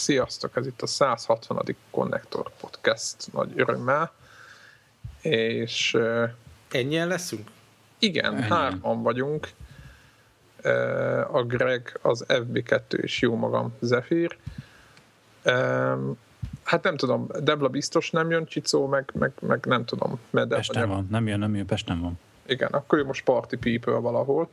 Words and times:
Sziasztok, 0.00 0.56
ez 0.56 0.66
itt 0.66 0.82
a 0.82 0.86
160. 0.86 1.76
Connector 1.90 2.50
Podcast 2.60 3.32
nagy 3.32 3.52
örömmel, 3.56 4.12
és 5.20 5.96
Ennyien 6.70 7.08
leszünk? 7.08 7.50
igen, 7.98 8.34
Ennyi. 8.34 8.42
hárman 8.42 9.02
vagyunk. 9.02 9.48
A 11.32 11.42
Greg, 11.42 11.98
az 12.02 12.24
FB2 12.28 12.92
és 12.92 13.20
jó 13.20 13.36
magam, 13.36 13.72
Zephyr. 13.80 14.36
Hát 16.64 16.82
nem 16.82 16.96
tudom, 16.96 17.26
Debla 17.40 17.68
biztos 17.68 18.10
nem 18.10 18.30
jön, 18.30 18.44
Csicó, 18.44 18.86
meg, 18.86 19.10
meg, 19.14 19.32
meg 19.40 19.64
nem 19.66 19.84
tudom. 19.84 20.20
Mert 20.30 20.48
Pesten 20.48 20.88
van, 20.88 21.06
nem 21.10 21.26
jön, 21.26 21.38
nem 21.38 21.54
jön, 21.54 21.66
Pesten 21.66 22.00
van. 22.00 22.18
Igen, 22.46 22.70
akkor 22.70 22.98
ő 22.98 23.04
most 23.04 23.24
party 23.24 23.56
people 23.56 23.98
valahol. 23.98 24.48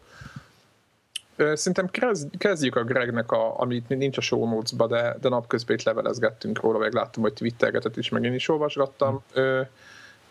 Szerintem 1.37 1.87
kezd- 1.89 2.37
kezdjük 2.37 2.75
a 2.75 2.83
Gregnek, 2.83 3.31
a, 3.31 3.59
amit 3.59 3.89
nincs 3.89 4.17
a 4.17 4.21
show 4.21 4.49
notes 4.49 4.71
de, 4.71 5.17
de 5.21 5.29
napközben 5.29 5.75
itt 5.75 5.83
levelezgettünk 5.83 6.61
róla, 6.61 6.77
meg 6.77 6.93
láttam, 6.93 7.21
hogy 7.23 7.33
twittergetett 7.33 7.97
is, 7.97 8.09
meg 8.09 8.23
én 8.23 8.33
is 8.33 8.49
olvasgattam. 8.49 9.21
Ö, 9.33 9.61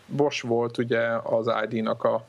Bosch 0.06 0.46
volt 0.46 0.78
ugye 0.78 1.00
az 1.22 1.50
ID-nak 1.70 2.04
a 2.04 2.24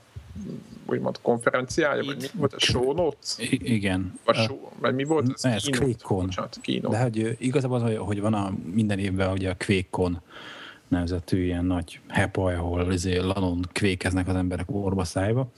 úgymond 0.85 1.19
konferenciája, 1.21 2.03
vagy 2.03 2.17
mi 2.21 2.27
volt 2.33 2.53
a 2.53 2.59
show 2.59 2.93
notes? 2.93 3.35
I- 3.37 3.73
igen. 3.73 4.19
Vagy, 4.25 4.35
show, 4.35 4.57
vagy 4.79 4.95
mi 4.95 5.03
volt 5.03 5.31
ez? 5.33 5.45
Ez 5.45 5.63
keynote. 6.61 6.97
De 6.97 7.03
hogy 7.03 7.19
ö, 7.19 7.29
igazából 7.37 7.77
az, 7.77 7.95
hogy- 7.97 7.97
van 8.21 8.33
a 8.33 8.51
minden 8.73 8.99
évben 8.99 9.31
ugye 9.31 9.49
a 9.49 9.55
QuakeCon 9.67 10.21
nevezetű 10.87 11.43
ilyen 11.43 11.65
nagy 11.65 11.99
hepaj, 12.07 12.55
ahol 12.55 12.93
izé 12.93 13.17
lanon 13.17 13.61
kvékeznek 13.71 14.27
az 14.27 14.35
emberek 14.35 14.71
orba 14.71 15.03
szájba, 15.03 15.51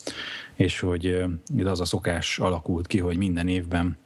és 0.56 0.80
hogy 0.80 1.26
itt 1.56 1.66
az 1.66 1.80
a 1.80 1.86
szokás 1.86 2.40
alakult 2.40 2.88
ki, 2.88 3.00
hogy 3.00 3.18
minden 3.18 3.48
évben 3.48 3.98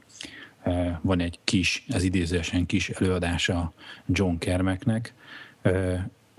van 1.02 1.20
egy 1.20 1.40
kis, 1.44 1.86
ez 1.88 2.04
idézősen 2.04 2.66
kis 2.66 2.90
előadása 2.90 3.74
John 4.08 4.38
Kermeknek, 4.38 5.14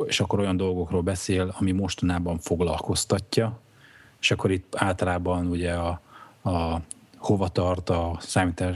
és 0.07 0.21
akkor 0.21 0.39
olyan 0.39 0.57
dolgokról 0.57 1.03
beszél, 1.03 1.55
ami 1.59 1.73
mostanában 1.73 2.39
foglalkoztatja, 2.39 3.61
és 4.21 4.31
akkor 4.31 4.51
itt 4.51 4.75
általában 4.77 5.47
ugye 5.47 5.73
a, 5.73 6.01
a 6.51 6.81
hova 7.17 7.49
tart 7.49 7.91
a 7.91 8.19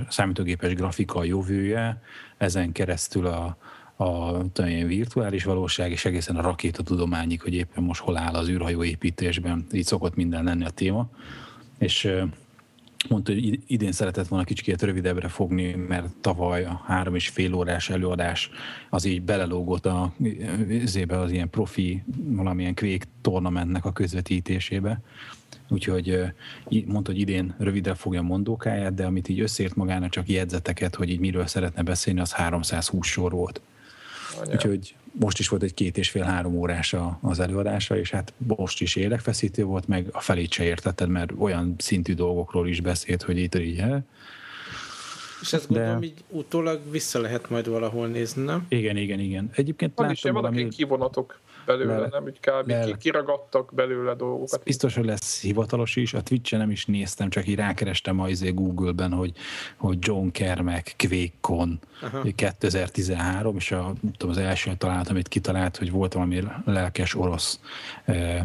számítógépes 0.09 0.75
grafika 0.75 1.25
jövője, 1.25 2.03
ezen 2.37 2.73
keresztül 2.73 3.27
a, 3.27 3.57
a 3.99 4.63
én, 4.67 4.87
virtuális 4.87 5.45
valóság, 5.45 5.91
és 5.91 6.05
egészen 6.05 6.37
a 6.37 6.41
rakétatudományig, 6.41 7.41
hogy 7.41 7.55
éppen 7.55 7.83
most 7.83 8.01
hol 8.01 8.17
áll 8.17 8.35
az 8.35 8.49
űrhajó 8.49 8.85
építésben, 8.85 9.67
így 9.73 9.85
szokott 9.85 10.15
minden 10.15 10.45
lenni 10.45 10.65
a 10.65 10.71
téma. 10.71 11.09
És 11.79 12.13
mondta, 13.09 13.33
hogy 13.33 13.45
id- 13.45 13.63
idén 13.67 13.93
szeretett 13.93 14.29
volna 14.29 14.45
kicsit 14.45 14.83
rövidebbre 14.83 15.29
fogni, 15.29 15.75
mert 15.75 16.15
tavaly 16.21 16.65
a 16.65 16.83
három 16.87 17.15
és 17.15 17.29
fél 17.29 17.55
órás 17.55 17.91
előadás 17.91 18.51
az 18.91 19.05
így 19.05 19.23
belelógott 19.23 19.87
a, 19.87 20.13
zébe 20.85 21.19
az 21.19 21.31
ilyen 21.31 21.51
profi, 21.51 22.03
valamilyen 22.17 22.75
kvék 22.75 23.05
tornamentnek 23.21 23.85
a 23.85 23.93
közvetítésébe. 23.93 25.01
Úgyhogy 25.69 26.21
mondta, 26.87 27.11
hogy 27.11 27.21
idén 27.21 27.55
rövidre 27.59 27.95
fogja 27.95 28.23
mondókáját, 28.23 28.95
de 28.95 29.07
amit 29.07 29.29
így 29.29 29.41
összért 29.41 29.75
magának 29.75 30.11
csak 30.11 30.29
jegyzeteket, 30.29 30.95
hogy 30.95 31.11
így 31.11 31.21
miről 31.21 31.47
szeretne 31.47 31.83
beszélni, 31.83 32.21
az 32.21 32.33
320 32.33 33.07
sor 33.07 33.33
volt. 33.33 33.61
Anya. 34.41 34.53
Úgyhogy 34.53 34.95
most 35.13 35.39
is 35.39 35.49
volt 35.49 35.63
egy 35.63 35.75
két 35.75 35.99
és 35.99 36.11
fél-három 36.11 36.55
órás 36.55 36.95
az 37.21 37.41
előadása, 37.41 37.99
és 37.99 38.11
hát 38.11 38.33
most 38.37 38.81
is 38.81 38.97
érdekfeszítő 38.97 39.65
volt, 39.65 39.89
meg 39.89 40.09
a 40.13 40.21
felét 40.21 40.53
se 40.53 40.65
értetted, 40.65 41.09
mert 41.09 41.33
olyan 41.39 41.75
szintű 41.79 42.15
dolgokról 42.15 42.69
is 42.69 42.81
beszélt, 42.81 43.23
hogy 43.23 43.39
itt 43.39 43.55
így, 43.55 43.79
he? 43.79 44.05
És 45.41 45.53
ezt 45.53 45.69
De- 45.69 45.79
gondolom, 45.79 46.03
így 46.03 46.25
utólag 46.29 46.81
vissza 46.91 47.21
lehet 47.21 47.51
majd 47.51 47.69
valahol 47.69 48.07
nézni, 48.07 48.43
nem? 48.43 48.67
Igen, 48.69 48.97
igen, 48.97 49.19
igen. 49.21 49.51
Egyébként 49.55 49.93
Van 49.95 50.11
is 50.11 50.23
láttam 50.23 50.41
valami 50.41 50.57
valami, 50.57 50.75
kivonatok 50.75 51.41
belőle, 51.69 51.99
Le- 51.99 52.09
nem? 52.09 52.25
Úgy 52.25 52.41
kb. 52.41 52.85
ki, 52.85 52.97
kiragadtak 52.99 53.75
belőle 53.75 54.15
dolgokat. 54.15 54.63
biztos, 54.65 54.95
hogy 54.95 55.05
lesz 55.05 55.41
hivatalos 55.41 55.97
is, 55.97 56.15
a 56.15 56.23
Twitch-en 56.23 56.61
nem 56.61 56.71
is 56.71 56.87
néztem, 56.87 57.29
csak 57.31 57.47
így 57.47 57.55
rákerestem 57.55 58.21
az 58.21 58.31
izé 58.31 58.51
Google-ben, 58.51 59.13
hogy, 59.13 59.33
hogy 59.77 59.97
John 60.01 60.29
Kermek, 60.29 60.95
QuakeCon 60.99 61.81
Aha. 62.03 62.23
2013, 62.35 63.57
és 63.57 63.73
a, 63.73 63.83
nem 63.83 64.13
tudom, 64.17 64.31
az 64.31 64.41
első 64.41 64.75
találat, 64.79 65.09
amit 65.09 65.29
kitalált, 65.29 65.77
hogy 65.77 65.91
volt 65.91 66.13
valami 66.13 66.43
lelkes 66.65 67.15
orosz 67.15 67.61
eh, 68.05 68.41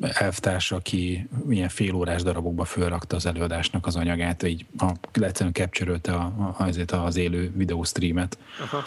elvtárs, 0.00 0.72
aki 0.72 1.28
ilyen 1.48 1.68
félórás 1.68 2.22
darabokba 2.22 2.64
fölrakta 2.64 3.16
az 3.16 3.26
előadásnak 3.26 3.86
az 3.86 3.96
anyagát, 3.96 4.42
így 4.42 4.66
a, 4.78 4.92
egyszerűen 5.12 5.54
capture 5.54 5.98
a, 6.02 6.12
a, 6.12 6.54
azért 6.58 6.90
az 6.90 7.16
élő 7.16 7.52
videóstreamet. 7.56 8.38
Aha. 8.60 8.84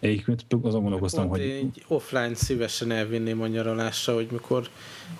Egyébként 0.00 0.44
azon 0.62 0.80
gondolkoztam, 0.80 1.28
hogy 1.28 1.40
egy 1.40 1.84
offline 1.88 2.34
szívesen 2.34 2.90
elvinném 2.90 3.40
a 3.40 3.46
nyaralásra, 3.46 4.14
hogy 4.14 4.28
mikor 4.30 4.68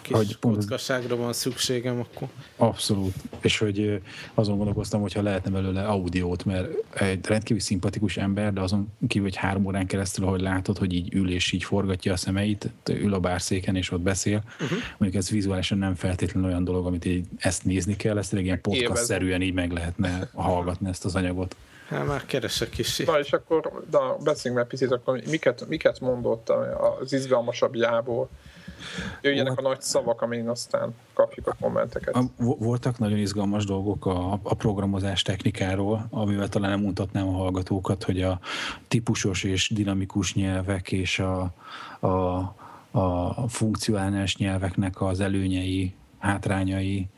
kis 0.03 0.17
Hogy 0.17 0.39
kockaságra 0.39 1.17
van 1.17 1.33
szükségem, 1.33 2.01
akkor 2.01 2.29
Abszolút. 2.57 3.15
És 3.41 3.59
hogy 3.59 4.01
azon 4.35 4.57
gondolkoztam, 4.57 5.01
hogyha 5.01 5.23
lehetne 5.23 5.51
belőle 5.51 5.87
audiót, 5.87 6.45
mert 6.45 6.69
egy 6.95 7.27
rendkívül 7.27 7.63
szimpatikus 7.63 8.17
ember, 8.17 8.53
de 8.53 8.61
azon 8.61 8.93
kívül, 9.09 9.29
hogy 9.29 9.37
három 9.37 9.67
órán 9.67 9.87
keresztül, 9.87 10.25
ahogy 10.25 10.41
látod, 10.41 10.79
hogy 10.79 10.93
így 10.93 11.15
ül 11.15 11.31
és 11.31 11.53
így 11.53 11.65
forgatja 11.65 12.13
a 12.13 12.17
szemeit, 12.17 12.71
ül 12.89 13.15
a 13.15 13.21
bárszéken 13.21 13.77
és 13.77 13.91
ott 13.91 14.01
beszél. 14.01 14.43
Uh-huh. 14.61 14.79
Mondjuk 14.99 15.23
ez 15.23 15.31
vizuálisan 15.31 15.79
nem 15.79 15.95
feltétlenül 15.95 16.49
olyan 16.49 16.65
dolog, 16.65 16.87
amit 16.87 17.05
így 17.05 17.25
ezt 17.37 17.65
nézni 17.65 17.97
kell, 17.97 18.19
ezt 18.19 18.29
tényleg 18.29 18.47
ilyen 18.47 18.61
podcast-szerűen 18.61 19.43
így 19.43 19.55
meg 19.55 19.73
lehetne 19.73 20.31
hallgatni 20.35 20.89
ezt 20.89 21.05
az 21.05 21.15
anyagot. 21.15 21.57
Hát 21.89 22.07
már 22.07 22.25
keresek 22.25 22.79
is. 22.79 22.97
Na 22.99 23.19
és 23.19 23.33
akkor, 23.33 23.85
na, 23.91 24.17
beszéljünk 24.17 24.63
már 24.63 24.71
picit, 24.71 24.91
akkor 24.91 25.21
miket, 25.31 25.69
miket 25.69 26.01
mondott 26.01 26.49
az 27.01 27.13
izgalmasabbjából? 27.13 28.29
Jöjjenek 29.21 29.59
a 29.59 29.63
nagy 29.63 29.81
szavak, 29.81 30.23
amin 30.23 30.49
aztán 30.49 30.95
kapjuk 31.13 31.47
a 31.47 31.57
kommenteket. 31.61 32.15
A, 32.15 32.23
vo- 32.37 32.59
voltak 32.59 32.99
nagyon 32.99 33.19
izgalmas 33.19 33.65
dolgok 33.65 34.07
a, 34.07 34.33
a 34.43 34.55
programozás 34.55 35.23
technikáról, 35.23 36.07
amivel 36.11 36.49
talán 36.49 36.71
nem 36.71 36.81
mutatnám 36.81 37.29
a 37.29 37.33
hallgatókat, 37.33 38.05
hogy 38.05 38.23
a 38.23 38.41
típusos 38.89 39.43
és 39.43 39.71
dinamikus 39.71 40.35
nyelvek 40.35 40.93
és 40.93 41.19
a, 41.19 41.53
a, 42.01 42.09
a 42.91 43.49
funkcionális 43.49 44.37
nyelveknek 44.37 45.01
az 45.01 45.21
előnyei, 45.21 45.95
hátrányai, 46.19 47.09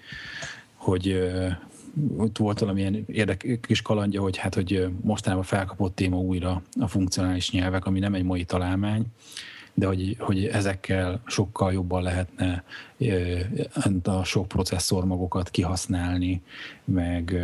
hogy 0.75 1.31
ott 2.17 2.39
volt 2.39 2.59
valamilyen 2.59 3.05
érdekes 3.07 3.83
kalandja, 3.83 4.21
hogy 4.21 4.37
hát, 4.37 4.55
hogy 4.55 4.89
mostanában 5.01 5.45
felkapott 5.45 5.95
téma 5.95 6.17
újra 6.17 6.63
a 6.81 6.89
funkcionális 6.89 7.51
nyelvek, 7.51 7.87
ami 7.87 7.99
nem 7.99 8.15
egy 8.15 8.23
mai 8.23 8.45
találmány, 8.45 9.07
de 9.75 9.87
hogy, 9.87 10.17
hogy 10.19 10.47
ezekkel 10.47 11.21
sokkal 11.27 11.73
jobban 11.73 12.03
lehetne 12.03 12.65
a 14.03 14.25
sok 14.25 14.49
processzormagokat 14.49 15.51
kihasználni, 15.51 16.43
meg 16.85 17.37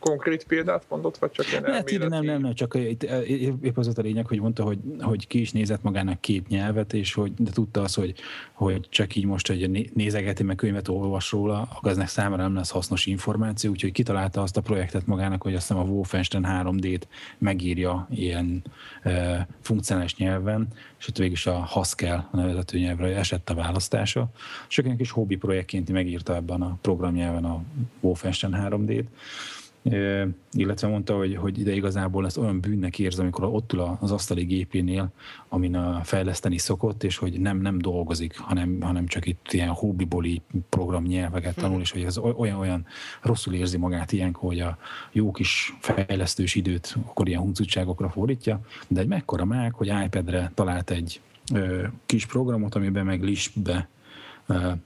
Konkrét 0.00 0.44
példát 0.44 0.84
mondott, 0.88 1.16
vagy 1.16 1.30
csak 1.30 1.50
ilyen 1.50 1.64
Hát 1.64 1.98
nem, 1.98 2.24
nem, 2.24 2.40
nem, 2.40 2.54
csak 2.54 2.74
itt, 2.74 3.02
épp 3.62 3.76
az 3.76 3.98
a 3.98 4.02
lényeg, 4.02 4.26
hogy 4.26 4.40
mondta, 4.40 4.62
hogy, 4.62 4.78
hogy 5.00 5.26
ki 5.26 5.40
is 5.40 5.52
nézett 5.52 5.82
magának 5.82 6.20
két 6.20 6.48
nyelvet, 6.48 6.92
és 6.92 7.14
hogy, 7.14 7.32
de 7.34 7.50
tudta 7.50 7.80
az, 7.80 7.94
hogy, 7.94 8.14
hogy 8.52 8.86
csak 8.90 9.16
így 9.16 9.24
most, 9.24 9.46
hogy 9.46 9.70
né- 9.70 9.94
nézegeti, 9.94 10.42
meg 10.42 10.56
könyvet 10.56 10.88
olvas 10.88 11.30
róla, 11.30 11.68
akkor 11.74 11.90
eznek 11.90 12.08
számára 12.08 12.42
nem 12.42 12.54
lesz 12.54 12.70
hasznos 12.70 13.06
információ, 13.06 13.70
úgyhogy 13.70 13.92
kitalálta 13.92 14.42
azt 14.42 14.56
a 14.56 14.60
projektet 14.60 15.06
magának, 15.06 15.42
hogy 15.42 15.54
azt 15.54 15.68
hiszem 15.68 15.82
a 15.82 15.86
Wolfenstein 15.86 16.46
3D-t 16.48 17.02
megírja 17.38 18.06
ilyen 18.10 18.64
e, 19.02 19.46
funkcionális 19.60 20.16
nyelven, 20.16 20.68
és 20.98 21.08
ott 21.08 21.16
végig 21.16 21.32
is 21.32 21.46
a 21.46 21.54
Haskell 21.54 22.24
a 22.30 22.36
nevezető 22.36 22.78
nyelvre 22.78 23.16
esett 23.16 23.50
a 23.50 23.54
választása. 23.54 24.28
És 24.68 24.78
olyan 24.78 24.96
kis 24.96 25.10
hobbi 25.10 25.36
projektként 25.36 25.92
megírta 25.92 26.34
ebben 26.34 26.62
a 26.62 26.78
programnyelven 26.80 27.44
a 27.44 27.62
Wolfenstein 28.00 28.56
3D-t, 28.68 29.04
Ö, 29.04 29.34
illetve 30.52 30.88
mondta, 30.88 31.16
hogy, 31.16 31.36
hogy 31.36 31.58
ide 31.58 31.74
igazából 31.74 32.26
ezt 32.26 32.36
olyan 32.36 32.60
bűnnek 32.60 32.98
érzi, 32.98 33.20
amikor 33.20 33.44
ott 33.44 33.72
ül 33.72 33.96
az 34.00 34.10
asztali 34.10 34.44
gépénél, 34.44 35.12
amin 35.48 35.76
a 35.76 36.00
fejleszteni 36.04 36.58
szokott, 36.58 37.04
és 37.04 37.16
hogy 37.16 37.40
nem, 37.40 37.60
nem 37.60 37.78
dolgozik, 37.78 38.38
hanem, 38.38 38.80
hanem 38.80 39.06
csak 39.06 39.26
itt 39.26 39.52
ilyen 39.52 39.76
így 40.24 40.42
programnyelveket 40.68 41.54
tanul, 41.54 41.80
és 41.80 41.90
hogy 41.90 42.02
ez 42.02 42.18
olyan, 42.18 42.58
olyan 42.58 42.86
rosszul 43.22 43.54
érzi 43.54 43.76
magát 43.76 44.12
ilyenkor, 44.12 44.48
hogy 44.48 44.60
a 44.60 44.78
jó 45.12 45.30
kis 45.30 45.76
fejlesztős 45.80 46.54
időt 46.54 46.96
akkor 47.06 47.28
ilyen 47.28 47.40
huncutságokra 47.40 48.08
fordítja, 48.08 48.60
de 48.88 49.00
egy 49.00 49.08
mekkora 49.08 49.44
mág, 49.44 49.74
hogy 49.74 49.92
iPad-re 50.04 50.50
talált 50.54 50.90
egy 50.90 51.20
ö, 51.54 51.86
kis 52.06 52.26
programot, 52.26 52.74
amiben 52.74 53.04
meg 53.04 53.22
Lisp-be 53.22 53.88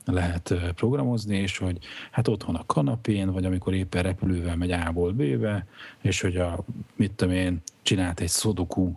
lehet 0.05 0.55
programozni, 0.75 1.37
és 1.37 1.59
hogy 1.59 1.79
hát 2.11 2.29
otthon 2.29 2.55
a 2.55 2.67
kanapén, 2.67 3.33
vagy 3.33 3.45
amikor 3.45 3.75
éppen 3.75 4.03
repülővel 4.03 4.57
megy 4.57 4.71
A-ból 4.71 5.12
B-be, 5.12 5.67
és 6.01 6.21
hogy 6.21 6.37
a, 6.37 6.65
mit 6.97 7.12
tudom 7.12 7.35
én, 7.35 7.62
csinált 7.83 8.21
egy 8.21 8.29
szodoku 8.29 8.93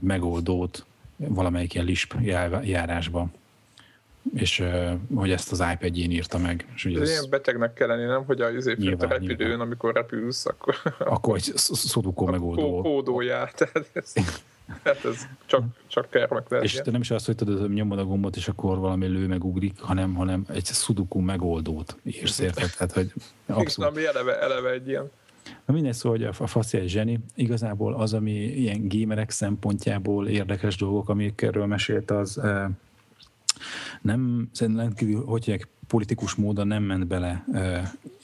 megoldót 0.00 0.84
valamelyik 1.16 1.74
ilyen 1.74 1.86
Lisp 1.86 2.14
jár- 2.20 2.66
járásban. 2.66 3.32
és 4.34 4.64
hogy 5.14 5.30
ezt 5.30 5.52
az 5.52 5.64
iPad-jén 5.72 6.10
írta 6.10 6.38
meg. 6.38 6.66
És 6.74 6.84
ugye 6.84 7.00
ez 7.00 7.10
ilyen 7.10 7.30
betegnek 7.30 7.72
kell 7.72 7.88
lenni, 7.88 8.04
nem? 8.04 8.24
Hogy 8.24 8.40
a 8.40 8.50
izépült 8.50 9.02
a 9.02 9.06
repülőn, 9.06 9.36
nyilván. 9.36 9.60
amikor 9.60 9.94
repülsz, 9.94 10.46
akkor... 10.46 10.74
Akkor 10.98 11.36
egy 11.36 11.52
szodukó 11.54 12.26
megoldó. 12.26 12.80
Kódóját. 12.80 13.70
Ez, 13.92 14.14
hát 14.84 15.04
ez 15.04 15.26
csak, 15.46 15.64
csak 15.86 16.06
lehet. 16.12 16.64
És 16.64 16.72
te 16.72 16.90
nem 16.90 17.00
is 17.00 17.10
azt, 17.10 17.26
hogy 17.26 17.34
tudod, 17.34 17.72
nyomod 17.72 17.98
a 17.98 18.04
gombot, 18.04 18.36
és 18.36 18.48
akkor 18.48 18.78
valami 18.78 19.06
lő 19.06 19.26
meg 19.26 19.44
ugrik, 19.44 19.80
hanem, 19.80 20.14
hanem 20.14 20.44
egy 20.48 20.64
szudukó 20.64 21.20
megoldót 21.20 21.96
írsz 22.04 22.38
érted. 22.38 22.70
Tehát, 22.76 22.92
hogy 22.92 23.12
abszolút. 23.46 23.90
Ami 23.90 24.06
eleve, 24.06 24.40
eleve 24.40 24.70
egy 24.70 24.88
ilyen 24.88 25.10
Na 25.66 25.72
minden 25.72 25.92
szó, 25.92 26.10
hogy 26.10 26.22
a 26.22 26.32
fasziai 26.32 26.88
zseni 26.88 27.18
igazából 27.34 27.94
az, 27.94 28.14
ami 28.14 28.32
ilyen 28.32 28.88
gamerek 28.88 29.30
szempontjából 29.30 30.28
érdekes 30.28 30.76
dolgok, 30.76 31.08
amikről 31.08 31.66
mesélt, 31.66 32.10
az 32.10 32.40
nem, 34.02 34.48
szerintem 34.52 34.84
rendkívül, 34.84 35.24
hogy 35.24 35.66
politikus 35.92 36.34
módon 36.34 36.66
nem 36.66 36.82
ment 36.82 37.06
bele 37.06 37.44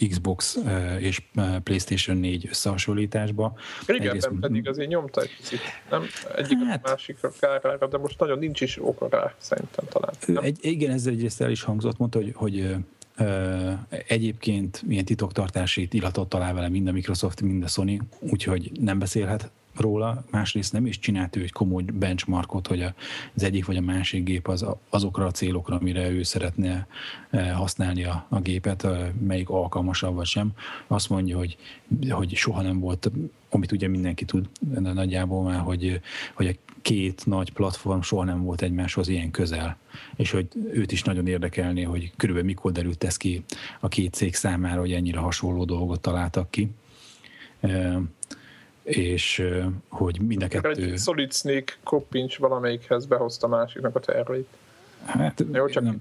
Xbox 0.09 0.59
és 0.99 1.23
PlayStation 1.62 2.17
4 2.17 2.47
összehasonlításba. 2.50 3.55
Régebben 3.87 4.38
pedig 4.41 4.69
azért 4.69 4.88
nyomta 4.88 5.20
egy 5.20 5.37
picit, 5.37 5.61
nem 5.91 6.03
egyik 6.37 6.59
hát, 6.65 6.87
a 6.87 6.88
másikra 6.88 7.32
kárára, 7.41 7.87
de 7.88 7.99
most 7.99 8.19
nagyon 8.19 8.38
nincs 8.38 8.61
is 8.61 8.79
oka 8.81 9.09
rá, 9.11 9.35
szerintem 9.38 9.85
talán. 9.88 10.15
Nem? 10.26 10.44
Egy, 10.44 10.59
igen, 10.61 10.91
ez 10.91 11.06
egyrészt 11.06 11.41
el 11.41 11.50
is 11.50 11.62
hangzott, 11.62 11.99
mondta, 11.99 12.19
hogy, 12.19 12.32
hogy 12.35 12.76
Egyébként 14.06 14.82
ilyen 14.88 15.05
titoktartási 15.05 15.88
illatot 15.91 16.29
talál 16.29 16.55
vele 16.55 16.69
mind 16.69 16.88
a 16.88 16.93
Microsoft, 16.93 17.41
mind 17.41 17.62
a 17.62 17.67
Sony, 17.67 18.00
úgyhogy 18.19 18.71
nem 18.81 18.99
beszélhet 18.99 19.50
róla, 19.81 20.25
másrészt 20.31 20.73
nem 20.73 20.87
is 20.87 20.99
csinált 20.99 21.37
ő 21.37 21.43
egy 21.43 21.53
komoly 21.53 21.83
benchmarkot, 21.83 22.67
hogy 22.67 22.83
az 23.35 23.43
egyik 23.43 23.67
vagy 23.67 23.77
a 23.77 23.81
másik 23.81 24.25
gép 24.25 24.49
az 24.49 24.67
azokra 24.89 25.27
a 25.27 25.31
célokra, 25.31 25.77
amire 25.77 26.11
ő 26.11 26.23
szeretne 26.23 26.87
használni 27.55 28.05
a, 28.05 28.27
a 28.29 28.41
gépet, 28.41 28.87
melyik 29.27 29.49
alkalmasabb 29.49 30.15
vagy 30.15 30.27
sem. 30.27 30.53
Azt 30.87 31.09
mondja, 31.09 31.37
hogy, 31.37 31.57
hogy 32.09 32.35
soha 32.35 32.63
nem 32.63 32.81
volt, 32.81 33.11
amit 33.51 33.73
ugye 33.73 33.89
mindenki 33.89 34.25
tud 34.25 34.49
nagyjából 34.81 35.43
már, 35.43 35.61
hogy, 35.61 36.01
hogy 36.35 36.47
a 36.47 36.73
két 36.83 37.27
nagy 37.27 37.53
platform 37.53 38.01
soha 38.01 38.25
nem 38.25 38.43
volt 38.43 38.63
egymáshoz 38.63 39.09
ilyen 39.09 39.31
közel, 39.31 39.77
és 40.17 40.31
hogy 40.31 40.49
őt 40.73 40.93
is 40.93 41.03
nagyon 41.03 41.27
érdekelné, 41.27 41.83
hogy 41.83 42.13
körülbelül 42.17 42.51
mikor 42.51 42.73
derült 42.73 43.05
ez 43.05 43.17
ki 43.17 43.45
a 43.81 43.89
két 43.89 44.15
cég 44.15 44.35
számára, 44.35 44.81
hogy 44.81 44.93
ennyire 44.93 45.19
hasonló 45.19 45.65
dolgot 45.65 46.01
találtak 46.01 46.51
ki 46.51 46.71
és 48.88 49.49
hogy 49.88 50.20
mind 50.20 50.43
a 50.43 50.49
kettő... 50.49 50.93
Egy 50.93 50.99
Solid 50.99 51.32
Snake 51.32 51.73
koppincs 51.82 52.38
valamelyikhez 52.38 53.06
behozta 53.06 53.49
másiknak 53.49 53.96
a 53.96 54.00
terveit. 54.00 54.49
Hát, 55.05 55.44
Jó, 55.52 55.67
csak 55.67 55.82
nem. 55.82 55.99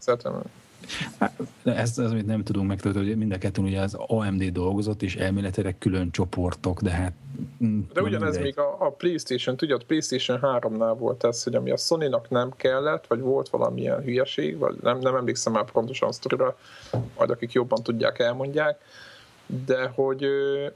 Hát, 1.19 1.33
ez 1.63 1.97
az, 1.97 2.11
amit 2.11 2.25
nem 2.25 2.43
tudunk 2.43 2.67
megtudni, 2.67 3.07
hogy 3.07 3.17
mind 3.17 3.31
a 3.31 3.37
kettőn 3.37 3.65
ugye 3.65 3.81
az 3.81 3.97
AMD 4.07 4.43
dolgozott, 4.43 5.01
és 5.01 5.15
elméletileg 5.15 5.77
külön 5.77 6.11
csoportok, 6.11 6.81
de 6.81 6.89
hát... 6.89 7.13
Mm, 7.63 7.79
de 7.93 8.01
ugyanez 8.01 8.21
mindegy. 8.21 8.43
még 8.43 8.59
a, 8.59 8.85
a 8.85 8.89
PlayStation, 8.89 9.57
tudod, 9.57 9.83
PlayStation 9.83 10.39
3-nál 10.41 10.95
volt 10.97 11.23
ez, 11.23 11.43
hogy 11.43 11.55
ami 11.55 11.71
a 11.71 11.77
Sony-nak 11.77 12.29
nem 12.29 12.51
kellett, 12.55 13.07
vagy 13.07 13.19
volt 13.19 13.49
valamilyen 13.49 14.01
hülyeség, 14.01 14.57
vagy 14.57 14.75
nem, 14.81 14.99
nem 14.99 15.15
emlékszem 15.15 15.53
már 15.53 15.71
pontosan 15.71 16.11
sztorira, 16.11 16.57
majd 17.17 17.29
akik 17.29 17.51
jobban 17.51 17.83
tudják, 17.83 18.19
elmondják, 18.19 18.79
de 19.47 19.91
hogy, 19.95 20.25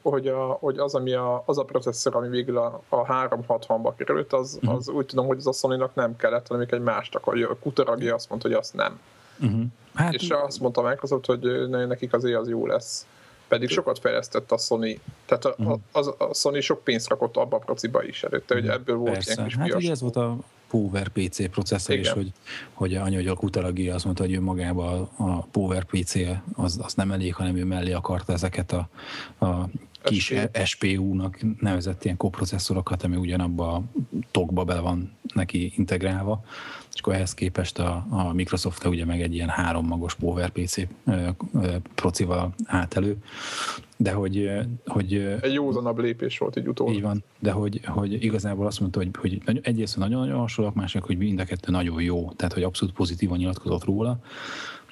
hogy, 0.02 0.28
a, 0.28 0.46
hogy 0.46 0.78
az, 0.78 0.96
ami 0.96 1.14
a, 1.14 1.44
az 1.46 1.58
a 1.58 1.64
processzor, 1.64 2.16
ami 2.16 2.28
végül 2.28 2.58
a, 2.58 2.82
a 2.90 3.06
360-ba 3.06 3.94
került, 3.98 4.34
az, 4.34 4.56
uh-huh. 4.62 4.76
az 4.76 4.90
úgy 4.90 5.06
tudom, 5.06 5.28
hogy 5.28 5.38
az 5.38 5.48
a 5.48 5.52
sony 5.52 5.84
nem 5.94 6.16
kellett, 6.16 6.48
hanem 6.48 6.68
egy 6.70 6.82
másnak, 6.82 7.24
hogy 7.24 7.42
a 7.42 7.58
Kutaragi 7.60 8.10
azt 8.10 8.30
mondta, 8.30 8.48
hogy 8.48 8.58
azt 8.58 8.74
nem. 8.74 9.00
Uh-huh. 9.42 9.62
Hát, 9.94 10.14
és 10.14 10.30
azt 10.30 10.60
mondta 10.60 10.82
Microsoft, 10.82 11.26
hogy 11.26 11.70
nekik 11.70 12.14
azért 12.14 12.40
az 12.40 12.50
jó 12.50 12.68
lesz. 12.68 13.06
Pedig 13.48 13.70
sokat 13.70 14.00
fejlesztett 14.00 14.52
a 14.52 14.58
Sony, 14.58 15.00
tehát 15.26 15.46
a, 15.46 15.56
uh-huh. 15.58 15.80
a, 15.92 16.24
a 16.24 16.34
Sony 16.34 16.62
sok 16.62 16.84
pénzt 16.84 17.10
rakott 17.10 17.38
abba 17.38 17.56
a 17.56 17.60
prociba 17.60 18.04
is 18.04 18.24
előtte, 18.24 18.54
hogy 18.54 18.68
ebből 18.68 18.96
volt 18.96 19.14
Persze. 19.14 19.34
ilyen 19.34 19.46
kis 19.46 19.56
Hát 19.56 19.74
ugye 19.74 19.92
ez 19.92 20.02
volt 20.02 20.16
a 20.16 20.38
Power 20.72 21.08
PC 21.08 21.50
processzor 21.50 21.96
is, 21.96 22.10
hogy, 22.10 22.32
hogy 22.74 22.96
hogy 22.96 23.28
a 23.28 23.36
Kutalagi 23.36 23.90
azt 23.90 24.06
mondta, 24.06 24.24
hogy 24.24 24.34
ő 24.34 24.42
magában 24.42 25.10
a, 25.18 25.24
a 25.24 25.48
Power 25.52 25.84
PC 25.84 26.16
az, 26.54 26.80
az 26.82 26.94
nem 26.94 27.12
elég, 27.12 27.34
hanem 27.34 27.56
ő 27.56 27.66
mellé 27.66 27.92
akarta 27.92 28.34
ezeket 28.34 28.72
a, 28.72 28.90
a 29.46 29.70
kis 30.04 30.34
SPU-nak 30.64 31.40
nevezett 31.60 32.04
ilyen 32.04 32.18
koprocesszorokat, 32.18 33.04
ami 33.04 33.16
ugyanabba 33.16 33.74
a 33.74 33.84
tokba 34.32 34.64
bele 34.64 34.80
van 34.80 35.12
neki 35.34 35.74
integrálva, 35.76 36.44
és 36.94 37.00
akkor 37.00 37.14
ehhez 37.14 37.34
képest 37.34 37.80
a, 37.80 38.06
a 38.10 38.34
Microsoft 38.34 38.86
ugye 38.86 39.06
meg 39.06 39.22
egy 39.22 39.34
ilyen 39.34 39.50
három 39.50 39.86
magos 39.88 40.16
PowerPC 40.16 40.76
procival 41.96 42.54
állt 42.66 42.94
elő, 42.94 43.18
de 43.98 44.12
hogy... 44.12 44.52
hogy 44.86 45.14
egy 45.42 45.54
józanabb 45.54 46.00
lépés 46.00 46.38
volt 46.38 46.56
egy 46.56 46.68
utólag. 46.68 46.94
Így 46.94 47.02
van, 47.02 47.24
de 47.40 47.52
hogy, 47.52 47.82
hogy 47.86 48.24
igazából 48.24 48.66
azt 48.66 48.80
mondta, 48.80 49.00
hogy, 49.00 49.40
hogy 49.46 49.60
egyrészt 49.64 49.98
nagyon-nagyon 49.98 50.40
hasonlóak, 50.40 50.76
mások, 50.76 51.04
hogy 51.04 51.18
mind 51.18 51.40
a 51.40 51.44
kettő 51.44 51.72
nagyon 51.72 52.02
jó, 52.02 52.32
tehát 52.36 52.54
hogy 52.54 52.64
abszolút 52.64 52.96
pozitívan 52.96 53.38
nyilatkozott 53.38 53.84
róla, 53.84 54.20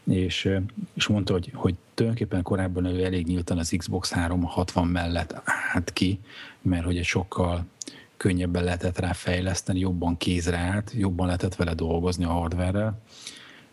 és, 0.10 0.50
és 0.94 1.08
mondta, 1.08 1.34
hogy, 1.34 1.52
hogy 1.54 1.76
tulajdonképpen 1.94 2.42
korábban 2.44 2.86
ő 2.86 3.04
elég 3.04 3.28
nyíltan 3.28 3.58
az 3.58 3.74
Xbox 3.78 4.12
360 4.12 4.88
mellett 4.88 5.42
állt 5.74 5.94
ki, 5.94 6.20
mert 6.62 6.86
hogy 6.86 6.98
egy 6.98 7.06
sokkal 7.06 7.66
könnyebben 8.18 8.64
lehetett 8.64 9.00
rá 9.00 9.14
fejleszteni, 9.14 9.80
jobban 9.80 10.18
kézre 10.18 10.58
állt, 10.58 10.92
jobban 10.98 11.26
lehetett 11.26 11.56
vele 11.56 11.74
dolgozni 11.74 12.24
a 12.24 12.32
hardware 12.32 12.94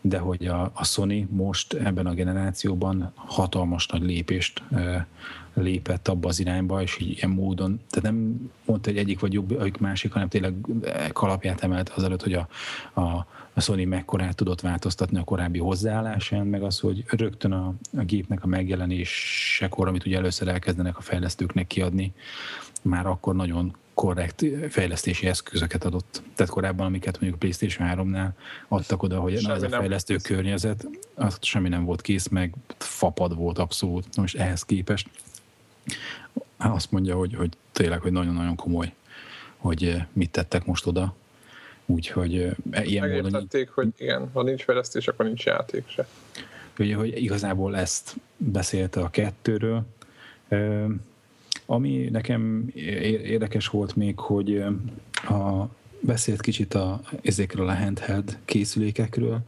de 0.01 0.17
hogy 0.17 0.45
a, 0.45 0.71
a 0.73 0.83
Sony 0.83 1.27
most 1.31 1.73
ebben 1.73 2.05
a 2.05 2.13
generációban 2.13 3.11
hatalmas 3.15 3.87
nagy 3.87 4.01
lépést 4.01 4.63
e, 4.71 5.07
lépett 5.53 6.07
abba 6.07 6.27
az 6.27 6.39
irányba, 6.39 6.81
és 6.81 6.99
így 6.99 7.17
ilyen 7.17 7.29
módon, 7.29 7.79
tehát 7.89 8.11
nem 8.11 8.49
mondta, 8.65 8.89
hogy 8.89 8.99
egyik 8.99 9.19
vagy 9.19 9.33
jobb, 9.33 9.57
vagy 9.57 9.75
másik, 9.79 10.11
hanem 10.11 10.27
tényleg 10.27 10.53
kalapját 11.13 11.61
emelt 11.61 11.89
azelőtt, 11.89 12.23
hogy 12.23 12.33
a, 12.33 12.47
a, 12.93 13.25
a 13.57 13.61
Sony 13.61 13.87
mekkorát 13.87 14.35
tudott 14.35 14.61
változtatni 14.61 15.17
a 15.17 15.23
korábbi 15.23 15.59
hozzáállásán, 15.59 16.47
meg 16.47 16.63
az, 16.63 16.79
hogy 16.79 17.03
rögtön 17.07 17.51
a, 17.51 17.73
a 17.97 18.03
gépnek 18.03 18.43
a 18.43 18.47
megjelenésekor, 18.47 19.87
amit 19.87 20.05
ugye 20.05 20.17
először 20.17 20.47
elkezdenek 20.47 20.97
a 20.97 21.01
fejlesztőknek 21.01 21.67
kiadni, 21.67 22.13
már 22.81 23.05
akkor 23.05 23.35
nagyon 23.35 23.75
korrekt 23.93 24.45
fejlesztési 24.69 25.27
eszközöket 25.27 25.83
adott. 25.83 26.21
Tehát 26.35 26.51
korábban, 26.51 26.85
amiket 26.85 27.19
mondjuk 27.19 27.39
PlayStation 27.39 27.89
3-nál 27.91 28.29
adtak 28.67 29.03
oda, 29.03 29.19
hogy 29.19 29.39
na, 29.41 29.53
ez 29.53 29.63
a 29.63 29.69
fejlesztő 29.69 30.15
környezet, 30.15 30.87
az 31.15 31.37
semmi 31.41 31.69
nem 31.69 31.85
volt 31.85 32.01
kész, 32.01 32.27
meg 32.27 32.53
fapad 32.77 33.35
volt 33.35 33.59
abszolút. 33.59 34.15
Most 34.15 34.37
ehhez 34.37 34.63
képest 34.63 35.09
azt 36.57 36.91
mondja, 36.91 37.15
hogy, 37.15 37.35
hogy 37.35 37.49
tényleg, 37.71 38.01
hogy 38.01 38.11
nagyon-nagyon 38.11 38.55
komoly, 38.55 38.93
hogy 39.57 40.03
mit 40.13 40.31
tettek 40.31 40.65
most 40.65 40.85
oda. 40.85 41.15
Úgyhogy 41.89 42.55
eh, 42.71 42.89
ilyen 42.91 43.09
módon... 43.09 43.47
hogy 43.73 43.87
igen, 43.97 44.29
ha 44.33 44.43
nincs 44.43 44.63
fejlesztés, 44.63 45.07
akkor 45.07 45.25
nincs 45.25 45.45
játék 45.45 45.83
se. 45.87 46.07
Ugye, 46.79 46.95
hogy 46.95 47.21
igazából 47.21 47.77
ezt 47.77 48.15
beszélte 48.37 48.99
a 48.99 49.09
kettőről. 49.09 49.85
Ami 51.65 52.09
nekem 52.11 52.71
érdekes 53.23 53.67
volt 53.67 53.95
még, 53.95 54.19
hogy 54.19 54.63
a, 55.13 55.69
beszélt 55.99 56.41
kicsit 56.41 56.73
a, 56.73 57.01
ezekről 57.21 57.67
a 57.67 57.75
handheld 57.75 58.37
készülékekről, 58.45 59.39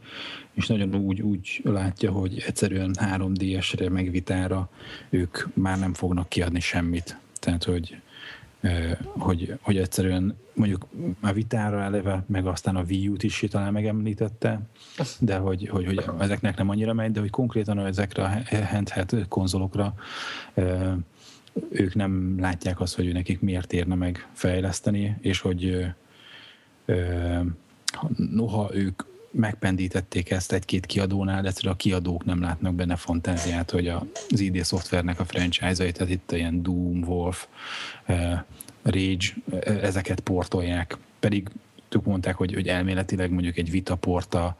és 0.52 0.66
nagyon 0.66 0.94
úgy, 0.94 1.20
úgy 1.20 1.60
látja, 1.64 2.10
hogy 2.10 2.42
egyszerűen 2.46 2.96
3DS-re, 3.00 3.88
meg 3.88 4.10
vitára 4.10 4.70
ők 5.10 5.38
már 5.54 5.78
nem 5.78 5.94
fognak 5.94 6.28
kiadni 6.28 6.60
semmit. 6.60 7.16
Tehát, 7.40 7.64
hogy, 7.64 8.00
hogy, 9.04 9.58
hogy 9.60 9.76
egyszerűen 9.76 10.36
mondjuk 10.54 10.86
a 11.20 11.32
vitára 11.32 11.82
eleve, 11.82 12.24
meg 12.26 12.46
aztán 12.46 12.76
a 12.76 12.82
Wii 12.82 13.08
U-t 13.08 13.22
is 13.22 13.44
talán 13.50 13.72
megemlítette, 13.72 14.60
de 15.18 15.36
hogy, 15.36 15.68
hogy, 15.68 15.86
hogy 15.86 16.04
ezeknek 16.18 16.56
nem 16.56 16.68
annyira 16.68 16.92
megy, 16.92 17.12
de 17.12 17.20
hogy 17.20 17.30
konkrétan 17.30 17.78
ezekre 17.78 18.22
a 18.22 18.56
handheld 18.64 19.26
konzolokra 19.28 19.94
ők 21.70 21.94
nem 21.94 22.36
látják 22.40 22.80
azt, 22.80 22.96
hogy 22.96 23.12
nekik 23.12 23.40
miért 23.40 23.72
érne 23.72 23.94
meg 23.94 24.28
fejleszteni, 24.32 25.16
és 25.20 25.40
hogy 25.40 25.86
noha 28.16 28.70
ők 28.74 29.02
megpendítették 29.30 30.30
ezt 30.30 30.52
egy-két 30.52 30.86
kiadónál, 30.86 31.42
de 31.42 31.48
egyszerűen 31.48 31.74
a 31.74 31.76
kiadók 31.76 32.24
nem 32.24 32.40
látnak 32.40 32.74
benne 32.74 32.96
fantáziát, 32.96 33.70
hogy 33.70 33.88
az 33.88 34.40
ID 34.40 34.64
szoftvernek 34.64 35.20
a 35.20 35.24
franchise-ait, 35.24 35.96
tehát 35.96 36.12
itt 36.12 36.32
ilyen 36.32 36.62
Doom, 36.62 37.02
Wolf, 37.02 37.46
Rage, 38.82 39.26
ezeket 39.64 40.20
portolják. 40.20 40.96
Pedig 41.18 41.48
ők 41.88 42.04
mondták, 42.04 42.36
hogy, 42.36 42.54
hogy 42.54 42.68
elméletileg 42.68 43.30
mondjuk 43.30 43.56
egy 43.56 43.70
vitaport 43.70 44.34
a, 44.34 44.56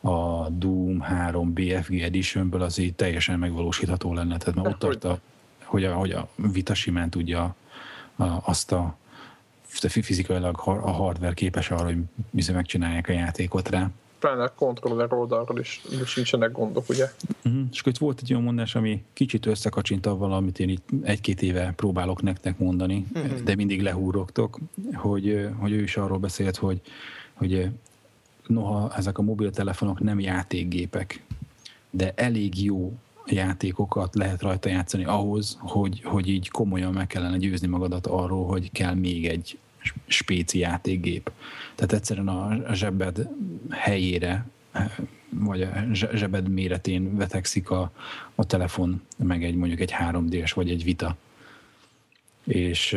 a 0.00 0.48
Doom 0.48 1.00
3 1.00 1.52
BFG 1.52 2.00
Editionből 2.00 2.62
az 2.62 2.78
így 2.78 2.94
teljesen 2.94 3.38
megvalósítható 3.38 4.14
lenne. 4.14 4.36
Tehát 4.36 4.54
már 4.54 4.66
ott 4.66 4.78
tart 4.78 5.04
a, 5.04 5.20
hogy 5.64 5.84
a, 5.84 5.94
hogy 5.94 6.10
a 6.10 6.28
vita 6.36 6.74
simán 6.74 7.10
tudja 7.10 7.54
a, 8.16 8.24
azt 8.42 8.72
a 8.72 8.96
fizikailag 9.78 10.60
a 10.64 10.90
hardware 10.90 11.34
képes 11.34 11.70
arra, 11.70 11.84
hogy 11.84 11.98
bizony 12.30 12.54
megcsinálják 12.54 13.08
a 13.08 13.12
játékot 13.12 13.68
rá. 13.68 13.90
Pláne 14.20 14.42
a 14.42 14.52
kontroller 14.54 15.12
oldalról 15.12 15.58
is, 15.58 15.82
is 16.02 16.14
nincsenek 16.14 16.52
gondok, 16.52 16.88
ugye? 16.88 17.12
Uh-huh. 17.44 17.62
És 17.72 17.80
akkor 17.80 17.92
itt 17.92 17.98
volt 17.98 18.20
egy 18.22 18.32
olyan 18.32 18.44
mondás, 18.44 18.74
ami 18.74 19.04
kicsit 19.12 19.46
összekacsint 19.46 20.06
avval, 20.06 20.32
amit 20.32 20.58
én 20.58 20.68
itt 20.68 20.88
egy-két 21.02 21.42
éve 21.42 21.72
próbálok 21.76 22.22
nektek 22.22 22.58
mondani, 22.58 23.06
uh-huh. 23.14 23.40
de 23.40 23.54
mindig 23.54 23.82
lehúrogtok, 23.82 24.58
hogy, 24.94 25.48
hogy 25.58 25.72
ő 25.72 25.82
is 25.82 25.96
arról 25.96 26.18
beszélt, 26.18 26.56
hogy, 26.56 26.80
hogy 27.34 27.70
noha 28.46 28.92
ezek 28.96 29.18
a 29.18 29.22
mobiltelefonok 29.22 30.00
nem 30.00 30.20
játékgépek, 30.20 31.22
de 31.90 32.12
elég 32.16 32.64
jó 32.64 32.92
játékokat 33.26 34.14
lehet 34.14 34.42
rajta 34.42 34.68
játszani 34.68 35.04
ahhoz, 35.04 35.56
hogy, 35.60 36.02
hogy 36.04 36.28
így 36.28 36.48
komolyan 36.48 36.92
meg 36.92 37.06
kellene 37.06 37.36
győzni 37.36 37.66
magadat 37.66 38.06
arról, 38.06 38.46
hogy 38.46 38.72
kell 38.72 38.94
még 38.94 39.26
egy 39.26 39.58
spéci 40.06 40.58
játékgép. 40.58 41.30
Tehát 41.74 41.92
egyszerűen 41.92 42.28
a 42.28 42.74
zsebed 42.74 43.28
helyére 43.70 44.46
vagy 45.30 45.62
a 45.62 45.70
zsebed 45.92 46.48
méretén 46.48 47.16
vetekszik 47.16 47.70
a, 47.70 47.92
a 48.34 48.44
telefon, 48.44 49.02
meg 49.16 49.44
egy 49.44 49.54
mondjuk 49.54 49.80
egy 49.80 49.94
3D-s 49.98 50.52
vagy 50.52 50.70
egy 50.70 50.84
Vita. 50.84 51.16
És 52.44 52.96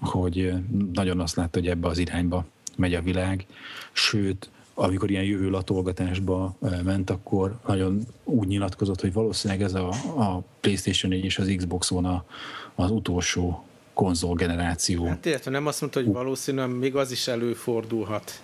hogy 0.00 0.52
nagyon 0.92 1.20
azt 1.20 1.36
látta, 1.36 1.58
hogy 1.58 1.68
ebbe 1.68 1.88
az 1.88 1.98
irányba 1.98 2.44
megy 2.76 2.94
a 2.94 3.02
világ, 3.02 3.46
sőt, 3.92 4.50
amikor 4.74 5.10
ilyen 5.10 5.24
jövő 5.24 5.50
latolgatásba 5.50 6.56
ment, 6.84 7.10
akkor 7.10 7.58
nagyon 7.66 8.06
úgy 8.24 8.46
nyilatkozott, 8.46 9.00
hogy 9.00 9.12
valószínűleg 9.12 9.62
ez 9.62 9.74
a, 9.74 9.88
a 10.16 10.44
PlayStation 10.60 11.12
4 11.12 11.24
és 11.24 11.38
az 11.38 11.54
Xbox 11.56 11.90
One 11.90 12.24
az 12.74 12.90
utolsó 12.90 13.66
konzol 13.94 14.34
generáció. 14.34 15.06
Hát 15.06 15.26
illetve 15.26 15.50
nem 15.50 15.66
azt 15.66 15.80
mondta, 15.80 16.00
hogy 16.00 16.12
valószínűleg 16.12 16.76
még 16.78 16.96
az 16.96 17.10
is 17.10 17.28
előfordulhat. 17.28 18.42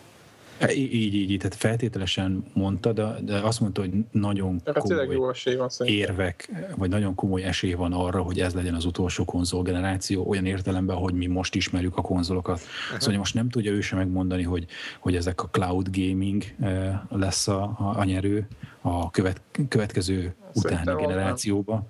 E, 0.58 0.72
így, 0.72 0.94
így, 0.94 1.30
így, 1.30 1.38
tehát 1.38 1.54
feltételesen 1.54 2.44
mondta, 2.52 2.92
de, 2.92 3.16
de 3.22 3.38
azt 3.38 3.60
mondta, 3.60 3.80
hogy 3.80 3.90
nagyon 4.10 4.62
komoly 4.72 5.14
jó 5.14 5.30
esély 5.30 5.56
van 5.56 5.68
érvek, 5.84 6.50
vagy 6.76 6.88
nagyon 6.88 7.14
komoly 7.14 7.42
esély 7.42 7.72
van 7.72 7.92
arra, 7.92 8.22
hogy 8.22 8.40
ez 8.40 8.54
legyen 8.54 8.74
az 8.74 8.84
utolsó 8.84 9.24
konzol 9.24 9.62
generáció, 9.62 10.28
olyan 10.28 10.46
értelemben, 10.46 10.96
hogy 10.96 11.14
mi 11.14 11.26
most 11.26 11.54
ismerjük 11.54 11.96
a 11.96 12.02
konzolokat. 12.02 12.60
Uh-huh. 12.60 13.00
Szóval 13.00 13.18
most 13.18 13.34
nem 13.34 13.48
tudja 13.48 13.72
ő 13.72 13.80
sem 13.80 13.98
megmondani, 13.98 14.42
hogy, 14.42 14.66
hogy 15.00 15.16
ezek 15.16 15.42
a 15.42 15.48
cloud 15.48 15.88
gaming 15.92 16.44
e, 16.60 17.02
lesz 17.10 17.48
a, 17.48 17.62
a, 17.62 17.98
a 17.98 18.04
nyerő 18.04 18.46
a 18.80 19.10
követ, 19.10 19.40
következő 19.68 20.34
Szerintem 20.54 20.94
utáni 20.94 21.06
generációba. 21.06 21.86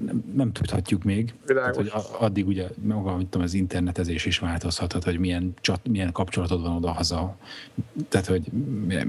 Nem 0.00 0.24
nem, 0.34 0.52
tudhatjuk 0.52 1.02
még. 1.02 1.34
Tehát, 1.46 1.76
hogy 1.76 1.92
addig 2.18 2.46
ugye 2.46 2.68
maga, 2.82 3.16
mit 3.16 3.26
tudom, 3.26 3.46
az 3.46 3.54
internetezés 3.54 4.24
is 4.24 4.38
változhathat, 4.38 5.04
hogy 5.04 5.18
milyen, 5.18 5.54
csat, 5.60 5.88
milyen 5.88 6.12
kapcsolatod 6.12 6.62
van 6.62 6.76
oda-haza. 6.76 7.36
Tehát, 8.08 8.26
hogy 8.26 8.50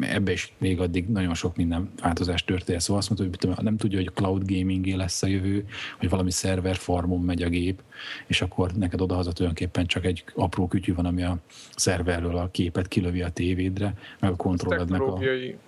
ebbe 0.01 0.31
is 0.31 0.53
még 0.57 0.79
addig 0.79 1.07
nagyon 1.07 1.33
sok 1.33 1.55
minden 1.55 1.89
változás 2.01 2.43
történt. 2.43 2.81
Szóval 2.81 2.97
azt 2.97 3.09
mondta, 3.09 3.27
hogy 3.27 3.37
tudom, 3.39 3.55
nem 3.65 3.77
tudja, 3.77 3.97
hogy 3.97 4.11
cloud 4.13 4.51
gaming 4.51 4.85
lesz 4.85 5.23
a 5.23 5.27
jövő, 5.27 5.65
hogy 5.99 6.09
valami 6.09 6.31
szerver 6.31 6.75
farmon 6.75 7.21
megy 7.21 7.41
a 7.41 7.49
gép, 7.49 7.81
és 8.27 8.41
akkor 8.41 8.71
neked 8.71 9.01
oda-haza 9.01 9.31
tulajdonképpen 9.31 9.85
csak 9.85 10.05
egy 10.05 10.23
apró 10.35 10.67
kütyű 10.67 10.93
van, 10.93 11.05
ami 11.05 11.23
a 11.23 11.37
szerverről 11.75 12.37
a 12.37 12.49
képet 12.51 12.87
kilövi 12.87 13.21
a 13.21 13.29
tévédre, 13.29 13.93
meg 14.19 14.31
a 14.31 14.35
kontrollednek 14.35 15.01
a, 15.01 15.19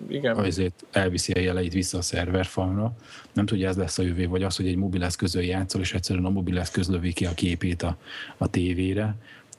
igen. 0.08 0.36
azért 0.36 0.84
elviszi 0.90 1.32
a 1.32 1.40
jeleit 1.40 1.72
vissza 1.72 1.98
a 1.98 2.02
szerver 2.02 2.46
farmra. 2.46 2.92
Nem 3.38 3.46
tudja, 3.46 3.68
ez 3.68 3.76
lesz 3.76 3.98
a 3.98 4.02
jövő, 4.02 4.28
vagy 4.28 4.42
az, 4.42 4.56
hogy 4.56 4.66
egy 4.66 4.76
mobil 4.76 4.84
mobileszközön 4.84 5.42
játszol, 5.42 5.80
és 5.80 5.94
egyszerűen 5.94 6.24
a 6.24 6.30
mobileszköz 6.30 6.88
lövi 6.88 7.12
ki 7.12 7.26
a 7.26 7.34
képét 7.34 7.82
a, 7.82 7.96
a 8.36 8.46
tévére, 8.46 9.14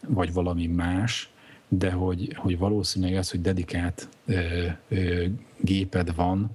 vagy 0.08 0.34
valami 0.34 0.68
más, 0.68 1.30
de 1.68 1.92
hogy, 1.92 2.34
hogy 2.36 2.58
valószínűleg 2.58 3.16
ez, 3.16 3.32
hogy 3.32 3.42
dedikált 3.42 4.08
ö, 4.26 4.66
ö, 4.90 5.26
géped 5.62 6.16
van, 6.16 6.50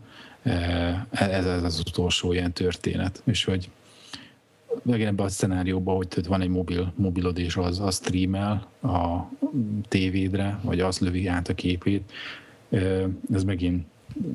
ez, 1.11 1.47
ez 1.47 1.62
az 1.62 1.83
utolsó 1.87 2.33
ilyen 2.33 2.52
történet, 2.52 3.23
és 3.25 3.45
hogy 3.45 3.71
megint 4.83 5.09
ebben 5.09 5.26
a 5.26 5.28
szenárióban, 5.28 5.97
hogy 5.97 6.26
van 6.26 6.40
egy 6.40 6.49
mobil, 6.49 6.93
mobilod, 6.97 7.38
és 7.38 7.57
az, 7.57 7.81
az 7.81 7.95
streamel 7.95 8.69
a 8.83 9.31
tévédre, 9.88 10.59
vagy 10.62 10.81
az 10.81 10.99
lövi 10.99 11.26
át 11.26 11.49
a 11.49 11.54
képét, 11.54 12.12
ez 13.33 13.45
megint 13.45 13.85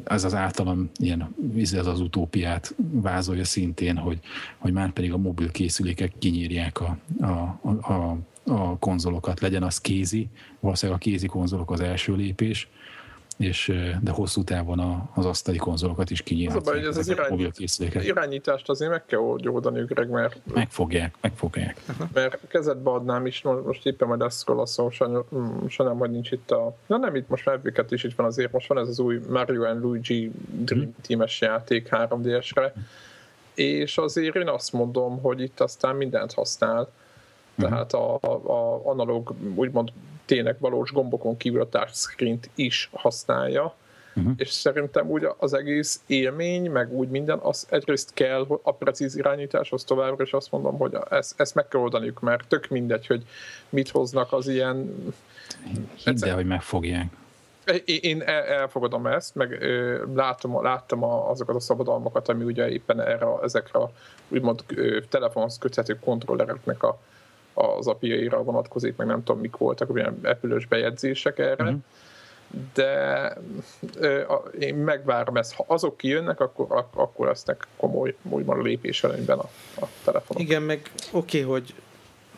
ez 0.03 0.23
az 0.23 0.35
általam 0.35 0.89
ilyen, 0.95 1.35
ez 1.55 1.85
az 1.85 1.99
utópiát 1.99 2.75
vázolja 2.91 3.45
szintén, 3.45 3.97
hogy, 3.97 4.19
hogy 4.57 4.73
már 4.73 4.91
pedig 4.91 5.13
a 5.13 5.17
mobil 5.17 5.51
készülékek 5.51 6.11
kinyírják 6.19 6.79
a, 6.81 6.97
a, 7.19 7.59
a, 7.93 8.17
a 8.43 8.77
konzolokat, 8.77 9.39
legyen 9.39 9.63
az 9.63 9.81
kézi, 9.81 10.27
valószínűleg 10.59 11.01
a 11.01 11.03
kézi 11.03 11.27
konzolok 11.27 11.71
az 11.71 11.79
első 11.79 12.15
lépés, 12.15 12.67
és, 13.39 13.73
de 14.01 14.11
hosszú 14.11 14.43
távon 14.43 15.09
az 15.15 15.25
asztali 15.25 15.57
konzolokat 15.57 16.09
is 16.09 16.21
kinyírhatják. 16.21 16.61
Az 16.61 16.67
a 16.67 16.71
baj, 16.71 16.79
hogy 16.79 16.89
ez 16.89 16.97
az 16.97 17.79
irány, 17.79 18.05
irányítást 18.05 18.69
azért 18.69 18.91
meg 18.91 19.05
kell 19.05 19.19
oldani 19.19 19.83
Greg, 19.83 20.09
mert... 20.09 20.41
Megfogják, 20.53 21.15
megfogják. 21.21 21.81
Mert 22.13 22.47
kezedbe 22.47 22.89
adnám 22.89 23.25
is, 23.25 23.41
most 23.41 23.85
éppen 23.85 24.07
majd 24.07 24.21
ezt 24.21 24.37
szkolaszol, 24.37 24.91
sajnálom, 25.67 25.97
hogy 25.97 26.11
nincs 26.11 26.31
itt 26.31 26.51
a... 26.51 26.75
Na 26.85 26.97
nem 26.97 27.15
itt, 27.15 27.29
most 27.29 27.45
már 27.45 27.59
is 27.89 28.03
itt 28.03 28.15
van 28.15 28.25
azért, 28.25 28.51
most 28.51 28.67
van 28.67 28.77
ez 28.77 28.87
az 28.87 28.99
új 28.99 29.19
Mario 29.29 29.63
and 29.63 29.81
Luigi 29.81 30.31
Dream 30.49 30.81
mhm. 30.81 30.89
Team-es 31.01 31.41
játék 31.41 31.87
3DS-re, 31.91 32.73
és 33.53 33.97
azért 33.97 34.35
én 34.35 34.47
azt 34.47 34.73
mondom, 34.73 35.21
hogy 35.21 35.41
itt 35.41 35.59
aztán 35.59 35.95
mindent 35.95 36.33
használ. 36.33 36.91
Mhm. 37.55 37.67
Tehát 37.67 37.93
a, 37.93 38.17
a, 38.21 38.51
a 38.51 38.81
analóg, 38.89 39.33
úgymond 39.55 39.91
tényleg 40.29 40.55
valós 40.59 40.91
gombokon 40.91 41.37
kívül 41.37 41.61
a 41.61 41.69
touchscreen-t 41.69 42.49
is 42.55 42.89
használja, 42.93 43.75
uh-huh. 44.15 44.33
és 44.37 44.49
szerintem 44.49 45.09
úgy 45.09 45.27
az 45.37 45.53
egész 45.53 46.01
élmény, 46.05 46.71
meg 46.71 46.93
úgy 46.93 47.09
minden, 47.09 47.39
az 47.41 47.67
egyrészt 47.69 48.13
kell 48.13 48.59
a 48.61 48.73
precíz 48.73 49.15
irányításhoz 49.15 49.83
továbbra, 49.83 50.23
és 50.23 50.33
azt 50.33 50.51
mondom, 50.51 50.77
hogy 50.77 50.97
ezt, 51.09 51.39
ezt 51.39 51.55
meg 51.55 51.67
kell 51.67 51.81
oldaniuk, 51.81 52.19
mert 52.19 52.47
tök 52.47 52.67
mindegy, 52.67 53.07
hogy 53.07 53.25
mit 53.69 53.89
hoznak 53.89 54.33
az 54.33 54.47
ilyen... 54.47 55.05
Hidd 56.03 56.25
el, 56.25 56.35
hogy 56.35 56.45
megfogják. 56.45 57.13
Én 57.85 58.21
elfogadom 58.21 59.07
ezt, 59.07 59.35
meg 59.35 59.63
látom, 60.13 60.63
láttam 60.63 61.03
azokat 61.03 61.55
a 61.55 61.59
szabadalmakat, 61.59 62.29
ami 62.29 62.43
ugye 62.43 62.69
éppen 62.69 63.01
erre, 63.01 63.27
ezekre 63.43 63.79
úgymond 64.27 64.63
telefonhoz 65.09 65.57
köthető 65.57 65.99
kontrollereknek 65.99 66.83
a 66.83 66.99
az 67.59 67.87
API-ra 67.87 68.43
vonatkozik, 68.43 68.95
meg 68.95 69.07
nem 69.07 69.23
tudom, 69.23 69.41
mik 69.41 69.57
voltak 69.57 69.89
olyan 69.89 70.19
apple 70.23 70.57
bejegyzések 70.69 71.39
erre, 71.39 71.63
uh-huh. 71.63 71.79
de 72.73 73.33
ö, 73.95 74.21
én 74.59 74.75
megvárom 74.75 75.37
ezt. 75.37 75.53
Ha 75.53 75.63
azok 75.67 75.97
kijönnek, 75.97 76.39
akkor, 76.39 76.65
ak- 76.69 76.95
akkor 76.95 77.27
lesznek 77.27 77.67
komoly 77.77 78.15
úgymond 78.29 78.63
lépés 78.63 79.03
előnyben 79.03 79.37
a, 79.37 79.49
a 79.81 79.87
telefonok. 80.03 80.43
Igen, 80.43 80.61
meg 80.61 80.91
oké, 81.11 81.43
okay, 81.43 81.51
hogy 81.51 81.73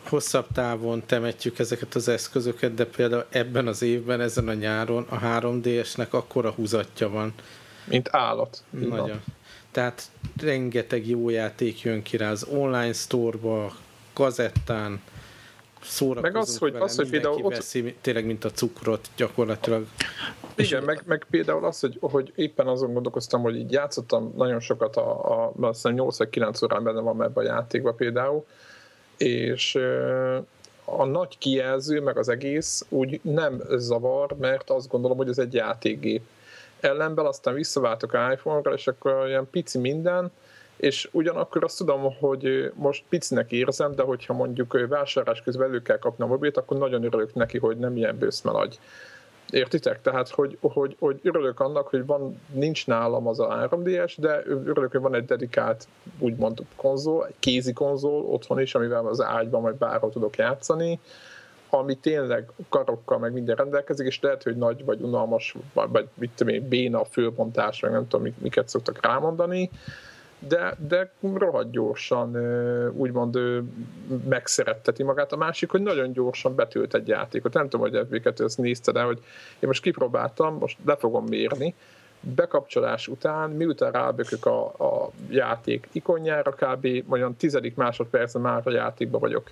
hosszabb 0.08 0.46
távon 0.54 1.02
temetjük 1.06 1.58
ezeket 1.58 1.94
az 1.94 2.08
eszközöket, 2.08 2.74
de 2.74 2.86
például 2.86 3.24
ebben 3.28 3.66
az 3.66 3.82
évben, 3.82 4.20
ezen 4.20 4.48
a 4.48 4.54
nyáron 4.54 5.06
a 5.08 5.18
3DS-nek 5.18 6.10
akkora 6.10 6.50
húzatja 6.50 7.08
van. 7.08 7.34
Mint 7.84 8.08
állat. 8.12 8.64
Nagyon. 8.70 9.22
Tehát 9.70 10.02
rengeteg 10.42 11.06
jó 11.06 11.28
játék 11.28 11.80
jön 11.80 12.02
ki 12.02 12.16
rá 12.16 12.30
az 12.30 12.46
online 12.50 12.92
store-ba, 12.92 13.72
kazettán, 14.12 15.00
szórakozunk 15.82 16.34
meg 16.34 16.42
az, 16.42 16.58
hogy, 16.58 16.72
vele, 16.72 16.84
az, 16.84 16.96
hogy 16.96 17.10
például 17.10 17.42
ott... 17.42 17.54
veszi, 17.54 17.96
tényleg, 18.00 18.26
mint 18.26 18.44
a 18.44 18.50
cukrot 18.50 19.08
gyakorlatilag. 19.16 19.86
Igen, 20.54 20.82
meg, 20.82 21.02
meg 21.06 21.26
például 21.30 21.64
az, 21.64 21.80
hogy, 21.80 21.98
hogy 22.00 22.32
éppen 22.34 22.66
azon 22.66 22.92
gondolkoztam, 22.92 23.42
hogy 23.42 23.56
így 23.56 23.72
játszottam 23.72 24.32
nagyon 24.36 24.60
sokat, 24.60 24.96
a, 24.96 25.42
a, 25.44 25.52
azt 25.60 25.92
8 25.92 26.18
vagy 26.18 26.28
9 26.28 26.62
órán 26.62 26.84
benne 26.84 27.00
van 27.00 27.22
ebben 27.22 27.44
a 27.44 27.48
játékban 27.48 27.96
például, 27.96 28.44
és 29.16 29.78
a 30.84 31.04
nagy 31.04 31.38
kijelző, 31.38 32.00
meg 32.00 32.18
az 32.18 32.28
egész 32.28 32.84
úgy 32.88 33.20
nem 33.22 33.62
zavar, 33.76 34.36
mert 34.40 34.70
azt 34.70 34.88
gondolom, 34.88 35.16
hogy 35.16 35.28
ez 35.28 35.38
egy 35.38 35.54
játékgép. 35.54 36.22
Ellenben 36.80 37.26
aztán 37.26 37.54
visszaváltok 37.54 38.18
iPhone-ra, 38.32 38.72
és 38.72 38.86
akkor 38.86 39.12
olyan 39.12 39.48
pici 39.50 39.78
minden, 39.78 40.32
és 40.82 41.08
ugyanakkor 41.12 41.64
azt 41.64 41.78
tudom, 41.78 42.16
hogy 42.18 42.72
most 42.74 43.04
picinek 43.08 43.52
érzem, 43.52 43.94
de 43.94 44.02
hogyha 44.02 44.32
mondjuk 44.32 44.88
vásárlás 44.88 45.42
közben 45.42 45.68
elő 45.68 45.82
kell 45.82 45.98
kapni 45.98 46.24
a 46.24 46.26
mobilt, 46.26 46.56
akkor 46.56 46.78
nagyon 46.78 47.04
örülök 47.04 47.34
neki, 47.34 47.58
hogy 47.58 47.76
nem 47.76 47.96
ilyen 47.96 48.18
bőszmelagy. 48.18 48.78
Értitek? 49.50 50.00
Tehát, 50.00 50.28
hogy, 50.28 50.58
hogy, 50.60 50.96
hogy 50.98 51.20
örülök 51.22 51.60
annak, 51.60 51.88
hogy 51.88 52.06
van, 52.06 52.40
nincs 52.52 52.86
nálam 52.86 53.26
az 53.26 53.40
a 53.40 53.68
3DS, 53.70 54.14
de 54.16 54.42
örülök, 54.46 54.90
hogy 54.90 55.00
van 55.00 55.14
egy 55.14 55.24
dedikált, 55.24 55.88
úgymond 56.18 56.58
konzol, 56.76 57.26
egy 57.26 57.34
kézi 57.38 57.72
konzol 57.72 58.24
otthon 58.24 58.60
is, 58.60 58.74
amivel 58.74 59.06
az 59.06 59.20
ágyban 59.20 59.62
vagy 59.62 59.74
bárhol 59.74 60.10
tudok 60.10 60.36
játszani, 60.36 61.00
ami 61.70 61.94
tényleg 61.94 62.50
karokkal 62.68 63.18
meg 63.18 63.32
minden 63.32 63.56
rendelkezik, 63.56 64.06
és 64.06 64.20
lehet, 64.20 64.42
hogy 64.42 64.56
nagy 64.56 64.84
vagy 64.84 65.00
unalmas, 65.00 65.54
vagy 65.72 66.08
mit 66.14 66.30
tudom 66.36 66.54
én, 66.54 66.68
béna 66.68 67.04
fölbontás, 67.04 67.80
meg 67.80 67.92
nem 67.92 68.08
tudom, 68.08 68.34
miket 68.38 68.68
szoktak 68.68 69.06
rámondani, 69.06 69.70
de, 70.48 70.76
de 70.88 71.12
rohadt 71.34 71.70
gyorsan 71.70 72.36
úgymond 72.96 73.38
megszeretteti 74.28 75.02
magát. 75.02 75.32
A 75.32 75.36
másik, 75.36 75.70
hogy 75.70 75.82
nagyon 75.82 76.12
gyorsan 76.12 76.54
betölt 76.54 76.94
egy 76.94 77.08
játékot. 77.08 77.52
Nem 77.52 77.68
tudom, 77.68 77.90
hogy 77.90 78.06
FB2 78.10 78.40
ezt 78.40 78.58
nézte, 78.58 78.92
de 78.92 79.02
hogy 79.02 79.18
én 79.58 79.68
most 79.68 79.82
kipróbáltam, 79.82 80.54
most 80.54 80.78
le 80.84 80.96
fogom 80.96 81.24
mérni, 81.24 81.74
bekapcsolás 82.20 83.08
után, 83.08 83.50
miután 83.50 83.92
rábökök 83.92 84.46
a, 84.46 84.64
a 84.66 85.10
játék 85.28 85.88
ikonjára, 85.92 86.50
kb. 86.50 86.88
olyan 87.08 87.36
tizedik 87.36 87.74
másodpercen 87.74 88.42
már 88.42 88.60
a 88.64 88.70
játékban 88.70 89.20
vagyok. 89.20 89.50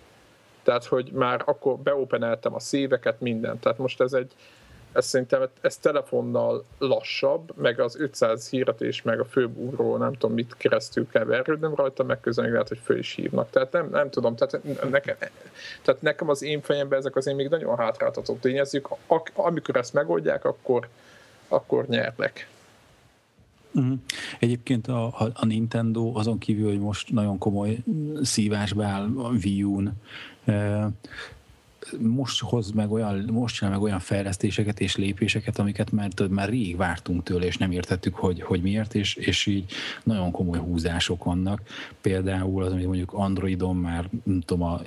Tehát, 0.62 0.85
hogy 0.85 1.11
már 1.12 1.42
akkor 1.44 1.78
beopeneltem 1.78 2.54
a 2.54 2.61
szíveket, 2.61 3.20
mindent. 3.20 3.61
Tehát 3.61 3.78
most 3.78 4.00
ez 4.00 4.12
egy, 4.12 4.32
ez 4.92 5.06
szerintem 5.06 5.49
ez 5.61 5.76
telefonnal 5.76 6.64
lassabb, 6.78 7.52
meg 7.56 7.80
az 7.80 7.97
500 8.00 8.49
híretés, 8.49 9.02
meg 9.02 9.20
a 9.20 9.25
főbúró, 9.25 9.97
nem 9.97 10.12
tudom 10.12 10.35
mit 10.35 10.54
keresztül 10.56 11.09
kell 11.09 11.25
verődnöm 11.25 11.75
rajta, 11.75 12.02
meg 12.02 12.20
közben 12.20 12.50
lehet, 12.50 12.68
hogy 12.68 12.80
föl 12.85 12.99
is 12.99 13.14
hívnak. 13.14 13.50
Tehát 13.50 13.73
nem, 13.73 13.88
nem 13.90 14.11
tudom, 14.11 14.37
tehát 14.37 14.90
nekem, 14.90 15.16
tehát 15.82 16.02
nekem 16.02 16.28
az 16.28 16.42
én 16.42 16.61
fejemben 16.61 16.99
ezek 16.99 17.16
azért 17.16 17.37
még 17.37 17.49
nagyon 17.49 17.76
hátráltató 17.76 18.37
tényezők. 18.40 18.88
Amikor 19.35 19.76
ezt 19.76 19.92
megoldják, 19.92 20.44
akkor, 20.44 20.88
akkor 21.49 21.87
nyernek. 21.87 22.49
Uh-huh. 23.73 23.99
Egyébként 24.38 24.87
a, 24.87 25.06
a, 25.06 25.30
a 25.35 25.44
Nintendo 25.44 26.12
azon 26.14 26.38
kívül, 26.38 26.68
hogy 26.68 26.80
most 26.80 27.12
nagyon 27.12 27.38
komoly 27.38 27.78
szívásba 28.23 28.85
áll 28.85 29.09
a 29.16 29.28
Wii 29.28 29.62
U-n, 29.62 29.92
most 31.99 32.40
hoz 32.40 32.70
meg 32.70 32.90
olyan, 32.90 33.28
most 33.32 33.54
csinál 33.54 33.72
meg 33.72 33.82
olyan 33.82 33.99
fejlesztéseket 33.99 34.80
és 34.80 34.96
lépéseket, 34.96 35.58
amiket 35.58 35.92
már, 35.92 36.10
már 36.30 36.49
rég 36.49 36.76
vártunk 36.76 37.22
tőle, 37.22 37.46
és 37.46 37.56
nem 37.56 37.70
értettük, 37.70 38.14
hogy, 38.14 38.42
hogy 38.42 38.62
miért, 38.62 38.94
és, 38.94 39.14
és 39.14 39.46
így 39.46 39.72
nagyon 40.04 40.30
komoly 40.30 40.58
húzások 40.58 41.25
vannak. 41.25 41.62
Például 42.00 42.62
az, 42.62 42.72
amit 42.72 42.87
mondjuk 42.87 43.12
Androidon 43.12 43.76
már, 43.76 44.08
nem 44.25 44.40
tudom, 44.40 44.62
a 44.62 44.80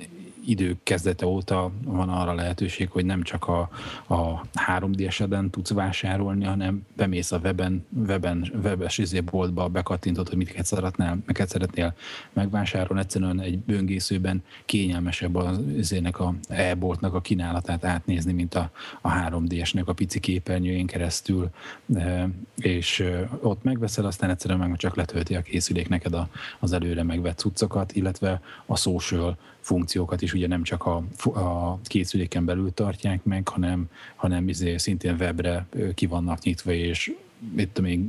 idők 0.46 0.82
kezdete 0.82 1.26
óta 1.26 1.70
van 1.84 2.08
arra 2.08 2.34
lehetőség, 2.34 2.90
hogy 2.90 3.04
nem 3.04 3.22
csak 3.22 3.48
a, 3.48 3.68
a 4.06 4.40
3D-eseden 4.66 5.50
tudsz 5.50 5.70
vásárolni, 5.70 6.44
hanem 6.44 6.86
bemész 6.96 7.32
a 7.32 7.38
weben, 7.38 7.86
weben 8.06 8.52
webes 8.62 8.98
izé 8.98 9.20
boltba, 9.20 9.68
bekattintod, 9.68 10.28
hogy 10.28 10.36
mit 10.36 10.64
szeretnél, 10.64 11.18
miket 11.26 11.48
szeretnél 11.48 11.94
megvásárolni, 12.32 13.02
egyszerűen 13.02 13.40
egy 13.40 13.58
böngészőben 13.58 14.42
kényelmesebb 14.64 15.34
az 15.34 15.60
izének 15.76 16.20
a 16.20 16.34
e-boltnak 16.48 17.14
a 17.14 17.20
kínálatát 17.20 17.84
átnézni, 17.84 18.32
mint 18.32 18.54
a, 18.54 18.70
a 19.00 19.10
3D-esnek 19.10 19.84
a 19.84 19.92
pici 19.92 20.20
képernyőjén 20.20 20.86
keresztül, 20.86 21.50
e, 21.94 22.28
és 22.56 23.04
ott 23.40 23.62
megveszel, 23.62 24.04
aztán 24.04 24.30
egyszerűen 24.30 24.58
meg 24.58 24.76
csak 24.76 24.96
letölti 24.96 25.34
a 25.34 25.42
készülék 25.42 25.88
neked 25.88 26.14
a, 26.14 26.28
az 26.60 26.72
előre 26.72 27.02
megvett 27.02 27.38
cuccokat, 27.38 27.92
illetve 27.92 28.40
a 28.66 28.76
social 28.76 29.38
funkciókat 29.64 30.22
is 30.22 30.32
ugye 30.32 30.46
nem 30.46 30.62
csak 30.62 30.86
a, 30.86 31.02
a 31.24 31.78
készüléken 31.82 32.44
belül 32.44 32.74
tartják 32.74 33.24
meg, 33.24 33.48
hanem, 33.48 33.90
hanem 34.16 34.48
izé 34.48 34.76
szintén 34.76 35.16
webre 35.18 35.66
ki 35.94 36.06
vannak 36.06 36.42
nyitva, 36.42 36.72
és 36.72 37.12
itt 37.56 37.80
még 37.80 38.00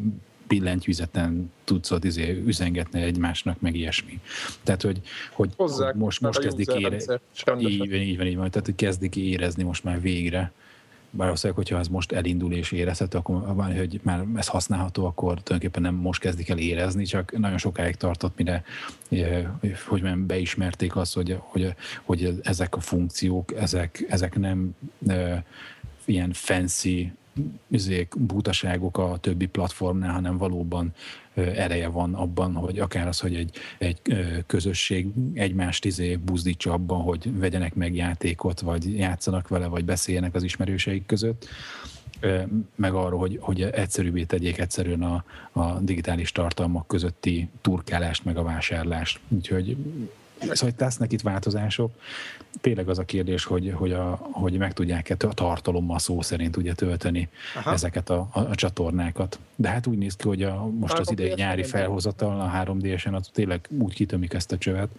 billentyűzeten 0.48 1.52
tudsz 1.64 1.92
ott 1.92 2.04
izé 2.04 2.44
üzengetni 2.46 3.02
egymásnak, 3.02 3.62
meg 3.62 3.76
ilyesmi. 3.76 4.20
Tehát, 4.64 4.82
hogy, 4.82 5.02
hogy, 5.32 5.50
Hozzák, 5.56 5.96
most, 5.96 6.22
most 6.22 6.40
kezdik 6.40 6.68
érezni. 6.68 7.16
Így, 7.60 7.94
így 7.94 8.18
van, 8.18 8.28
így 8.28 8.36
van. 8.36 8.50
Tehát, 8.50 8.66
hogy 8.66 8.76
kezdik 8.76 9.16
érezni 9.16 9.64
most 9.64 9.84
már 9.84 10.02
végre 10.02 10.52
valószínűleg, 11.15 11.57
hogyha 11.57 11.79
ez 11.79 11.88
most 11.88 12.12
elindul 12.12 12.53
és 12.53 12.72
érezhető, 12.72 13.17
akkor 13.17 13.55
hogy 13.77 14.00
már 14.03 14.25
ez 14.36 14.48
használható, 14.48 15.05
akkor 15.05 15.41
tulajdonképpen 15.41 15.81
nem 15.81 15.95
most 15.95 16.22
kezdik 16.22 16.50
el 16.50 16.57
érezni, 16.57 17.03
csak 17.05 17.38
nagyon 17.38 17.57
sokáig 17.57 17.95
tartott, 17.95 18.38
mire 18.38 18.63
hogy 19.88 20.01
már 20.01 20.17
beismerték 20.17 20.95
azt, 20.95 21.13
hogy, 21.13 21.38
hogy, 21.39 21.75
hogy 22.03 22.39
ezek 22.43 22.75
a 22.75 22.79
funkciók, 22.79 23.53
ezek, 23.55 24.05
ezek 24.10 24.38
nem 24.38 24.75
ilyen 26.05 26.34
fancy 26.34 27.13
üzék, 27.68 28.13
butaságok 28.18 28.98
a 28.98 29.18
többi 29.18 29.46
platformnál, 29.46 30.13
hanem 30.13 30.38
valóban 30.38 30.94
ereje 31.34 31.88
van 31.88 32.13
abban, 32.13 32.54
hogy 32.54 32.80
akár 32.80 33.08
az, 33.08 33.20
hogy 33.20 33.36
egy, 33.36 33.58
egy 33.77 34.00
közösség 34.46 35.08
egymást 35.34 35.86
izé 35.86 36.15
buzdítsa 36.15 36.72
abban, 36.72 37.01
hogy 37.01 37.39
vegyenek 37.39 37.75
meg 37.75 37.96
játékot, 37.96 38.60
vagy 38.60 38.98
játszanak 38.98 39.48
vele, 39.48 39.68
vagy 39.68 39.86
beszéljenek 39.86 40.36
az 40.36 40.44
ismerőseik 40.44 41.06
között, 41.06 41.48
meg 42.75 42.94
arról, 42.94 43.20
hogy, 43.20 43.38
hogy 43.42 43.62
egyszerűbbé 43.62 44.24
tegyék 44.24 44.58
egyszerűen 44.58 45.04
a, 45.04 45.24
a 45.52 45.80
digitális 45.80 46.32
tartalmak 46.32 46.88
közötti 46.88 47.50
turkálást, 47.62 48.26
meg 48.26 48.38
a 48.38 48.43
vásárlást. 48.43 49.19
Úgyhogy 49.28 49.78
Szóval 50.39 50.76
tesznek 50.76 51.12
itt 51.12 51.21
változások. 51.21 51.91
Tényleg 52.62 52.89
az 52.89 53.00
a 53.00 53.04
kérdés, 53.04 53.43
hogy, 53.43 53.74
hogy, 53.76 53.91
a, 53.91 54.15
hogy 54.32 54.58
meg 54.58 54.74
tudják-e 54.74 55.15
a 55.28 55.34
tartalommal 55.34 56.00
szó 56.00 56.21
szerint 56.21 56.58
ugye 56.58 56.74
tölteni 56.74 57.30
Aha. 57.56 57.71
ezeket 57.71 58.10
a, 58.10 58.28
a, 58.32 58.39
a 58.39 58.56
csatornákat. 58.56 59.39
De 59.56 59.69
hát 59.69 59.88
úgy 59.88 59.98
néz 59.98 60.15
ki, 60.15 60.28
hogy 60.28 60.43
a, 60.43 60.65
most 60.65 60.98
az 60.98 61.12
idei 61.12 61.34
nyári 61.36 61.63
felhozatal 61.63 62.41
a 62.41 62.63
3D-esen 62.63 63.13
az 63.13 63.30
tényleg 63.34 63.67
úgy 63.80 63.93
kitömik 63.93 64.34
ezt 64.34 64.52
a 64.52 64.58
csövet, 64.58 64.89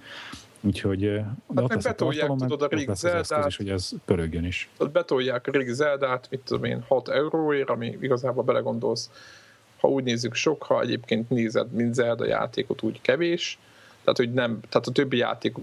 Úgyhogy 0.60 1.20
hát 1.54 1.72
ott 1.72 1.82
betolják, 1.82 2.30
tudod, 2.36 2.62
a 2.62 2.66
Rig 2.66 2.90
Zeldát, 2.94 3.46
is, 3.46 3.56
hogy 3.56 3.68
ez 3.68 3.90
pörögjön 4.04 4.44
is. 4.44 4.68
Tudod, 4.76 4.92
betolják 4.92 5.46
a 5.46 5.50
Rig 5.50 5.68
Zeldát, 5.68 6.26
mit 6.30 6.40
tudom 6.40 6.64
én, 6.64 6.84
6 6.88 7.08
euróért, 7.08 7.68
ami 7.68 7.96
igazából 8.00 8.42
belegondolsz, 8.42 9.10
ha 9.80 9.88
úgy 9.88 10.04
nézzük 10.04 10.34
sok, 10.34 10.62
ha 10.62 10.80
egyébként 10.80 11.30
nézed, 11.30 11.72
mint 11.72 11.94
Zelda 11.94 12.26
játékot, 12.26 12.82
úgy 12.82 13.00
kevés, 13.00 13.58
tehát, 14.06 14.16
hogy 14.16 14.32
nem, 14.32 14.60
tehát 14.68 14.86
a 14.86 14.92
többi 14.92 15.16
játék 15.16 15.54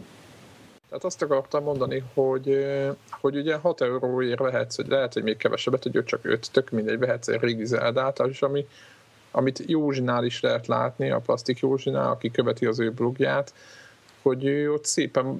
tehát 0.89 1.07
azt 1.07 1.21
akartam 1.21 1.63
mondani, 1.63 2.03
hogy, 2.13 2.65
hogy 3.09 3.35
ugye 3.35 3.55
6 3.55 3.81
euróért 3.81 4.39
vehetsz, 4.39 4.75
hogy 4.75 4.87
lehet, 4.87 5.13
hogy 5.13 5.23
még 5.23 5.37
kevesebbet, 5.37 5.83
hogy 5.83 6.03
csak 6.03 6.19
5, 6.25 6.51
tök 6.51 6.69
mindegy, 6.69 6.99
vehetsz 6.99 7.27
egy 7.27 7.39
régi 7.39 7.65
Zeldát, 7.65 8.19
és 8.29 8.41
ami, 8.41 8.67
amit 9.31 9.63
Józsinál 9.67 10.25
is 10.25 10.41
lehet 10.41 10.67
látni, 10.67 11.09
a 11.09 11.19
Plastik 11.19 11.59
Józsinál, 11.59 12.09
aki 12.09 12.31
követi 12.31 12.65
az 12.65 12.79
ő 12.79 12.91
blogját, 12.91 13.53
hogy 14.23 14.45
ő 14.45 14.71
ott 14.71 14.85
szépen 14.85 15.39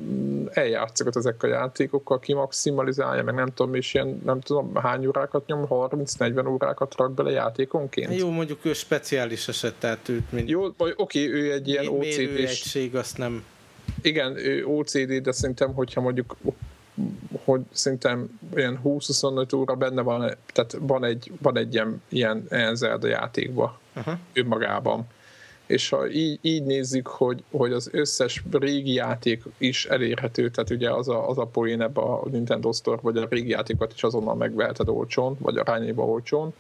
eljátszik 0.54 1.08
ezekkel 1.16 1.50
a 1.50 1.54
játékokkal, 1.54 2.20
kimaximalizálja, 2.20 3.24
meg 3.24 3.36
nem 3.36 3.54
tudom, 3.54 3.76
és 3.76 3.94
ilyen, 3.94 4.22
nem 4.26 4.40
tudom, 4.40 4.76
hány 4.76 5.06
órákat 5.06 5.46
nyom, 5.46 5.66
30-40 5.70 6.50
órákat 6.50 6.96
rak 6.96 7.14
bele 7.14 7.32
játékonként. 7.32 8.16
Jó, 8.16 8.30
mondjuk 8.30 8.66
ő 8.66 8.74
speciális 8.74 9.48
eset, 9.48 9.74
tehát 9.80 10.10
őt 10.10 10.32
mint... 10.32 10.50
Jó, 10.50 10.68
vagy 10.78 10.94
oké, 10.96 11.30
ő 11.30 11.52
egy 11.52 11.68
ilyen 11.68 11.88
OCD-s... 11.88 12.78
azt 12.94 13.18
nem... 13.18 13.44
Igen, 14.02 14.38
ő 14.38 14.66
OCD, 14.66 15.14
de 15.14 15.32
szerintem, 15.32 15.74
hogyha 15.74 16.02
mondjuk 16.02 16.36
hogy 17.44 17.62
szerintem 17.72 18.40
olyan 18.56 18.80
20-25 18.84 19.56
óra 19.56 19.76
benne 19.76 20.02
van, 20.02 20.38
tehát 20.54 20.78
van 20.80 21.04
egy, 21.04 21.32
van 21.42 21.58
egy 21.58 21.74
ilyen, 21.74 22.02
ilyen, 22.10 22.46
ilyen 22.50 22.76
Zelda 22.76 23.08
játékban 23.08 23.78
uh-huh. 23.96 24.14
önmagában 24.34 25.08
és 25.66 25.90
ha 25.90 26.10
így, 26.10 26.40
így 26.42 26.64
nézzük, 26.64 27.08
hogy, 27.08 27.44
hogy 27.52 27.72
az 27.72 27.90
összes 27.92 28.44
régi 28.52 28.94
játék 28.94 29.44
is 29.58 29.86
elérhető, 29.86 30.50
tehát 30.50 30.70
ugye 30.70 30.92
az 30.92 31.10
a, 31.10 31.30
az 31.30 31.38
a 31.38 31.46
poén 31.46 31.82
ebbe 31.82 32.02
a 32.02 32.28
Nintendo 32.32 32.72
Store, 32.72 33.02
vagy 33.02 33.18
a 33.18 33.28
régi 33.30 33.50
játékokat 33.50 33.94
is 33.94 34.04
azonnal 34.04 34.36
megveheted 34.36 34.90
olcsón, 34.90 35.38
vagy 35.40 35.58
arányéba 35.58 36.04
olcsón, 36.04 36.54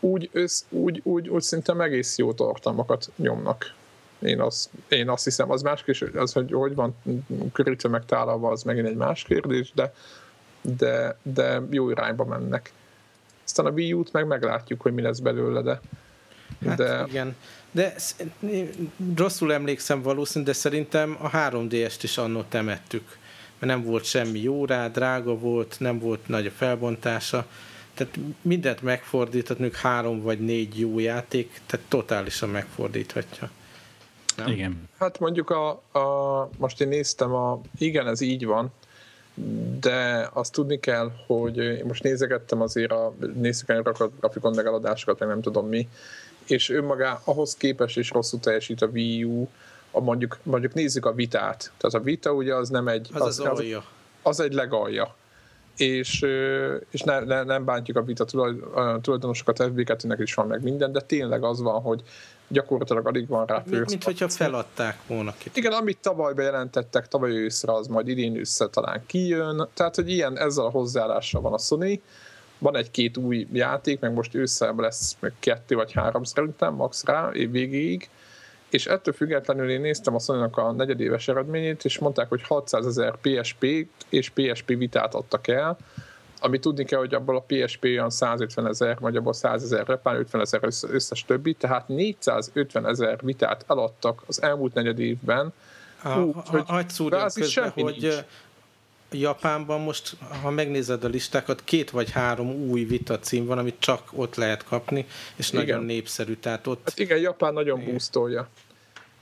úgy, 0.00 0.30
össz, 0.32 0.64
úgy, 0.68 1.00
úgy, 1.04 1.28
úgy 1.28 1.42
szinte 1.42 1.82
egész 1.82 2.18
jó 2.18 2.32
tartalmakat 2.32 3.10
nyomnak. 3.16 3.74
Én, 4.18 4.40
az, 4.40 4.70
én 4.88 5.08
azt 5.08 5.24
hiszem, 5.24 5.50
az 5.50 5.62
más 5.62 5.82
kérdés, 5.82 6.14
az, 6.14 6.32
hogy 6.32 6.52
hogy 6.52 6.74
van 6.74 6.96
körítve 7.52 7.88
meg 7.88 8.04
tálalva, 8.04 8.50
az 8.50 8.62
megint 8.62 8.86
egy 8.86 8.96
más 8.96 9.22
kérdés, 9.22 9.72
de, 9.74 9.94
de, 10.60 11.18
de 11.22 11.62
jó 11.70 11.90
irányba 11.90 12.24
mennek. 12.24 12.72
Aztán 13.44 13.66
a 13.66 13.70
Wii 13.70 13.92
U-t 13.92 14.12
meg 14.12 14.26
meglátjuk, 14.26 14.80
hogy 14.80 14.94
mi 14.94 15.02
lesz 15.02 15.18
belőle, 15.18 15.62
de, 15.62 15.80
hát 16.66 16.76
de 16.76 17.04
igen. 17.08 17.36
De 17.70 17.94
rosszul 19.16 19.52
emlékszem 19.52 20.02
valószínű, 20.02 20.44
de 20.44 20.52
szerintem 20.52 21.16
a 21.20 21.30
3DS-t 21.30 21.98
is 22.02 22.18
annó 22.18 22.42
temettük. 22.48 23.18
Mert 23.58 23.72
nem 23.72 23.84
volt 23.84 24.04
semmi 24.04 24.38
jó 24.38 24.64
rá, 24.64 24.88
drága 24.88 25.38
volt, 25.38 25.76
nem 25.78 25.98
volt 25.98 26.28
nagy 26.28 26.46
a 26.46 26.50
felbontása. 26.50 27.46
Tehát 27.94 28.18
mindent 28.42 28.82
megfordíthat, 28.82 29.58
mondjuk 29.58 29.80
három 29.80 30.22
vagy 30.22 30.40
négy 30.40 30.78
jó 30.78 30.98
játék, 30.98 31.60
tehát 31.66 31.86
totálisan 31.88 32.48
megfordíthatja. 32.48 33.50
Nem? 34.36 34.46
Igen. 34.46 34.88
Hát 34.98 35.18
mondjuk 35.18 35.50
a, 35.50 35.68
a, 35.98 36.48
most 36.58 36.80
én 36.80 36.88
néztem 36.88 37.34
a, 37.34 37.60
igen, 37.78 38.06
ez 38.06 38.20
így 38.20 38.44
van, 38.44 38.72
de 39.80 40.28
azt 40.32 40.52
tudni 40.52 40.80
kell, 40.80 41.10
hogy 41.26 41.56
én 41.56 41.84
most 41.84 42.02
nézegettem 42.02 42.60
azért 42.60 42.90
a, 42.90 43.14
nézzük 43.34 43.68
a 43.68 44.10
grafikon 44.20 44.54
megeladásokat, 44.54 45.18
meg 45.18 45.28
nem 45.28 45.40
tudom 45.40 45.68
mi, 45.68 45.88
és 46.50 46.70
önmagá 46.70 47.20
ahhoz 47.24 47.56
képest 47.56 47.98
is 47.98 48.10
rosszul 48.10 48.40
teljesít 48.40 48.82
a 48.82 48.86
Wii 48.86 49.24
U, 49.24 49.48
a 49.90 50.00
mondjuk, 50.00 50.38
mondjuk 50.42 50.74
nézzük 50.74 51.06
a 51.06 51.12
vitát. 51.12 51.72
Tehát 51.76 51.96
a 51.96 52.00
vita 52.00 52.32
ugye 52.32 52.54
az 52.54 52.68
nem 52.68 52.88
egy... 52.88 53.08
Az 53.12 53.20
az, 53.20 53.40
az, 53.40 53.58
az, 53.58 53.64
az 54.22 54.40
egy 54.40 54.52
legalja. 54.52 55.14
és, 55.76 56.26
és 56.90 57.00
ne, 57.00 57.20
ne, 57.20 57.42
nem 57.42 57.64
bántjuk 57.64 57.96
a 57.96 58.02
Vita 58.02 58.24
tulajdonosokat, 58.24 59.58
FB2-nek 59.60 60.18
is 60.18 60.34
van 60.34 60.46
meg 60.46 60.62
minden, 60.62 60.92
de 60.92 61.00
tényleg 61.00 61.44
az 61.44 61.60
van, 61.60 61.80
hogy 61.80 62.02
gyakorlatilag 62.48 63.06
alig 63.06 63.28
van 63.28 63.46
rá 63.46 63.62
Mint, 63.66 63.88
mint 63.88 64.04
hogyha 64.04 64.28
feladták 64.28 64.98
volna 65.06 65.34
ki. 65.38 65.50
Igen, 65.54 65.72
amit 65.72 65.98
tavaly 65.98 66.34
bejelentettek, 66.34 67.08
tavaly 67.08 67.30
őszre, 67.30 67.72
az 67.72 67.86
majd 67.86 68.08
idén 68.08 68.36
ősszel 68.36 68.68
talán 68.68 69.02
kijön. 69.06 69.68
Tehát, 69.74 69.94
hogy 69.94 70.10
ilyen 70.10 70.38
ezzel 70.38 70.64
a 70.64 70.70
hozzáállással 70.70 71.40
van 71.40 71.52
a 71.52 71.58
Sony. 71.58 72.02
Van 72.58 72.76
egy-két 72.76 73.16
új 73.16 73.46
játék, 73.52 74.00
meg 74.00 74.12
most 74.12 74.34
ősszel 74.34 74.74
lesz 74.76 75.16
meg 75.20 75.32
kettő 75.38 75.74
vagy 75.74 75.92
három 75.92 76.24
szerintem, 76.24 76.74
max 76.74 77.04
rá, 77.04 77.30
év 77.32 77.50
végéig. 77.50 78.08
És 78.70 78.86
ettől 78.86 79.14
függetlenül 79.14 79.70
én 79.70 79.80
néztem 79.80 80.14
a 80.14 80.18
sony 80.18 80.42
a 80.42 80.72
negyedéves 80.72 81.28
eredményét, 81.28 81.84
és 81.84 81.98
mondták, 81.98 82.28
hogy 82.28 82.42
600 82.42 82.86
ezer 82.86 83.16
PSP 83.20 83.64
és 84.08 84.28
PSP 84.28 84.66
vitát 84.66 85.14
adtak 85.14 85.48
el, 85.48 85.78
ami 86.40 86.58
tudni 86.58 86.84
kell, 86.84 86.98
hogy 86.98 87.14
abból 87.14 87.36
a 87.36 87.44
PSP 87.46 87.84
olyan 87.84 88.10
150 88.10 88.66
ezer, 88.66 88.98
vagy 89.00 89.16
abból 89.16 89.32
100 89.32 89.62
ezer 89.62 89.86
repán, 89.86 90.16
50 90.16 90.40
ezer 90.40 90.60
összes 90.90 91.24
többi, 91.24 91.54
tehát 91.54 91.88
450 91.88 92.86
ezer 92.86 93.18
vitát 93.22 93.64
eladtak 93.68 94.22
az 94.26 94.42
elmúlt 94.42 94.74
negyed 94.74 94.98
évben. 94.98 95.52
A, 96.02 96.18
úgy, 96.18 96.34
hogy 96.66 96.88
szúrjam 96.88 97.28
közben, 97.34 97.70
hogy 97.70 97.96
nincs. 98.00 98.14
Japánban 99.10 99.80
most, 99.80 100.16
ha 100.42 100.50
megnézed 100.50 101.04
a 101.04 101.08
listákat, 101.08 101.64
két 101.64 101.90
vagy 101.90 102.10
három 102.10 102.50
új 102.50 102.84
vita 102.84 103.18
cím 103.18 103.46
van, 103.46 103.58
amit 103.58 103.76
csak 103.78 104.02
ott 104.12 104.34
lehet 104.34 104.64
kapni, 104.64 105.06
és 105.36 105.52
igen. 105.52 105.64
nagyon 105.64 105.84
népszerű. 105.84 106.34
Tehát 106.34 106.66
ott... 106.66 106.80
Hát 106.84 106.98
igen, 106.98 107.18
Japán 107.18 107.52
nagyon 107.52 107.78
igen. 107.78 107.90
boostolja. 107.90 108.48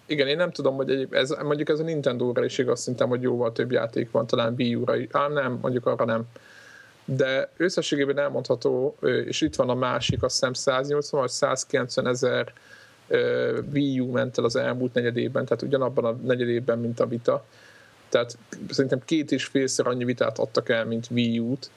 Igen, 0.07 0.29
én 0.29 0.37
nem 0.37 0.51
tudom, 0.51 0.77
hogy 0.77 0.91
egy, 0.91 1.09
ez, 1.11 1.31
mondjuk 1.43 1.69
ez 1.69 1.81
a 1.81 1.83
Nintendo-ra 1.83 2.45
is 2.45 2.59
igaz, 2.59 2.81
szintem, 2.81 3.09
hogy 3.09 3.23
jóval 3.23 3.53
több 3.53 3.73
játék 3.73 4.11
van, 4.11 4.27
talán 4.27 4.55
Wii 4.59 4.75
U-ra, 4.75 4.95
ám 5.11 5.33
nem, 5.33 5.59
mondjuk 5.63 5.87
arra 5.87 6.05
nem 6.05 6.25
de 7.07 7.51
összességében 7.57 8.19
elmondható, 8.19 8.97
és 9.27 9.41
itt 9.41 9.55
van 9.55 9.69
a 9.69 9.75
másik, 9.75 10.23
azt 10.23 10.35
hiszem 10.35 10.53
180 10.53 11.21
vagy 11.21 11.31
190 11.31 12.07
ezer 12.07 12.53
Wii 13.73 14.01
U 14.01 14.11
ment 14.11 14.39
el 14.39 14.45
az 14.45 14.57
elmúlt 14.57 14.95
negyedében, 14.95 15.45
tehát 15.45 15.63
ugyanabban 15.63 16.05
a 16.05 16.13
negyedében, 16.13 16.79
mint 16.79 17.01
a 17.01 17.07
Vita. 17.07 17.45
Tehát 18.09 18.39
szerintem 18.71 19.03
két 19.05 19.33
és 19.33 19.45
félszer 19.45 19.87
annyi 19.87 20.05
vitát 20.05 20.39
adtak 20.39 20.69
el, 20.69 20.85
mint 20.85 21.07
Wii 21.11 21.39
U-t, 21.39 21.71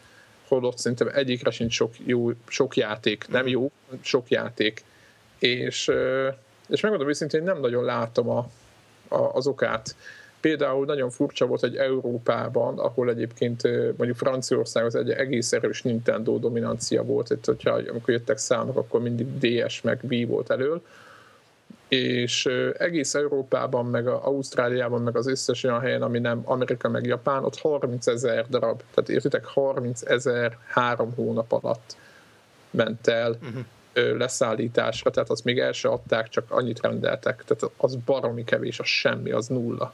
holott 0.48 0.78
szerintem 0.78 1.10
egyikre 1.14 1.52
sincs 1.52 1.74
sok, 1.74 1.94
jó, 2.06 2.32
sok 2.48 2.78
játék, 2.78 3.28
nem 3.28 3.48
jó, 3.48 3.72
sok 4.02 4.30
játék. 4.30 4.84
És, 5.40 5.92
és 6.68 6.82
megmondom 6.82 7.10
őszintén, 7.10 7.44
nem 7.44 7.60
nagyon 7.60 7.84
látom 7.84 8.30
a, 8.30 8.50
a, 9.08 9.34
az 9.34 9.48
okát. 9.48 9.96
Például 10.40 10.86
nagyon 10.86 11.10
furcsa 11.10 11.46
volt, 11.46 11.60
hogy 11.60 11.76
Európában, 11.76 12.80
ahol 12.80 13.10
egyébként 13.10 13.64
mondjuk 13.98 14.18
Franciaország 14.18 14.86
az 14.86 14.96
egy 14.96 15.10
egész 15.10 15.54
erős 15.54 15.82
Nintendo 15.82 16.38
dominancia 16.38 17.04
volt, 17.04 17.30
itt, 17.30 17.46
hogyha 17.46 17.72
amikor 17.72 18.14
jöttek 18.14 18.38
számok, 18.38 18.78
akkor 18.78 19.02
mindig 19.02 19.28
DS 19.40 19.82
meg 19.82 20.00
Wii 20.10 20.26
volt 20.26 20.50
elől, 20.50 20.82
és 21.90 22.46
egész 22.78 23.14
Európában, 23.14 23.86
meg 23.86 24.08
a 24.08 24.26
Ausztráliában, 24.26 25.02
meg 25.02 25.18
az 25.18 25.28
összes 25.28 25.64
olyan 25.64 25.80
helyen, 25.80 26.02
ami 26.02 26.20
nem 26.20 26.42
Amerika, 26.46 26.90
meg 26.90 27.06
Japán, 27.06 27.44
ott 27.44 27.60
30 27.60 28.08
ezer 28.08 28.46
darab, 28.50 28.82
tehát 28.94 29.10
értitek, 29.10 29.46
30 29.46 30.02
ezer 30.02 30.58
három 30.68 31.14
hónap 31.16 31.52
alatt 31.52 31.96
ment 32.70 33.08
el 33.08 33.38
uh-huh. 33.42 34.18
leszállításra, 34.18 35.12
tehát 35.12 35.30
azt 35.30 35.44
még 35.44 35.60
el 35.60 35.72
se 35.72 35.90
adták, 35.90 36.30
csak 36.30 36.52
annyit 36.52 36.82
rendeltek, 36.82 37.44
tehát 37.48 37.74
az 37.78 37.96
baromi 37.96 38.44
kevés, 38.44 38.80
az 38.80 38.88
semmi, 38.88 39.32
az 39.32 39.48
nulla 39.48 39.94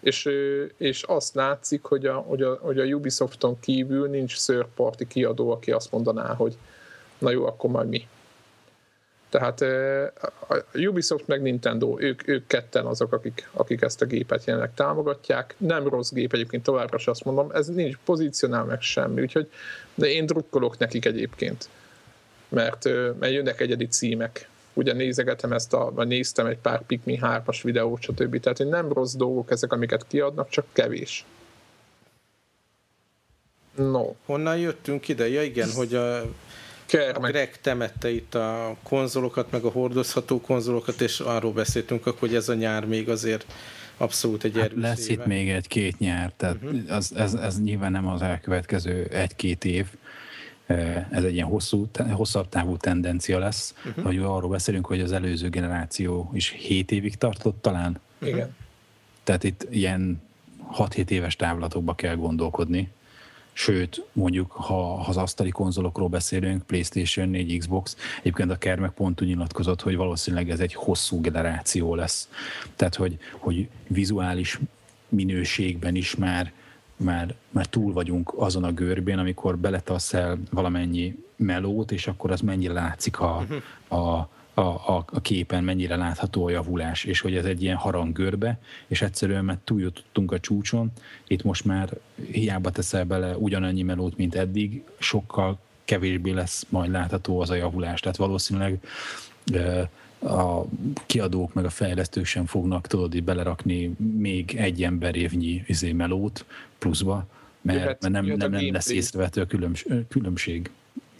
és, 0.00 0.28
és 0.76 1.02
azt 1.02 1.34
látszik, 1.34 1.82
hogy 1.82 2.06
a, 2.06 2.14
hogy, 2.14 2.42
a, 2.42 2.58
hogy 2.60 2.78
a 2.78 2.84
Ubisofton 2.84 3.60
kívül 3.60 4.08
nincs 4.08 4.36
third 4.36 4.66
party 4.74 5.06
kiadó, 5.06 5.50
aki 5.50 5.70
azt 5.70 5.92
mondaná, 5.92 6.34
hogy 6.34 6.56
na 7.18 7.30
jó, 7.30 7.46
akkor 7.46 7.70
majd 7.70 7.88
mi. 7.88 8.08
Tehát 9.30 9.60
a 10.48 10.64
Ubisoft 10.74 11.26
meg 11.26 11.42
Nintendo, 11.42 11.96
ők, 11.98 12.28
ők 12.28 12.46
ketten 12.46 12.86
azok, 12.86 13.12
akik, 13.12 13.48
akik 13.52 13.82
ezt 13.82 14.02
a 14.02 14.06
gépet 14.06 14.44
jelenleg 14.44 14.74
támogatják. 14.74 15.54
Nem 15.58 15.88
rossz 15.88 16.12
gép 16.12 16.32
egyébként, 16.32 16.62
továbbra 16.62 16.96
is 16.96 17.06
azt 17.06 17.24
mondom, 17.24 17.50
ez 17.50 17.66
nincs 17.66 17.96
pozícionál 18.04 18.64
meg 18.64 18.80
semmi, 18.80 19.20
úgyhogy 19.20 19.50
de 19.94 20.06
én 20.06 20.26
drukkolok 20.26 20.78
nekik 20.78 21.04
egyébként, 21.04 21.68
mert, 22.48 22.84
mert 23.18 23.32
jönnek 23.32 23.60
egyedi 23.60 23.86
címek, 23.86 24.48
ugye 24.72 24.92
nézegetem 24.92 25.52
ezt 25.52 25.74
a, 25.74 25.90
vagy 25.94 26.06
néztem 26.06 26.46
egy 26.46 26.58
pár 26.58 26.82
Pikmin 26.86 27.18
3-as 27.22 27.60
videót, 27.62 28.02
stb. 28.02 28.40
Tehát 28.40 28.58
nem 28.58 28.92
rossz 28.92 29.14
dolgok 29.14 29.50
ezek, 29.50 29.72
amiket 29.72 30.06
kiadnak, 30.06 30.48
csak 30.48 30.66
kevés. 30.72 31.24
No. 33.74 34.14
Honnan 34.26 34.58
jöttünk 34.58 35.08
ide? 35.08 35.28
Ja 35.28 35.42
igen, 35.42 35.70
hogy 35.72 35.94
a, 35.94 36.22
Kermek. 36.90 37.22
a 37.22 37.26
Greg 37.26 37.60
temette 37.60 38.10
itt 38.10 38.34
a 38.34 38.76
konzolokat, 38.82 39.50
meg 39.50 39.64
a 39.64 39.70
hordozható 39.70 40.40
konzolokat, 40.40 41.00
és 41.00 41.20
arról 41.20 41.52
beszéltünk, 41.52 42.04
hogy 42.04 42.34
ez 42.34 42.48
a 42.48 42.54
nyár 42.54 42.86
még 42.86 43.08
azért 43.08 43.46
abszolút 43.96 44.44
egy 44.44 44.58
hát 44.58 44.72
Lesz 44.76 45.08
éve. 45.08 45.22
itt 45.22 45.28
még 45.28 45.50
egy-két 45.50 45.98
nyár, 45.98 46.32
tehát 46.36 46.56
uh-huh. 46.62 46.80
az, 46.88 47.14
ez, 47.16 47.34
ez 47.34 47.62
nyilván 47.62 47.92
nem 47.92 48.06
az 48.06 48.22
elkövetkező 48.22 49.04
egy-két 49.04 49.64
év, 49.64 49.86
ez 51.10 51.24
egy 51.24 51.34
ilyen 51.34 51.46
hosszú, 51.46 51.88
hosszabb 52.10 52.48
távú 52.48 52.76
tendencia 52.76 53.38
lesz, 53.38 53.74
uh-huh. 53.86 54.04
hogy 54.04 54.18
arról 54.18 54.50
beszélünk, 54.50 54.86
hogy 54.86 55.00
az 55.00 55.12
előző 55.12 55.48
generáció 55.48 56.30
is 56.34 56.48
7 56.48 56.90
évig 56.90 57.16
tartott 57.16 57.62
talán. 57.62 58.00
Igen. 58.18 58.54
Tehát 59.24 59.44
itt 59.44 59.66
ilyen 59.70 60.22
6-7 60.76 61.10
éves 61.10 61.36
távlatokba 61.36 61.94
kell 61.94 62.14
gondolkodni. 62.14 62.88
Sőt, 63.62 64.04
mondjuk, 64.12 64.50
ha, 64.50 64.74
ha 64.74 65.08
az 65.08 65.16
asztali 65.16 65.50
konzolokról 65.50 66.08
beszélünk, 66.08 66.62
PlayStation 66.62 67.28
4, 67.28 67.58
Xbox, 67.58 67.96
egyébként 68.18 68.50
a 68.50 68.58
Kermek 68.58 68.90
pont 68.90 69.20
úgy 69.20 69.28
nyilatkozott, 69.28 69.80
hogy 69.80 69.96
valószínűleg 69.96 70.50
ez 70.50 70.60
egy 70.60 70.74
hosszú 70.74 71.20
generáció 71.20 71.94
lesz. 71.94 72.28
Tehát, 72.76 72.94
hogy, 72.94 73.18
hogy 73.38 73.68
vizuális 73.86 74.58
minőségben 75.08 75.94
is 75.94 76.14
már 76.14 76.52
már, 76.96 77.34
már 77.50 77.66
túl 77.66 77.92
vagyunk 77.92 78.32
azon 78.36 78.64
a 78.64 78.72
görbén, 78.72 79.18
amikor 79.18 79.58
beletaszel 79.58 80.38
valamennyi 80.50 81.24
melót, 81.36 81.92
és 81.92 82.06
akkor 82.06 82.30
az 82.30 82.40
mennyire 82.40 82.72
látszik 82.72 83.20
a, 83.20 83.46
a, 83.88 84.28
a, 84.54 84.60
a, 84.60 85.04
a 85.12 85.20
képen, 85.20 85.64
mennyire 85.64 85.96
látható 85.96 86.46
a 86.46 86.50
javulás, 86.50 87.04
és 87.04 87.20
hogy 87.20 87.36
ez 87.36 87.44
egy 87.44 87.62
ilyen 87.62 87.76
haranggörbe, 87.76 88.58
és 88.86 89.02
egyszerűen 89.02 89.44
mert 89.44 89.58
túljutottunk 89.58 90.32
a 90.32 90.40
csúcson, 90.40 90.92
itt 91.26 91.42
most 91.42 91.64
már 91.64 91.90
hiába 92.30 92.70
teszel 92.70 93.04
bele 93.04 93.36
ugyanannyi 93.36 93.82
melót, 93.82 94.16
mint 94.16 94.34
eddig, 94.34 94.82
sokkal 94.98 95.58
kevésbé 95.84 96.30
lesz 96.30 96.66
majd 96.68 96.90
látható 96.90 97.40
az 97.40 97.50
a 97.50 97.54
javulás. 97.54 98.00
Tehát 98.00 98.16
valószínűleg 98.16 98.78
a 100.22 100.62
kiadók 101.06 101.52
meg 101.54 101.64
a 101.64 101.70
fejlesztők 101.70 102.24
sem 102.24 102.46
fognak 102.46 102.86
tudod 102.86 103.14
így 103.14 103.24
belerakni 103.24 103.94
még 104.18 104.54
egy 104.56 104.82
emberévnyi 104.82 105.62
izé 105.66 105.92
melót 105.92 106.44
pluszba, 106.78 107.26
mert, 107.60 107.78
jöhet, 107.78 108.00
mert 108.02 108.14
nem, 108.14 108.24
nem, 108.24 108.50
nem 108.50 108.72
lesz 108.72 108.90
észrevető 108.90 109.40
a 109.40 109.46
különbség. 110.08 110.70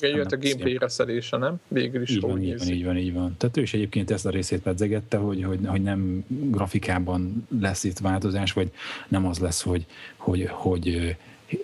Igen, 0.03 0.17
jöhet 0.17 0.33
a 0.33 0.39
gameplay 0.39 0.77
reszelése, 0.77 1.37
nem? 1.37 1.61
Végül 1.69 2.03
is 2.03 2.11
így 2.11 2.21
van, 2.21 2.43
így 2.43 2.59
van, 2.59 2.69
így 2.69 2.85
van, 2.85 2.97
így 2.97 3.13
van. 3.13 3.35
Tehát 3.37 3.57
ő 3.57 3.63
is 3.63 3.75
egyébként 3.75 4.11
ezt 4.11 4.27
a 4.27 4.31
részét 4.31 4.61
pedzegette, 4.61 5.17
hogy, 5.17 5.45
hogy, 5.45 5.59
hogy 5.67 5.83
nem 5.83 6.25
grafikában 6.29 7.47
lesz 7.61 7.85
itt 7.85 7.99
változás, 7.99 8.53
vagy 8.53 8.71
nem 9.09 9.27
az 9.27 9.39
lesz, 9.39 9.63
hogy, 9.63 9.87
hogy, 10.17 10.47
hogy 10.51 11.17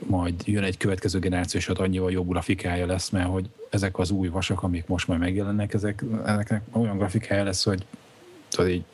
majd 0.06 0.34
jön 0.44 0.62
egy 0.62 0.76
következő 0.76 1.18
generáció, 1.18 1.60
és 1.60 1.68
ott 1.68 1.78
annyival 1.78 2.12
jobb 2.12 2.28
grafikája 2.28 2.86
lesz, 2.86 3.10
mert 3.10 3.28
hogy 3.28 3.48
ezek 3.70 3.98
az 3.98 4.10
új 4.10 4.28
vasak, 4.28 4.62
amik 4.62 4.86
most 4.86 5.08
majd 5.08 5.20
megjelennek, 5.20 5.74
ezek, 5.74 6.04
ezeknek 6.24 6.62
olyan 6.72 6.98
grafikája 6.98 7.44
lesz, 7.44 7.64
hogy 7.64 7.84
tudod 8.48 8.70
így 8.70 8.84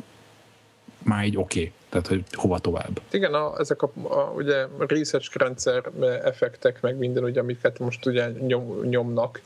már 1.03 1.25
így 1.25 1.37
oké. 1.37 1.61
Okay. 1.61 1.73
Tehát, 1.93 2.07
hogy 2.07 2.25
hova 2.33 2.59
tovább. 2.59 3.01
Igen, 3.11 3.35
a, 3.35 3.59
ezek 3.59 3.83
a, 3.83 3.91
a 4.03 4.33
ugye 4.37 4.67
research 4.79 5.37
rendszer 5.37 5.91
effektek, 6.25 6.81
meg 6.81 6.97
minden, 6.97 7.25
ugye, 7.25 7.41
amiket 7.41 7.79
most 7.79 8.07
ugye 8.07 8.31
nyom, 8.31 8.81
nyomnak, 8.83 9.41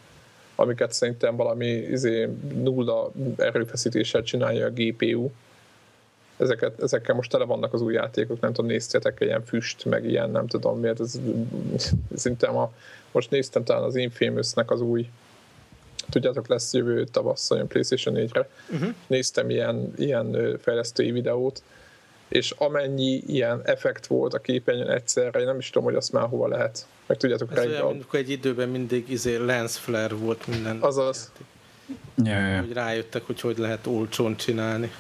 amiket 0.55 0.93
szerintem 0.93 1.37
valami 1.37 1.67
izé, 1.67 2.29
nulla 2.55 3.11
erőfeszítéssel 3.37 4.23
csinálja 4.23 4.67
a 4.67 4.71
GPU, 4.71 5.31
ezeket, 6.37 6.83
ezekkel 6.83 7.15
most 7.15 7.31
tele 7.31 7.45
vannak 7.45 7.73
az 7.75 7.81
új 7.81 7.93
játékok, 7.93 8.41
nem 8.41 8.53
tudom, 8.53 8.71
néztétek 8.71 9.17
ilyen 9.21 9.45
füst, 9.45 9.85
meg 9.85 10.05
ilyen, 10.05 10.31
nem 10.31 10.47
tudom 10.47 10.81
miért, 10.81 11.01
ez, 11.01 11.21
szerintem 12.15 12.57
a, 12.57 12.73
most 13.13 13.31
néztem 13.31 13.65
talán 13.65 13.83
az 13.83 13.97
Infamousnek 13.97 14.71
az 14.71 14.81
új 14.81 15.09
tudjátok, 16.11 16.49
lesz 16.49 16.75
jövő 16.75 17.05
tavasz 17.05 17.51
olyan 17.51 17.67
PlayStation 17.67 18.15
4-re. 18.19 18.49
Uh-huh. 18.73 18.95
Néztem 19.07 19.51
ilyen, 19.51 19.93
ilyen 19.97 20.59
fejlesztői 20.61 21.11
videót, 21.11 21.63
és 22.29 22.51
amennyi 22.51 23.23
ilyen 23.27 23.61
effekt 23.65 24.07
volt 24.07 24.35
a 24.35 24.39
képernyőn 24.39 24.91
egyszerre, 24.91 25.41
én 25.41 25.47
nem 25.47 25.59
is 25.59 25.71
tudom, 25.71 25.85
hogy 25.85 25.95
azt 25.97 26.13
már 26.13 26.29
hova 26.29 26.49
lehet. 26.49 26.87
Meg 27.07 27.17
tudjátok 27.17 27.57
Ez 27.57 27.67
olyan, 27.67 27.93
mint 27.93 28.15
egy 28.15 28.31
időben 28.31 28.69
mindig 28.69 29.11
izé 29.11 29.37
lens 29.37 29.79
flare 29.79 30.15
volt 30.15 30.47
minden. 30.47 30.79
Azaz. 30.81 31.33
Ja, 32.25 32.47
ja. 32.47 32.61
Hogy 32.61 32.73
rájöttek, 32.73 33.27
hogy 33.27 33.41
hogy 33.41 33.59
lehet 33.59 33.87
olcsón 33.87 34.37
csinálni. 34.37 34.91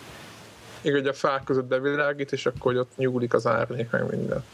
Igen, 0.81 0.99
hogy 0.99 1.09
a 1.09 1.13
fák 1.13 1.45
között 1.45 1.65
bevilágít, 1.65 2.33
és 2.33 2.47
akkor 2.47 2.73
hogy 2.73 2.77
ott 2.77 2.97
nyúlik 2.97 3.35
az 3.35 3.47
árnyék, 3.47 3.91
meg 3.91 4.11
minden. 4.11 4.45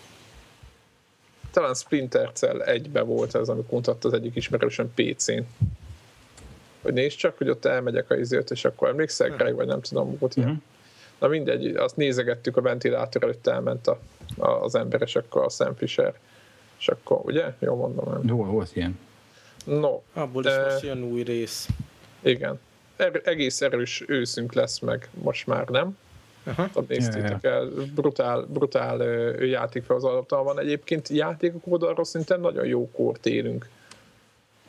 talán 1.50 1.74
Splinter 1.74 2.30
Cell 2.32 2.60
egybe 2.60 3.00
volt 3.00 3.34
ez, 3.34 3.48
amikor 3.48 3.72
mutatta 3.72 4.08
az 4.08 4.14
egyik 4.14 4.36
ismerősen 4.36 4.92
PC-n. 4.94 5.40
Hogy 6.82 6.92
nézd 6.92 7.16
csak, 7.16 7.38
hogy 7.38 7.48
ott 7.48 7.64
elmegyek 7.64 8.10
a 8.10 8.16
izért, 8.16 8.50
és 8.50 8.64
akkor 8.64 8.88
emlékszel, 8.88 9.28
hm. 9.28 9.36
Greg, 9.36 9.54
vagy 9.54 9.66
nem 9.66 9.80
tudom, 9.80 10.18
volt 10.18 10.36
ilyen. 10.36 10.48
Uh-huh. 10.48 10.62
Na 11.22 11.28
mindegy, 11.28 11.66
azt 11.76 11.96
nézegettük 11.96 12.56
a 12.56 12.60
ventilátor 12.60 13.22
előtt 13.22 13.46
elment 13.46 13.86
a, 13.86 13.98
a, 14.38 14.48
az 14.48 14.74
ember, 14.74 15.02
és 15.02 15.16
akkor 15.16 15.44
a 15.44 15.48
Sam 15.48 15.74
Fisher. 15.74 16.14
És 16.78 16.88
akkor, 16.88 17.20
ugye? 17.24 17.44
Jó 17.58 17.76
mondom. 17.76 18.12
Nem? 18.12 18.22
Jó, 18.26 18.44
volt 18.44 18.76
ilyen. 18.76 18.98
No. 19.64 20.00
Abból 20.12 20.44
is 20.44 20.52
most 20.64 20.82
jön 20.82 21.02
új 21.02 21.22
rész. 21.22 21.68
Igen. 22.20 22.60
Er, 22.96 23.20
egész 23.24 23.60
erős 23.60 24.04
őszünk 24.06 24.52
lesz 24.52 24.78
meg, 24.78 25.08
most 25.12 25.46
már 25.46 25.68
nem. 25.68 25.98
Aha. 26.44 26.68
Néztétek 26.88 27.44
el, 27.44 27.68
brutál, 27.94 28.46
brutál 28.48 29.02
játék 29.44 29.84
fel 29.84 29.96
az 29.96 30.06
van. 30.28 30.60
Egyébként 30.60 31.08
játékok 31.08 31.62
oldalról 31.66 32.04
szinte 32.04 32.36
nagyon 32.36 32.66
jó 32.66 32.90
kort 32.90 33.26
élünk. 33.26 33.68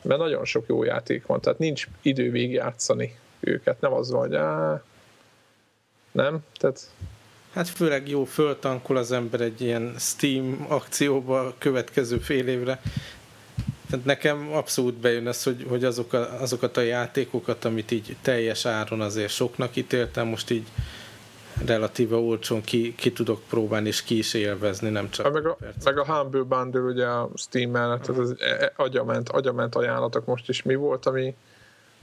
Mert 0.02 0.20
nagyon 0.20 0.44
sok 0.44 0.64
jó 0.66 0.84
játék 0.84 1.26
van, 1.26 1.40
tehát 1.40 1.58
nincs 1.58 1.88
idő 2.02 2.30
végigjátszani 2.30 3.16
őket. 3.40 3.80
Nem 3.80 3.92
az 3.92 4.10
van, 4.10 4.20
hogy 4.20 4.34
áh, 4.34 4.80
nem? 6.14 6.38
Tehát 6.56 6.88
Hát 7.54 7.68
főleg 7.68 8.08
jó, 8.08 8.24
föltankol 8.24 8.96
az 8.96 9.12
ember 9.12 9.40
egy 9.40 9.60
ilyen 9.60 9.94
Steam 9.98 10.66
akcióba 10.68 11.40
a 11.40 11.54
következő 11.58 12.18
fél 12.18 12.48
évre. 12.48 12.80
Tehát 13.90 14.04
nekem 14.04 14.52
abszolút 14.52 14.94
bejön 14.94 15.26
az, 15.26 15.42
hogy, 15.42 15.66
hogy 15.68 15.84
azok 15.84 16.12
a, 16.12 16.40
azokat 16.40 16.76
a 16.76 16.80
játékokat, 16.80 17.64
amit 17.64 17.90
így 17.90 18.16
teljes 18.22 18.66
áron 18.66 19.00
azért 19.00 19.32
soknak 19.32 19.76
ítéltem, 19.76 20.26
most 20.26 20.50
így 20.50 20.66
relatíve 21.66 22.16
olcsón 22.16 22.62
ki, 22.62 22.94
ki 22.94 23.12
tudok 23.12 23.42
próbálni, 23.48 23.88
és 23.88 24.02
ki 24.02 24.18
is 24.18 24.34
élvezni, 24.34 24.88
nem 24.88 25.10
csak 25.10 25.32
meg 25.32 25.46
a, 25.46 25.56
meg 25.84 25.98
a 25.98 26.04
Humble 26.04 26.42
Bundle 26.42 26.80
ugye 26.80 27.06
a 27.06 27.28
Steam 27.34 27.70
mellett, 27.70 28.06
az, 28.06 28.18
az 28.18 28.34
e, 28.38 28.44
e, 28.44 28.72
agyament, 28.76 29.28
agyament 29.28 29.74
ajánlatok 29.74 30.24
most 30.24 30.48
is 30.48 30.62
mi 30.62 30.74
volt, 30.74 31.06
ami 31.06 31.34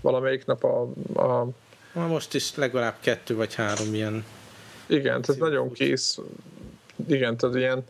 valamelyik 0.02 0.46
nap 0.46 0.64
a, 0.64 0.82
a 1.22 1.48
most 1.94 2.34
is 2.34 2.56
legalább 2.56 2.96
kettő 3.00 3.36
vagy 3.36 3.56
három 3.56 3.94
ilyen 3.94 4.26
igen, 4.92 5.22
tehát 5.22 5.42
nagyon 5.42 5.72
kész. 5.72 6.20
Igen, 7.08 7.38
tehát 7.38 7.56
ilyen 7.56 7.84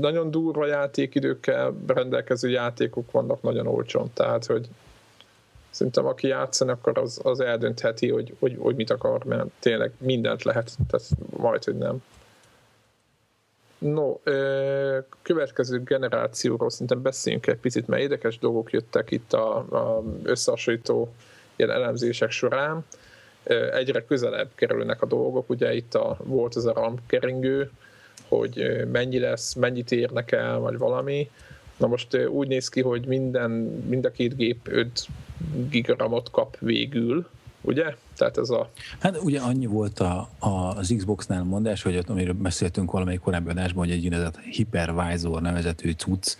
nagyon 0.00 0.30
durva 0.30 0.66
játékidőkkel 0.66 1.74
rendelkező 1.86 2.48
játékok 2.48 3.10
vannak 3.10 3.42
nagyon 3.42 3.66
olcsón, 3.66 4.10
tehát 4.14 4.46
hogy 4.46 4.68
szerintem 5.70 6.06
aki 6.06 6.26
játszani, 6.26 6.70
akkor 6.70 6.98
az, 6.98 7.20
az 7.22 7.40
eldöntheti, 7.40 8.10
hogy, 8.10 8.34
hogy, 8.38 8.56
hogy 8.58 8.74
mit 8.74 8.90
akar, 8.90 9.24
mert 9.24 9.46
tényleg 9.58 9.92
mindent 9.98 10.42
lehet, 10.42 10.76
tehát 10.88 11.08
majd, 11.36 11.64
hogy 11.64 11.78
nem. 11.78 12.02
No, 13.78 14.18
következő 15.22 15.82
generációról 15.82 16.70
szerintem 16.70 17.02
beszéljünk 17.02 17.46
egy 17.46 17.58
picit, 17.58 17.86
mert 17.86 18.02
érdekes 18.02 18.38
dolgok 18.38 18.72
jöttek 18.72 19.10
itt 19.10 19.32
a, 19.32 19.56
a 19.56 20.02
összehasonlító 20.22 21.12
ilyen 21.56 21.70
elemzések 21.70 22.30
során. 22.30 22.84
Egyre 23.72 24.04
közelebb 24.04 24.50
kerülnek 24.54 25.02
a 25.02 25.06
dolgok, 25.06 25.50
ugye 25.50 25.74
itt 25.74 25.94
a, 25.94 26.16
volt 26.22 26.56
ez 26.56 26.64
a 26.64 26.72
RAM 26.72 26.94
keringő, 27.06 27.70
hogy 28.28 28.84
mennyi 28.92 29.18
lesz, 29.18 29.54
mennyit 29.54 29.92
érnek 29.92 30.32
el, 30.32 30.58
vagy 30.58 30.78
valami. 30.78 31.30
Na 31.76 31.86
most 31.86 32.16
úgy 32.26 32.48
néz 32.48 32.68
ki, 32.68 32.80
hogy 32.80 33.06
minden, 33.06 33.50
mind 33.88 34.04
a 34.04 34.10
két 34.10 34.36
gép 34.36 34.68
5 34.70 35.06
gigaramot 35.68 36.30
kap 36.30 36.56
végül, 36.58 37.26
ugye? 37.60 37.94
Tehát 38.16 38.38
ez 38.38 38.50
a... 38.50 38.70
Hát 38.98 39.22
ugye 39.22 39.40
annyi 39.40 39.66
volt 39.66 40.00
a, 40.00 40.28
a, 40.38 40.48
az 40.48 40.94
Xbox-nál 40.96 41.44
mondás, 41.44 41.82
hogy 41.82 41.96
ott, 41.96 42.08
amiről 42.08 42.34
beszéltünk 42.34 42.90
valamelyik 42.90 43.20
korábbi 43.20 43.50
adásban, 43.50 43.84
hogy 43.84 43.94
egy 43.94 44.04
úgynevezett 44.04 44.38
hypervisor 44.38 45.40
nevezetű 45.40 45.90
cucc 45.90 46.36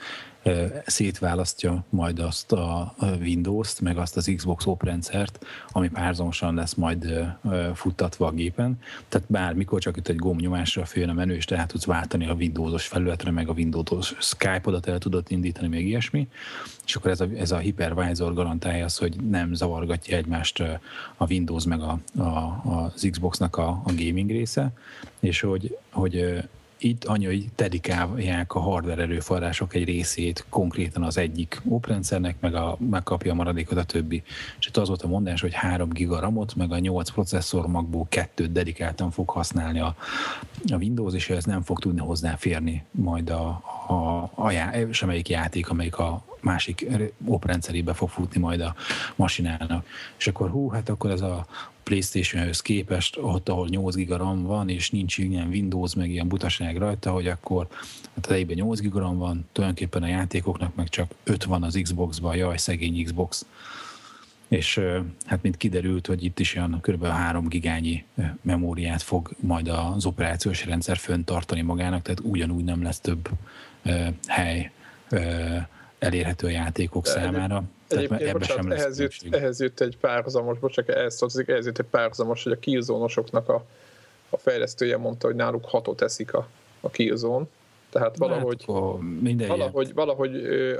szétválasztja 0.86 1.84
majd 1.88 2.18
azt 2.18 2.52
a 2.52 2.94
Windows-t, 3.20 3.80
meg 3.80 3.98
azt 3.98 4.16
az 4.16 4.32
Xbox 4.36 4.66
oprendszert, 4.66 5.46
ami 5.68 5.88
párzamosan 5.88 6.54
lesz 6.54 6.74
majd 6.74 7.26
futtatva 7.74 8.26
a 8.26 8.30
gépen. 8.30 8.78
Tehát 9.08 9.26
bármikor 9.30 9.80
csak 9.80 9.96
itt 9.96 10.08
egy 10.08 10.16
gombnyomásra 10.16 10.84
följön 10.84 11.10
a 11.10 11.12
menü, 11.12 11.34
és 11.34 11.44
tehát 11.44 11.68
tudsz 11.68 11.84
váltani 11.84 12.28
a 12.28 12.34
Windows-os 12.34 12.86
felületre, 12.86 13.30
meg 13.30 13.48
a 13.48 13.52
Windows-os 13.52 14.14
Skype-odat 14.18 14.86
el 14.86 14.98
tudod 14.98 15.24
indítani, 15.28 15.68
még 15.68 15.86
ilyesmi. 15.86 16.28
És 16.86 16.94
akkor 16.94 17.10
ez 17.10 17.20
a, 17.20 17.26
ez 17.36 17.50
a 17.50 17.58
hypervisor 17.58 18.34
garantálja 18.34 18.84
azt, 18.84 18.98
hogy 18.98 19.16
nem 19.20 19.54
zavargatja 19.54 20.16
egymást 20.16 20.60
a 21.16 21.26
Windows 21.28 21.64
meg 21.64 21.80
a, 21.80 21.98
a, 22.22 22.62
az 22.64 23.08
Xbox-nak 23.10 23.56
a, 23.56 23.68
a 23.68 23.92
gaming 23.96 24.30
része, 24.30 24.72
és 25.20 25.40
hogy, 25.40 25.78
hogy 25.90 26.44
itt 26.84 27.04
anyai 27.04 27.50
dedikálják 27.56 28.54
a 28.54 28.60
hardware 28.60 29.02
erőforrások 29.02 29.74
egy 29.74 29.84
részét 29.84 30.44
konkrétan 30.48 31.02
az 31.02 31.18
egyik 31.18 31.60
oprendszernek, 31.68 32.36
meg 32.40 32.54
a, 32.54 32.76
megkapja 32.90 33.32
a 33.32 33.34
maradékot 33.34 33.78
a 33.78 33.84
többi. 33.84 34.22
És 34.58 34.66
itt 34.66 34.76
az 34.76 34.88
volt 34.88 35.02
a 35.02 35.08
mondás, 35.08 35.40
hogy 35.40 35.54
3 35.54 35.88
giga 35.88 36.20
ramot, 36.20 36.54
meg 36.54 36.72
a 36.72 36.78
8 36.78 37.10
processzor 37.10 37.66
magból 37.66 38.06
kettőt 38.08 38.52
dedikáltan 38.52 39.10
fog 39.10 39.28
használni 39.28 39.80
a, 39.80 39.96
a 40.68 40.76
Windows, 40.76 41.14
és 41.14 41.30
ez 41.30 41.44
nem 41.44 41.62
fog 41.62 41.78
tudni 41.78 42.00
hozzáférni 42.00 42.84
majd 42.90 43.30
a, 43.30 43.62
a, 43.88 44.30
a 44.34 44.50
já, 44.50 44.72
semmelyik 44.90 45.28
játék, 45.28 45.70
amelyik 45.70 45.98
a 45.98 46.24
másik 46.44 46.86
oprendszerébe 47.24 47.94
fog 47.94 48.08
futni 48.08 48.40
majd 48.40 48.60
a 48.60 48.74
masinának. 49.16 49.86
És 50.18 50.26
akkor 50.26 50.50
hú, 50.50 50.68
hát 50.68 50.88
akkor 50.88 51.10
ez 51.10 51.20
a 51.20 51.46
Playstation-höz 51.82 52.60
képest, 52.60 53.16
ott, 53.20 53.48
ahol 53.48 53.68
8 53.68 53.94
giga 53.94 54.16
RAM 54.16 54.42
van, 54.42 54.68
és 54.68 54.90
nincs 54.90 55.18
ilyen 55.18 55.48
Windows, 55.48 55.94
meg 55.94 56.10
ilyen 56.10 56.28
butaság 56.28 56.76
rajta, 56.76 57.10
hogy 57.10 57.26
akkor 57.26 57.66
hát 58.14 58.26
az 58.26 58.54
8 58.54 58.80
giga 58.80 58.98
RAM 58.98 59.18
van, 59.18 59.46
tulajdonképpen 59.52 60.02
a 60.02 60.06
játékoknak 60.06 60.74
meg 60.74 60.88
csak 60.88 61.10
5 61.24 61.44
van 61.44 61.62
az 61.62 61.78
Xbox-ban, 61.82 62.36
jaj, 62.36 62.56
szegény 62.56 63.04
Xbox. 63.04 63.46
És 64.48 64.80
hát 65.24 65.42
mint 65.42 65.56
kiderült, 65.56 66.06
hogy 66.06 66.24
itt 66.24 66.38
is 66.38 66.56
olyan 66.56 66.80
kb. 66.80 67.04
3 67.04 67.48
gigányi 67.48 68.04
memóriát 68.42 69.02
fog 69.02 69.30
majd 69.40 69.68
az 69.68 70.06
operációs 70.06 70.64
rendszer 70.64 70.96
föntartani 70.96 71.60
magának, 71.60 72.02
tehát 72.02 72.20
ugyanúgy 72.20 72.64
nem 72.64 72.82
lesz 72.82 73.00
több 73.00 73.28
hely 74.26 74.70
elérhető 76.04 76.50
játékok 76.50 77.06
számára. 77.06 77.62
Egyébként, 77.88 78.20
ebbe 78.20 78.32
bocsánat, 78.32 78.62
sem 78.62 78.72
ehhez, 78.72 78.98
jött, 78.98 79.14
ehhez 79.30 79.60
jött 79.60 79.80
egy 79.80 79.96
párhuzamos, 79.96 80.58
bocsánat, 80.58 80.90
ehhez 80.90 81.16
tartozik, 81.16 81.48
ehhez 81.48 81.66
jött 81.66 81.78
egy 81.78 81.86
párhuzamos, 81.90 82.42
hogy 82.42 82.52
a 82.52 82.58
killzone 82.58 83.06
a, 83.32 83.64
a 84.28 84.36
fejlesztője 84.36 84.96
mondta, 84.96 85.26
hogy 85.26 85.36
náluk 85.36 85.64
hatot 85.64 86.02
eszik 86.02 86.34
a, 86.34 86.48
a 86.80 86.90
killzone, 86.90 87.44
tehát 87.94 88.16
valahogy, 88.16 88.64
hát, 88.66 89.46
valahogy, 89.48 89.94
valahogy 89.94 90.36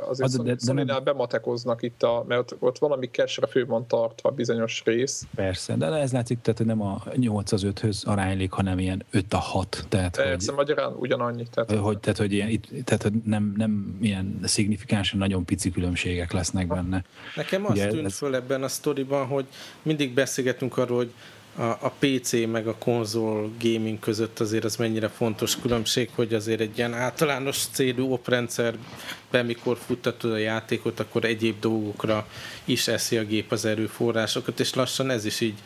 azért 0.09 0.43
de, 0.43 0.55
de, 0.55 0.73
de 0.73 0.85
nem... 0.85 1.05
bematekoznak 1.05 1.83
itt, 1.83 2.03
a, 2.03 2.25
mert 2.29 2.41
ott, 2.41 2.57
ott 2.59 2.79
valami 2.79 3.07
cache 3.07 3.47
fő 3.47 3.67
van 3.67 3.87
tartva 3.87 4.31
bizonyos 4.31 4.83
rész. 4.85 5.27
Persze, 5.35 5.77
de 5.77 5.87
ez 5.87 6.13
látszik, 6.13 6.41
tehát 6.41 6.65
nem 6.65 6.83
a 6.83 7.03
8 7.17 7.53
az 7.53 7.67
5-höz 7.67 8.07
aránylik, 8.07 8.53
hanem 8.53 8.79
ilyen 8.79 9.05
5 9.11 9.35
a 9.35 9.39
6. 9.39 9.87
Tehát, 9.89 10.17
Persze, 10.17 10.47
hogy, 10.47 10.57
magyarán 10.57 10.93
ugyanannyi. 10.93 11.47
Tehát, 11.51 11.85
hogy, 11.85 11.99
tehát, 11.99 12.19
hogy 12.19 12.33
ilyen, 12.33 12.49
itt, 12.49 12.85
tehát, 12.85 13.03
hogy 13.03 13.13
nem, 13.25 13.55
nem 13.57 13.99
ilyen 14.01 14.41
szignifikánsan 14.43 15.19
nagyon 15.19 15.45
pici 15.45 15.71
különbségek 15.71 16.33
lesznek 16.33 16.67
benne. 16.67 17.05
Nekem 17.37 17.65
azt 17.65 17.73
Ugye, 17.73 17.87
tűnt 17.87 18.07
ez... 18.07 18.17
föl 18.17 18.35
ebben 18.35 18.63
a 18.63 18.69
sztoriban, 18.69 19.27
hogy 19.27 19.45
mindig 19.83 20.15
beszélgetünk 20.15 20.77
arról, 20.77 20.97
hogy 20.97 21.13
a, 21.57 21.63
a 21.63 21.93
PC 21.99 22.33
meg 22.33 22.67
a 22.67 22.75
konzol 22.79 23.51
gaming 23.61 23.99
között 23.99 24.41
azért 24.41 24.65
az 24.65 24.77
mennyire 24.77 25.09
fontos 25.09 25.61
különbség, 25.61 26.11
hogy 26.15 26.35
azért 26.35 26.61
egy 26.61 26.79
ilyen 26.79 26.95
általános 26.95 27.67
célú 27.73 28.13
oprendszerben, 28.13 29.47
mikor 29.47 29.77
futtatod 29.77 30.33
a 30.33 30.37
játékot, 30.37 31.01
akkor 31.01 31.25
egyéb 31.25 31.61
dolgokra 31.61 32.27
is 32.65 32.89
eszi 32.89 33.17
a 33.17 33.25
gép 33.25 33.53
az 33.53 33.65
erőforrásokat, 33.65 34.61
és 34.61 34.75
lassan 34.75 35.11
ez 35.11 35.25
is 35.25 35.41
így 35.41 35.59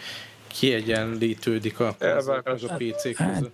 kiegyenlítődik 0.46 1.80
a 1.80 1.96
konzol 2.44 2.70
a 2.70 2.74
PC 2.76 3.02
között. 3.02 3.16
Hát, 3.18 3.50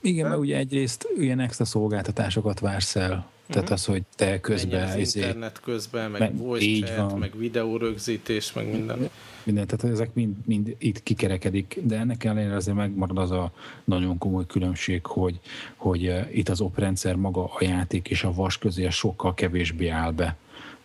igen, 0.00 0.28
mert 0.28 0.40
ugye 0.40 0.56
egyrészt 0.56 1.08
ilyen 1.18 1.40
extra 1.40 1.64
szolgáltatásokat 1.64 2.60
vársz 2.60 2.96
el, 2.96 3.08
tehát 3.46 3.62
uh-huh. 3.62 3.72
az, 3.72 3.84
hogy 3.84 4.02
te 4.16 4.40
közben... 4.40 4.88
Az 4.88 4.96
izé, 4.96 5.20
internet 5.20 5.60
közben, 5.60 6.10
meg, 6.10 6.20
meg 6.20 6.36
voice 6.36 6.86
chat, 6.86 7.10
van. 7.10 7.18
meg 7.18 7.38
videórögzítés, 7.38 8.52
meg 8.52 8.70
minden. 8.70 9.10
Minden, 9.50 9.76
tehát 9.76 9.94
ezek 9.94 10.14
mind, 10.14 10.34
mind 10.46 10.76
itt 10.78 11.02
kikerekedik, 11.02 11.78
de 11.82 11.98
ennek 11.98 12.24
ellenére 12.24 12.54
azért 12.54 12.76
megmarad 12.76 13.18
az 13.18 13.30
a 13.30 13.52
nagyon 13.84 14.18
komoly 14.18 14.46
különbség, 14.46 15.06
hogy, 15.06 15.40
hogy 15.76 16.06
eh, 16.06 16.36
itt 16.36 16.48
az 16.48 16.60
oprendszer 16.60 17.16
maga 17.16 17.44
a 17.44 17.58
játék 17.60 18.08
és 18.08 18.24
a 18.24 18.32
vas 18.32 18.58
közé 18.58 18.88
sokkal 18.90 19.34
kevésbé 19.34 19.88
áll 19.88 20.10
be 20.10 20.36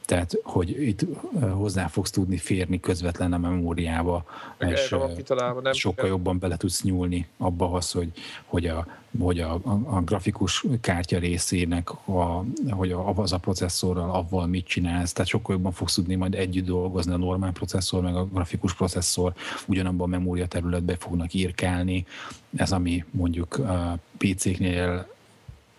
tehát 0.05 0.39
hogy 0.43 0.81
itt 0.87 1.05
hozzá 1.51 1.87
fogsz 1.87 2.09
tudni 2.09 2.37
férni 2.37 2.79
közvetlen 2.79 3.33
a 3.33 3.37
memóriába, 3.37 4.25
Meg 4.57 4.71
és 4.71 4.89
nem 5.61 5.73
sokkal 5.73 5.95
kell. 5.95 6.07
jobban 6.07 6.39
bele 6.39 6.57
tudsz 6.57 6.83
nyúlni 6.83 7.27
abba 7.37 7.71
az, 7.71 7.91
hogy, 7.91 8.11
hogy, 8.45 8.65
a, 8.65 8.87
hogy 9.19 9.39
a, 9.39 9.53
a, 9.53 9.79
a 9.85 10.01
grafikus 10.01 10.65
kártya 10.81 11.19
részének, 11.19 11.91
a, 12.07 12.43
hogy 12.69 12.91
a, 12.91 13.09
az 13.17 13.33
a 13.33 13.37
processzorral, 13.37 14.09
avval 14.09 14.47
mit 14.47 14.65
csinálsz, 14.65 15.13
tehát 15.13 15.29
sokkal 15.29 15.55
jobban 15.55 15.71
fogsz 15.71 15.93
tudni 15.93 16.15
majd 16.15 16.35
együtt 16.35 16.65
dolgozni 16.65 17.13
a 17.13 17.17
normál 17.17 17.51
processzor, 17.51 18.01
meg 18.01 18.15
a 18.15 18.25
grafikus 18.25 18.73
processzor 18.75 19.33
ugyanabban 19.65 20.13
a 20.13 20.17
memória 20.17 20.47
területbe 20.47 20.95
fognak 20.95 21.33
írkálni. 21.33 22.05
Ez 22.55 22.71
ami 22.71 23.03
mondjuk 23.11 23.57
a 23.57 23.97
PC-knél 24.17 25.13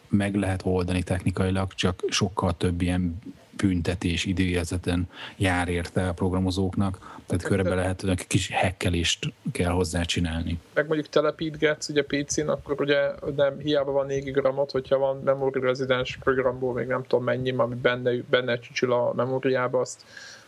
meg 0.08 0.34
lehet 0.34 0.60
oldani 0.64 1.02
technikailag, 1.02 1.74
csak 1.74 2.02
sokkal 2.08 2.56
több 2.56 2.82
ilyen 2.82 3.18
büntetés 3.56 4.24
időjelzeten 4.24 5.08
jár 5.36 5.68
érte 5.68 6.08
a 6.08 6.12
programozóknak, 6.12 7.16
tehát 7.26 7.44
körbe 7.44 7.74
lehet, 7.74 8.00
hogy 8.00 8.26
kis 8.26 8.48
hekkelést 8.48 9.32
kell 9.52 9.70
hozzá 9.70 10.02
csinálni. 10.02 10.58
Meg 10.74 10.86
mondjuk 10.86 11.08
telepítgetsz 11.08 11.88
ugye 11.88 12.02
PC-n, 12.02 12.48
akkor 12.48 12.80
ugye 12.80 13.10
nem 13.36 13.58
hiába 13.58 13.92
van 13.92 14.06
4 14.06 14.32
gramot, 14.32 14.70
hogyha 14.70 14.98
van 14.98 15.20
memory 15.24 15.60
residens 15.60 16.16
programból, 16.16 16.72
még 16.72 16.86
nem 16.86 17.02
tudom 17.02 17.24
mennyi, 17.24 17.50
ami 17.56 17.74
benne, 17.74 18.12
benne 18.30 18.58
csücsül 18.58 18.92
a 18.92 19.12
memóriába, 19.14 19.80
azt 19.80 20.04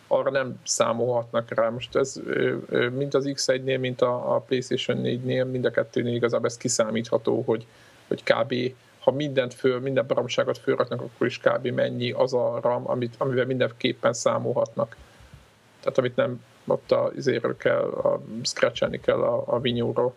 arra 0.09 0.31
nem 0.31 0.59
számolhatnak 0.65 1.55
rá. 1.55 1.69
Most 1.69 1.97
ez 1.97 2.21
mind 2.93 3.15
az 3.15 3.31
X1-nél, 3.35 3.81
mint 3.81 4.01
a, 4.01 4.35
a 4.35 4.39
PlayStation 4.39 5.01
4-nél, 5.03 5.51
mind 5.51 5.65
a 5.65 5.71
kettőnél 5.71 6.15
igazából 6.15 6.47
ez 6.47 6.57
kiszámítható, 6.57 7.43
hogy, 7.47 7.67
hogy 8.09 8.23
kb 8.23 8.55
ha 9.09 9.15
mindent 9.15 9.55
föl, 9.55 9.81
minden 9.81 10.07
baromságot 10.07 10.59
fölraknak, 10.59 11.01
akkor 11.01 11.27
is 11.27 11.39
kb. 11.39 11.67
mennyi 11.67 12.11
az 12.11 12.35
a 12.35 12.61
RAM, 12.63 12.91
amit, 12.91 13.15
amivel 13.19 13.47
mindenképpen 13.47 14.13
számolhatnak. 14.13 14.97
Tehát 15.81 15.99
amit 15.99 16.17
nem 16.17 16.45
ott 16.67 16.93
a 16.93 17.11
izéről 17.17 17.57
kell, 17.57 17.85
a 17.85 18.21
scratchelni 18.43 19.01
kell 19.01 19.23
a, 19.23 19.43
a 19.47 19.61
vinyóról. 19.61 20.15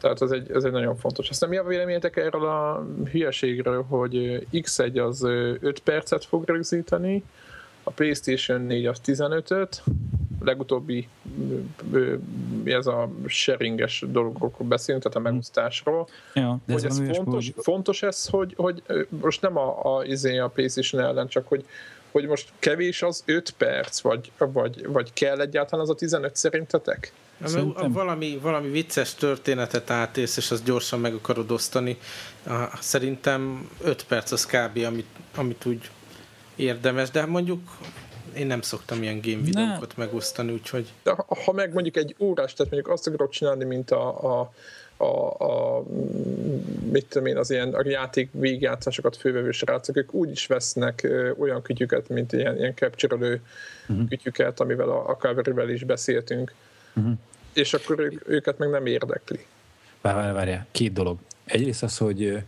Tehát 0.00 0.22
ez 0.22 0.30
egy, 0.30 0.50
ez 0.50 0.64
egy 0.64 0.72
nagyon 0.72 0.96
fontos. 0.96 1.28
Aztán 1.28 1.48
mi 1.48 1.56
a 1.56 1.64
véleményetek 1.64 2.16
erről 2.16 2.46
a 2.46 2.86
hülyeségről, 3.10 3.82
hogy 3.82 4.46
X1 4.52 5.06
az 5.06 5.22
5 5.22 5.78
percet 5.78 6.24
fog 6.24 6.44
rögzíteni, 6.46 7.24
a 7.82 7.90
PlayStation 7.90 8.60
4 8.60 8.86
az 8.86 9.00
15-öt, 9.04 9.82
legutóbbi 10.40 11.08
ez 12.64 12.86
a 12.86 13.10
sharinges 13.26 14.04
dolgokról 14.08 14.68
beszélünk, 14.68 15.02
tehát 15.02 15.18
a 15.18 15.30
megosztásról. 15.30 16.08
Ja, 16.34 16.58
de 16.66 16.72
hogy 16.72 16.84
ez, 16.84 16.98
ez 16.98 17.16
fontos, 17.16 17.52
fontos 17.56 18.02
ez, 18.02 18.26
hogy, 18.26 18.54
hogy 18.56 18.82
most 19.08 19.40
nem 19.40 19.56
a, 19.56 19.96
a, 19.96 20.04
izé 20.04 20.38
a 20.38 20.48
PlayStation 20.48 21.02
ellen, 21.02 21.28
csak 21.28 21.48
hogy, 21.48 21.64
hogy 22.10 22.26
most 22.26 22.52
kevés 22.58 23.02
az 23.02 23.22
5 23.26 23.50
perc, 23.50 24.00
vagy, 24.00 24.32
vagy, 24.38 24.86
vagy 24.86 25.12
kell 25.12 25.40
egyáltalán 25.40 25.84
az 25.84 25.90
a 25.90 25.94
15 25.94 26.36
szerintetek? 26.36 27.12
Szerintem... 27.44 27.92
Valami, 27.92 28.38
valami 28.42 28.68
vicces 28.68 29.14
történetet 29.14 29.90
átélsz, 29.90 30.36
és 30.36 30.50
azt 30.50 30.64
gyorsan 30.64 31.00
meg 31.00 31.14
akarod 31.14 31.50
osztani. 31.50 31.98
Szerintem 32.80 33.70
5 33.82 34.04
perc 34.04 34.32
az 34.32 34.46
kb. 34.46 34.84
amit, 34.86 35.06
amit 35.36 35.66
úgy 35.66 35.90
érdemes, 36.56 37.10
de 37.10 37.26
mondjuk 37.26 37.60
én 38.36 38.46
nem 38.46 38.60
szoktam 38.60 39.02
ilyen 39.02 39.20
game 39.20 39.42
videókat 39.42 39.96
megosztani, 39.96 40.52
úgyhogy... 40.52 40.92
De 41.02 41.14
ha 41.44 41.52
meg 41.52 41.72
mondjuk 41.72 41.96
egy 41.96 42.14
órás, 42.18 42.52
tehát 42.52 42.72
mondjuk 42.72 42.94
azt 42.94 43.06
akarok 43.06 43.30
csinálni, 43.30 43.64
mint 43.64 43.90
a, 43.90 44.40
a 44.40 44.52
a, 45.00 45.30
a, 45.44 45.82
mit 46.90 47.06
tudom 47.06 47.26
én, 47.26 47.36
az 47.36 47.50
ilyen 47.50 47.74
a 47.74 47.88
játék 47.88 48.28
végigjátszásokat 48.32 49.16
fővevő 49.16 49.50
srácok, 49.50 49.96
ők 49.96 50.14
úgy 50.14 50.30
is 50.30 50.46
vesznek 50.46 51.02
ö, 51.02 51.30
olyan 51.38 51.62
kütyüket, 51.62 52.08
mint 52.08 52.32
ilyen, 52.32 52.56
ilyen 52.56 52.74
capture 52.74 53.16
uh-huh. 53.16 54.08
kütyüket, 54.08 54.60
amivel 54.60 54.88
a, 54.88 55.08
a 55.08 55.16
cover 55.16 55.68
is 55.68 55.84
beszéltünk, 55.84 56.54
uh-huh. 56.94 57.12
és 57.52 57.74
akkor 57.74 58.00
ők, 58.00 58.28
őket 58.28 58.58
meg 58.58 58.70
nem 58.70 58.86
érdekli. 58.86 59.46
Várjál, 60.00 60.32
várjál, 60.32 60.66
két 60.70 60.92
dolog. 60.92 61.18
Egyrészt 61.44 61.82
az, 61.82 61.98
hogy 61.98 62.42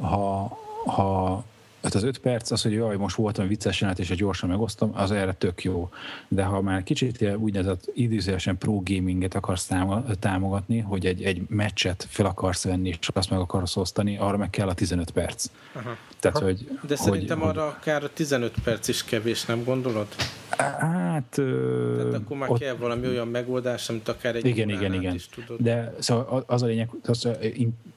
ha, 0.00 0.58
ha 0.86 1.44
Hát 1.84 1.94
az 1.94 2.02
öt 2.02 2.18
perc, 2.18 2.50
az, 2.50 2.62
hogy 2.62 2.72
jaj, 2.72 2.96
most 2.96 3.16
voltam 3.16 3.48
vicces 3.48 3.80
jelenet, 3.80 4.02
és 4.02 4.10
egy 4.10 4.16
gyorsan 4.16 4.48
megosztom, 4.48 4.90
az 4.94 5.10
erre 5.10 5.32
tök 5.32 5.62
jó. 5.62 5.90
De 6.28 6.44
ha 6.44 6.60
már 6.60 6.82
kicsit 6.82 7.36
úgynevezett 7.38 7.90
időzősen 7.94 8.58
pro 8.58 8.82
gaminget 8.84 9.34
akarsz 9.34 9.70
támogatni, 10.18 10.78
hogy 10.78 11.06
egy, 11.06 11.22
egy 11.22 11.42
meccset 11.48 12.06
fel 12.10 12.26
akarsz 12.26 12.64
venni, 12.64 12.88
és 12.88 13.08
azt 13.14 13.30
meg 13.30 13.38
akarsz 13.38 13.76
osztani, 13.76 14.18
arra 14.18 14.36
meg 14.36 14.50
kell 14.50 14.68
a 14.68 14.74
15 14.74 15.10
perc. 15.10 15.46
Aha. 15.72 15.96
Tehát, 16.20 16.38
hogy, 16.38 16.64
De 16.66 16.74
hogy, 16.80 16.96
szerintem 16.96 17.38
hogy, 17.38 17.48
arra 17.48 17.66
akár 17.66 18.04
a 18.04 18.12
15 18.12 18.54
perc 18.64 18.88
is 18.88 19.04
kevés, 19.04 19.44
nem 19.44 19.64
gondolod? 19.64 20.06
Hát... 20.48 21.30
Tehát 21.30 22.14
akkor 22.14 22.36
már 22.36 22.50
ott, 22.50 22.58
kell 22.58 22.74
valami 22.74 23.06
olyan 23.06 23.28
megoldás, 23.28 23.88
amit 23.88 24.08
akár 24.08 24.34
egy 24.34 24.46
igen, 24.46 24.68
igen, 24.68 24.94
igen. 24.94 25.14
is 25.14 25.28
tudod. 25.28 25.60
De 25.60 25.94
szóval 25.98 26.44
az 26.46 26.62
a 26.62 26.66
lényeg, 26.66 26.90
az, 27.06 27.28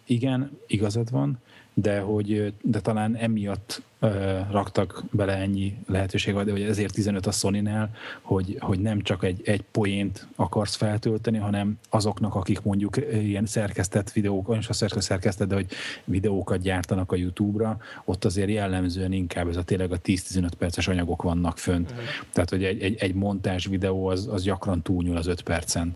igen, 0.07 0.57
igazad 0.67 1.11
van, 1.11 1.39
de 1.73 1.99
hogy 1.99 2.53
de 2.61 2.79
talán 2.79 3.15
emiatt 3.15 3.81
uh, 4.01 4.11
raktak 4.51 5.03
bele 5.11 5.35
ennyi 5.35 5.77
lehetőséget, 5.87 6.45
de 6.45 6.51
hogy 6.51 6.61
ezért 6.61 6.93
15 6.93 7.25
a 7.25 7.31
Sony-nál, 7.31 7.89
hogy, 8.21 8.57
hogy 8.59 8.79
nem 8.79 9.01
csak 9.01 9.23
egy, 9.23 9.41
egy 9.45 9.61
poént 9.71 10.27
akarsz 10.35 10.75
feltölteni, 10.75 11.37
hanem 11.37 11.79
azoknak, 11.89 12.35
akik 12.35 12.61
mondjuk 12.61 12.97
ilyen 13.11 13.45
szerkesztett 13.45 14.11
videók, 14.11 14.49
olyan 14.49 14.63
a 14.67 15.01
szerkesztett, 15.01 15.47
de 15.47 15.55
hogy 15.55 15.67
videókat 16.03 16.61
gyártanak 16.61 17.11
a 17.11 17.15
YouTube-ra, 17.15 17.77
ott 18.05 18.25
azért 18.25 18.49
jellemzően 18.49 19.11
inkább 19.11 19.47
ez 19.47 19.57
a 19.57 19.63
tényleg 19.63 19.91
a 19.91 19.99
10-15 19.99 20.49
perces 20.57 20.87
anyagok 20.87 21.21
vannak 21.21 21.57
fönt. 21.57 21.91
Uh-huh. 21.91 22.05
Tehát, 22.33 22.49
hogy 22.49 22.63
egy, 22.63 22.81
egy, 22.81 22.95
egy 22.99 23.13
montás 23.13 23.65
videó 23.65 24.07
az, 24.07 24.27
az 24.31 24.43
gyakran 24.43 24.81
túlnyúl 24.81 25.17
az 25.17 25.27
5 25.27 25.41
percen 25.41 25.95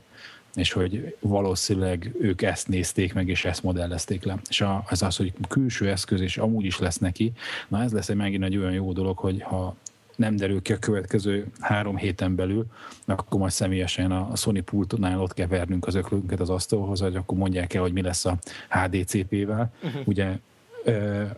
és 0.55 0.71
hogy 0.71 1.15
valószínűleg 1.19 2.15
ők 2.19 2.41
ezt 2.41 2.67
nézték 2.67 3.13
meg, 3.13 3.27
és 3.27 3.45
ezt 3.45 3.63
modellezték 3.63 4.23
le. 4.23 4.39
És 4.49 4.61
a, 4.61 4.83
ez 4.89 5.01
az, 5.01 5.15
hogy 5.17 5.33
külső 5.47 5.89
eszköz, 5.89 6.21
és 6.21 6.37
amúgy 6.37 6.65
is 6.65 6.79
lesz 6.79 6.97
neki, 6.97 7.31
na 7.67 7.81
ez 7.81 7.91
lesz 7.91 8.09
egy 8.09 8.15
megint 8.15 8.43
egy 8.43 8.57
olyan 8.57 8.73
jó 8.73 8.93
dolog, 8.93 9.17
hogy 9.17 9.41
ha 9.41 9.75
nem 10.15 10.35
derül 10.35 10.61
ki 10.61 10.73
a 10.73 10.77
következő 10.77 11.47
három 11.59 11.97
héten 11.97 12.35
belül, 12.35 12.65
akkor 13.05 13.39
majd 13.39 13.51
személyesen 13.51 14.11
a 14.11 14.35
Sony 14.35 14.63
pultnál 14.63 15.21
ott 15.21 15.33
kell 15.33 15.47
vernünk 15.47 15.87
az 15.87 15.95
öklünket 15.95 16.39
az 16.39 16.49
asztalhoz, 16.49 16.99
hogy 16.99 17.15
akkor 17.15 17.37
mondják 17.37 17.73
el, 17.73 17.81
hogy 17.81 17.93
mi 17.93 18.01
lesz 18.01 18.25
a 18.25 18.37
HDCP-vel. 18.69 19.73
Uh-huh. 19.83 20.01
Ugye 20.05 20.37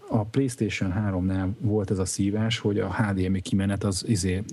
a 0.08 0.24
PlayStation 0.24 0.94
3-nál 0.98 1.50
volt 1.60 1.92
ez 1.92 2.00
a 2.00 2.06
szívás, 2.06 2.58
hogy 2.58 2.80
a 2.80 2.94
HDMI 2.94 3.42
kimenet 3.42 3.84
az 3.84 4.08
izé, 4.08 4.44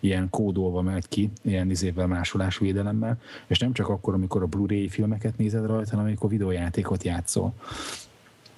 ilyen 0.00 0.30
kódolva 0.30 0.82
megy 0.82 1.08
ki, 1.08 1.30
ilyen 1.42 1.70
izével 1.70 2.06
másolásvédelemmel, 2.06 3.18
és 3.46 3.58
nem 3.58 3.72
csak 3.72 3.88
akkor, 3.88 4.14
amikor 4.14 4.42
a 4.42 4.46
Blu-ray 4.46 4.88
filmeket 4.88 5.36
nézed 5.36 5.66
rajta, 5.66 5.90
hanem 5.90 6.06
amikor 6.06 6.30
videójátékot 6.30 7.04
játszol. 7.04 7.54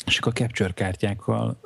És 0.06 0.20
a 0.20 0.30
capture 0.30 0.72
kártyákkal 0.72 1.56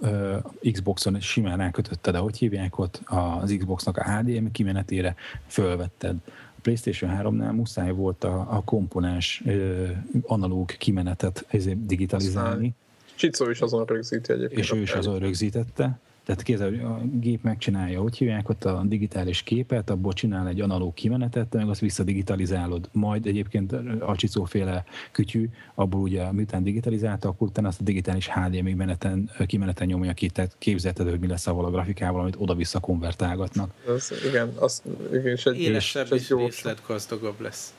Xboxon 0.72 1.20
simán 1.20 1.56
rákötötted, 1.56 2.14
ahogy 2.14 2.38
hívják 2.38 2.78
ott, 2.78 3.00
az 3.04 3.54
Xboxnak 3.58 3.96
a 3.96 4.10
HDMI 4.10 4.50
kimenetére 4.50 5.14
fölvetted. 5.46 6.16
A 6.56 6.60
PlayStation 6.62 7.10
3-nál 7.22 7.54
muszáj 7.54 7.90
volt 7.90 8.24
a, 8.24 8.46
a 8.50 8.62
komponens 8.64 9.42
uh, 9.44 9.88
analóg 10.26 10.66
kimenetet 10.66 11.46
digitalizálni. 11.76 12.74
Csicó 13.20 13.50
is 13.50 13.60
azon 13.60 13.84
rögzíti 13.84 14.32
egyébként. 14.32 14.60
És 14.60 14.72
ő 14.72 14.80
is 14.80 14.92
azon 14.92 15.18
rögzítette. 15.18 15.98
Tehát 16.24 16.42
kézzel, 16.42 16.74
a 16.84 17.00
gép 17.18 17.42
megcsinálja, 17.42 18.00
hogy 18.00 18.16
hívják 18.16 18.48
ott 18.48 18.64
a 18.64 18.82
digitális 18.84 19.42
képet, 19.42 19.90
abból 19.90 20.12
csinál 20.12 20.48
egy 20.48 20.60
analóg 20.60 20.94
kimenetet, 20.94 21.52
meg 21.52 21.68
azt 21.68 21.80
visszadigitalizálod. 21.80 22.88
Majd 22.92 23.26
egyébként 23.26 23.72
a 24.00 24.16
csicóféle 24.16 24.84
kütyű, 25.12 25.48
abból 25.74 26.00
ugye 26.00 26.32
miután 26.32 26.62
digitalizálta, 26.62 27.28
akkor 27.28 27.48
utána 27.48 27.68
azt 27.68 27.80
a 27.80 27.84
digitális 27.84 28.28
HDMI 28.28 28.74
meneten, 28.74 29.30
kimeneten 29.46 29.86
nyomja 29.86 30.12
ki, 30.12 30.28
tehát 30.28 30.54
képzelted, 30.58 31.08
hogy 31.08 31.20
mi 31.20 31.26
lesz 31.26 31.46
avval 31.46 31.64
a 31.64 31.70
grafikával, 31.70 32.20
amit 32.20 32.36
oda-vissza 32.38 32.80
konvertálgatnak. 32.80 33.70
Az, 33.86 34.12
igen, 34.28 34.52
az, 34.58 34.82
igen, 35.12 35.26
és 35.26 35.46
egy, 35.46 35.60
Élesebb 35.60 36.06
és, 36.12 36.20
és 36.20 36.28
részletgazdagabb 36.28 37.40
lesz. 37.40 37.74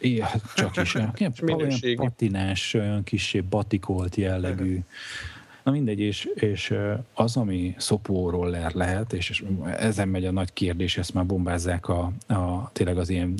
Igen, 0.00 0.28
csak 0.54 0.76
is. 0.76 0.94
olyan 0.94 1.14
patinás, 1.96 2.74
olyan 2.74 3.04
kis 3.04 3.36
batikolt 3.48 4.16
jellegű. 4.16 4.78
Na 5.62 5.70
mindegy, 5.70 6.00
és, 6.00 6.28
és 6.34 6.74
az, 7.14 7.36
ami 7.36 7.74
szopóról 7.78 8.50
lehet, 8.72 9.12
és 9.12 9.44
ezen 9.76 10.08
megy 10.08 10.24
a 10.24 10.30
nagy 10.30 10.52
kérdés, 10.52 10.98
ezt 10.98 11.14
már 11.14 11.26
bombázzák 11.26 11.88
a, 11.88 12.12
a 12.26 12.70
tényleg 12.72 12.98
az 12.98 13.08
ilyen 13.08 13.34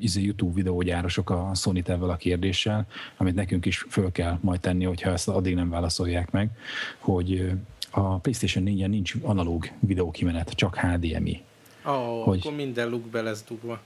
izé 0.00 0.22
YouTube 0.22 0.54
videógyárosok 0.54 1.30
a 1.30 1.50
sony 1.54 1.82
ezzel 1.84 2.10
a 2.10 2.16
kérdéssel, 2.16 2.86
amit 3.16 3.34
nekünk 3.34 3.66
is 3.66 3.86
föl 3.88 4.12
kell 4.12 4.38
majd 4.40 4.60
tenni, 4.60 4.84
hogyha 4.84 5.10
ezt 5.10 5.28
addig 5.28 5.54
nem 5.54 5.70
válaszolják 5.70 6.30
meg, 6.30 6.50
hogy 6.98 7.52
a 7.90 8.18
PlayStation 8.18 8.64
4-en 8.66 8.88
nincs 8.88 9.14
analóg 9.22 9.70
videókimenet, 9.80 10.50
csak 10.50 10.76
HDMI. 10.76 11.42
Oh, 11.84 12.24
hogy, 12.24 12.38
akkor 12.38 12.54
minden 12.54 12.88
luk 12.88 13.06
be 13.06 13.22
lesz 13.22 13.44
dugva. 13.48 13.80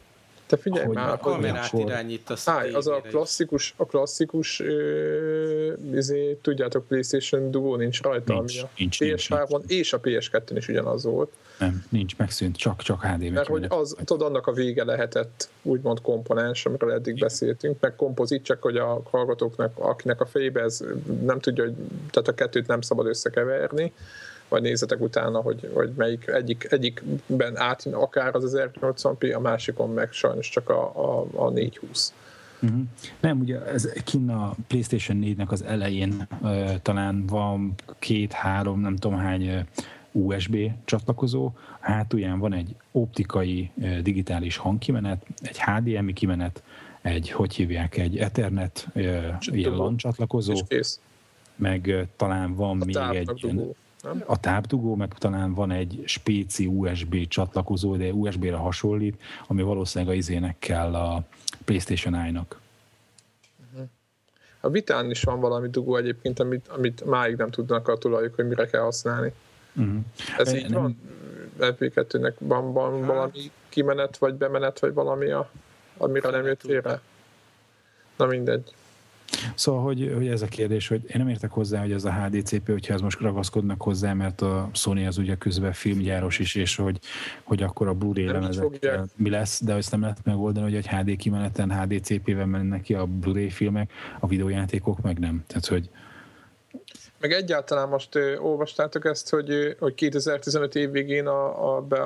Te 0.50 0.56
figyelj 0.56 0.86
hogy 0.86 0.94
már, 0.94 1.12
a 1.12 1.16
kamerát 1.16 1.66
akkor... 1.66 1.80
irányítasz. 1.80 2.48
Állj, 2.48 2.72
az 2.72 2.86
a 2.86 3.00
klasszikus, 3.00 3.74
a 3.76 3.84
klasszikus 3.84 4.60
ö, 4.60 5.72
izé, 5.94 6.38
tudjátok, 6.42 6.86
PlayStation 6.86 7.50
Duo 7.50 7.76
nincs 7.76 8.02
rajta, 8.02 8.34
nincs, 8.34 8.58
ami 8.58 8.62
a 8.62 8.70
nincs, 8.76 8.98
PS3-on 9.00 9.62
és 9.66 9.92
a 9.92 10.00
PS2-n 10.00 10.54
is 10.56 10.68
ugyanaz 10.68 11.04
volt. 11.04 11.32
Nem, 11.58 11.84
nincs, 11.88 12.16
megszűnt, 12.16 12.56
csak, 12.56 12.82
csak 12.82 13.02
HDMI. 13.02 13.28
Mert 13.28 13.48
hogy 13.48 13.66
az, 13.68 13.96
tudod, 14.04 14.28
annak 14.28 14.46
a 14.46 14.52
vége 14.52 14.84
lehetett 14.84 15.48
úgymond 15.62 16.00
komponens, 16.00 16.66
amiről 16.66 16.92
eddig 16.92 17.18
beszéltünk, 17.18 17.80
meg 17.80 17.96
kompozit, 17.96 18.44
csak 18.44 18.62
hogy 18.62 18.76
a 18.76 19.02
hallgatóknak, 19.10 19.78
akinek 19.78 20.20
a 20.20 20.26
fejébe 20.26 20.60
ez 20.60 20.84
nem 21.22 21.40
tudja, 21.40 21.64
hogy 21.64 21.74
tehát 22.10 22.28
a 22.28 22.34
kettőt 22.34 22.66
nem 22.66 22.80
szabad 22.80 23.06
összekeverni, 23.06 23.92
vagy 24.50 24.62
nézzetek 24.62 25.00
utána, 25.00 25.40
hogy, 25.40 25.70
hogy 25.74 25.90
melyik 25.96 26.26
egyik, 26.26 26.66
egyikben 26.70 27.56
átjön 27.56 27.94
akár 27.94 28.34
az 28.34 28.56
1080p, 28.56 29.36
a 29.36 29.40
másikon 29.40 29.90
meg 29.90 30.12
sajnos 30.12 30.48
csak 30.48 30.68
a, 30.68 30.82
a, 30.94 31.26
a 31.34 31.50
420. 31.50 32.12
Uh-huh. 32.62 32.80
Nem, 33.20 33.40
ugye 33.40 33.64
ez 33.64 33.92
kinn 34.04 34.30
a 34.30 34.54
PlayStation 34.66 35.18
4-nek 35.22 35.48
az 35.48 35.62
elején 35.62 36.26
uh, 36.40 36.70
talán 36.82 37.26
van 37.26 37.74
két-három, 37.98 38.80
nem 38.80 38.96
tudom 38.96 39.18
hány 39.18 39.48
uh, 39.48 39.60
USB 40.12 40.56
csatlakozó, 40.84 41.52
hátulján 41.80 42.38
van 42.38 42.52
egy 42.52 42.74
optikai 42.92 43.70
uh, 43.74 43.98
digitális 43.98 44.56
hangkimenet, 44.56 45.26
egy 45.42 45.60
HDMI 45.60 46.12
kimenet, 46.12 46.62
egy, 47.02 47.30
hogy 47.30 47.54
hívják, 47.54 47.96
egy 47.96 48.18
Ethernet 48.18 48.88
uh, 48.94 49.04
ilyen 49.40 49.76
LAN 49.76 49.96
csatlakozó, 49.96 50.54
meg 51.56 51.84
uh, 51.86 52.00
talán 52.16 52.54
van 52.54 52.80
a 52.80 52.84
még 52.84 52.96
egy 52.96 53.30
dugó, 53.40 53.76
a 54.26 54.40
tápdugó, 54.40 54.94
meg 54.94 55.14
talán 55.18 55.54
van 55.54 55.70
egy 55.70 56.02
spéci 56.04 56.66
USB 56.66 57.28
csatlakozó, 57.28 57.96
de 57.96 58.12
USB-re 58.12 58.56
hasonlít, 58.56 59.22
ami 59.46 59.62
valószínűleg 59.62 60.14
a 60.14 60.16
izének 60.16 60.58
kell 60.58 60.94
a 60.94 61.22
PlayStation 61.64 62.14
Eye-nak. 62.14 62.60
A 64.60 64.68
Vitán 64.68 65.10
is 65.10 65.22
van 65.22 65.40
valami 65.40 65.68
dugó 65.68 65.96
egyébként, 65.96 66.38
amit, 66.38 66.68
amit 66.68 67.04
máig 67.04 67.36
nem 67.36 67.50
tudnak 67.50 67.88
a 67.88 67.96
tulajok, 67.96 68.34
hogy 68.34 68.46
mire 68.46 68.66
kell 68.66 68.82
használni. 68.82 69.32
Uh-huh. 69.72 70.00
Ez 70.38 70.54
így 70.54 70.70
nem... 70.70 70.82
van? 70.82 71.00
FB2-nek 71.58 72.32
van, 72.38 72.72
van 72.72 72.98
hát. 72.98 73.06
valami 73.06 73.50
kimenet, 73.68 74.16
vagy 74.16 74.34
bemenet, 74.34 74.78
vagy 74.78 74.94
valami, 74.94 75.30
a, 75.30 75.50
amire 75.96 76.30
nem 76.30 76.46
jött 76.46 76.60
félre? 76.60 77.00
Na 78.16 78.26
mindegy. 78.26 78.74
Szóval, 79.54 79.82
hogy, 79.82 80.12
hogy 80.14 80.28
ez 80.28 80.42
a 80.42 80.46
kérdés, 80.46 80.88
hogy 80.88 81.02
én 81.02 81.14
nem 81.16 81.28
értek 81.28 81.50
hozzá, 81.50 81.80
hogy 81.80 81.92
ez 81.92 82.04
a 82.04 82.12
HDCP, 82.12 82.70
hogyha 82.70 82.94
ez 82.94 83.00
most 83.00 83.20
ragaszkodnak 83.20 83.82
hozzá, 83.82 84.12
mert 84.12 84.40
a 84.40 84.70
Sony 84.72 85.06
az 85.06 85.18
ugye 85.18 85.34
közben 85.34 85.72
filmgyáros 85.72 86.38
is, 86.38 86.54
és 86.54 86.76
hogy, 86.76 86.98
hogy 87.42 87.62
akkor 87.62 87.88
a 87.88 87.94
Blu-ray 87.94 88.26
lemezek 88.26 88.88
mi 89.16 89.30
lesz, 89.30 89.62
de 89.64 89.74
ezt 89.74 89.90
nem 89.90 90.00
lehet 90.00 90.18
megoldani, 90.24 90.66
hogy 90.66 90.74
egy 90.74 90.88
HD 90.88 91.16
kimeneten 91.16 91.80
HDCP-vel 91.80 92.46
mennek 92.46 92.82
ki 92.82 92.94
a 92.94 93.04
Blu-ray 93.04 93.50
filmek, 93.50 93.92
a 94.20 94.26
videójátékok 94.26 95.00
meg 95.00 95.18
nem. 95.18 95.44
Tehát, 95.46 95.66
hogy 95.66 95.90
meg 97.20 97.32
egyáltalán 97.32 97.88
most 97.88 98.14
ö, 98.14 98.36
olvastátok 98.36 99.04
ezt, 99.04 99.30
hogy, 99.30 99.76
hogy 99.78 99.94
2015 99.94 100.74
év 100.74 100.90
végén 100.90 101.26
a, 101.26 101.76
a 101.76 101.80
be, 101.80 102.00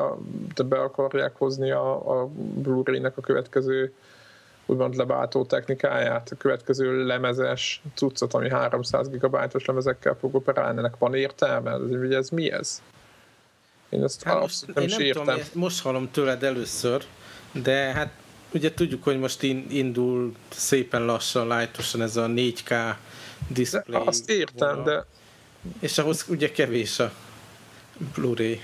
be 0.65 0.79
akarják 0.79 1.37
hozni 1.37 1.71
a, 1.71 2.21
a 2.21 2.27
Blu-ray-nek 2.55 3.17
a 3.17 3.21
következő 3.21 3.93
úgymond 4.67 4.97
lebáltó 4.97 5.45
technikáját, 5.45 6.29
a 6.33 6.37
következő 6.37 7.07
lemezes 7.07 7.83
cuccot, 7.95 8.35
ami 8.35 8.51
300 8.51 9.09
gigabájtos 9.09 9.65
lemezekkel 9.65 10.17
fog 10.21 10.35
operálni, 10.35 10.79
ennek 10.79 10.99
van 10.99 11.15
értelme? 11.15 11.71
Ez, 11.71 11.81
ugye 11.81 12.17
ez 12.17 12.29
mi 12.29 12.53
ez? 12.53 12.83
Én 13.89 14.03
ezt 14.03 14.23
hát 14.23 14.41
most, 14.41 14.75
nem, 14.75 14.83
én 14.83 14.89
nem 14.91 15.01
értem. 15.01 15.25
Tudom, 15.25 15.41
most 15.53 15.83
hallom 15.83 16.11
tőled 16.11 16.43
először, 16.43 17.05
de 17.53 17.93
hát 17.93 18.13
ugye 18.55 18.75
tudjuk, 18.75 19.05
hogy 19.05 19.19
most 19.19 19.43
indul 19.43 20.35
szépen 20.49 21.05
lassan, 21.05 21.47
lájtosan 21.47 22.03
ez 22.03 22.17
a 22.17 22.27
4K 22.27 22.95
display. 23.49 23.83
De 23.87 23.99
azt 23.99 24.31
értem, 24.31 24.69
vonal. 24.69 24.85
de... 24.85 25.05
És 25.81 25.99
ahhoz 25.99 26.25
ugye 26.29 26.51
kevés 26.51 26.99
a 26.99 27.13
Blu-ray. 28.15 28.61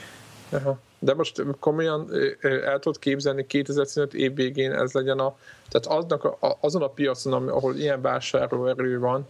Aha. 0.51 0.79
De 0.99 1.15
most 1.15 1.43
komolyan 1.59 2.11
el 2.41 2.79
tudod 2.79 2.99
képzelni 2.99 3.47
2015 3.47 4.15
év 4.15 4.35
végén 4.35 4.73
ez 4.73 4.93
legyen 4.93 5.19
a, 5.19 5.37
tehát 5.71 5.99
aznak 5.99 6.25
a, 6.25 6.59
azon 6.61 6.83
a 6.83 6.89
piacon, 6.89 7.49
ahol 7.49 7.77
ilyen 7.77 8.01
vásárlóerő 8.01 8.99
van, 8.99 9.27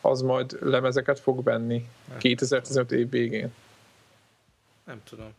az 0.00 0.20
majd 0.20 0.58
lemezeket 0.60 1.20
fog 1.20 1.44
venni 1.44 1.88
2015 2.18 2.92
év 2.92 3.10
végén. 3.10 3.52
Nem 4.84 5.00
tudom. 5.08 5.34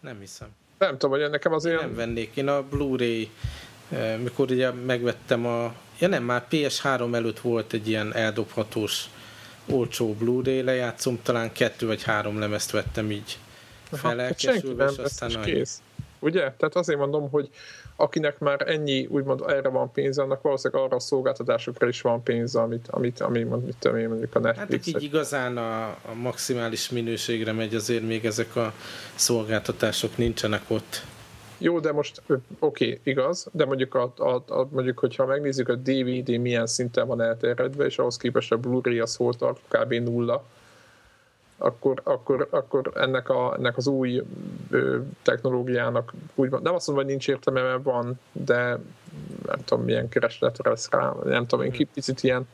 Nem 0.00 0.18
hiszem. 0.18 0.48
Nem 0.78 0.98
tudom, 0.98 1.20
hogy 1.20 1.30
nekem 1.30 1.52
az 1.52 1.66
olyan... 1.66 1.80
Nem 1.80 1.94
vennék. 1.94 2.36
Én 2.36 2.48
a 2.48 2.62
Blu-ray, 2.62 3.30
mikor 4.22 4.50
ugye 4.50 4.70
megvettem 4.70 5.46
a... 5.46 5.74
Ja 5.98 6.08
nem, 6.08 6.22
már 6.22 6.46
PS3 6.50 7.14
előtt 7.14 7.40
volt 7.40 7.72
egy 7.72 7.88
ilyen 7.88 8.14
eldobhatós 8.14 9.10
olcsó 9.66 10.14
Blu-ray 10.14 10.62
lejátszom, 10.62 11.22
talán 11.22 11.52
kettő 11.52 11.86
vagy 11.86 12.02
három 12.02 12.38
lemezt 12.38 12.70
vettem 12.70 13.10
így 13.10 13.38
felelkesülve, 13.92 14.90
és 14.90 14.98
aztán 14.98 15.42
kész. 15.42 15.82
Ugye? 16.18 16.40
Tehát 16.40 16.76
azért 16.76 16.98
mondom, 16.98 17.30
hogy 17.30 17.48
akinek 17.96 18.38
már 18.38 18.64
ennyi, 18.66 19.06
úgymond 19.06 19.42
erre 19.46 19.68
van 19.68 19.92
pénze, 19.92 20.22
annak 20.22 20.42
valószínűleg 20.42 20.84
arra 20.84 20.96
a 20.96 21.00
szolgáltatásokra 21.00 21.88
is 21.88 22.00
van 22.00 22.22
pénze, 22.22 22.60
amit, 22.60 22.88
amit, 22.88 23.20
ami 23.20 23.42
mit 23.42 23.76
tudom 23.78 23.96
én, 23.96 24.08
mondjuk 24.08 24.34
a 24.34 24.38
Netflix. 24.38 24.86
Hát 24.86 25.02
így 25.02 25.02
igazán 25.02 25.56
a, 25.56 25.86
a 25.86 26.14
maximális 26.22 26.90
minőségre 26.90 27.52
megy, 27.52 27.74
azért 27.74 28.06
még 28.06 28.24
ezek 28.24 28.56
a 28.56 28.72
szolgáltatások 29.14 30.16
nincsenek 30.16 30.62
ott. 30.68 31.02
Jó, 31.58 31.80
de 31.80 31.92
most 31.92 32.22
oké, 32.26 32.38
okay, 32.58 33.00
igaz, 33.02 33.48
de 33.52 33.64
mondjuk, 33.64 33.94
a, 33.94 34.12
a, 34.16 34.44
a, 34.46 34.68
mondjuk, 34.70 34.98
hogyha 34.98 35.26
megnézzük 35.26 35.68
a 35.68 35.74
DVD 35.74 36.28
milyen 36.28 36.66
szinten 36.66 37.06
van 37.06 37.20
elterjedve, 37.20 37.84
és 37.84 37.98
ahhoz 37.98 38.16
képest 38.16 38.52
a 38.52 38.56
Blu-ray 38.56 38.98
az 38.98 39.16
volt 39.16 39.44
kb. 39.68 39.92
nulla, 39.92 40.44
akkor, 41.58 42.00
akkor, 42.04 42.48
akkor 42.50 42.90
ennek, 42.94 43.28
a, 43.28 43.54
ennek 43.58 43.76
az 43.76 43.86
új 43.86 44.22
ö, 44.70 44.98
technológiának 45.22 46.12
úgy 46.34 46.50
van, 46.50 46.62
nem 46.62 46.74
azt 46.74 46.86
mondom, 46.86 47.04
hogy 47.04 47.14
nincs 47.14 47.28
értelme, 47.28 47.62
mert 47.62 47.82
van, 47.82 48.20
de 48.32 48.78
nem 49.46 49.64
tudom, 49.64 49.84
milyen 49.84 50.08
keresletre 50.08 50.70
lesz 50.70 50.90
rá, 50.90 51.14
nem 51.24 51.46
tudom, 51.46 51.64
én 51.64 51.88
picit 51.94 52.22
ilyen 52.22 52.46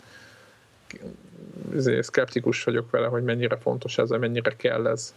szkeptikus 2.00 2.64
vagyok 2.64 2.90
vele, 2.90 3.06
hogy 3.06 3.22
mennyire 3.22 3.56
fontos 3.56 3.98
ez, 3.98 4.08
mennyire 4.08 4.56
kell 4.56 4.86
ez. 4.86 5.14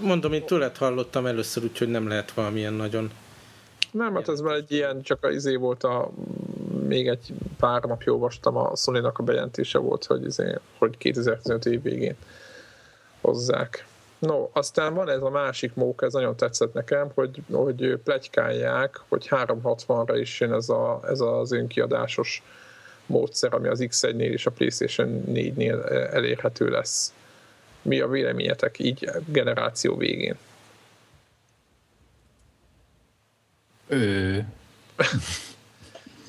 Mondom, 0.00 0.32
én 0.32 0.46
tőled 0.46 0.76
hallottam 0.76 1.26
először, 1.26 1.62
úgyhogy 1.62 1.88
nem 1.88 2.08
lehet 2.08 2.32
valamilyen 2.32 2.72
nagyon... 2.72 3.10
Nem, 3.90 4.14
hát 4.14 4.28
ez 4.28 4.40
már 4.40 4.54
egy 4.54 4.72
ilyen, 4.72 5.02
csak 5.02 5.24
az 5.24 5.34
izé 5.34 5.56
volt 5.56 5.84
a 5.84 6.10
még 6.88 7.08
egy 7.08 7.32
pár 7.58 7.82
napja 7.82 8.12
olvastam, 8.12 8.56
a 8.56 8.76
sony 8.76 9.04
a 9.04 9.22
bejelentése 9.22 9.78
volt, 9.78 10.04
hogy, 10.04 10.24
izé, 10.24 10.54
hogy 10.78 10.98
2015 10.98 11.66
év 11.66 11.82
végén 11.82 12.16
hozzák. 13.20 13.86
No, 14.18 14.48
aztán 14.52 14.94
van 14.94 15.08
ez 15.08 15.22
a 15.22 15.30
másik 15.30 15.74
móka, 15.74 16.06
ez 16.06 16.12
nagyon 16.12 16.36
tetszett 16.36 16.72
nekem, 16.72 17.10
hogy, 17.14 17.42
hogy 17.52 17.96
plegykálják, 18.04 19.00
hogy 19.08 19.26
360-ra 19.30 20.16
is 20.20 20.40
jön 20.40 20.52
ez, 20.52 20.68
a, 20.68 21.00
ez 21.08 21.20
az 21.20 21.52
önkiadásos 21.52 22.42
módszer, 23.06 23.54
ami 23.54 23.68
az 23.68 23.78
X1-nél 23.82 24.30
és 24.32 24.46
a 24.46 24.50
PlayStation 24.50 25.22
4-nél 25.26 25.90
elérhető 26.12 26.68
lesz. 26.68 27.12
Mi 27.82 28.00
a 28.00 28.08
véleményetek 28.08 28.78
így 28.78 29.10
generáció 29.26 29.96
végén? 29.96 30.36
Ő. 33.86 34.46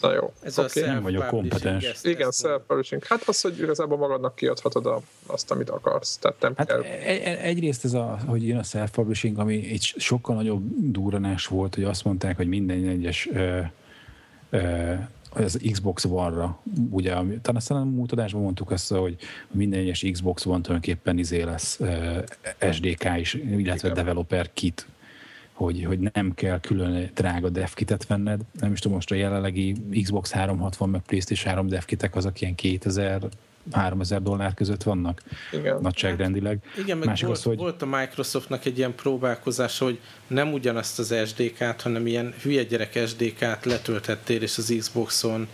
Na 0.01 0.13
jó. 0.13 0.33
Ez 0.41 0.59
okay. 0.59 0.83
a 0.83 0.85
nem 0.85 1.01
vagyok 1.01 1.27
kompetens. 1.27 2.03
Igen, 2.03 2.31
self-publishing. 2.31 3.03
Hát 3.03 3.23
az, 3.25 3.41
hogy 3.41 3.59
igazából 3.59 3.97
magadnak 3.97 4.35
kiadhatod 4.35 4.85
a, 4.85 5.01
azt, 5.25 5.51
amit 5.51 5.69
akarsz. 5.69 6.17
Tehát 6.17 6.41
nem 6.41 6.53
hát 6.55 6.67
kell... 6.67 6.81
Egy, 6.81 7.21
e- 7.21 7.39
egyrészt 7.41 7.85
ez 7.85 7.93
a, 7.93 8.19
hogy 8.27 8.47
jön 8.47 8.57
a 8.57 8.63
self-publishing, 8.63 9.39
ami 9.39 9.69
egy 9.71 9.93
sokkal 9.97 10.35
nagyobb 10.35 10.63
duranás 10.91 11.47
volt, 11.47 11.75
hogy 11.75 11.83
azt 11.83 12.03
mondták, 12.03 12.35
hogy 12.35 12.47
minden 12.47 12.87
egyes 12.87 13.29
ö, 13.33 13.59
ö, 14.49 14.93
az 15.29 15.59
Xbox 15.71 16.05
One-ra, 16.05 16.59
ugye, 16.89 17.11
talán 17.11 17.55
aztán 17.55 17.77
a 17.77 17.83
múlt 17.83 18.11
adásban 18.11 18.41
mondtuk 18.41 18.71
ezt, 18.71 18.93
hogy 18.93 19.15
minden 19.51 19.79
egyes 19.79 20.05
Xbox 20.11 20.45
One 20.45 20.61
tulajdonképpen 20.61 21.17
izé 21.17 21.41
lesz 21.41 21.79
SDK 22.71 23.17
is, 23.17 23.33
illetve 23.33 23.87
Igen. 23.87 23.93
developer 23.93 24.53
kit 24.53 24.87
hogy, 25.59 25.83
hogy 25.83 25.99
nem 26.13 26.33
kell 26.33 26.59
külön 26.59 27.09
drága 27.13 27.49
devkitet 27.49 28.07
venned. 28.07 28.41
Nem 28.59 28.71
is 28.71 28.79
tudom, 28.79 28.95
most 28.95 29.11
a 29.11 29.15
jelenlegi 29.15 29.75
Xbox 30.03 30.31
360 30.31 30.89
meg 30.89 31.01
PlayStation 31.01 31.49
3 31.53 31.67
devkitek 31.67 32.15
azok 32.15 32.41
ilyen 32.41 32.55
2000 32.55 33.21
3000 33.71 34.21
dollár 34.21 34.53
között 34.53 34.83
vannak 34.83 35.21
igen. 35.51 35.79
nagyságrendileg. 35.81 36.59
Hát, 36.69 36.77
igen, 36.77 36.97
meg 36.97 37.07
Másik 37.07 37.25
volt, 37.25 37.37
az, 37.37 37.43
hogy... 37.43 37.57
volt 37.57 37.81
a 37.81 37.85
Microsoftnak 37.85 38.65
egy 38.65 38.77
ilyen 38.77 38.95
próbálkozása, 38.95 39.85
hogy 39.85 39.99
nem 40.27 40.53
ugyanazt 40.53 40.99
az 40.99 41.15
SDK-t, 41.25 41.81
hanem 41.81 42.07
ilyen 42.07 42.33
hülye 42.41 42.63
gyerek 42.63 42.99
SDK-t 43.07 43.65
letölthettél, 43.65 44.41
és 44.41 44.57
az 44.57 44.75
Xboxon 44.79 45.47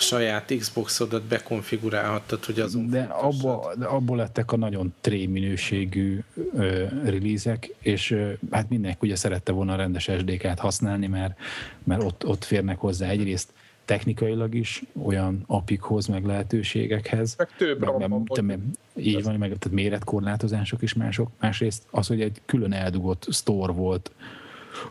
saját 0.00 0.54
Xboxodat 0.58 1.22
bekonfigurálhattad, 1.22 2.44
hogy 2.44 2.60
azon 2.60 2.90
De 2.90 3.00
abba, 3.00 3.72
de 3.78 3.84
abból 3.84 4.16
lettek 4.16 4.52
a 4.52 4.56
nagyon 4.56 4.94
tré 5.00 5.26
minőségű 5.26 6.20
ö, 6.54 6.84
release 7.04 7.58
és 7.78 8.10
ö, 8.10 8.32
hát 8.50 8.68
mindenki 8.68 8.98
ugye 9.00 9.16
szerette 9.16 9.52
volna 9.52 9.72
a 9.72 9.76
rendes 9.76 10.10
SDK-t 10.18 10.58
használni, 10.58 11.06
mert, 11.06 11.38
mert 11.84 12.02
ott, 12.02 12.26
ott 12.26 12.44
férnek 12.44 12.78
hozzá 12.78 13.08
egyrészt 13.08 13.52
technikailag 13.84 14.54
is 14.54 14.82
olyan 15.02 15.44
apikhoz, 15.46 16.06
meg 16.06 16.24
lehetőségekhez. 16.24 17.34
Meg 17.36 17.48
több 17.56 17.80
meg, 17.80 18.08
meg, 18.08 18.44
meg, 18.44 18.58
Így 18.96 19.22
van, 19.22 19.34
meg 19.34 19.48
tehát 19.58 19.70
méretkorlátozások 19.70 20.82
is 20.82 20.94
mások. 20.94 21.30
Másrészt 21.40 21.82
az, 21.90 22.06
hogy 22.06 22.20
egy 22.20 22.40
külön 22.46 22.72
eldugott 22.72 23.26
store 23.30 23.72
volt 23.72 24.10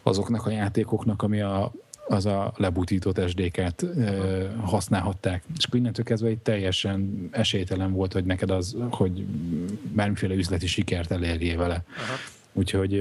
azoknak 0.04 0.46
a 0.46 0.50
játékoknak, 0.50 1.22
ami 1.22 1.42
a, 1.42 1.72
az 2.10 2.26
a 2.26 2.54
lebutított 2.56 3.30
SDK-t 3.30 3.84
e, 3.84 4.14
használhatták. 4.62 5.44
És 5.58 5.66
akkor 5.66 5.80
innentől 5.80 6.06
kezdve 6.06 6.30
egy 6.30 6.38
teljesen 6.38 7.30
esélytelen 7.32 7.92
volt, 7.92 8.14
hogy 8.14 8.24
neked 8.24 8.50
az, 8.50 8.76
hogy 8.90 9.26
bármiféle 9.92 10.34
üzleti 10.34 10.68
sikert 10.68 11.12
elérjél 11.12 11.58
vele. 11.58 11.84
Aha. 11.98 12.16
Úgyhogy 12.54 12.92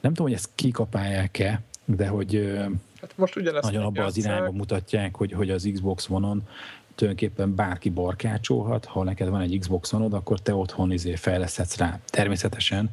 nem 0.00 0.14
tudom, 0.14 0.26
hogy 0.26 0.32
ezt 0.32 0.48
kikapálják-e, 0.54 1.60
de 1.84 2.08
hogy 2.08 2.58
Hát 3.00 3.16
most 3.16 3.36
ugyanezt 3.36 3.64
nagyon 3.64 3.84
abban 3.84 4.04
az 4.04 4.16
irányba 4.16 4.52
mutatják, 4.52 5.16
hogy, 5.16 5.32
hogy 5.32 5.50
az 5.50 5.68
Xbox 5.72 6.08
One-on 6.08 6.48
tulajdonképpen 6.94 7.54
bárki 7.54 7.90
barkácsolhat, 7.90 8.84
ha 8.84 9.02
neked 9.02 9.28
van 9.28 9.40
egy 9.40 9.58
Xbox 9.58 9.92
One-od, 9.92 10.12
akkor 10.12 10.40
te 10.40 10.54
otthon 10.54 10.92
izé 10.92 11.14
fejleszthetsz 11.14 11.76
rá. 11.76 11.98
Természetesen 12.06 12.90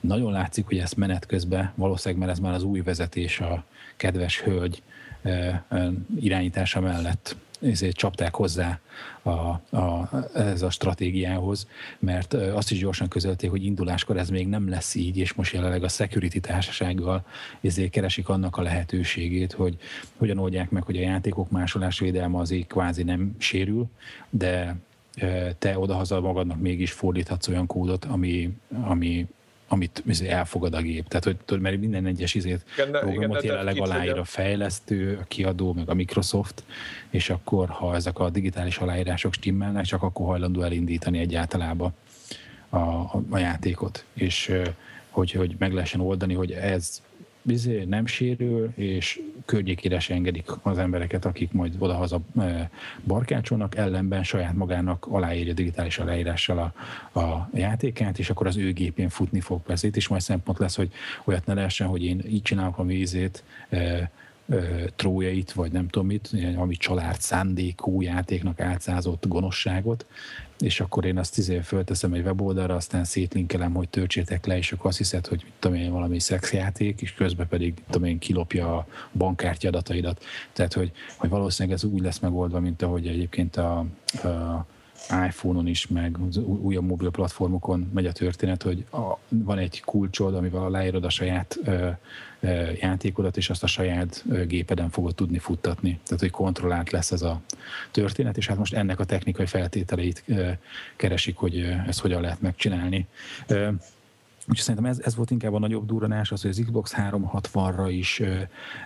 nagyon 0.00 0.32
látszik, 0.32 0.66
hogy 0.66 0.78
ezt 0.78 0.96
menet 0.96 1.26
közben, 1.26 1.72
valószínűleg 1.74 2.24
mert 2.24 2.38
ez 2.38 2.44
már 2.44 2.54
az 2.54 2.62
új 2.62 2.80
vezetés, 2.80 3.40
a 3.40 3.64
kedves 3.96 4.40
hölgy 4.40 4.82
irányítása 6.20 6.80
mellett 6.80 7.36
ezért 7.64 7.96
csapták 7.96 8.34
hozzá 8.34 8.80
a, 9.22 9.30
a, 9.76 10.08
ez 10.34 10.62
a 10.62 10.70
stratégiához, 10.70 11.68
mert 11.98 12.32
azt 12.34 12.70
is 12.70 12.78
gyorsan 12.78 13.08
közölték, 13.08 13.50
hogy 13.50 13.64
induláskor 13.64 14.16
ez 14.16 14.28
még 14.28 14.48
nem 14.48 14.68
lesz 14.68 14.94
így, 14.94 15.18
és 15.18 15.32
most 15.32 15.52
jelenleg 15.52 15.82
a 15.82 15.88
security 15.88 16.38
társasággal 16.38 17.24
ezért 17.60 17.90
keresik 17.90 18.28
annak 18.28 18.56
a 18.56 18.62
lehetőségét, 18.62 19.52
hogy 19.52 19.76
hogyan 20.16 20.38
oldják 20.38 20.70
meg, 20.70 20.82
hogy 20.82 20.96
a 20.96 21.00
játékok 21.00 21.50
másolás 21.50 21.98
védelme 21.98 22.38
azért 22.38 22.66
kvázi 22.66 23.02
nem 23.02 23.34
sérül, 23.38 23.86
de 24.30 24.76
te 25.58 25.78
odahaza 25.78 26.20
magadnak 26.20 26.60
mégis 26.60 26.92
fordíthatsz 26.92 27.48
olyan 27.48 27.66
kódot, 27.66 28.04
ami, 28.04 28.56
ami 28.82 29.26
amit 29.68 30.02
elfogad 30.28 30.74
a 30.74 30.80
gép. 30.80 31.08
Tehát, 31.08 31.24
hogy 31.24 31.36
tudod, 31.36 31.62
mert 31.62 31.80
minden 31.80 32.06
egyes 32.06 32.34
izét 32.34 32.64
igen, 32.74 32.90
programot 32.90 33.42
igen, 33.42 33.56
jelenleg 33.56 33.80
aláír 33.80 34.18
a 34.18 34.24
fejlesztő, 34.24 35.18
a 35.22 35.24
kiadó, 35.28 35.72
meg 35.72 35.90
a 35.90 35.94
Microsoft, 35.94 36.62
és 37.10 37.30
akkor, 37.30 37.68
ha 37.68 37.94
ezek 37.94 38.18
a 38.18 38.30
digitális 38.30 38.78
aláírások 38.78 39.32
stimmelnek, 39.32 39.84
csak 39.84 40.02
akkor 40.02 40.26
hajlandó 40.26 40.62
elindítani 40.62 41.18
egyáltalában 41.18 41.94
a, 42.68 42.76
a, 42.76 43.22
a 43.30 43.38
játékot. 43.38 44.04
És 44.14 44.52
hogy, 45.10 45.30
hogy 45.30 45.54
meg 45.58 45.72
lehessen 45.72 46.00
oldani, 46.00 46.34
hogy 46.34 46.52
ez 46.52 47.02
bizony 47.44 47.88
nem 47.88 48.06
sérül, 48.06 48.72
és 48.74 49.20
környékére 49.44 49.98
se 49.98 50.14
engedik 50.14 50.50
az 50.62 50.78
embereket, 50.78 51.24
akik 51.24 51.52
majd 51.52 51.74
odahaza 51.78 52.20
e, 52.38 52.70
barkácsolnak, 53.06 53.76
ellenben 53.76 54.22
saját 54.22 54.54
magának 54.54 55.06
aláírja 55.06 55.52
digitális 55.52 55.98
aláírással 55.98 56.72
a, 57.12 57.20
a 57.20 57.48
játékát, 57.54 58.18
és 58.18 58.30
akkor 58.30 58.46
az 58.46 58.56
ő 58.56 58.72
gépén 58.72 59.08
futni 59.08 59.40
fog. 59.40 59.60
Ezért 59.66 59.96
is 59.96 60.08
majd 60.08 60.22
szempont 60.22 60.58
lesz, 60.58 60.76
hogy 60.76 60.90
olyat 61.24 61.46
ne 61.46 61.54
lehessen, 61.54 61.86
hogy 61.86 62.04
én 62.04 62.22
így 62.28 62.42
csinálok 62.42 62.78
a 62.78 62.84
vízét, 62.84 63.44
e, 63.70 64.10
trójait, 64.96 65.52
vagy 65.52 65.72
nem 65.72 65.88
tudom 65.88 66.08
mit, 66.08 66.30
ami 66.56 66.76
család 66.76 67.20
szándékú 67.20 68.00
játéknak 68.00 68.60
átszázott 68.60 69.26
gonoszságot, 69.28 70.06
és 70.58 70.80
akkor 70.80 71.04
én 71.04 71.18
azt 71.18 71.38
izé 71.38 71.58
fölteszem 71.58 72.12
egy 72.12 72.24
weboldalra, 72.24 72.74
aztán 72.74 73.04
szétlinkelem, 73.04 73.74
hogy 73.74 73.88
töltsétek 73.88 74.46
le, 74.46 74.56
és 74.56 74.72
akkor 74.72 74.86
azt 74.86 74.98
hiszed, 74.98 75.26
hogy 75.26 75.44
tudom 75.58 75.76
én, 75.76 75.90
valami 75.90 76.20
szexjáték, 76.20 77.00
és 77.00 77.14
közben 77.14 77.48
pedig 77.48 77.74
tudom 77.90 78.08
én, 78.08 78.18
kilopja 78.18 78.76
a 78.76 78.86
bankkártya 79.12 79.68
adataidat. 79.68 80.24
Tehát, 80.52 80.72
hogy, 80.72 80.92
hogy 81.16 81.30
valószínűleg 81.30 81.78
ez 81.78 81.84
úgy 81.84 82.00
lesz 82.00 82.18
megoldva, 82.18 82.60
mint 82.60 82.82
ahogy 82.82 83.06
egyébként 83.06 83.56
a, 83.56 83.78
a 84.22 84.66
iPhone-on 85.26 85.66
is, 85.66 85.86
meg 85.86 86.16
az 86.28 86.36
újabb 86.36 86.84
mobil 86.84 87.10
platformokon 87.10 87.90
megy 87.94 88.06
a 88.06 88.12
történet, 88.12 88.62
hogy 88.62 88.84
a, 88.90 89.18
van 89.28 89.58
egy 89.58 89.82
kulcsod, 89.84 90.34
amivel 90.34 90.62
aláírod 90.62 91.04
a 91.04 91.10
saját 91.10 91.58
ö, 91.64 91.88
játékodat, 92.80 93.36
és 93.36 93.50
azt 93.50 93.62
a 93.62 93.66
saját 93.66 94.24
gépeden 94.46 94.90
fogod 94.90 95.14
tudni 95.14 95.38
futtatni. 95.38 95.98
Tehát, 96.04 96.20
hogy 96.20 96.30
kontrollált 96.30 96.90
lesz 96.90 97.12
ez 97.12 97.22
a 97.22 97.40
történet, 97.90 98.36
és 98.36 98.46
hát 98.46 98.58
most 98.58 98.74
ennek 98.74 99.00
a 99.00 99.04
technikai 99.04 99.46
feltételeit 99.46 100.24
keresik, 100.96 101.36
hogy 101.36 101.58
ezt 101.86 102.00
hogyan 102.00 102.20
lehet 102.20 102.40
megcsinálni. 102.40 103.06
Úgyhogy 104.48 104.64
szerintem 104.64 104.90
ez, 104.90 105.00
ez 105.04 105.14
volt 105.14 105.30
inkább 105.30 105.54
a 105.54 105.58
nagyobb 105.58 105.86
duranás, 105.86 106.32
az, 106.32 106.42
hogy 106.42 106.50
az 106.50 106.60
Xbox 106.64 106.94
360-ra 106.96 107.86
is 107.90 108.20
ö, 108.20 108.34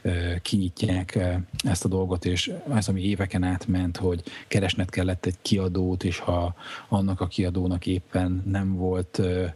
ö, 0.02 0.34
kinyitják 0.42 1.14
ö, 1.14 1.32
ezt 1.62 1.84
a 1.84 1.88
dolgot, 1.88 2.24
és 2.24 2.52
ez, 2.74 2.88
ami 2.88 3.02
éveken 3.02 3.42
átment, 3.42 3.96
hogy 3.96 4.22
keresnet 4.48 4.90
kellett 4.90 5.26
egy 5.26 5.36
kiadót, 5.42 6.04
és 6.04 6.18
ha 6.18 6.54
annak 6.88 7.20
a 7.20 7.26
kiadónak 7.26 7.86
éppen 7.86 8.42
nem 8.46 8.74
volt 8.74 9.18
ö, 9.18 9.46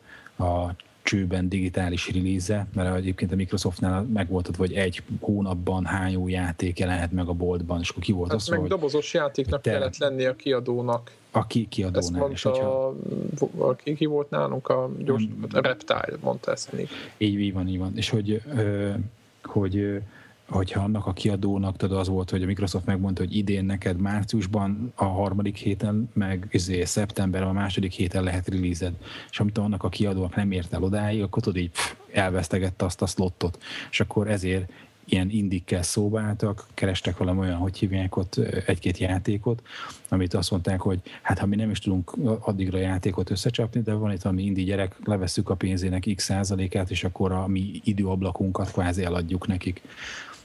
a 0.44 0.74
csőben 1.02 1.48
digitális 1.48 2.10
release 2.12 2.66
mert 2.74 2.96
egyébként 2.96 3.32
a 3.32 3.34
Microsoftnál 3.34 4.02
megvolt, 4.02 4.56
hogy 4.56 4.72
egy 4.72 5.02
hónapban 5.20 5.84
hány 5.84 6.14
új 6.14 6.32
játék 6.32 6.78
jelenhet 6.78 7.12
meg 7.12 7.28
a 7.28 7.32
boltban, 7.32 7.80
és 7.80 7.88
akkor 7.88 8.02
ki 8.02 8.12
volt 8.12 8.30
hát 8.30 8.40
az, 8.40 8.48
meg 8.48 8.58
hogy... 8.58 8.68
dobozos 8.68 9.14
játéknak 9.14 9.60
te... 9.60 9.70
kellett 9.70 9.96
lenni 9.96 10.24
a 10.24 10.36
kiadónak. 10.36 11.10
A 11.30 11.46
ki, 11.46 11.66
kiadónál. 11.68 12.00
Ezt 12.00 12.10
mondta, 12.10 12.32
és 12.32 12.42
hogyha... 12.42 12.94
ki, 13.76 13.94
ki 13.94 14.06
volt 14.06 14.30
nálunk 14.30 14.68
a 14.68 14.90
gyors, 14.98 15.24
a 15.52 15.60
Reptile 15.60 16.08
mondta 16.20 16.50
ezt 16.50 16.72
még. 16.72 16.88
Így, 17.16 17.40
így 17.40 17.52
van, 17.52 17.68
így 17.68 17.78
van. 17.78 17.96
És 17.96 18.08
hogy, 18.08 18.42
hogy 19.42 20.02
hogyha 20.52 20.80
annak 20.80 21.06
a 21.06 21.12
kiadónak 21.12 21.76
tudod, 21.76 21.98
az 21.98 22.08
volt, 22.08 22.30
hogy 22.30 22.42
a 22.42 22.46
Microsoft 22.46 22.86
megmondta, 22.86 23.22
hogy 23.22 23.36
idén 23.36 23.64
neked 23.64 24.00
márciusban 24.00 24.92
a 24.94 25.04
harmadik 25.04 25.56
héten, 25.56 26.10
meg 26.12 26.48
izé, 26.50 26.84
szeptemberben 26.84 27.48
a 27.48 27.52
második 27.52 27.92
héten 27.92 28.22
lehet 28.22 28.48
release 28.48 28.92
és 29.30 29.40
amit 29.40 29.58
annak 29.58 29.82
a 29.82 29.88
kiadónak 29.88 30.36
nem 30.36 30.52
ért 30.52 30.72
el 30.72 30.82
odáig, 30.82 31.22
akkor 31.22 31.42
tudod 31.42 31.62
így 31.62 31.70
pff, 31.70 31.92
elvesztegette 32.12 32.84
azt 32.84 33.02
a 33.02 33.06
slottot. 33.06 33.58
És 33.90 34.00
akkor 34.00 34.28
ezért 34.28 34.72
ilyen 35.04 35.30
indikkel 35.30 35.82
szóba 35.82 36.20
álltak, 36.20 36.66
kerestek 36.74 37.16
valami 37.16 37.38
olyan, 37.38 37.58
hogy 37.58 37.78
hívják 37.78 38.16
ott 38.16 38.36
egy-két 38.66 38.98
játékot, 38.98 39.62
amit 40.08 40.34
azt 40.34 40.50
mondták, 40.50 40.80
hogy 40.80 41.00
hát 41.22 41.38
ha 41.38 41.46
mi 41.46 41.56
nem 41.56 41.70
is 41.70 41.78
tudunk 41.78 42.12
addigra 42.40 42.78
játékot 42.78 43.30
összecsapni, 43.30 43.80
de 43.80 43.92
van 43.92 44.12
itt 44.12 44.22
valami 44.22 44.42
indi 44.42 44.64
gyerek, 44.64 44.96
levesszük 45.04 45.50
a 45.50 45.54
pénzének 45.54 46.08
x 46.14 46.24
százalékát, 46.24 46.90
és 46.90 47.04
akkor 47.04 47.32
a 47.32 47.46
mi 47.46 47.80
időablakunkat 47.84 48.72
kvázi 48.72 49.04
eladjuk 49.04 49.46
nekik 49.46 49.82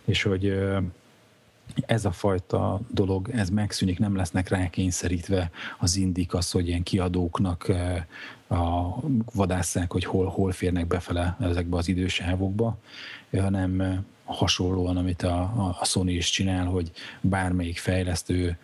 és 0.07 0.23
hogy 0.23 0.59
ez 1.85 2.05
a 2.05 2.11
fajta 2.11 2.79
dolog, 2.91 3.29
ez 3.29 3.49
megszűnik, 3.49 3.99
nem 3.99 4.15
lesznek 4.15 4.49
rákényszerítve 4.49 5.51
az 5.79 5.95
indik 5.95 6.33
az, 6.33 6.51
hogy 6.51 6.67
ilyen 6.67 6.83
kiadóknak 6.83 7.71
a 8.47 8.95
vadásszák, 9.33 9.91
hogy 9.91 10.03
hol, 10.03 10.25
hol 10.25 10.51
férnek 10.51 10.87
befele 10.87 11.37
ezekbe 11.39 11.77
az 11.77 11.87
idősávokba, 11.87 12.77
hanem 13.31 14.03
hasonlóan, 14.25 14.97
amit 14.97 15.21
a, 15.21 15.41
a 15.79 15.85
Sony 15.85 16.09
is 16.09 16.29
csinál, 16.29 16.65
hogy 16.65 16.91
bármelyik 17.21 17.77
fejlesztő 17.77 18.57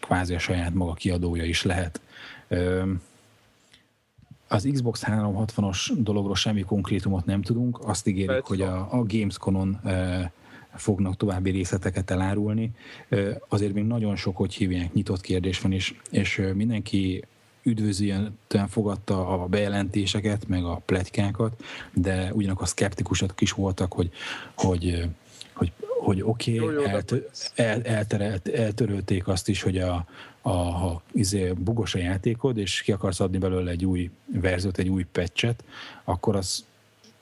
kvázi 0.00 0.34
a 0.34 0.38
saját 0.38 0.74
maga 0.74 0.92
kiadója 0.92 1.44
is 1.44 1.62
lehet. 1.62 2.00
Az 4.48 4.68
Xbox 4.72 5.02
360-os 5.06 5.92
dologról 5.96 6.36
semmi 6.36 6.62
konkrétumot 6.62 7.24
nem 7.24 7.42
tudunk, 7.42 7.78
azt 7.84 8.12
Persze. 8.12 8.42
hogy 8.44 8.60
a, 8.60 8.88
a 8.90 9.04
Gamescom-on 9.06 9.80
fognak 10.74 11.16
további 11.16 11.50
részleteket 11.50 12.10
elárulni. 12.10 12.70
Azért 13.48 13.72
még 13.72 13.84
nagyon 13.84 14.16
sok, 14.16 14.36
hogy 14.36 14.54
hívják, 14.54 14.92
nyitott 14.92 15.20
kérdés 15.20 15.60
van, 15.60 15.72
és, 15.72 15.94
és 16.10 16.42
mindenki 16.54 17.24
üdvözlően 17.62 18.38
fogadta 18.68 19.28
a 19.28 19.46
bejelentéseket, 19.46 20.48
meg 20.48 20.64
a 20.64 20.82
pletykákat, 20.86 21.62
de 21.92 22.32
ugyanakkor 22.32 22.68
szkeptikusak 22.68 23.40
is 23.40 23.52
voltak, 23.52 23.92
hogy, 23.92 24.10
hogy 24.54 25.08
hogy, 25.52 25.72
hogy 26.00 26.22
oké, 26.22 26.58
okay, 26.58 26.84
eltör, 26.84 27.28
el, 27.54 27.82
elterelt, 27.82 28.48
eltörölték 28.48 29.28
azt 29.28 29.48
is, 29.48 29.62
hogy 29.62 29.78
a, 29.78 30.06
a, 30.40 30.50
ha 30.50 31.02
izé, 31.12 31.52
bugos 31.52 31.94
a 31.94 31.98
játékod, 31.98 32.56
és 32.56 32.82
ki 32.82 32.92
akarsz 32.92 33.20
adni 33.20 33.38
belőle 33.38 33.70
egy 33.70 33.84
új 33.84 34.10
verziót, 34.26 34.78
egy 34.78 34.88
új 34.88 35.06
patchet, 35.12 35.64
akkor 36.04 36.36
az 36.36 36.64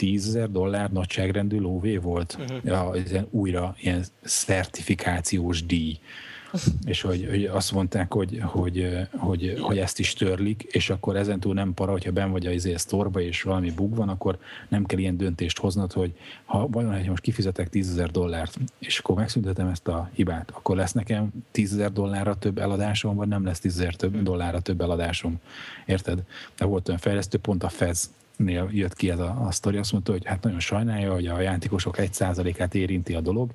10 0.01 0.27
ezer 0.27 0.51
dollár 0.51 0.91
nagyságrendű 0.91 1.59
lóvé 1.59 1.97
volt. 1.97 2.37
Uh-huh. 2.41 2.59
Ja, 2.65 2.93
ilyen 3.09 3.27
újra 3.31 3.75
ilyen 3.79 4.05
szertifikációs 4.23 5.67
díj. 5.67 5.99
és 6.85 7.01
hogy, 7.01 7.27
hogy 7.31 7.45
azt 7.45 7.73
mondták, 7.73 8.13
hogy, 8.13 8.39
hogy, 8.43 8.99
hogy, 9.11 9.57
hogy, 9.61 9.79
ezt 9.79 9.99
is 9.99 10.13
törlik, 10.13 10.63
és 10.71 10.91
akkor 10.91 11.17
ezentúl 11.17 11.55
nem 11.55 11.75
para, 11.75 11.93
hogyha 11.93 12.11
ben 12.13 12.31
vagy 12.31 12.47
a 12.47 12.51
izé 12.51 12.77
sztorba, 12.77 13.21
és 13.21 13.43
valami 13.43 13.71
bug 13.71 13.95
van, 13.95 14.09
akkor 14.09 14.39
nem 14.69 14.85
kell 14.85 14.99
ilyen 14.99 15.17
döntést 15.17 15.59
hoznod, 15.59 15.93
hogy 15.93 16.13
ha 16.45 16.69
vajon, 16.69 16.97
hogy 16.97 17.09
most 17.09 17.23
kifizetek 17.23 17.69
10 17.69 17.91
ezer 17.91 18.11
dollárt, 18.11 18.59
és 18.79 18.99
akkor 18.99 19.17
megszüntetem 19.17 19.69
ezt 19.69 19.89
a 19.89 20.11
hibát, 20.15 20.51
akkor 20.55 20.77
lesz 20.77 20.93
nekem 20.93 21.31
10 21.51 21.73
ezer 21.73 21.93
dollárra 21.93 22.35
több 22.35 22.59
eladásom, 22.59 23.17
vagy 23.17 23.29
nem 23.29 23.45
lesz 23.45 23.61
10 23.61 23.79
ezer 23.79 23.95
több 23.95 24.23
dollárra 24.23 24.61
több 24.61 24.81
eladásom. 24.81 25.41
Érted? 25.87 26.23
De 26.57 26.65
volt 26.65 26.89
olyan 26.89 27.01
fejlesztő, 27.01 27.39
pont 27.39 27.63
a 27.63 27.69
Fez 27.69 28.11
nél 28.45 28.69
jött 28.73 28.95
ki 28.95 29.11
ez 29.11 29.19
a, 29.19 29.47
a 29.47 29.51
sztori, 29.51 29.77
azt 29.77 29.93
mondta, 29.93 30.13
hogy 30.13 30.25
hát 30.25 30.43
nagyon 30.43 30.61
sajnálja, 30.61 31.13
hogy 31.13 31.27
a 31.27 31.41
játékosok 31.41 31.99
egy 31.99 32.13
százalékát 32.13 32.75
érinti 32.75 33.15
a 33.15 33.21
dolog, 33.21 33.51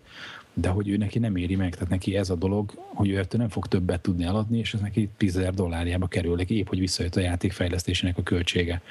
de 0.54 0.70
hogy 0.70 0.90
ő 0.90 0.98
neki 0.98 1.20
nem 1.20 1.36
éri 1.36 1.56
meg, 1.56 1.74
tehát 1.74 1.90
neki 1.90 2.16
ez 2.16 2.30
a 2.30 2.36
dolog, 2.36 2.72
hogy 2.76 3.10
ő 3.10 3.26
nem 3.32 3.50
fog 3.50 3.68
többet 3.68 4.02
tudni 4.02 4.24
eladni, 4.24 4.58
és 4.58 4.74
ez 4.74 4.80
neki 4.80 5.10
10 5.18 5.40
dollárjába 5.54 6.08
kerül, 6.08 6.36
neki 6.36 6.58
épp, 6.58 6.68
hogy 6.68 6.80
visszajött 6.80 7.16
a 7.16 7.20
játék 7.20 7.52
fejlesztésének 7.52 8.18
a 8.18 8.24
költsége. 8.24 8.82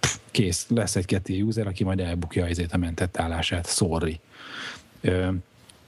Pff, 0.00 0.16
kész, 0.30 0.66
lesz 0.68 0.96
egy 0.96 1.04
ketté 1.04 1.40
user, 1.40 1.66
aki 1.66 1.84
majd 1.84 2.00
elbukja 2.00 2.46
ezért 2.46 2.72
a 2.72 2.76
mentett 2.76 3.18
állását, 3.18 3.66
sorry. 3.66 4.20
Ö, 5.00 5.30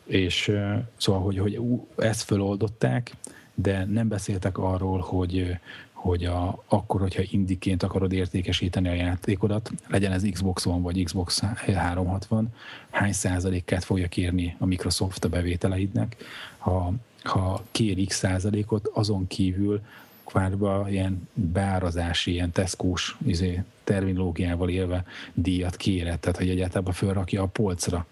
és 0.04 0.52
szóval, 0.96 1.22
hogy, 1.22 1.38
hogy 1.38 1.60
ezt 1.96 2.22
föloldották, 2.22 3.12
de 3.54 3.84
nem 3.84 4.08
beszéltek 4.08 4.58
arról, 4.58 4.98
hogy, 4.98 5.56
hogy 6.00 6.24
a, 6.24 6.62
akkor, 6.68 7.00
hogyha 7.00 7.22
indiként 7.30 7.82
akarod 7.82 8.12
értékesíteni 8.12 8.88
a 8.88 8.92
játékodat, 8.94 9.70
legyen 9.88 10.12
ez 10.12 10.22
Xbox 10.30 10.66
One 10.66 10.80
vagy 10.80 11.04
Xbox 11.04 11.40
360, 11.40 12.48
hány 12.90 13.12
százalékát 13.12 13.84
fogja 13.84 14.08
kérni 14.08 14.56
a 14.58 14.66
Microsoft 14.66 15.24
a 15.24 15.28
bevételeidnek, 15.28 16.16
ha, 16.58 16.92
ha 17.22 17.64
kér 17.70 18.06
X 18.06 18.16
százalékot, 18.16 18.90
azon 18.94 19.26
kívül 19.26 19.80
kvárba 20.24 20.86
ilyen 20.88 21.28
beárazási, 21.34 22.32
ilyen 22.32 22.52
teszkós 22.52 23.16
izé, 23.26 23.62
terminológiával 23.84 24.68
élve 24.68 25.04
díjat 25.34 25.76
kéret, 25.76 26.20
tehát 26.20 26.38
hogy 26.38 26.48
egyáltalán 26.48 26.92
fölrakja 26.92 27.42
a 27.42 27.46
polcra 27.46 28.06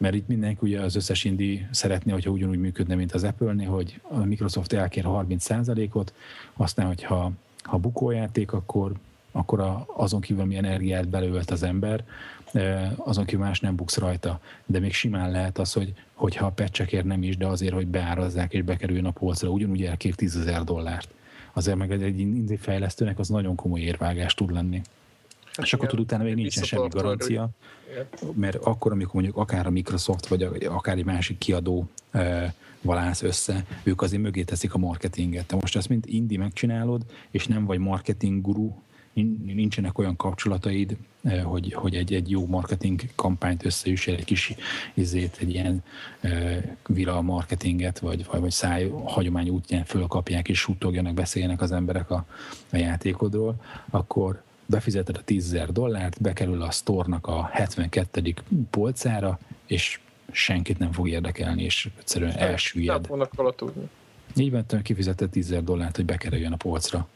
mert 0.00 0.14
itt 0.14 0.28
mindenki 0.28 0.58
ugye 0.60 0.80
az 0.80 0.96
összes 0.96 1.24
indi 1.24 1.66
szeretné, 1.70 2.12
hogyha 2.12 2.30
ugyanúgy 2.30 2.58
működne, 2.58 2.94
mint 2.94 3.12
az 3.12 3.24
Apple-nél, 3.24 3.68
hogy 3.68 4.00
a 4.02 4.18
Microsoft 4.18 4.72
elkér 4.72 5.04
30%-ot, 5.06 6.12
aztán, 6.52 6.86
hogyha 6.86 7.32
ha 7.62 7.76
bukójáték, 7.76 8.52
akkor, 8.52 8.92
akkor 9.32 9.60
a, 9.60 9.86
azon 9.96 10.20
kívül, 10.20 10.42
ami 10.42 10.56
energiát 10.56 11.08
belőlt 11.08 11.50
az 11.50 11.62
ember, 11.62 12.04
e, 12.52 12.92
azon 12.96 13.24
kívül 13.24 13.44
más 13.44 13.60
nem 13.60 13.76
buksz 13.76 13.96
rajta. 13.96 14.40
De 14.66 14.78
még 14.78 14.92
simán 14.92 15.30
lehet 15.30 15.58
az, 15.58 15.72
hogy, 15.72 15.92
hogyha 16.14 16.46
a 16.46 16.50
pecsekért 16.50 17.04
nem 17.04 17.22
is, 17.22 17.36
de 17.36 17.46
azért, 17.46 17.74
hogy 17.74 17.86
beárazzák 17.86 18.52
és 18.52 18.62
bekerüljön 18.62 19.06
a 19.06 19.10
polcra, 19.10 19.48
ugyanúgy 19.48 19.84
elkér 19.84 20.14
10 20.14 20.36
ezer 20.36 20.64
dollárt. 20.64 21.08
Azért 21.52 21.76
meg 21.76 21.90
egy 21.90 22.20
indi 22.20 22.56
fejlesztőnek 22.56 23.18
az 23.18 23.28
nagyon 23.28 23.54
komoly 23.54 23.80
érvágás 23.80 24.34
tud 24.34 24.52
lenni. 24.52 24.82
Hát 25.56 25.66
és 25.66 25.72
akkor 25.72 25.88
tud 25.88 26.00
utána 26.00 26.22
még 26.22 26.34
nincsen 26.34 26.64
semmi 26.64 26.88
garancia, 26.88 27.48
mert 28.34 28.56
akkor, 28.56 28.92
amikor 28.92 29.14
mondjuk 29.14 29.36
akár 29.36 29.66
a 29.66 29.70
Microsoft, 29.70 30.26
vagy 30.26 30.42
akár 30.64 30.96
egy 30.96 31.04
másik 31.04 31.38
kiadó 31.38 31.88
e, 32.10 32.54
valász 32.80 33.22
össze, 33.22 33.64
ők 33.82 34.02
azért 34.02 34.22
mögé 34.22 34.42
teszik 34.42 34.74
a 34.74 34.78
marketinget. 34.78 35.46
Te 35.46 35.56
most 35.56 35.76
ezt 35.76 35.88
mind 35.88 36.04
indi 36.06 36.36
megcsinálod, 36.36 37.02
és 37.30 37.46
nem 37.46 37.64
vagy 37.64 37.78
marketing 37.78 38.40
guru, 38.40 38.72
nincsenek 39.44 39.98
olyan 39.98 40.16
kapcsolataid, 40.16 40.96
hogy, 41.42 41.72
hogy 41.72 41.94
egy, 41.94 42.14
egy 42.14 42.30
jó 42.30 42.46
marketing 42.46 43.00
kampányt 43.14 43.64
összeüssél, 43.64 44.14
egy 44.14 44.24
kis 44.24 44.54
izét, 44.94 45.36
egy 45.40 45.50
ilyen 45.50 45.82
e, 46.20 46.76
vira 46.86 47.22
marketinget, 47.22 47.98
vagy, 47.98 48.26
vagy, 48.30 48.40
vagy 48.40 48.50
száj 48.50 48.88
hagyomány 49.04 49.48
útján 49.48 49.84
fölkapják 49.84 50.48
és 50.48 50.58
suttogjanak, 50.58 51.14
beszéljenek 51.14 51.60
az 51.60 51.72
emberek 51.72 52.10
a, 52.10 52.24
a 52.72 52.76
játékodról, 52.76 53.54
akkor 53.90 54.42
befizeted 54.70 55.16
a 55.16 55.22
10 55.24 55.56
dollárt, 55.68 56.22
bekerül 56.22 56.62
a 56.62 56.70
sztornak 56.70 57.26
a 57.26 57.48
72. 57.52 58.34
polcára, 58.70 59.38
és 59.66 60.00
senkit 60.30 60.78
nem 60.78 60.92
fog 60.92 61.08
érdekelni, 61.08 61.62
és 61.62 61.88
egyszerűen 61.98 62.36
elsüllyed. 62.36 63.08
Nem 63.08 63.26
fognak 63.28 63.54
tudni. 63.54 63.88
Így 64.36 64.50
vettem, 64.50 64.82
kifizetett 64.82 65.30
10 65.30 65.54
dollárt, 65.62 65.96
hogy 65.96 66.04
bekerüljön 66.04 66.52
a 66.52 66.56
polcra. 66.56 67.08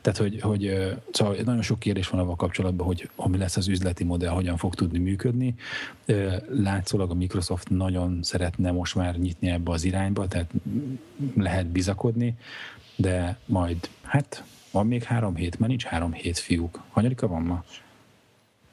Tehát, 0.00 0.18
hogy, 0.18 0.40
hogy 0.40 0.94
szóval 1.12 1.36
nagyon 1.44 1.62
sok 1.62 1.78
kérdés 1.78 2.08
van 2.08 2.20
avval 2.20 2.36
kapcsolatban, 2.36 2.86
hogy 2.86 3.10
ami 3.16 3.38
lesz 3.38 3.56
az 3.56 3.68
üzleti 3.68 4.04
modell, 4.04 4.30
hogyan 4.30 4.56
fog 4.56 4.74
tudni 4.74 4.98
működni. 4.98 5.54
Látszólag 6.48 7.10
a 7.10 7.14
Microsoft 7.14 7.68
nagyon 7.68 8.18
szeretne 8.22 8.70
most 8.70 8.94
már 8.94 9.16
nyitni 9.16 9.50
ebbe 9.50 9.70
az 9.70 9.84
irányba, 9.84 10.28
tehát 10.28 10.50
lehet 11.36 11.66
bizakodni, 11.66 12.34
de 12.96 13.38
majd, 13.46 13.88
hát 14.02 14.44
van 14.72 14.86
még 14.86 15.02
három 15.02 15.34
hét, 15.34 15.58
mert 15.58 15.70
nincs 15.70 15.84
három 15.84 16.12
hét 16.12 16.38
fiúk. 16.38 16.80
Hanyadika 16.90 17.26
van 17.26 17.42
ma? 17.42 17.64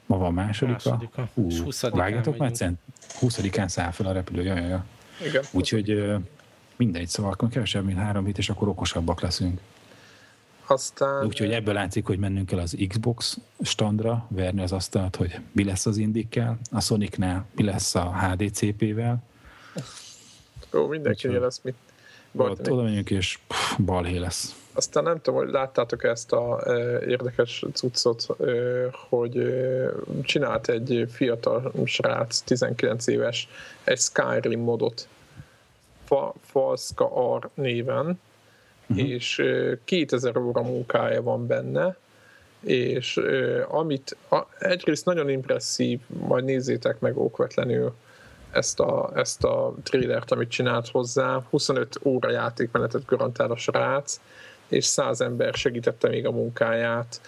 Ma 0.06 0.16
van 0.16 0.34
másodika? 0.34 0.90
Másodika. 0.90 1.28
Hú, 1.34 1.48
vágjátok 1.90 2.36
már 2.36 2.52
cent? 2.52 2.78
20-án 3.20 3.68
száll 3.68 3.90
fel 3.90 4.06
a 4.06 4.12
repülő, 4.12 4.42
jaj, 4.42 4.68
jaj. 4.68 4.80
Igen. 5.26 5.42
Úgyhogy 5.52 6.14
mindegy, 6.76 7.08
szóval 7.08 7.32
akkor 7.32 7.48
kevesebb, 7.48 7.84
mint 7.84 7.98
három 7.98 8.24
hét, 8.24 8.38
és 8.38 8.48
akkor 8.48 8.68
okosabbak 8.68 9.20
leszünk. 9.20 9.60
Aztán... 10.66 11.26
Úgyhogy 11.26 11.52
ebből 11.52 11.74
látszik, 11.74 12.06
hogy 12.06 12.18
mennünk 12.18 12.46
kell 12.46 12.58
az 12.58 12.76
Xbox 12.88 13.38
standra, 13.62 14.26
verni 14.28 14.62
az 14.62 14.72
asztalt, 14.72 15.16
hogy 15.16 15.40
mi 15.52 15.64
lesz 15.64 15.86
az 15.86 15.96
indikkel, 15.96 16.58
a 16.70 16.80
Sonicnál 16.80 17.46
mi 17.54 17.62
lesz 17.62 17.94
a 17.94 18.18
HDCP-vel. 18.18 19.22
Jó, 20.72 20.86
mindenki 20.86 21.28
lesz 21.28 21.60
mit. 21.62 21.74
Oda 22.32 22.82
menjünk, 22.82 23.10
és 23.10 23.38
pff, 23.46 23.78
balhé 23.78 24.16
lesz. 24.16 24.54
Aztán 24.72 25.02
nem 25.02 25.20
tudom, 25.20 25.40
hogy 25.40 25.50
láttátok 25.50 26.04
ezt 26.04 26.32
a 26.32 26.60
e, 26.64 27.00
érdekes 27.06 27.64
cuccot, 27.72 28.26
e, 28.40 28.52
hogy 29.08 29.36
e, 29.36 29.88
csinált 30.22 30.68
egy 30.68 31.06
fiatal 31.10 31.72
srác, 31.84 32.40
19 32.40 33.06
éves, 33.06 33.48
egy 33.84 33.98
Skyrim 33.98 34.60
modot, 34.60 35.08
Fa, 36.04 36.34
Falska 36.44 37.32
Ar 37.32 37.48
néven, 37.54 38.20
uh-huh. 38.86 39.08
és 39.08 39.38
e, 39.38 39.78
2000 39.84 40.36
óra 40.36 40.62
munkája 40.62 41.22
van 41.22 41.46
benne, 41.46 41.96
és 42.60 43.16
e, 43.16 43.66
amit 43.68 44.16
a, 44.30 44.46
egyrészt 44.58 45.04
nagyon 45.04 45.28
impresszív, 45.28 46.00
majd 46.06 46.44
nézzétek 46.44 47.00
meg 47.00 47.18
okvetlenül 47.18 47.94
ezt 48.50 48.80
a, 48.80 49.10
ezt 49.14 49.44
a 49.44 49.74
trailert, 49.82 50.32
amit 50.32 50.50
csinált 50.50 50.88
hozzá, 50.88 51.42
25 51.50 52.00
óra 52.02 52.30
játékmenetet 52.30 53.04
garantál 53.04 53.50
a 53.50 53.56
srác, 53.56 54.20
és 54.70 54.84
száz 54.84 55.20
ember 55.20 55.54
segítette 55.54 56.08
még 56.08 56.26
a 56.26 56.30
munkáját, 56.30 57.20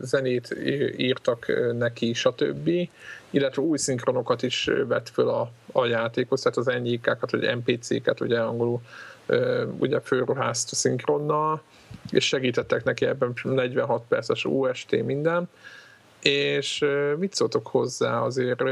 zenét 0.00 0.56
írtak 0.96 1.52
neki, 1.78 2.12
stb. 2.12 2.70
Illetve 3.30 3.62
új 3.62 3.78
szinkronokat 3.78 4.42
is 4.42 4.70
vett 4.86 5.08
föl 5.08 5.28
a, 5.28 5.50
a 5.72 5.86
játékhoz, 5.86 6.40
tehát 6.40 6.58
az 6.58 6.82
NJK-kat, 6.82 7.30
vagy 7.30 7.56
NPC-ket, 7.56 8.20
ugye 8.20 8.40
angolul 8.40 8.80
ugye 9.78 10.00
fölruházt 10.00 10.74
szinkronnal, 10.74 11.62
és 12.10 12.26
segítettek 12.26 12.84
neki 12.84 13.06
ebben 13.06 13.32
46 13.42 14.02
perces 14.08 14.44
UST 14.44 15.04
minden, 15.04 15.48
és 16.22 16.84
mit 17.18 17.34
szóltok 17.34 17.66
hozzá? 17.66 18.20
Azért 18.20 18.62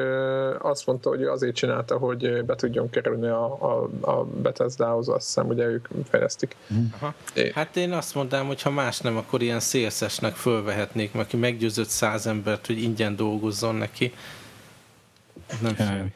azt 0.59 0.87
mondta, 0.87 1.09
hogy 1.09 1.23
azért 1.23 1.55
csinálta, 1.55 1.97
hogy 1.97 2.45
be 2.45 2.55
tudjon 2.55 2.91
kerülni 2.91 3.27
a, 3.27 3.45
a, 3.45 3.89
a 4.01 4.25
Bethesda-hoz, 4.25 5.09
azt 5.09 5.27
hiszem, 5.27 5.49
ugye 5.49 5.65
ők 5.65 5.89
fejlesztik. 6.09 6.57
Aha. 6.93 7.15
É. 7.35 7.51
Hát 7.55 7.77
én 7.77 7.93
azt 7.93 8.15
mondtam, 8.15 8.47
hogy 8.47 8.63
ha 8.63 8.71
más 8.71 9.01
nem, 9.01 9.17
akkor 9.17 9.43
ilyen 9.43 9.59
CSS-nek 9.59 10.35
fölvehetnék, 10.35 11.13
mert 11.13 11.27
aki 11.27 11.37
meggyőzött 11.37 11.89
száz 11.89 12.27
embert, 12.27 12.67
hogy 12.67 12.83
ingyen 12.83 13.17
dolgozzon 13.17 13.75
neki. 13.75 14.13
Nem 15.61 15.77
semmi. 15.77 16.13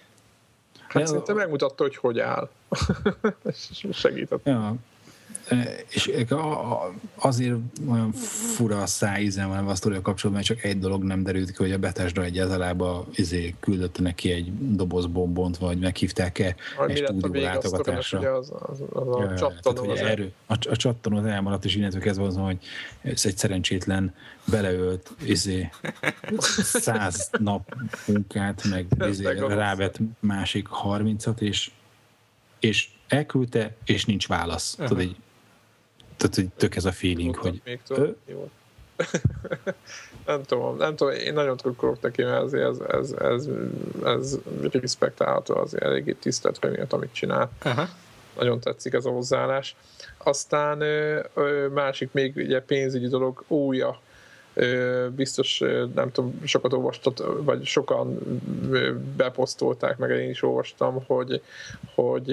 Hát 0.89 1.07
szerintem 1.07 1.37
megmutatta, 1.37 1.83
hogy 1.83 1.97
hogy 1.97 2.19
áll. 2.19 2.49
és 3.51 3.87
segített. 3.93 4.41
Ja, 4.45 4.75
és 5.89 6.11
azért 7.15 7.55
olyan 7.91 8.13
fura 8.57 8.83
a 8.83 8.87
szájízem 8.87 9.49
van 9.49 9.69
a 9.69 9.75
sztoria 9.75 10.01
kapcsolatban, 10.01 10.33
mert 10.33 10.47
csak 10.47 10.71
egy 10.71 10.79
dolog 10.79 11.03
nem 11.03 11.23
derült 11.23 11.51
ki, 11.51 11.57
hogy 11.57 11.73
a 11.73 11.79
Bethesda 11.79 12.25
egyáltalán 12.25 13.05
izé 13.15 13.55
küldött 13.61 14.01
neki 14.01 14.31
egy 14.31 14.75
doboz 14.75 15.07
bombont, 15.07 15.57
vagy 15.57 15.79
meghívták-e 15.79 16.55
egy 16.87 16.97
stúdió 16.97 17.43
látogatásra. 17.43 18.35
Az, 18.35 18.53
az, 18.69 18.83
az, 18.93 19.09
a 19.09 19.23
ja, 19.23 19.37
csattanó 19.37 19.91
az 19.91 20.01
erő, 20.01 20.33
a, 20.47 20.57
a 20.71 20.77
csattanó 20.77 21.25
elmaradt, 21.25 21.65
és 21.65 21.77
innentől 21.77 22.01
kezdve 22.01 22.25
az, 22.25 22.37
hogy 22.37 22.59
ez 23.03 23.27
egy 23.27 23.37
szerencsétlen 23.37 24.15
beleölt 24.45 25.11
izé, 25.25 25.71
száz 26.63 27.31
nap 27.39 27.75
munkát, 28.07 28.65
meg 28.71 28.87
izé, 29.09 29.25
rávet 29.39 30.01
másik 30.21 30.67
harmincat, 30.67 31.41
és, 31.41 31.71
és 32.61 32.89
elküldte, 33.09 33.75
és 33.85 34.05
nincs 34.05 34.29
válasz. 34.29 34.73
Uh-huh. 34.73 34.89
Tudod, 34.89 35.03
így 35.03 35.17
tehát, 36.17 36.35
hogy 36.35 36.49
tök 36.57 36.77
ez 36.77 36.85
a 36.85 36.93
feeling, 36.93 37.37
hogy... 37.37 37.61
Még 37.65 37.81
jó. 38.27 38.51
nem 40.27 40.43
tudom, 40.43 40.77
nem 40.77 40.97
tudom, 40.97 41.15
én 41.15 41.33
nagyon 41.33 41.57
trukkolok 41.57 42.01
neki, 42.01 42.23
mert 42.23 42.43
azért 42.43 42.65
ez, 42.65 42.79
ez, 42.89 43.11
ez, 43.11 43.49
ez 44.05 44.39
respektálható, 44.73 45.57
azért 45.57 45.83
eléggé 45.83 46.13
tisztelt 46.13 46.71
miatt, 46.71 46.93
amit 46.93 47.13
csinál. 47.13 47.51
Aha. 47.63 47.89
Nagyon 48.39 48.61
tetszik 48.61 48.93
ez 48.93 49.05
a 49.05 49.11
hozzáállás. 49.11 49.77
Aztán 50.19 50.83
másik 51.73 52.13
még 52.13 52.37
ugye 52.37 52.61
pénzügyi 52.61 53.09
dolog, 53.09 53.45
újja 53.47 54.01
biztos, 55.11 55.59
nem 55.95 56.11
tudom, 56.13 56.41
sokat 56.45 56.73
olvastat, 56.73 57.25
vagy 57.39 57.65
sokan 57.65 58.19
beposztolták, 59.17 59.99
meg 59.99 60.11
én 60.11 60.31
is 60.31 60.43
olvastam, 60.43 61.05
hogy, 61.07 61.43
hogy 61.95 62.33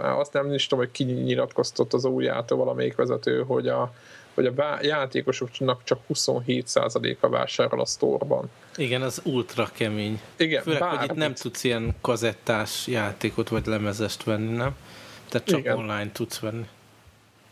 azt 0.00 0.32
nem 0.32 0.52
is 0.52 0.66
tudom, 0.66 0.84
hogy 0.84 0.92
ki 0.92 1.04
nyilatkoztott 1.04 1.92
az 1.92 2.04
újjától 2.04 2.58
valamelyik 2.58 2.94
vezető, 2.94 3.42
hogy 3.42 3.68
a, 3.68 3.92
hogy 4.34 4.46
a 4.46 4.78
játékosoknak 4.82 5.84
csak 5.84 5.98
27%-a 6.14 7.28
vásárol 7.28 7.80
a 7.80 7.86
sztorban. 7.86 8.50
Igen, 8.76 9.02
az 9.02 9.20
ultra 9.24 9.68
kemény. 9.72 10.20
Igen, 10.36 10.62
Főleg, 10.62 10.80
bár, 10.80 10.96
hogy 10.96 11.10
itt 11.10 11.16
nem 11.16 11.34
tudsz 11.34 11.64
ilyen 11.64 11.94
kazettás 12.00 12.86
játékot 12.86 13.48
vagy 13.48 13.66
lemezest 13.66 14.24
venni, 14.24 14.56
nem? 14.56 14.76
Tehát 15.28 15.46
csak 15.46 15.58
igen. 15.58 15.76
online 15.76 16.12
tudsz 16.12 16.38
venni. 16.38 16.66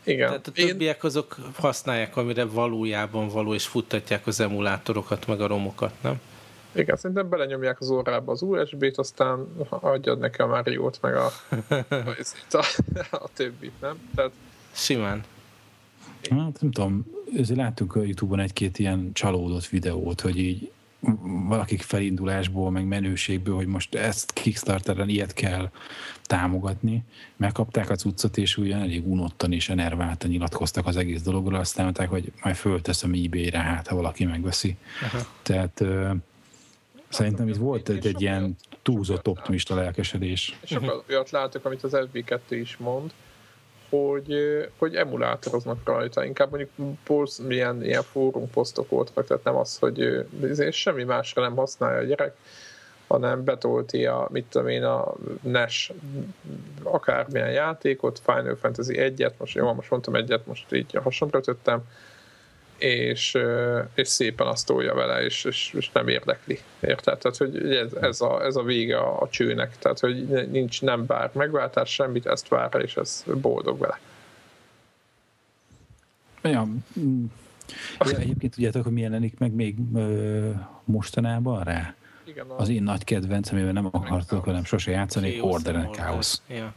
Igen. 0.05 0.27
Tehát 0.27 0.47
a 0.47 0.51
többiek 0.51 1.03
azok 1.03 1.37
használják, 1.55 2.17
amire 2.17 2.45
valójában 2.45 3.27
való, 3.27 3.53
és 3.53 3.65
futtatják 3.65 4.27
az 4.27 4.39
emulátorokat, 4.39 5.27
meg 5.27 5.41
a 5.41 5.47
romokat, 5.47 5.93
nem? 6.01 6.21
Igen, 6.75 6.95
szerintem 6.95 7.29
belenyomják 7.29 7.79
az 7.79 7.89
órába 7.89 8.31
az 8.31 8.41
USB-t, 8.41 8.97
aztán 8.97 9.47
adjad 9.69 10.19
neki 10.19 10.41
a 10.41 10.45
Mario-t, 10.47 11.01
meg 11.01 11.15
a, 11.15 11.31
a, 11.69 11.95
a, 12.51 12.65
a 13.11 13.29
többit, 13.33 13.81
nem? 13.81 14.09
Tehát, 14.15 14.31
Simán. 14.71 15.23
Hát 16.29 16.61
nem 16.61 16.71
tudom, 16.71 17.05
ezért 17.37 17.59
láttunk 17.59 17.95
a 17.95 18.01
Youtube-on 18.01 18.39
egy-két 18.39 18.79
ilyen 18.79 19.09
csalódott 19.13 19.65
videót, 19.65 20.21
hogy 20.21 20.39
így 20.39 20.71
valakik 21.47 21.81
felindulásból, 21.81 22.71
meg 22.71 22.85
menőségből, 22.85 23.55
hogy 23.55 23.67
most 23.67 23.95
ezt 23.95 24.33
Kickstarteren 24.33 25.09
ilyet 25.09 25.33
kell 25.33 25.69
támogatni, 26.23 27.03
megkapták 27.35 27.89
a 27.89 27.95
cuccot, 27.95 28.37
és 28.37 28.57
ugyan 28.57 28.81
elég 28.81 29.07
unottan 29.07 29.51
és 29.51 29.69
enerváltan 29.69 30.29
nyilatkoztak 30.29 30.87
az 30.87 30.97
egész 30.97 31.21
dologról, 31.21 31.59
aztán 31.59 31.83
mondták, 31.83 32.09
hogy 32.09 32.31
majd 32.43 32.55
fölteszem 32.55 33.13
ebay-re, 33.13 33.59
hát 33.59 33.87
ha 33.87 33.95
valaki 33.95 34.25
megveszi. 34.25 34.77
Aha. 35.01 35.25
Tehát 35.41 35.79
uh, 35.79 36.11
szerintem 37.09 37.47
itt 37.47 37.55
volt 37.55 37.89
egy, 37.89 38.07
egy 38.07 38.21
ilyen 38.21 38.55
túlzott 38.81 39.27
optimista 39.27 39.75
lelkesedés. 39.75 40.57
És 40.61 40.71
akkor 40.71 41.03
olyat 41.09 41.29
látok, 41.29 41.65
amit 41.65 41.83
az 41.83 41.91
FB2 41.93 42.39
is 42.49 42.77
mond, 42.77 43.13
hogy, 43.95 44.35
hogy 44.77 44.95
emulátoroznak 44.95 45.79
rajta, 45.85 46.25
inkább 46.25 46.49
mondjuk 46.49 46.97
poszt, 47.03 47.47
milyen 47.47 47.83
ilyen 47.83 48.03
fórum 48.03 48.49
posztok 48.49 48.89
voltak, 48.89 49.27
tehát 49.27 49.43
nem 49.43 49.55
az, 49.55 49.77
hogy 49.77 50.25
semmi 50.71 51.03
másra 51.03 51.41
nem 51.41 51.55
használja 51.55 51.99
a 51.99 52.03
gyerek, 52.03 52.35
hanem 53.07 53.43
betolti 53.43 54.05
a, 54.05 54.27
mit 54.31 54.45
tudom 54.45 54.67
én, 54.67 54.83
a 54.83 55.13
NES 55.41 55.91
akármilyen 56.83 57.51
játékot, 57.51 58.21
Final 58.25 58.55
Fantasy 58.55 58.95
1-et, 58.97 59.37
most 59.37 59.55
jó, 59.55 59.73
most 59.73 59.89
mondtam 59.89 60.15
egyet, 60.15 60.45
most 60.45 60.73
így 60.73 60.99
hasonlóra 61.03 61.41
tettem, 61.41 61.83
és, 62.77 63.37
és 63.93 64.07
szépen 64.07 64.47
azt 64.47 64.65
tolja 64.65 64.93
vele, 64.93 65.23
és, 65.23 65.43
és, 65.43 65.73
és 65.77 65.89
nem 65.91 66.07
érdekli. 66.07 66.59
Érted? 66.79 67.17
Tehát, 67.17 67.37
hogy 67.37 67.73
ez, 67.73 67.93
ez, 67.93 68.21
a, 68.21 68.43
ez 68.43 68.55
a 68.55 68.63
vége 68.63 68.97
a, 68.97 69.21
a 69.21 69.29
csőnek. 69.29 69.77
Tehát, 69.77 69.99
hogy 69.99 70.27
nincs, 70.51 70.81
nem 70.81 71.05
bár 71.05 71.29
megváltás, 71.33 71.93
semmit, 71.93 72.25
ezt 72.25 72.47
vár, 72.47 72.81
és 72.81 72.97
ez 72.97 73.23
boldog 73.41 73.79
vele. 73.79 73.99
Ja, 76.41 76.67
ja 77.99 78.17
egyébként 78.17 78.53
tudjátok, 78.53 78.83
hogy 78.83 78.93
mi 78.93 79.01
jelenik 79.01 79.37
meg 79.37 79.51
még 79.51 79.75
ö, 79.95 80.49
mostanában 80.83 81.63
rá? 81.63 81.95
Igen, 82.27 82.45
az 82.57 82.69
én 82.69 82.83
nagy 82.83 83.03
kedvencem, 83.03 83.55
amivel 83.55 83.73
nem 83.73 83.89
akartok 83.91 84.45
velem 84.45 84.63
sose 84.63 84.91
játszani, 84.91 85.39
Order 85.39 85.75
and 85.75 85.95
Chaos. 85.95 86.37
Ja. 86.47 86.73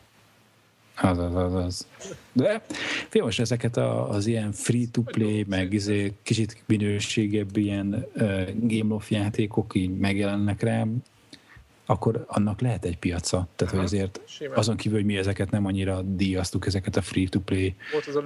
Az, 1.00 1.18
az, 1.18 1.34
az, 1.34 1.54
az. 1.54 1.86
De 2.32 2.62
fél 3.08 3.22
most 3.22 3.40
ezeket 3.40 3.76
a, 3.76 4.10
az 4.10 4.26
ilyen 4.26 4.52
free-to-play, 4.52 5.44
meg 5.48 5.72
izé, 5.72 6.12
kicsit 6.22 6.62
minőségebb 6.66 7.56
ilyen 7.56 8.06
uh, 8.14 8.48
Game 8.54 8.94
of 8.94 9.10
játékok 9.10 9.74
így 9.74 9.98
megjelennek 9.98 10.62
rám, 10.62 11.02
akkor 11.86 12.24
annak 12.28 12.60
lehet 12.60 12.84
egy 12.84 12.98
piaca. 12.98 13.48
Tehát, 13.56 13.74
hogy 13.74 13.84
azért 13.84 14.20
azon 14.54 14.76
kívül, 14.76 14.98
hogy 14.98 15.06
mi 15.06 15.16
ezeket 15.16 15.50
nem 15.50 15.66
annyira 15.66 16.02
díjaztuk, 16.02 16.66
ezeket 16.66 16.96
a 16.96 17.02
free-to-play 17.02 17.74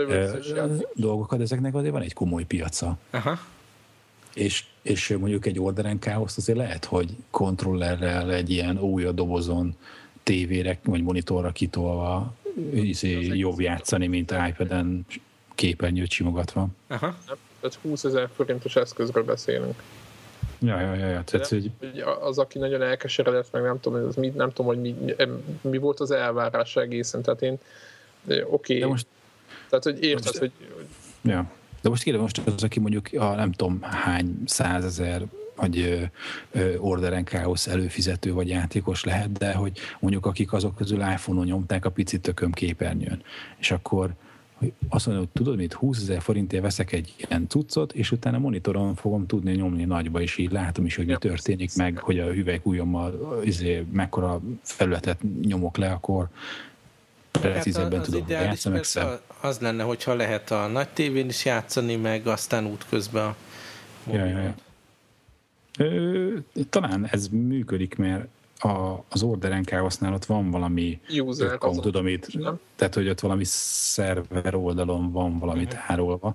uh, 0.09 0.83
dolgokat, 0.95 1.41
ezeknek 1.41 1.75
azért 1.75 1.93
van 1.93 2.03
egy 2.03 2.12
komoly 2.12 2.45
piaca. 2.45 2.99
Aha. 3.11 3.39
És, 4.35 4.64
és 4.83 5.16
mondjuk 5.18 5.47
egy 5.47 5.61
Orderen 5.61 5.99
Chaos 6.01 6.37
azért 6.37 6.59
lehet, 6.59 6.85
hogy 6.85 7.16
kontrollerrel 7.31 8.33
egy 8.33 8.51
ilyen 8.51 8.79
új 8.79 9.05
dobozon 9.05 9.77
tévére 10.23 10.79
vagy 10.85 11.03
monitorra 11.03 11.51
kitolva 11.51 12.35
izé, 12.72 13.20
jobb 13.20 13.61
játszani, 13.61 14.07
mint 14.07 14.34
iPad-en 14.48 15.07
képernyőt 15.55 16.11
simogatva. 16.11 16.68
Aha. 16.86 17.16
Tehát 17.61 17.78
20 17.82 18.05
ezer 18.05 18.28
forintos 18.34 18.76
eszközről 18.76 19.24
beszélünk. 19.24 19.82
Ja, 20.59 20.80
ja, 20.80 20.94
ja. 20.94 21.07
ja. 21.07 21.22
Tehát, 21.24 21.48
hogy... 21.48 21.70
Az, 22.20 22.38
aki 22.38 22.59
nagyon 22.59 22.82
elkeseredett, 22.82 23.53
meg 23.53 23.62
nem 23.62 23.80
tudom, 23.80 24.05
az 24.07 24.14
mi, 24.14 24.28
nem 24.28 24.48
tudom 24.48 24.66
hogy 24.66 24.80
mi, 24.80 25.14
mi 25.61 25.78
volt 25.78 26.00
az 26.00 26.11
elvárás 26.11 26.76
egészen. 26.76 27.22
Tehát 27.22 27.42
én, 27.42 27.59
oké. 28.26 28.44
Okay. 28.44 28.78
De 28.78 28.86
most... 28.86 29.07
Tehát, 29.68 29.84
hogy 29.84 30.03
érted, 30.03 30.24
most... 30.24 30.38
hogy... 30.38 30.53
Ja. 31.22 31.50
De 31.80 31.88
most 31.88 32.03
kérem, 32.03 32.20
most 32.20 32.38
az, 32.38 32.62
aki 32.62 32.80
mondjuk 32.80 33.09
a 33.18 33.34
nem 33.34 33.53
tudom 33.53 33.82
hány 33.82 34.36
százezer 34.46 35.22
vagy 35.62 36.10
orderen 36.78 37.24
káosz 37.24 37.66
előfizető 37.66 38.32
vagy 38.32 38.48
játékos 38.48 39.04
lehet, 39.04 39.32
de 39.32 39.52
hogy 39.52 39.78
mondjuk 40.00 40.26
akik 40.26 40.52
azok 40.52 40.76
közül 40.76 41.00
iPhone-on 41.00 41.44
nyomták 41.44 41.84
a 41.84 41.90
picit 41.90 42.20
tököm 42.20 42.52
képernyőn, 42.52 43.22
és 43.56 43.70
akkor 43.70 44.10
azt 44.88 45.06
mondom, 45.06 45.24
hogy 45.24 45.42
tudod 45.42 45.56
mit, 45.56 45.72
20 45.72 46.00
ezer 46.00 46.22
forintért 46.22 46.62
veszek 46.62 46.92
egy 46.92 47.14
ilyen 47.16 47.48
cuccot, 47.48 47.92
és 47.92 48.10
utána 48.10 48.38
monitoron 48.38 48.94
fogom 48.94 49.26
tudni 49.26 49.52
nyomni 49.52 49.84
nagyba, 49.84 50.20
és 50.20 50.38
így 50.38 50.52
látom 50.52 50.84
is, 50.84 50.96
hogy 50.96 51.06
mi 51.06 51.16
történik 51.18 51.74
meg, 51.74 51.98
hogy 51.98 52.18
a 52.18 52.32
hüvelykújommal 52.32 53.40
izé, 53.44 53.86
mekkora 53.92 54.40
felületet 54.62 55.18
nyomok 55.42 55.76
le, 55.76 55.90
akkor 55.90 56.28
precízebben 57.30 57.98
hát 57.98 58.04
tudom 58.04 58.24
játszani. 58.28 58.80
Meg 58.94 59.06
az 59.40 59.58
lenne, 59.58 59.82
hogyha 59.82 60.14
lehet 60.14 60.50
a 60.50 60.66
nagy 60.66 60.88
tévén 60.88 61.28
is 61.28 61.44
játszani, 61.44 61.96
meg 61.96 62.26
aztán 62.26 62.66
útközben 62.66 63.24
a 63.24 63.36
ja, 64.12 64.24
ja, 64.24 64.38
ja. 64.38 64.54
Ö, 65.79 66.29
talán 66.70 67.07
ez 67.07 67.29
működik, 67.29 67.97
mert 67.97 68.29
a, 68.64 69.05
az 69.09 69.23
orderen 69.23 69.62
Chaosnál 69.62 70.14
ott 70.14 70.25
van 70.25 70.51
valami 70.51 71.01
User 71.18 71.53
account, 71.53 71.97
amit, 71.97 72.39
nem? 72.39 72.61
tehát 72.77 72.95
hogy 72.95 73.09
ott 73.09 73.20
valami 73.20 73.45
szerver 73.45 74.55
oldalon 74.55 75.12
van 75.12 75.39
valamit 75.39 75.73
uh-huh. 75.73 75.91
árolva. 75.91 76.35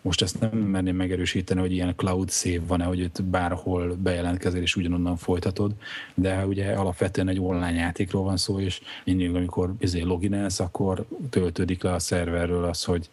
Most 0.00 0.22
ezt 0.22 0.40
nem 0.40 0.50
merném 0.50 0.96
megerősíteni, 0.96 1.60
hogy 1.60 1.72
ilyen 1.72 1.94
cloud 1.96 2.30
save 2.30 2.60
van-e, 2.66 2.84
hogy 2.84 2.98
itt 2.98 3.22
bárhol 3.22 3.96
bejelentkezel 4.02 4.60
és 4.60 4.76
ugyanonnan 4.76 5.16
folytatod, 5.16 5.72
de 6.14 6.46
ugye 6.46 6.72
alapvetően 6.72 7.28
egy 7.28 7.40
online 7.40 7.72
játékról 7.72 8.22
van 8.22 8.36
szó, 8.36 8.60
és 8.60 8.80
mindig, 9.04 9.34
amikor 9.34 9.74
izé 9.78 10.00
loginelsz, 10.00 10.60
akkor 10.60 11.04
töltődik 11.30 11.82
le 11.82 11.92
a 11.92 11.98
szerverről 11.98 12.64
az, 12.64 12.84
hogy, 12.84 13.10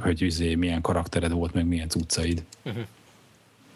hogy 0.00 0.22
izé 0.22 0.54
milyen 0.54 0.80
karaktered 0.80 1.32
volt, 1.32 1.54
meg 1.54 1.66
milyen 1.66 1.88
cuccaid. 1.88 2.44
Uh-huh 2.64 2.84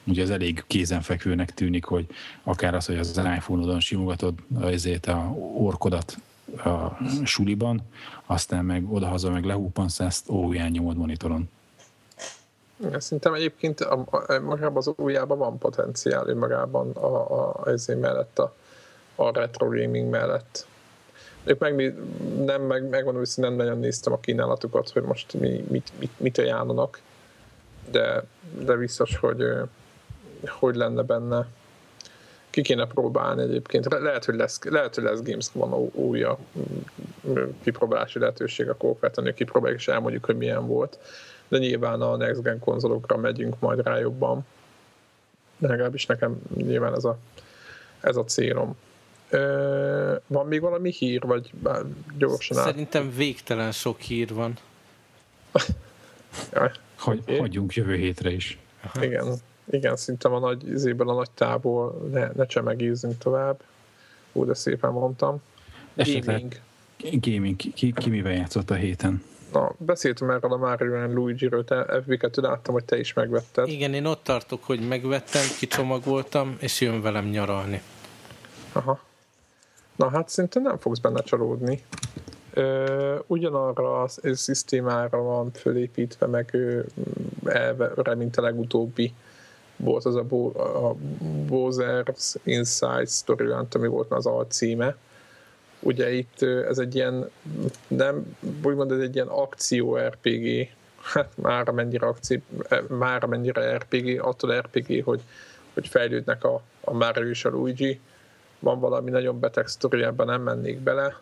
ugye 0.06 0.22
az 0.22 0.30
elég 0.30 0.64
kézenfekvőnek 0.66 1.54
tűnik, 1.54 1.84
hogy 1.84 2.06
akár 2.42 2.74
az, 2.74 2.86
hogy 2.86 2.98
az 2.98 3.20
iPhone-odon 3.36 3.80
simogatod 3.80 4.34
ezért 4.62 5.06
a 5.06 5.34
orkodat 5.56 6.16
a 6.56 6.96
suliban, 7.24 7.80
aztán 8.26 8.64
meg 8.64 8.92
odahaza 8.92 9.30
meg 9.30 9.44
lehúpansz 9.44 10.00
ezt 10.00 10.28
óján 10.28 10.70
nyomod 10.70 10.96
monitoron. 10.96 11.50
Szerintem 12.98 13.34
egyébként 13.34 13.80
a, 13.80 14.04
a, 14.10 14.38
magában 14.40 14.76
az 14.76 14.92
újjában 14.96 15.38
van 15.38 15.58
potenciál 15.58 16.28
önmagában 16.28 16.90
a, 16.90 17.40
a, 17.40 17.68
ezért 17.68 18.00
mellett, 18.00 18.38
a, 18.38 18.54
a 19.14 19.32
retro 19.32 19.66
gaming 19.66 20.10
mellett. 20.10 20.66
Ők 21.44 21.58
meg 21.58 21.94
nem, 22.44 22.62
meg, 22.62 22.88
megmondom, 22.88 23.22
hogy 23.22 23.30
nem 23.34 23.54
nagyon 23.54 23.78
néztem 23.78 24.12
a 24.12 24.20
kínálatukat, 24.20 24.90
hogy 24.90 25.02
most 25.02 25.34
mi, 25.34 25.64
mit, 25.68 25.92
mit, 25.98 26.20
mit 26.20 26.38
ajánlanak, 26.38 27.00
de, 27.90 28.24
de 28.58 28.76
biztos, 28.76 29.16
hogy 29.16 29.44
hogy 30.48 30.74
lenne 30.74 31.02
benne. 31.02 31.46
Ki 32.50 32.62
kéne 32.62 32.86
próbálni 32.86 33.42
egyébként. 33.42 33.86
Lehet, 34.00 34.24
hogy 34.24 34.34
lesz, 34.34 34.62
lehet, 34.64 34.94
hogy 34.94 35.04
lesz 35.04 35.22
Gamescom-on 35.22 35.90
újja 35.92 36.38
kipróbálási 37.62 38.18
lehetőség, 38.18 38.68
akkor 38.68 38.96
feltenni, 39.00 39.34
kipróbáljuk 39.34 39.80
és 39.80 39.88
elmondjuk, 39.88 40.24
hogy 40.24 40.36
milyen 40.36 40.66
volt. 40.66 40.98
De 41.48 41.58
nyilván 41.58 42.00
a 42.00 42.16
Next 42.16 42.42
Gen 42.42 42.58
konzolokra 42.58 43.16
megyünk 43.16 43.60
majd 43.60 43.82
rá 43.82 43.98
jobban. 43.98 44.46
De 45.58 45.68
legalábbis 45.68 46.06
nekem 46.06 46.40
nyilván 46.54 46.94
ez 46.94 47.04
a, 47.04 47.18
ez 48.00 48.16
a 48.16 48.24
célom. 48.24 48.76
Ö, 49.30 50.14
van 50.26 50.46
még 50.46 50.60
valami 50.60 50.90
hír, 50.90 51.22
vagy 51.22 51.50
gyorsan 52.18 52.58
át? 52.58 52.64
Szerintem 52.64 53.12
végtelen 53.16 53.72
sok 53.72 54.00
hír 54.00 54.34
van. 54.34 54.56
Hogy, 56.98 57.38
hagyjunk 57.38 57.74
jövő 57.74 57.94
hétre 57.94 58.30
is. 58.30 58.58
Aha. 58.82 59.04
Igen 59.04 59.34
igen, 59.72 59.96
szinte 59.96 60.28
a 60.28 60.38
nagy 60.38 60.68
izéből 60.68 61.08
a 61.08 61.14
nagy 61.14 61.30
tából 61.30 62.08
ne, 62.12 62.30
ne 62.34 62.46
csemegízzünk 62.46 63.18
tovább. 63.18 63.62
Úgy 64.32 64.46
de 64.46 64.54
szépen 64.54 64.92
mondtam. 64.92 65.42
Gaming. 65.94 66.52
Gaming. 67.20 67.56
Ki, 67.56 67.72
ki, 67.72 67.92
ki 67.92 68.10
mivel 68.10 68.32
játszott 68.32 68.70
a 68.70 68.74
héten? 68.74 69.22
Na, 69.52 69.72
beszéltem 69.78 70.30
erről 70.30 70.52
a 70.52 70.56
Mario 70.56 71.06
Luigi-ről, 71.06 71.64
te 71.64 72.02
fb 72.06 72.28
láttam, 72.34 72.74
hogy 72.74 72.84
te 72.84 72.98
is 72.98 73.12
megvetted. 73.12 73.68
Igen, 73.68 73.94
én 73.94 74.04
ott 74.04 74.24
tartok, 74.24 74.64
hogy 74.64 74.88
megvettem, 74.88 75.42
kicsomagoltam, 75.58 76.56
és 76.60 76.80
jön 76.80 77.02
velem 77.02 77.28
nyaralni. 77.28 77.82
Aha. 78.72 79.00
Na 79.96 80.10
hát 80.10 80.28
szerintem 80.28 80.62
nem 80.62 80.78
fogsz 80.78 80.98
benne 80.98 81.22
csalódni. 81.22 81.82
Ö, 82.54 83.18
ugyanarra 83.26 84.02
a 84.02 84.08
szisztémára 84.32 85.22
van 85.22 85.50
fölépítve, 85.52 86.26
meg 86.26 86.56
elve, 87.44 88.14
mint 88.14 88.36
a 88.36 88.42
legutóbbi 88.42 89.12
volt 89.82 90.04
az 90.04 90.16
a, 90.16 90.22
Bo- 90.22 90.56
a 90.56 90.94
Bowser's 91.48 92.34
Inside 92.42 93.04
Storyland, 93.06 93.74
ami 93.74 93.88
volt 93.88 94.10
az 94.10 94.26
alcíme. 94.26 94.96
Ugye 95.80 96.12
itt 96.12 96.42
ez 96.42 96.78
egy 96.78 96.94
ilyen, 96.94 97.30
nem, 97.88 98.36
úgymond 98.62 98.92
ez 98.92 98.98
egy 98.98 99.14
ilyen 99.14 99.26
akció 99.26 99.96
RPG, 99.96 100.68
hát 101.02 101.28
már 101.34 101.70
mennyire 101.70 102.06
akció, 102.06 102.40
e, 102.68 102.82
már 102.88 103.24
mennyire 103.24 103.76
RPG, 103.76 104.20
attól 104.20 104.58
RPG, 104.58 105.04
hogy, 105.04 105.20
hogy 105.74 105.88
fejlődnek 105.88 106.44
a, 106.44 106.62
a 106.80 106.92
Mario 106.92 107.28
és 107.28 107.44
a 107.44 107.50
Luigi. 107.50 108.00
Van 108.58 108.80
valami 108.80 109.10
nagyon 109.10 109.40
beteg 109.40 109.66
sztori, 109.66 110.02
ebben 110.02 110.26
nem 110.26 110.42
mennék 110.42 110.78
bele. 110.78 111.20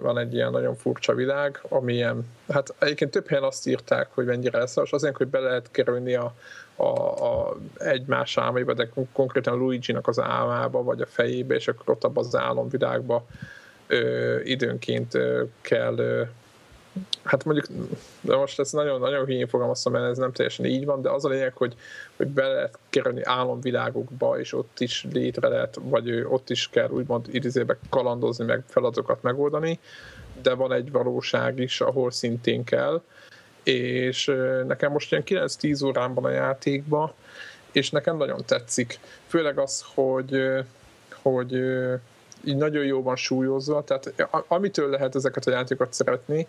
van 0.00 0.18
egy 0.18 0.34
ilyen 0.34 0.50
nagyon 0.50 0.76
furcsa 0.76 1.14
világ, 1.14 1.60
amilyen, 1.68 2.26
hát 2.48 2.74
egyébként 2.78 3.10
több 3.10 3.28
helyen 3.28 3.44
azt 3.44 3.66
írták, 3.66 4.08
hogy 4.14 4.24
mennyire 4.24 4.58
lesz, 4.58 4.76
és 4.76 4.92
azért, 4.92 5.16
hogy 5.16 5.28
be 5.28 5.38
lehet 5.38 5.70
kerülni 5.70 6.14
a, 6.14 6.34
a, 6.80 7.48
a 7.48 7.56
egymás 7.78 8.38
álmaiba, 8.38 8.74
de 8.74 8.88
konkrétan 9.12 9.58
Luigi-nak 9.58 10.08
az 10.08 10.20
álmába, 10.20 10.82
vagy 10.82 11.00
a 11.00 11.06
fejébe, 11.06 11.54
és 11.54 11.68
akkor 11.68 11.94
ott 11.94 12.04
abban 12.04 12.24
az 12.24 12.36
álomvilágba 12.36 13.26
ö, 13.86 14.38
időnként 14.40 15.14
ö, 15.14 15.42
kell 15.60 15.98
ö, 15.98 16.22
hát 17.22 17.44
mondjuk, 17.44 17.66
de 18.20 18.36
most 18.36 18.58
ez 18.58 18.72
nagyon, 18.72 19.00
nagyon 19.00 19.24
hülyén 19.24 19.48
fogalmaztam, 19.48 19.92
mert 19.92 20.10
ez 20.10 20.18
nem 20.18 20.32
teljesen 20.32 20.64
így 20.64 20.84
van, 20.84 21.02
de 21.02 21.10
az 21.10 21.24
a 21.24 21.28
lényeg, 21.28 21.56
hogy, 21.56 21.74
hogy 22.16 22.26
be 22.26 22.46
lehet 22.46 22.78
kerülni 22.90 23.22
álomvilágokba, 23.24 24.38
és 24.38 24.52
ott 24.52 24.80
is 24.80 25.06
létre 25.12 25.48
lehet, 25.48 25.78
vagy 25.82 26.10
ott 26.28 26.50
is 26.50 26.68
kell 26.68 26.88
úgymond 26.88 27.26
idézébe 27.30 27.78
kalandozni, 27.90 28.44
meg 28.44 28.62
feladatokat 28.66 29.22
megoldani, 29.22 29.78
de 30.42 30.54
van 30.54 30.72
egy 30.72 30.90
valóság 30.90 31.58
is, 31.58 31.80
ahol 31.80 32.10
szintén 32.10 32.64
kell, 32.64 33.02
és 33.62 34.32
nekem 34.66 34.92
most 34.92 35.12
ilyen 35.12 35.24
9-10 35.26 35.84
órán 35.84 36.14
van 36.14 36.24
a 36.24 36.30
játékba, 36.30 37.14
és 37.72 37.90
nekem 37.90 38.16
nagyon 38.16 38.44
tetszik. 38.46 38.98
Főleg 39.26 39.58
az, 39.58 39.84
hogy, 39.94 40.42
hogy 41.22 41.52
így 42.44 42.56
nagyon 42.56 42.84
jó 42.84 43.02
van 43.02 43.16
súlyozva, 43.16 43.84
tehát 43.84 44.14
amitől 44.48 44.90
lehet 44.90 45.14
ezeket 45.14 45.46
a 45.46 45.50
játékokat 45.50 45.92
szeretni, 45.92 46.46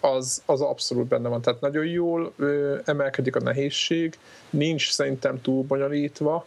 az, 0.00 0.42
az 0.46 0.60
abszolút 0.60 1.06
benne 1.06 1.28
van. 1.28 1.40
Tehát 1.40 1.60
nagyon 1.60 1.86
jól 1.86 2.32
ö, 2.36 2.76
emelkedik 2.84 3.36
a 3.36 3.40
nehézség, 3.40 4.18
nincs 4.50 4.92
szerintem 4.92 5.40
túl 5.40 5.62
bonyolítva, 5.62 6.46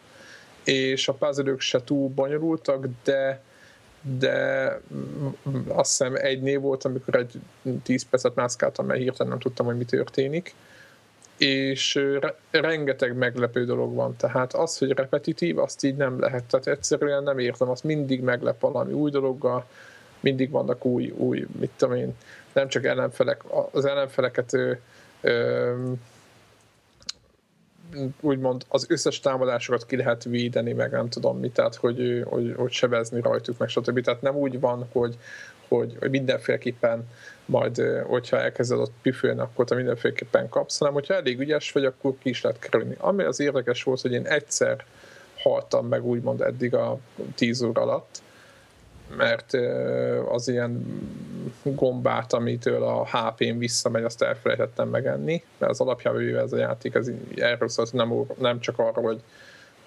és 0.64 1.08
a 1.08 1.14
puzzle 1.14 1.56
se 1.58 1.84
túl 1.84 2.10
bonyolultak, 2.10 2.86
de 3.04 3.42
de 4.02 4.80
azt 5.68 5.90
hiszem 5.90 6.16
egy 6.16 6.42
név 6.42 6.60
volt, 6.60 6.86
amikor 6.86 7.16
egy 7.16 7.40
10 7.84 8.04
percet 8.10 8.36
mászkáltam, 8.36 8.86
mert 8.86 9.00
hirtelen 9.00 9.32
nem 9.32 9.42
tudtam, 9.42 9.66
hogy 9.66 9.78
mi 9.78 9.86
történik. 9.86 10.56
És 11.38 11.96
re- 12.20 12.36
rengeteg 12.52 13.16
meglepő 13.16 13.66
dolog 13.66 13.96
van, 13.96 14.16
tehát 14.16 14.54
az, 14.54 14.78
hogy 14.78 14.92
repetitív, 14.92 15.58
azt 15.60 15.84
így 15.84 15.96
nem 15.96 16.20
lehet, 16.20 16.44
tehát 16.44 16.68
egyszerűen 16.68 17.24
nem 17.24 17.40
értem, 17.40 17.70
azt 17.70 17.84
mindig 17.84 18.22
meglep 18.22 18.60
valami 18.60 18.94
új 18.94 19.12
dologgal, 19.12 19.66
mindig 20.20 20.50
vannak 20.50 20.86
új, 20.86 21.10
új, 21.10 21.48
mit 21.60 21.72
tudom 21.78 21.96
én, 21.96 22.16
nem 22.54 22.68
csak 22.68 22.86
ellenfelek, 22.86 23.42
az 23.72 23.86
ellenfeleket 23.86 24.54
ö, 24.54 24.72
ö, 25.22 25.74
úgymond 28.22 28.66
az 28.68 28.86
összes 28.90 29.20
támadásokat 29.20 29.86
ki 29.86 29.96
lehet 29.96 30.24
védeni, 30.24 30.74
meg 30.74 30.92
nem 30.92 31.10
tudom 31.10 31.40
mit, 31.40 31.54
tehát 31.54 31.76
hogy, 31.76 32.24
hogy, 32.26 32.54
hogy 32.58 32.72
sebezni 32.72 33.22
rajtuk, 33.22 33.58
meg 33.58 33.70
stb. 33.70 34.02
Tehát 34.02 34.22
nem 34.22 34.36
úgy 34.36 34.60
van, 34.60 34.88
hogy, 34.92 35.18
hogy, 35.68 35.96
hogy 36.00 36.10
mindenféleképpen 36.10 37.08
majd, 37.46 37.78
hogyha 38.08 38.40
elkezded 38.40 38.80
ott 38.80 38.94
püfölni, 39.02 39.40
akkor 39.40 39.66
te 39.66 39.76
mindenféleképpen 39.76 40.50
kapsz, 40.50 40.78
hanem 40.78 40.94
hogyha 40.94 41.14
elég 41.14 41.40
ügyes 41.40 41.72
vagy, 41.72 41.86
akkor 41.86 42.14
ki 42.20 42.30
is 42.30 42.42
lehet 42.42 42.60
kerülni. 42.60 42.96
Ami 42.98 43.24
az 43.24 43.40
érdekes 43.40 43.84
volt, 43.84 44.02
hogy 44.02 44.12
én 44.12 44.26
egyszer 44.26 44.86
haltam 45.38 45.88
meg 45.88 46.06
úgymond 46.06 46.42
eddig 46.42 46.76
a 46.76 46.98
10 47.36 47.62
óra 47.62 47.82
alatt, 47.82 48.22
mert 49.18 49.54
az 50.30 50.48
ilyen 50.48 50.86
gombát, 51.64 52.34
amitől 52.34 52.84
a 52.84 53.06
HP-n 53.06 53.58
visszamegy, 53.58 54.04
azt 54.04 54.22
elfelejtettem 54.22 54.90
megenni, 54.90 55.44
mert 55.58 55.72
az 55.72 55.80
alapjában 55.80 56.38
ez 56.38 56.54
a 56.54 56.58
játék 56.58 56.94
ez 56.94 57.12
erről 57.36 57.70
szólt, 57.70 57.94
nem, 57.94 58.14
nem 58.40 58.60
csak 58.60 58.80
arról, 58.80 59.04
hogy, 59.04 59.22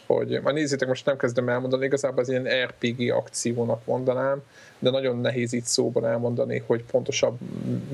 hogy 0.07 0.41
majd 0.43 0.57
nézzétek, 0.57 0.89
most 0.89 1.07
nem 1.07 1.17
kezdem 1.17 1.49
elmondani, 1.49 1.85
igazából 1.85 2.21
az 2.21 2.29
ilyen 2.29 2.49
RPG 2.65 3.11
akciónak 3.11 3.85
mondanám, 3.85 4.43
de 4.79 4.91
nagyon 4.91 5.19
nehéz 5.19 5.53
itt 5.53 5.65
szóban 5.65 6.07
elmondani, 6.07 6.63
hogy 6.67 6.85
pontosabb 6.91 7.39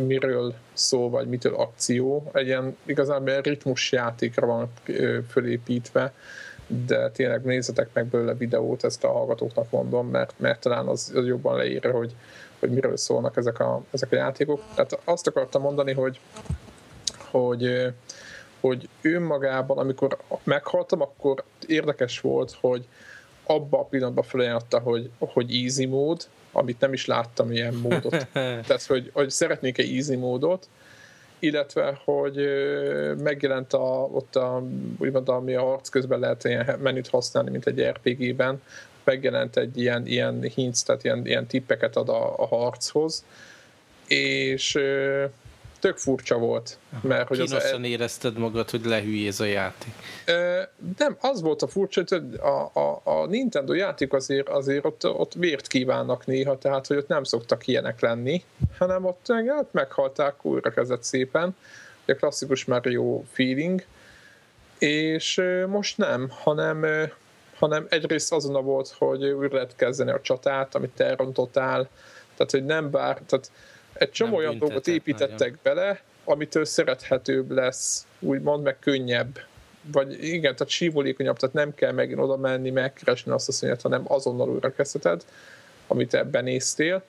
miről 0.06 0.54
szó, 0.72 1.10
vagy 1.10 1.28
mitől 1.28 1.54
akció. 1.54 2.30
Egy 2.32 2.46
ilyen 2.46 2.76
igazából 2.84 3.40
ritmus 3.40 3.92
játékra 3.92 4.46
van 4.46 4.72
fölépítve, 5.28 6.12
de 6.86 7.10
tényleg 7.10 7.44
nézzetek 7.44 7.88
meg 7.92 8.06
belőle 8.06 8.34
videót, 8.34 8.84
ezt 8.84 9.04
a 9.04 9.12
hallgatóknak 9.12 9.70
mondom, 9.70 10.08
mert, 10.08 10.34
mert 10.36 10.60
talán 10.60 10.86
az, 10.86 11.12
az 11.14 11.26
jobban 11.26 11.56
leírja, 11.56 11.92
hogy, 11.92 12.14
hogy 12.58 12.70
miről 12.70 12.96
szólnak 12.96 13.36
ezek 13.36 13.60
a, 13.60 13.82
ezek 13.90 14.12
a 14.12 14.16
játékok. 14.16 14.62
Tehát 14.74 14.98
azt 15.04 15.26
akartam 15.26 15.62
mondani, 15.62 15.92
hogy, 15.92 16.20
hogy, 17.30 17.92
hogy 18.60 18.88
önmagában, 19.02 19.78
amikor 19.78 20.18
meghaltam, 20.44 21.00
akkor 21.00 21.44
érdekes 21.66 22.20
volt, 22.20 22.56
hogy 22.60 22.86
abba 23.44 23.78
a 23.78 23.84
pillanatban 23.84 24.24
felajánlotta, 24.24 24.78
hogy, 24.78 25.10
hogy 25.18 25.54
easy 25.54 25.86
mód, 25.86 26.28
amit 26.52 26.80
nem 26.80 26.92
is 26.92 27.06
láttam 27.06 27.52
ilyen 27.52 27.74
módot. 27.74 28.26
Tehát, 28.66 28.82
hogy, 28.86 29.10
hogy 29.12 29.30
szeretnék-e 29.30 29.82
easy 29.82 30.16
módot, 30.16 30.68
illetve, 31.40 32.00
hogy 32.04 32.36
megjelent 33.22 33.72
a, 33.72 34.08
ott 34.12 34.36
a, 34.36 34.62
úgymond, 34.98 35.28
ami 35.28 35.54
a 35.54 35.62
harc 35.62 35.88
közben 35.88 36.18
lehet 36.18 36.44
ilyen 36.44 36.78
menüt 36.82 37.08
használni, 37.08 37.50
mint 37.50 37.66
egy 37.66 37.80
RPG-ben, 37.80 38.62
megjelent 39.04 39.56
egy 39.56 39.78
ilyen, 39.78 40.06
ilyen 40.06 40.42
hints, 40.42 40.82
tehát 40.82 41.04
ilyen, 41.04 41.26
ilyen 41.26 41.46
tippeket 41.46 41.96
ad 41.96 42.08
a, 42.08 42.38
a 42.38 42.46
harchoz, 42.46 43.24
és 44.06 44.78
tök 45.80 45.96
furcsa 45.96 46.38
volt. 46.38 46.78
Mert, 47.02 47.28
hogy 47.28 47.38
Kínosan 47.38 47.82
az 47.82 47.88
érezted 47.88 48.38
magad, 48.38 48.70
hogy 48.70 48.84
lehülyéz 48.84 49.40
a 49.40 49.44
játék. 49.44 49.92
Nem, 50.98 51.16
az 51.20 51.40
volt 51.40 51.62
a 51.62 51.68
furcsa, 51.68 52.04
hogy 52.08 52.34
a, 52.40 52.80
a, 52.80 53.00
a 53.04 53.26
Nintendo 53.26 53.72
játék 53.72 54.12
azért, 54.12 54.48
azért 54.48 54.84
ott, 54.84 55.06
ott 55.06 55.32
vért 55.34 55.66
kívánnak 55.66 56.26
néha, 56.26 56.58
tehát 56.58 56.86
hogy 56.86 56.96
ott 56.96 57.08
nem 57.08 57.24
szoktak 57.24 57.66
ilyenek 57.66 58.00
lenni, 58.00 58.44
hanem 58.78 59.04
ott 59.04 59.26
hát 59.26 59.72
meghalták, 59.72 60.44
újra 60.44 60.70
kezdett 60.70 61.02
szépen, 61.02 61.56
a 62.06 62.14
klasszikus 62.14 62.64
Mario 62.64 63.22
feeling, 63.32 63.84
és 64.78 65.42
most 65.66 65.98
nem, 65.98 66.28
hanem, 66.30 66.86
hanem 67.54 67.86
egyrészt 67.88 68.32
azon 68.32 68.54
a 68.54 68.60
volt, 68.60 68.94
hogy 68.98 69.24
újra 69.24 69.54
lehet 69.54 69.76
kezdeni 69.76 70.10
a 70.10 70.20
csatát, 70.20 70.74
amit 70.74 71.00
elrontottál, 71.00 71.88
tehát 72.34 72.50
hogy 72.50 72.64
nem 72.64 72.90
bár, 72.90 73.20
tehát 73.26 73.50
egy 74.00 74.10
csomó 74.10 74.36
olyan 74.36 74.58
dolgot 74.58 74.86
építettek 74.86 75.38
nagyon. 75.38 75.58
bele, 75.62 76.00
amitől 76.24 76.64
szerethetőbb 76.64 77.50
lesz, 77.50 78.06
úgymond, 78.18 78.62
meg 78.62 78.78
könnyebb. 78.78 79.38
Vagy 79.92 80.24
igen, 80.24 80.54
tehát 80.54 80.68
sívolékonyabb, 80.68 81.36
tehát 81.36 81.54
nem 81.54 81.74
kell 81.74 81.92
megint 81.92 82.18
oda 82.18 82.36
menni, 82.36 82.70
megkeresni 82.70 83.32
azt 83.32 83.48
a 83.48 83.52
színet, 83.52 83.82
hanem 83.82 84.02
azonnal 84.06 84.48
újra 84.48 84.72
kezdheted, 84.72 85.24
amit 85.86 86.14
ebben 86.14 86.44
néztél. 86.44 87.02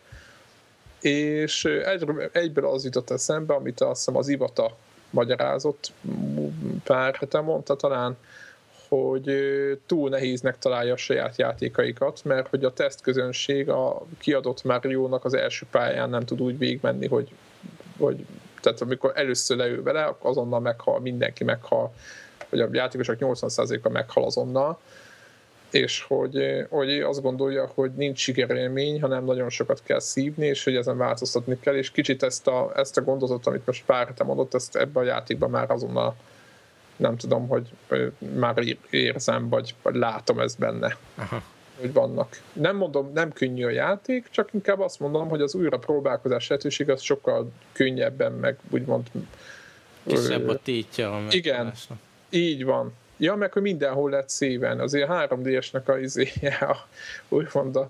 És 1.02 1.66
egy, 1.66 2.06
egyből 2.32 2.66
az 2.66 2.84
jutott 2.84 3.10
eszembe, 3.10 3.54
amit 3.54 3.82
azt 3.82 3.98
hiszem 3.98 4.16
az 4.16 4.28
Ivata 4.28 4.78
magyarázott 5.10 5.92
pár 6.84 7.16
hete 7.16 7.40
mondta 7.40 7.76
talán, 7.76 8.18
hogy 8.96 9.32
túl 9.86 10.10
nehéznek 10.10 10.58
találja 10.58 10.94
a 10.94 10.98
saját 10.98 11.38
játékaikat, 11.38 12.24
mert 12.24 12.48
hogy 12.48 12.64
a 12.64 12.74
tesztközönség 12.74 13.70
a 13.70 14.06
kiadott 14.18 14.64
Mario-nak 14.64 15.26
az 15.26 15.34
első 15.34 15.66
pályán 15.72 16.10
nem 16.10 16.26
tud 16.26 16.42
úgy 16.42 16.58
végigmenni, 16.58 17.08
hogy, 17.08 17.30
hogy 17.98 18.26
tehát 18.62 18.82
amikor 18.82 19.12
először 19.16 19.58
leül 19.58 19.84
vele, 19.84 20.16
azonnal 20.20 20.60
meghal, 20.60 21.00
mindenki 21.00 21.44
meghal, 21.44 21.94
vagy 22.50 22.60
a 22.60 22.70
játékosok 22.72 23.16
80%-a 23.20 23.90
meghal 23.90 24.24
azonnal, 24.24 24.80
és 25.70 26.04
hogy, 26.04 26.66
hogy 26.70 27.00
azt 27.00 27.22
gondolja, 27.22 27.72
hogy 27.74 27.92
nincs 27.92 28.20
sikerélmény, 28.20 29.02
hanem 29.02 29.26
nagyon 29.26 29.50
sokat 29.50 29.82
kell 29.84 30.00
szívni, 30.00 30.46
és 30.46 30.64
hogy 30.64 30.76
ezen 30.76 30.98
változtatni 30.98 31.60
kell, 31.60 31.76
és 31.76 31.92
kicsit 31.92 32.24
ezt 32.24 32.48
a, 32.48 32.72
ezt 32.76 32.98
a 32.98 33.02
gondozott, 33.02 33.48
amit 33.48 33.66
most 33.66 33.86
pár 33.86 34.08
hete 34.08 34.24
mondott, 34.24 34.54
ezt 34.54 34.76
ebbe 34.76 35.00
a 35.00 35.04
játékban 35.04 35.50
már 35.50 35.72
azonnal 35.72 36.16
nem 37.02 37.18
tudom, 37.18 37.48
hogy 37.48 37.70
már 38.36 38.64
érzem, 38.90 39.50
vagy, 39.50 39.76
vagy 39.82 39.96
látom 39.96 40.40
ezt 40.40 40.60
benne. 40.60 40.98
Aha. 41.16 41.44
Hogy 41.80 41.94
vannak. 41.94 42.42
Nem 42.54 42.76
mondom, 42.76 43.12
nem 43.14 43.32
könnyű 43.32 43.66
a 43.66 43.70
játék, 43.70 44.28
csak 44.30 44.54
inkább 44.54 44.80
azt 44.80 45.00
mondom, 45.00 45.30
hogy 45.30 45.42
az 45.42 45.56
újra 45.56 45.78
próbálkozás 45.78 46.48
lehetőség 46.48 46.90
az 46.90 47.02
sokkal 47.02 47.52
könnyebben, 47.72 48.32
meg 48.32 48.58
úgymond... 48.70 49.08
Kisebb 50.06 50.48
a 50.48 50.58
tétje 50.64 51.08
a 51.08 51.22
Igen, 51.30 51.74
így 52.30 52.66
van. 52.66 52.94
Ja, 53.18 53.36
meg 53.36 53.54
hogy 53.54 53.62
mindenhol 53.62 54.10
lehet 54.10 54.30
széven. 54.30 54.80
Azért 54.80 55.10
a 55.10 55.28
3D-esnek 55.28 55.86
a 55.86 55.98
izéje, 55.98 56.56
a, 56.74 56.88
úgymond 57.30 57.76
a 57.76 57.90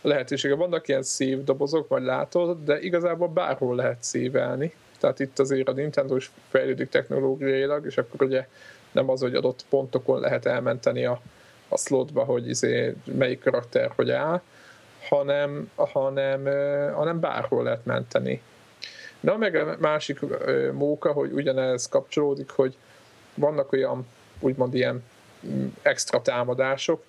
lehetősége. 0.00 0.54
Vannak 0.54 0.88
ilyen 0.88 1.02
szív 1.02 1.44
dobozok, 1.44 1.88
vagy 1.88 2.02
látod, 2.02 2.64
de 2.64 2.80
igazából 2.80 3.28
bárhol 3.28 3.76
lehet 3.76 4.02
szévelni 4.02 4.72
tehát 5.02 5.20
itt 5.20 5.38
azért 5.38 5.68
a 5.68 5.72
Nintendo 5.72 6.16
is 6.16 6.30
fejlődik 6.48 6.88
technológiailag, 6.88 7.86
és 7.86 7.98
akkor 7.98 8.26
ugye 8.26 8.46
nem 8.92 9.10
az, 9.10 9.20
hogy 9.20 9.34
adott 9.34 9.64
pontokon 9.68 10.20
lehet 10.20 10.46
elmenteni 10.46 11.04
a, 11.04 11.20
a 11.68 11.76
slotba, 11.76 12.24
hogy 12.24 12.48
izé 12.48 12.94
melyik 13.04 13.40
karakter 13.40 13.92
hogy 13.94 14.10
áll, 14.10 14.40
hanem, 15.08 15.70
hanem, 15.74 16.44
hanem 16.94 17.20
bárhol 17.20 17.62
lehet 17.62 17.84
menteni. 17.84 18.42
Na, 19.20 19.36
meg 19.36 19.54
a 19.54 19.76
másik 19.80 20.20
móka, 20.72 21.12
hogy 21.12 21.32
ugyanez 21.32 21.88
kapcsolódik, 21.88 22.50
hogy 22.50 22.76
vannak 23.34 23.72
olyan 23.72 24.06
úgymond 24.40 24.74
ilyen 24.74 25.04
mm, 25.46 25.66
extra 25.82 26.22
támadások, 26.22 27.04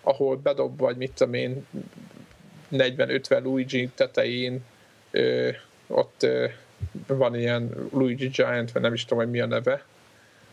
ahol 0.00 0.36
bedob 0.36 0.78
vagy 0.78 0.96
mit 0.96 1.12
tudom 1.12 1.34
én 1.34 1.66
40-50 2.72 3.42
Luigi 3.42 3.90
tetején 3.94 4.64
ö, 5.10 5.50
ott 5.86 6.22
ö, 6.22 6.46
van 7.06 7.34
ilyen 7.34 7.88
Luigi 7.92 8.28
Giant, 8.28 8.72
vagy 8.72 8.82
nem 8.82 8.92
is 8.92 9.04
tudom, 9.04 9.24
hogy 9.24 9.32
mi 9.32 9.40
a 9.40 9.46
neve. 9.46 9.84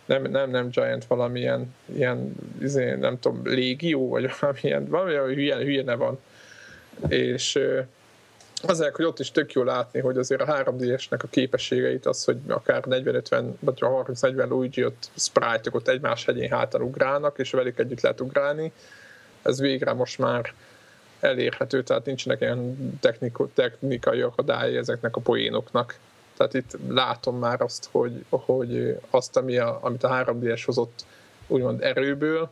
Nem, 0.05 0.23
nem, 0.23 0.49
nem 0.49 0.69
Giant, 0.69 1.05
valamilyen 1.05 1.75
ilyen, 1.95 2.36
izé, 2.61 2.95
nem 2.95 3.19
tudom, 3.19 3.41
Légió, 3.43 4.09
vagy 4.09 4.29
valamilyen, 4.39 4.88
valamilyen 4.88 5.23
hülye, 5.23 5.55
hülye 5.55 5.84
ne 5.84 5.95
van. 5.95 6.19
És 7.07 7.59
azért, 8.63 8.95
hogy 8.95 9.05
ott 9.05 9.19
is 9.19 9.32
tök 9.32 9.53
jó 9.53 9.63
látni, 9.63 9.99
hogy 9.99 10.17
azért 10.17 10.41
a 10.41 10.45
3D-esnek 10.45 11.23
a 11.23 11.27
képességeit 11.27 12.05
az, 12.05 12.23
hogy 12.23 12.38
akár 12.47 12.84
40-50 12.89 13.43
vagy 13.59 13.77
30-40 13.79 14.47
Luigi 14.47 14.86
ott 14.86 15.09
sprite 15.15 15.69
ott 15.71 15.88
egymás 15.88 16.25
hegyén 16.25 16.49
hátán 16.49 16.82
ugrálnak, 16.82 17.39
és 17.39 17.51
velük 17.51 17.79
együtt 17.79 18.01
lehet 18.01 18.21
ugrálni. 18.21 18.71
Ez 19.41 19.59
végre 19.59 19.93
most 19.93 20.17
már 20.17 20.53
elérhető, 21.19 21.84
tehát 21.84 22.05
nincsenek 22.05 22.41
ilyen 22.41 22.99
technikai 23.53 24.21
akadályi 24.21 24.77
ezeknek 24.77 25.15
a 25.15 25.21
poénoknak. 25.21 25.99
Tehát 26.41 26.53
itt 26.65 26.77
látom 26.87 27.37
már 27.37 27.61
azt, 27.61 27.89
hogy, 27.91 28.25
hogy 28.29 28.97
azt, 29.09 29.37
ami 29.37 29.57
a, 29.57 29.79
amit 29.81 30.03
a 30.03 30.09
3DS 30.09 30.61
hozott 30.65 31.05
úgymond 31.47 31.81
erőből, 31.83 32.49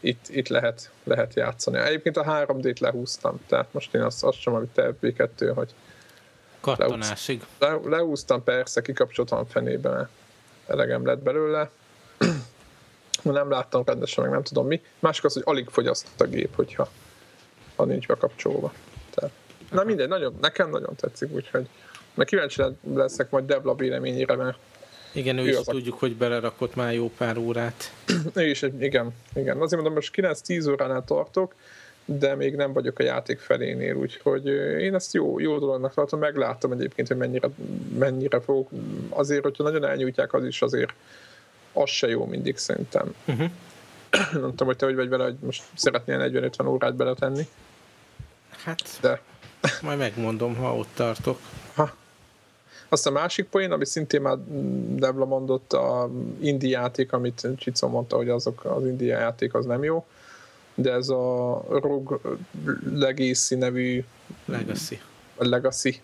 itt, 0.00 0.28
itt 0.28 0.48
lehet, 0.48 0.90
lehet 1.04 1.34
játszani. 1.34 1.78
Egyébként 1.78 2.16
a 2.16 2.24
3D-t 2.24 2.78
lehúztam, 2.78 3.40
tehát 3.46 3.72
most 3.72 3.94
én 3.94 4.02
azt, 4.02 4.24
azt 4.24 4.40
sem, 4.40 4.54
amit 4.54 4.68
te 4.68 4.92
FB2, 5.00 5.52
hogy 5.54 5.74
Kattanásig. 6.60 7.44
Le, 7.58 7.78
lehúztam, 7.84 8.44
persze, 8.44 8.82
kikapcsoltam 8.82 9.46
fenébe, 9.46 9.90
mert 9.90 10.08
elegem 10.66 11.06
lett 11.06 11.22
belőle. 11.22 11.70
nem 13.22 13.50
láttam 13.50 13.82
rendesen, 13.86 14.24
meg 14.24 14.32
nem 14.32 14.42
tudom 14.42 14.66
mi. 14.66 14.82
Másik 14.98 15.24
az, 15.24 15.32
hogy 15.32 15.42
alig 15.46 15.68
fogyaszt 15.68 16.20
a 16.20 16.24
gép, 16.24 16.54
hogyha 16.54 16.88
ha 17.76 17.84
nincs 17.84 18.06
bekapcsolva. 18.06 18.72
Tehát, 19.10 19.32
na 19.70 19.84
mindegy, 19.84 20.08
nagyon, 20.08 20.36
nekem 20.40 20.70
nagyon 20.70 20.94
tetszik, 20.96 21.32
úgyhogy 21.32 21.68
meg 22.16 22.26
kíváncsi 22.26 22.62
leszek 22.94 23.30
majd 23.30 23.44
Debla 23.44 23.74
véleményére, 23.74 24.36
mert 24.36 24.58
igen, 25.12 25.38
ő, 25.38 25.42
ő 25.42 25.48
is 25.48 25.56
tudjuk, 25.56 25.94
a... 25.94 25.98
hogy 25.98 26.16
belerakott 26.16 26.74
már 26.74 26.94
jó 26.94 27.10
pár 27.18 27.36
órát. 27.36 27.92
ő 28.34 28.48
is, 28.48 28.62
igen, 28.62 29.14
igen. 29.34 29.60
Azért 29.60 29.82
mondom, 29.82 29.92
most 29.92 30.14
9-10 30.16 30.70
óránál 30.70 31.04
tartok, 31.04 31.54
de 32.04 32.34
még 32.34 32.54
nem 32.54 32.72
vagyok 32.72 32.98
a 32.98 33.02
játék 33.02 33.38
felénél, 33.38 33.94
úgyhogy 33.94 34.46
én 34.80 34.94
ezt 34.94 35.14
jó, 35.14 35.38
jó 35.38 35.58
dolognak 35.58 35.94
tartom, 35.94 36.18
meglátom 36.18 36.72
egyébként, 36.72 37.08
hogy 37.08 37.16
mennyire, 37.16 37.48
mennyire 37.98 38.40
fogok, 38.40 38.70
azért, 39.08 39.42
hogyha 39.42 39.62
nagyon 39.62 39.84
elnyújtják, 39.84 40.32
az 40.32 40.44
is 40.44 40.62
azért 40.62 40.92
az 41.72 41.90
se 41.90 42.08
jó 42.08 42.24
mindig 42.24 42.56
szerintem. 42.56 43.14
Uh-huh. 43.24 43.50
nem 44.32 44.50
tudom, 44.50 44.66
hogy 44.66 44.76
te 44.76 44.86
hogy 44.86 44.94
vagy 44.94 45.08
vele, 45.08 45.24
hogy 45.24 45.36
most 45.40 45.62
szeretnél 45.74 46.50
40-50 46.58 46.68
órát 46.68 46.96
beletenni. 46.96 47.46
Hát, 48.64 48.82
de... 49.00 49.20
majd 49.82 49.98
megmondom, 49.98 50.56
ha 50.56 50.76
ott 50.76 50.90
tartok. 50.94 51.38
Ha, 52.88 52.94
azt 52.94 53.06
a 53.06 53.10
másik 53.10 53.48
poén, 53.48 53.72
ami 53.72 53.86
szintén 53.86 54.20
már 54.20 54.36
Devla 54.96 55.24
mondott, 55.24 55.72
a 55.72 56.10
indie 56.40 56.78
játék, 56.78 57.12
amit 57.12 57.48
Csicó 57.56 57.88
mondta, 57.88 58.16
hogy 58.16 58.28
azok, 58.28 58.64
az 58.64 58.86
indie 58.86 59.18
játék 59.18 59.54
az 59.54 59.64
nem 59.64 59.84
jó, 59.84 60.06
de 60.74 60.92
ez 60.92 61.08
a 61.08 61.62
Rogue 61.68 62.18
Legacy 62.92 63.54
nevű 63.54 64.04
Legacy, 64.44 65.00
Legacy 65.36 66.00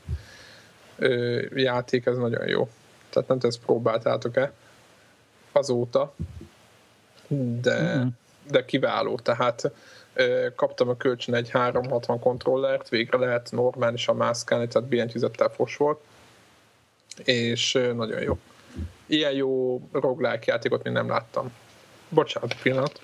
játék, 1.54 2.06
ez 2.06 2.16
nagyon 2.16 2.48
jó. 2.48 2.68
Tehát 3.10 3.28
nem 3.28 3.38
ezt 3.42 3.60
próbáltátok-e 3.60 4.52
azóta, 5.52 6.14
de, 7.60 7.96
mm. 7.96 8.06
de 8.50 8.64
kiváló. 8.64 9.18
Tehát 9.18 9.70
kaptam 10.56 10.88
a 10.88 10.96
kölcsön 10.96 11.34
egy 11.34 11.50
360 11.50 12.20
kontrollert, 12.20 12.88
végre 12.88 13.18
lehet 13.18 13.50
normálisan 13.50 14.16
mászkálni, 14.16 14.68
tehát 14.68 14.88
billentyűzettel 14.88 15.48
fos 15.48 15.76
volt 15.76 16.00
és 17.18 17.72
nagyon 17.72 18.20
jó. 18.20 18.38
Ilyen 19.06 19.32
jó 19.32 19.80
roguelike 19.92 20.52
játékot 20.52 20.82
még 20.82 20.92
nem 20.92 21.08
láttam. 21.08 21.52
Bocsánat, 22.08 22.56
pillanat. 22.62 23.00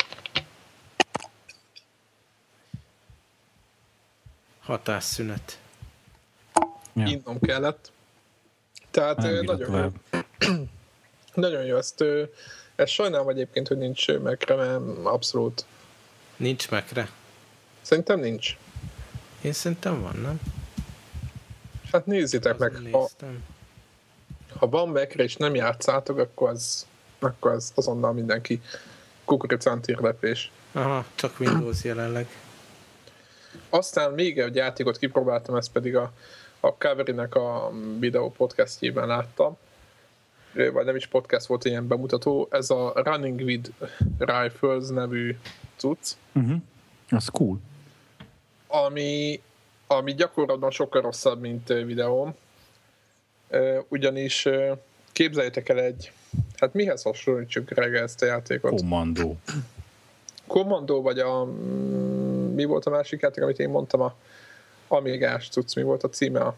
Hatásszünet. 4.60 5.58
Ja. 6.92 7.06
Innom 7.06 7.40
kellett. 7.40 7.92
Tehát 8.90 9.16
nem 9.16 9.44
nagyon 9.44 9.92
jó. 10.12 10.20
nagyon 11.34 11.64
jó. 11.64 11.76
Ezt, 11.76 12.04
ezt 12.74 12.92
sajnálom 12.92 13.28
egyébként, 13.28 13.68
hogy 13.68 13.78
nincs 13.78 14.12
mekre, 14.12 14.54
mert 14.54 14.82
abszolút. 15.04 15.64
Nincs 16.36 16.70
mekre? 16.70 17.10
Szerintem 17.80 18.20
nincs. 18.20 18.56
Én 19.42 19.52
szerintem 19.52 20.02
van, 20.02 20.16
nem? 20.16 20.40
Hát 21.92 22.06
nézzétek 22.06 22.58
meg. 22.58 22.72
Ha, 22.92 23.08
ha 24.58 24.68
van 24.68 24.88
Mac-re 24.88 25.22
és 25.22 25.36
nem 25.36 25.54
játszátok, 25.54 26.18
akkor 26.18 26.48
az, 26.48 26.86
akkor 27.18 27.50
az 27.50 27.72
azonnal 27.74 28.12
mindenki 28.12 28.62
kukoricán 29.24 29.80
lepés. 29.86 30.50
Aha, 30.72 31.04
csak 31.14 31.40
Windows 31.40 31.84
jelenleg. 31.84 32.26
Aztán 33.68 34.12
még 34.12 34.38
egy 34.38 34.54
játékot 34.54 34.98
kipróbáltam, 34.98 35.56
ezt 35.56 35.72
pedig 35.72 35.96
a, 35.96 36.12
a 36.60 36.76
Kaverinek 36.76 37.34
a 37.34 37.72
videó 37.98 38.30
podcastjében 38.30 39.06
láttam, 39.06 39.56
vagy 40.52 40.84
nem 40.84 40.96
is 40.96 41.06
podcast 41.06 41.46
volt 41.46 41.64
ilyen 41.64 41.86
bemutató, 41.86 42.48
ez 42.50 42.70
a 42.70 42.92
Running 42.94 43.40
with 43.40 43.70
Rifles 44.18 44.88
nevű 44.88 45.38
cucc. 45.76 46.12
Uh-huh. 46.34 46.56
Az 47.10 47.28
cool. 47.28 47.58
Ami, 48.66 49.42
ami 49.86 50.14
gyakorlatban 50.14 50.70
sokkal 50.70 51.02
rosszabb, 51.02 51.40
mint 51.40 51.68
videóm, 51.68 52.34
ugyanis 53.88 54.48
képzeljétek 55.12 55.68
el 55.68 55.80
egy, 55.80 56.12
hát 56.56 56.72
mihez 56.74 57.02
hasonlítsuk 57.02 57.70
reggel 57.70 58.02
ezt 58.02 58.22
a 58.22 58.26
játékot? 58.26 58.80
Kommandó. 58.80 59.36
Kommandó, 60.46 61.02
vagy 61.02 61.18
a, 61.18 61.44
mm, 61.44 62.54
mi 62.54 62.64
volt 62.64 62.84
a 62.84 62.90
másik 62.90 63.20
játék, 63.20 63.42
amit 63.42 63.58
én 63.58 63.68
mondtam, 63.68 64.00
a 64.00 64.14
Amigás 64.88 65.48
cucc, 65.48 65.74
mi 65.74 65.82
volt 65.82 66.02
a 66.02 66.08
címe? 66.08 66.40
A, 66.40 66.56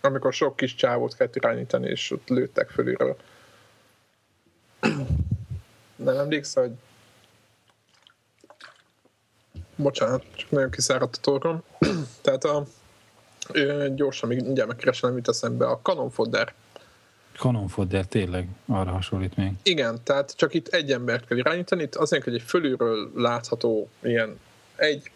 amikor 0.00 0.32
sok 0.32 0.56
kis 0.56 0.74
csávót 0.74 1.16
kellett 1.16 1.36
irányítani, 1.36 1.88
és 1.88 2.10
ott 2.10 2.28
lőttek 2.28 2.70
fölülről. 2.70 3.16
Nem 5.96 6.18
emlékszel, 6.18 6.62
hogy 6.62 6.72
bocsánat, 9.76 10.24
csak 10.34 10.50
nagyon 10.50 10.70
kiszáradt 10.70 11.16
a 11.16 11.20
torkom. 11.20 11.62
Tehát 12.22 12.44
a 12.44 12.66
gyorsan 13.94 14.28
még 14.28 14.42
mindjárt 14.42 14.68
megkeresem, 14.68 15.16
jut 15.16 15.28
eszembe, 15.28 15.66
a 15.66 15.80
Canon 15.82 16.10
Fodder. 16.10 16.54
Canon 17.36 17.68
Fodder 17.68 18.06
tényleg 18.06 18.48
arra 18.66 18.90
hasonlít 18.90 19.36
még. 19.36 19.52
Igen, 19.62 20.00
tehát 20.02 20.36
csak 20.36 20.54
itt 20.54 20.68
egy 20.68 20.92
embert 20.92 21.26
kell 21.26 21.38
irányítani, 21.38 21.82
itt 21.82 21.94
azért, 21.94 22.24
hogy 22.24 22.34
egy 22.34 22.42
fölülről 22.42 23.10
látható 23.14 23.88
ilyen 24.02 24.38
egy 24.76 25.10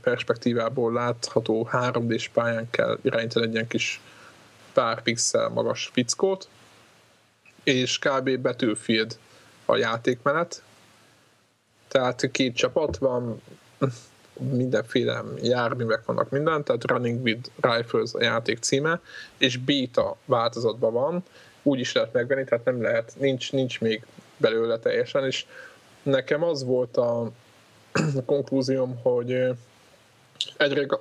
perspektívából 0.00 0.92
látható 0.92 1.68
3D-s 1.72 2.28
pályán 2.28 2.70
kell 2.70 2.98
irányítani 3.02 3.46
egy 3.46 3.52
ilyen 3.52 3.66
kis 3.66 4.00
pár 4.72 5.02
pixel 5.02 5.48
magas 5.48 5.90
fickót, 5.92 6.48
és 7.62 7.98
kb. 7.98 8.38
Battlefield 8.38 9.18
a 9.64 9.76
játékmenet. 9.76 10.62
Tehát 11.88 12.30
két 12.30 12.54
csapat 12.54 12.96
van, 12.96 13.42
mindenféle 14.40 15.24
járművek 15.42 16.04
vannak 16.04 16.30
minden, 16.30 16.64
tehát 16.64 16.90
Running 16.90 17.22
with 17.22 17.50
Rifles 17.60 18.14
a 18.14 18.22
játék 18.22 18.58
címe, 18.58 19.00
és 19.38 19.56
beta 19.56 20.16
változatban 20.24 20.92
van, 20.92 21.24
úgy 21.62 21.80
is 21.80 21.92
lehet 21.92 22.12
megvenni, 22.12 22.44
tehát 22.44 22.64
nem 22.64 22.82
lehet, 22.82 23.14
nincs, 23.18 23.52
nincs 23.52 23.80
még 23.80 24.04
belőle 24.36 24.78
teljesen, 24.78 25.26
és 25.26 25.46
nekem 26.02 26.42
az 26.42 26.64
volt 26.64 26.96
a, 26.96 27.20
a 27.20 27.32
konklúzióm, 28.26 28.98
hogy 29.02 29.44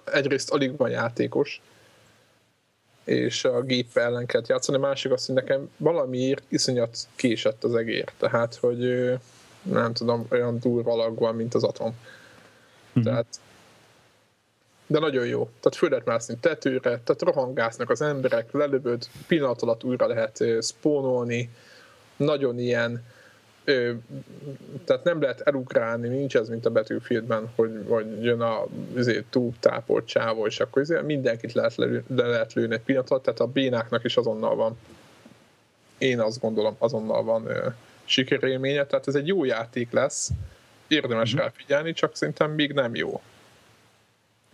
egyrészt 0.06 0.52
alig 0.52 0.78
van 0.78 0.90
játékos, 0.90 1.62
és 3.04 3.46
a 3.46 3.62
gép 3.62 3.98
ellen 3.98 4.26
kellett 4.26 4.48
játszani, 4.48 4.78
a 4.78 4.82
másik 4.82 5.12
az, 5.12 5.26
hogy 5.26 5.36
nekem 5.36 5.70
valamiért 5.78 6.44
iszonyat 6.48 6.98
késett 7.16 7.64
az 7.64 7.76
egér, 7.76 8.12
tehát, 8.18 8.56
hogy 8.56 9.14
nem 9.62 9.94
tudom, 9.94 10.26
olyan 10.30 10.60
durva 10.60 10.96
lag 10.96 11.20
van, 11.20 11.36
mint 11.36 11.54
az 11.54 11.64
atom. 11.64 11.96
Mm. 13.00 13.02
Tehát 13.02 13.40
de 14.90 15.00
nagyon 15.00 15.26
jó. 15.26 15.44
Tehát 15.44 15.76
föl 15.76 15.90
lehet 15.90 16.06
mászni 16.06 16.38
tetőre, 16.40 16.80
tehát 16.80 17.22
rohangásznak 17.22 17.90
az 17.90 18.02
emberek, 18.02 18.52
lelövöd, 18.52 19.08
pillanat 19.28 19.62
alatt 19.62 19.84
újra 19.84 20.08
lehet 20.08 20.44
spónolni, 20.62 21.50
nagyon 22.18 22.60
ilyen 22.60 23.04
ö, 23.64 23.92
tehát 24.86 25.04
nem 25.04 25.22
lehet 25.22 25.42
elugrálni, 25.42 26.08
nincs 26.08 26.36
ez, 26.36 26.50
mint 26.50 26.66
a 26.66 26.72
Battlefieldben, 26.72 27.50
hogy, 27.56 27.72
hogy 27.88 28.24
jön 28.24 28.42
a 28.42 28.66
azért, 28.98 29.26
túl 29.26 29.54
tápolt 29.60 30.06
csávó, 30.06 30.46
és 30.46 30.60
akkor 30.60 30.82
azért 30.82 31.04
mindenkit 31.04 31.54
lehet 31.54 31.76
le, 31.76 31.88
le 32.08 32.28
lehet 32.28 32.54
lőni 32.54 32.74
egy 32.74 32.82
pillanat 32.82 33.10
alatt, 33.10 33.24
tehát 33.24 33.40
a 33.40 33.48
bénáknak 33.48 34.04
is 34.04 34.18
azonnal 34.18 34.56
van 34.56 34.78
én 35.98 36.20
azt 36.20 36.40
gondolom, 36.40 36.76
azonnal 36.78 37.24
van 37.24 37.48
ö, 37.48 37.68
sikerélménye, 38.06 38.86
tehát 38.86 39.08
ez 39.08 39.16
egy 39.16 39.28
jó 39.28 39.44
játék 39.44 39.92
lesz, 39.92 40.30
érdemes 40.92 41.34
mm-hmm. 41.34 41.44
rá 41.44 41.52
figyelni, 41.56 41.94
csak 41.94 42.16
szerintem 42.16 42.52
még 42.52 42.74
nem 42.74 42.96
jó. 42.96 43.22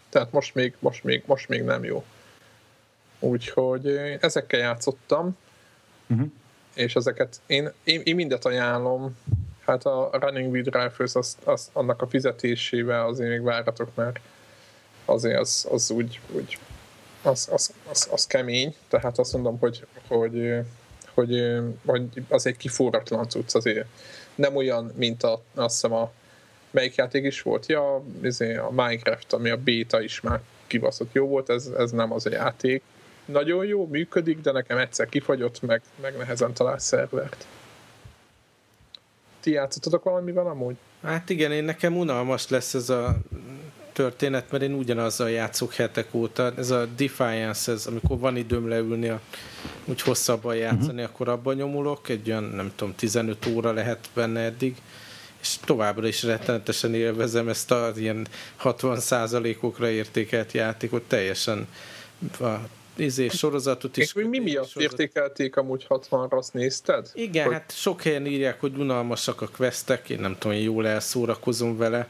tehát 0.09 0.31
most 0.31 0.55
még, 0.55 0.75
most 0.79 1.03
még, 1.03 1.23
most 1.25 1.47
még 1.47 1.63
nem 1.63 1.83
jó. 1.83 2.03
Úgyhogy 3.19 3.87
ezekkel 4.19 4.59
játszottam, 4.59 5.37
uh-huh. 6.07 6.27
és 6.73 6.95
ezeket 6.95 7.41
én, 7.45 7.71
én, 7.83 8.01
én 8.03 8.15
mindet 8.15 8.45
ajánlom, 8.45 9.17
hát 9.65 9.85
a 9.85 10.09
Running 10.11 10.51
with 10.51 10.81
Rifles 10.81 11.15
az, 11.15 11.37
az, 11.43 11.69
annak 11.73 12.01
a 12.01 12.07
fizetésével 12.07 13.05
azért 13.05 13.29
még 13.29 13.41
váratok, 13.41 13.95
mert 13.95 14.19
azért 15.05 15.39
az, 15.39 15.67
az 15.71 15.91
úgy, 15.91 16.19
úgy 16.31 16.57
az, 17.21 17.47
az, 17.51 17.73
az, 17.89 18.07
az, 18.11 18.27
kemény, 18.27 18.75
tehát 18.87 19.17
azt 19.19 19.33
mondom, 19.33 19.59
hogy, 19.59 19.85
hogy, 20.07 20.53
hogy, 21.13 21.43
hogy 21.85 22.07
az 22.29 22.45
egy 22.45 22.57
kifúratlan 22.57 23.29
cucc 23.29 23.55
azért. 23.55 23.87
Nem 24.35 24.55
olyan, 24.55 24.91
mint 24.95 25.23
a, 25.23 25.41
azt 25.53 25.73
hiszem 25.73 25.93
a 25.93 26.11
melyik 26.75 26.95
játék 26.95 27.23
is 27.23 27.41
volt? 27.41 27.65
Ja, 27.65 28.03
izé, 28.23 28.55
a 28.55 28.69
Minecraft, 28.69 29.33
ami 29.33 29.49
a 29.49 29.57
beta 29.57 30.01
is 30.01 30.21
már 30.21 30.39
kibaszott 30.67 31.13
jó 31.13 31.27
volt, 31.27 31.49
ez, 31.49 31.65
ez 31.77 31.91
nem 31.91 32.11
az 32.11 32.25
a 32.25 32.29
játék. 32.29 32.81
Nagyon 33.25 33.65
jó, 33.65 33.87
működik, 33.87 34.41
de 34.41 34.51
nekem 34.51 34.77
egyszer 34.77 35.09
kifagyott, 35.09 35.61
meg, 35.61 35.81
meg 36.01 36.17
nehezen 36.17 36.53
talál 36.53 36.79
szervert. 36.79 37.45
Ti 39.39 39.51
játszottatok 39.51 40.03
valamivel 40.03 40.47
amúgy? 40.47 40.75
Hát 41.03 41.29
igen, 41.29 41.51
én 41.51 41.63
nekem 41.63 41.97
unalmas 41.97 42.49
lesz 42.49 42.73
ez 42.73 42.89
a 42.89 43.15
történet, 43.93 44.51
mert 44.51 44.63
én 44.63 44.73
ugyanazzal 44.73 45.29
játszok 45.29 45.73
hetek 45.73 46.13
óta. 46.13 46.53
Ez 46.57 46.69
a 46.69 46.85
Defiance, 46.85 47.71
ez, 47.71 47.85
amikor 47.85 48.19
van 48.19 48.37
időm 48.37 48.67
leülni, 48.67 49.07
a, 49.09 49.19
úgy 49.85 50.01
hosszabban 50.01 50.55
játszani, 50.55 51.01
uh-huh. 51.01 51.13
akkor 51.13 51.29
abban 51.29 51.55
nyomulok. 51.55 52.09
Egy 52.09 52.29
olyan, 52.29 52.43
nem 52.43 52.71
tudom, 52.75 52.95
15 52.95 53.45
óra 53.45 53.71
lehet 53.71 54.09
benne 54.13 54.39
eddig 54.39 54.75
és 55.45 55.57
továbbra 55.65 56.07
is 56.07 56.23
rettenetesen 56.23 56.93
élvezem 56.93 57.47
ezt 57.47 57.71
a 57.71 57.91
ilyen 57.95 58.27
60%-okra 58.63 59.89
értékelt 59.89 60.51
játékot, 60.51 61.03
teljesen 61.03 61.67
a 62.39 62.53
izé, 62.95 63.27
sorozatot 63.27 63.97
is. 63.97 64.03
És 64.03 64.13
mi 64.13 64.39
miatt 64.39 64.69
sorozat... 64.69 64.99
értékelték 64.99 65.55
amúgy 65.55 65.85
60-ra, 65.89 66.29
azt 66.29 66.53
nézted? 66.53 67.11
Igen, 67.13 67.45
hogy... 67.45 67.53
hát 67.53 67.73
sok 67.75 68.01
helyen 68.01 68.25
írják, 68.25 68.59
hogy 68.59 68.77
unalmasak 68.77 69.41
a 69.41 69.47
questek, 69.57 70.09
én 70.09 70.19
nem 70.19 70.37
tudom, 70.37 70.57
én 70.57 70.63
jól 70.63 70.87
elszórakozom 70.87 71.77
vele. 71.77 72.09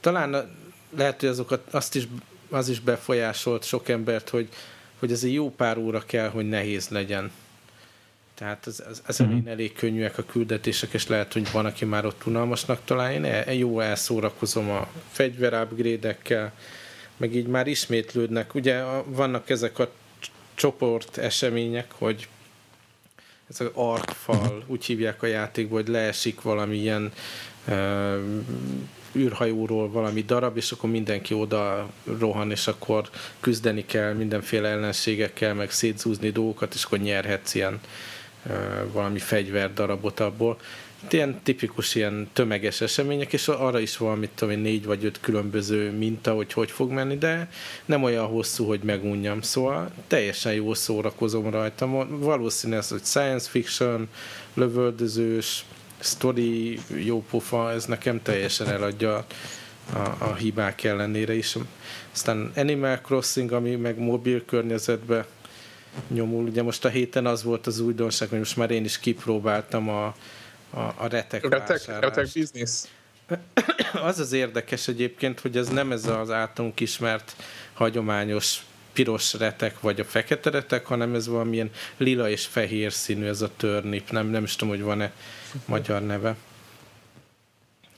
Talán 0.00 0.56
lehet, 0.96 1.20
hogy 1.20 1.28
azokat, 1.28 1.60
azt 1.70 1.94
is, 1.94 2.08
az 2.50 2.68
is 2.68 2.80
befolyásolt 2.80 3.64
sok 3.64 3.88
embert, 3.88 4.28
hogy, 4.28 4.48
hogy 4.98 5.12
ez 5.12 5.24
egy 5.24 5.32
jó 5.32 5.50
pár 5.50 5.78
óra 5.78 6.02
kell, 6.06 6.28
hogy 6.28 6.48
nehéz 6.48 6.88
legyen. 6.88 7.30
Tehát 8.38 8.66
ez, 8.66 8.82
ez, 8.90 9.02
ez 9.06 9.20
uh-huh. 9.20 9.40
elég 9.46 9.72
könnyűek 9.72 10.18
a 10.18 10.24
küldetések, 10.24 10.92
és 10.92 11.06
lehet, 11.06 11.32
hogy 11.32 11.52
van, 11.52 11.66
aki 11.66 11.84
már 11.84 12.06
ott 12.06 12.26
unalmasnak 12.26 12.80
talál. 12.84 13.12
Én 13.12 13.24
el, 13.24 13.52
jó 13.52 13.80
elszórakozom 13.80 14.70
a 14.70 14.88
fegyver 15.10 15.52
upgrade 15.52 16.16
meg 17.16 17.34
így 17.34 17.46
már 17.46 17.66
ismétlődnek. 17.66 18.54
Ugye 18.54 18.82
vannak 19.04 19.50
ezek 19.50 19.78
a 19.78 19.90
csoport 20.54 21.18
események, 21.18 21.92
hogy 21.92 22.28
ez 23.50 23.60
az 23.60 23.70
arkfal, 23.74 24.36
uh-huh. 24.36 24.62
úgy 24.66 24.84
hívják 24.84 25.22
a 25.22 25.26
játékban, 25.26 25.80
hogy 25.82 25.88
leesik 25.88 26.42
valamilyen 26.42 27.12
uh, 27.68 28.18
űrhajóról 29.16 29.90
valami 29.90 30.22
darab, 30.22 30.56
és 30.56 30.72
akkor 30.72 30.90
mindenki 30.90 31.34
oda 31.34 31.88
rohan, 32.18 32.50
és 32.50 32.66
akkor 32.66 33.10
küzdeni 33.40 33.84
kell 33.84 34.12
mindenféle 34.12 34.68
ellenségekkel, 34.68 35.54
meg 35.54 35.70
szétzúzni 35.70 36.30
dolgokat, 36.30 36.74
és 36.74 36.84
akkor 36.84 36.98
nyerhetsz 36.98 37.54
ilyen 37.54 37.80
valami 38.92 39.18
fegyverdarabot 39.18 40.20
abból. 40.20 40.58
Ilyen 41.10 41.40
tipikus 41.42 41.94
ilyen 41.94 42.28
tömeges 42.32 42.80
események, 42.80 43.32
és 43.32 43.48
arra 43.48 43.78
is 43.78 43.96
van, 43.96 44.18
mit 44.18 44.30
tudom 44.34 44.54
én, 44.54 44.60
négy 44.60 44.84
vagy 44.84 45.04
öt 45.04 45.20
különböző 45.20 45.90
minta, 45.90 46.34
hogy 46.34 46.52
hogy 46.52 46.70
fog 46.70 46.90
menni, 46.90 47.16
de 47.18 47.50
nem 47.84 48.02
olyan 48.02 48.26
hosszú, 48.26 48.66
hogy 48.66 48.80
megunjam. 48.80 49.40
Szóval 49.42 49.90
teljesen 50.06 50.52
jól 50.52 50.74
szórakozom 50.74 51.50
rajta. 51.50 52.06
Valószínű 52.08 52.74
ez, 52.74 52.88
hogy 52.88 53.04
science 53.04 53.48
fiction, 53.50 54.08
lövöldözős, 54.54 55.64
story, 55.98 56.78
jó 57.04 57.24
pofa, 57.30 57.72
ez 57.72 57.84
nekem 57.84 58.22
teljesen 58.22 58.68
eladja 58.68 59.26
a, 59.92 59.98
a 60.18 60.34
hibák 60.34 60.84
ellenére 60.84 61.34
is. 61.34 61.56
Aztán 62.12 62.52
Animal 62.56 63.00
Crossing, 63.00 63.52
ami 63.52 63.76
meg 63.76 63.98
mobil 63.98 64.44
környezetben 64.44 65.24
nyomul. 66.08 66.44
Ugye 66.44 66.62
most 66.62 66.84
a 66.84 66.88
héten 66.88 67.26
az 67.26 67.42
volt 67.42 67.66
az 67.66 67.80
újdonság, 67.80 68.28
hogy 68.28 68.38
most 68.38 68.56
már 68.56 68.70
én 68.70 68.84
is 68.84 68.98
kipróbáltam 68.98 69.88
a, 69.88 70.06
a, 70.70 70.80
a 70.80 71.06
retek, 71.08 71.48
retek, 71.48 72.00
retek 72.00 72.28
biznisz. 72.32 72.88
Az 73.92 74.18
az 74.18 74.32
érdekes 74.32 74.88
egyébként, 74.88 75.40
hogy 75.40 75.56
ez 75.56 75.68
nem 75.68 75.92
ez 75.92 76.06
az 76.06 76.30
általunk 76.30 76.80
ismert 76.80 77.36
hagyományos 77.72 78.62
piros 78.92 79.34
retek, 79.34 79.80
vagy 79.80 80.00
a 80.00 80.04
fekete 80.04 80.50
retek, 80.50 80.86
hanem 80.86 81.14
ez 81.14 81.28
valamilyen 81.28 81.70
lila 81.96 82.28
és 82.28 82.46
fehér 82.46 82.92
színű, 82.92 83.26
ez 83.26 83.40
a 83.40 83.50
törnip. 83.56 84.10
Nem, 84.10 84.26
nem 84.26 84.44
is 84.44 84.56
tudom, 84.56 84.74
hogy 84.74 84.82
van-e 84.82 85.12
magyar 85.64 86.02
neve. 86.02 86.36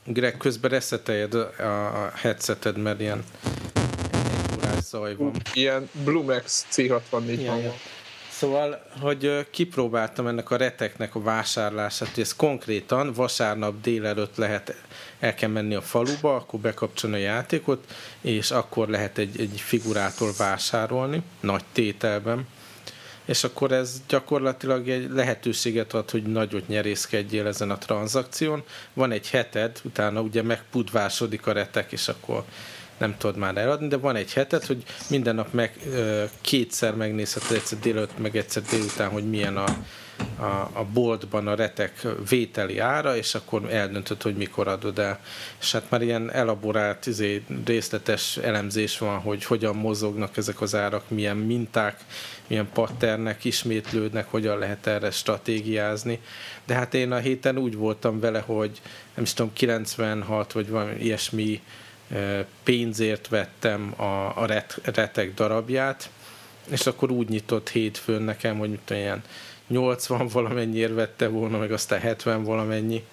Greg, 0.04 0.36
közben 0.36 0.70
reszeteljed 0.70 1.34
a, 1.34 2.04
a 2.04 2.12
headseted, 2.14 2.76
mert 2.76 3.00
ilyen 3.00 3.24
zaj 4.82 5.14
van. 5.16 5.32
Ilyen 5.54 5.90
Blumex 6.04 6.66
C64 6.72 7.42
van. 7.46 7.72
Szóval, 8.40 8.82
hogy 9.00 9.46
kipróbáltam 9.50 10.26
ennek 10.26 10.50
a 10.50 10.56
reteknek 10.56 11.14
a 11.14 11.22
vásárlását, 11.22 12.08
hogy 12.08 12.22
ez 12.22 12.36
konkrétan 12.36 13.12
vasárnap 13.12 13.80
délelőtt 13.82 14.36
lehet, 14.36 14.74
el 15.18 15.34
kell 15.34 15.48
menni 15.48 15.74
a 15.74 15.80
faluba, 15.80 16.34
akkor 16.34 16.60
bekapcsolni 16.60 17.16
a 17.16 17.18
játékot, 17.18 17.94
és 18.20 18.50
akkor 18.50 18.88
lehet 18.88 19.18
egy, 19.18 19.40
egy 19.40 19.60
figurától 19.60 20.32
vásárolni, 20.38 21.22
nagy 21.40 21.64
tételben. 21.72 22.46
És 23.24 23.44
akkor 23.44 23.72
ez 23.72 24.02
gyakorlatilag 24.08 24.88
egy 24.88 25.10
lehetőséget 25.10 25.92
ad, 25.92 26.10
hogy 26.10 26.22
nagyot 26.22 26.68
nyerészkedjél 26.68 27.46
ezen 27.46 27.70
a 27.70 27.78
tranzakción. 27.78 28.62
Van 28.92 29.12
egy 29.12 29.30
heted, 29.30 29.80
utána 29.82 30.20
ugye 30.20 30.42
megpudvásodik 30.42 31.46
a 31.46 31.52
retek, 31.52 31.92
és 31.92 32.08
akkor 32.08 32.44
nem 33.00 33.16
tudod 33.18 33.36
már 33.36 33.56
eladni, 33.56 33.88
de 33.88 33.96
van 33.96 34.16
egy 34.16 34.32
hetet, 34.32 34.66
hogy 34.66 34.82
minden 35.08 35.34
nap 35.34 35.52
meg, 35.52 35.78
kétszer 36.40 36.94
megnézheted, 36.94 37.56
egyszer 37.56 37.78
délőtt, 37.78 38.18
meg 38.18 38.36
egyszer 38.36 38.62
délután, 38.62 39.10
hogy 39.10 39.30
milyen 39.30 39.56
a, 39.56 39.76
a, 40.36 40.70
a 40.72 40.84
boltban 40.92 41.46
a 41.46 41.54
retek 41.54 42.06
vételi 42.28 42.78
ára, 42.78 43.16
és 43.16 43.34
akkor 43.34 43.70
eldöntöd, 43.70 44.22
hogy 44.22 44.36
mikor 44.36 44.68
adod 44.68 44.98
el. 44.98 45.20
És 45.60 45.72
hát 45.72 45.90
már 45.90 46.02
ilyen 46.02 46.32
elaborált, 46.32 47.06
izé, 47.06 47.42
részletes 47.64 48.36
elemzés 48.36 48.98
van, 48.98 49.18
hogy 49.18 49.44
hogyan 49.44 49.76
mozognak 49.76 50.36
ezek 50.36 50.60
az 50.60 50.74
árak, 50.74 51.04
milyen 51.08 51.36
minták, 51.36 52.04
milyen 52.46 52.68
patternek 52.72 53.44
ismétlődnek, 53.44 54.26
hogyan 54.30 54.58
lehet 54.58 54.86
erre 54.86 55.10
stratégiázni. 55.10 56.20
De 56.66 56.74
hát 56.74 56.94
én 56.94 57.12
a 57.12 57.18
héten 57.18 57.58
úgy 57.58 57.76
voltam 57.76 58.20
vele, 58.20 58.40
hogy 58.40 58.80
nem 59.14 59.24
is 59.24 59.32
tudom, 59.32 59.52
96 59.52 60.52
vagy 60.52 60.68
valami 60.68 60.94
ilyesmi 61.00 61.60
pénzért 62.62 63.28
vettem 63.28 63.94
a, 63.96 64.32
a 64.36 64.46
ret, 64.46 64.78
retek 64.94 65.34
darabját, 65.34 66.10
és 66.70 66.86
akkor 66.86 67.10
úgy 67.10 67.28
nyitott 67.28 67.68
hétfőn 67.68 68.22
nekem, 68.22 68.58
hogy 68.58 68.70
mit 68.70 68.80
tudom, 68.84 69.02
ilyen 69.02 69.22
80 69.66 70.26
valamennyiért 70.28 70.94
vette 70.94 71.28
volna, 71.28 71.58
meg 71.58 71.72
aztán 71.72 72.00
70 72.00 72.44
valamennyi, 72.44 73.04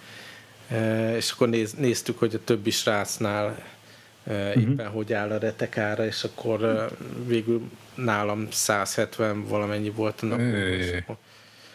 és 1.16 1.32
akkor 1.32 1.50
néz, 1.50 1.74
néztük, 1.74 2.20
hogy 2.20 2.36
a 2.36 2.43
többi 2.43 2.72
srácnál 2.72 3.64
uh-huh. 4.24 4.62
éppen 4.62 4.88
hogy 4.88 5.14
áll 5.14 5.32
a 5.32 5.38
retek 5.38 5.78
ára, 5.78 6.06
és 6.06 6.24
akkor 6.24 6.89
végül 7.26 7.62
nálam 7.95 8.48
170 8.52 9.48
valamennyi 9.48 9.89
volt 9.89 10.22
a 10.22 10.26
nap. 10.26 10.39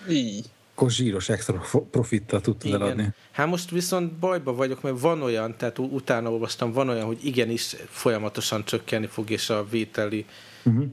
Így 0.09 0.47
akkor 0.75 0.91
zsíros 0.91 1.29
extra 1.29 1.63
profittal 1.91 2.41
tudtad 2.41 2.69
Igen. 2.69 2.81
eladni. 2.81 3.09
Hát 3.31 3.47
most 3.47 3.71
viszont 3.71 4.13
bajba 4.13 4.55
vagyok, 4.55 4.83
mert 4.83 5.01
van 5.01 5.23
olyan, 5.23 5.57
tehát 5.57 5.79
utána 5.79 6.31
olvastam, 6.31 6.73
van 6.73 6.89
olyan, 6.89 7.07
hogy 7.07 7.19
igenis 7.25 7.77
folyamatosan 7.89 8.65
csökkenni 8.65 9.07
fog, 9.07 9.31
és 9.31 9.51
a 9.51 9.67
vételi 9.71 10.27
uh-huh. 10.63 10.89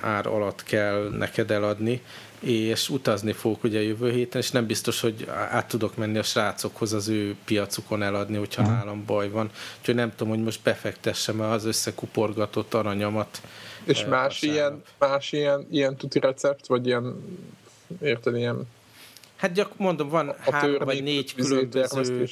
ár 0.00 0.26
alatt 0.26 0.62
kell 0.62 1.10
neked 1.18 1.50
eladni, 1.50 2.02
és 2.40 2.88
utazni 2.88 3.32
fogok 3.32 3.64
ugye 3.64 3.82
jövő 3.82 4.10
héten, 4.10 4.40
és 4.40 4.50
nem 4.50 4.66
biztos, 4.66 5.00
hogy 5.00 5.28
át 5.28 5.68
tudok 5.68 5.96
menni 5.96 6.18
a 6.18 6.22
srácokhoz 6.22 6.92
az 6.92 7.08
ő 7.08 7.36
piacukon 7.44 8.02
eladni, 8.02 8.36
hogyha 8.36 8.62
uh-huh. 8.62 8.76
nálam 8.76 9.04
baj 9.06 9.30
van. 9.30 9.50
Úgyhogy 9.78 9.94
nem 9.94 10.10
tudom, 10.10 10.28
hogy 10.28 10.42
most 10.42 10.62
befektessem 10.62 11.40
az 11.40 11.64
összekuporgatott 11.64 12.74
aranyamat. 12.74 13.42
És 13.84 14.04
más 14.04 14.42
ilyen, 14.42 14.82
más 14.98 15.32
ilyen, 15.32 15.66
ilyen 15.70 15.96
tuti 15.96 16.18
recept, 16.18 16.66
vagy 16.66 16.86
ilyen 16.86 17.22
érted, 18.00 18.36
ilyen 18.36 18.66
Hát 19.42 19.52
gyak, 19.52 19.76
mondom, 19.76 20.08
van 20.08 20.28
a 20.28 20.50
három 20.50 20.84
vagy 20.84 21.02
négy 21.02 21.34
különböző 21.34 22.28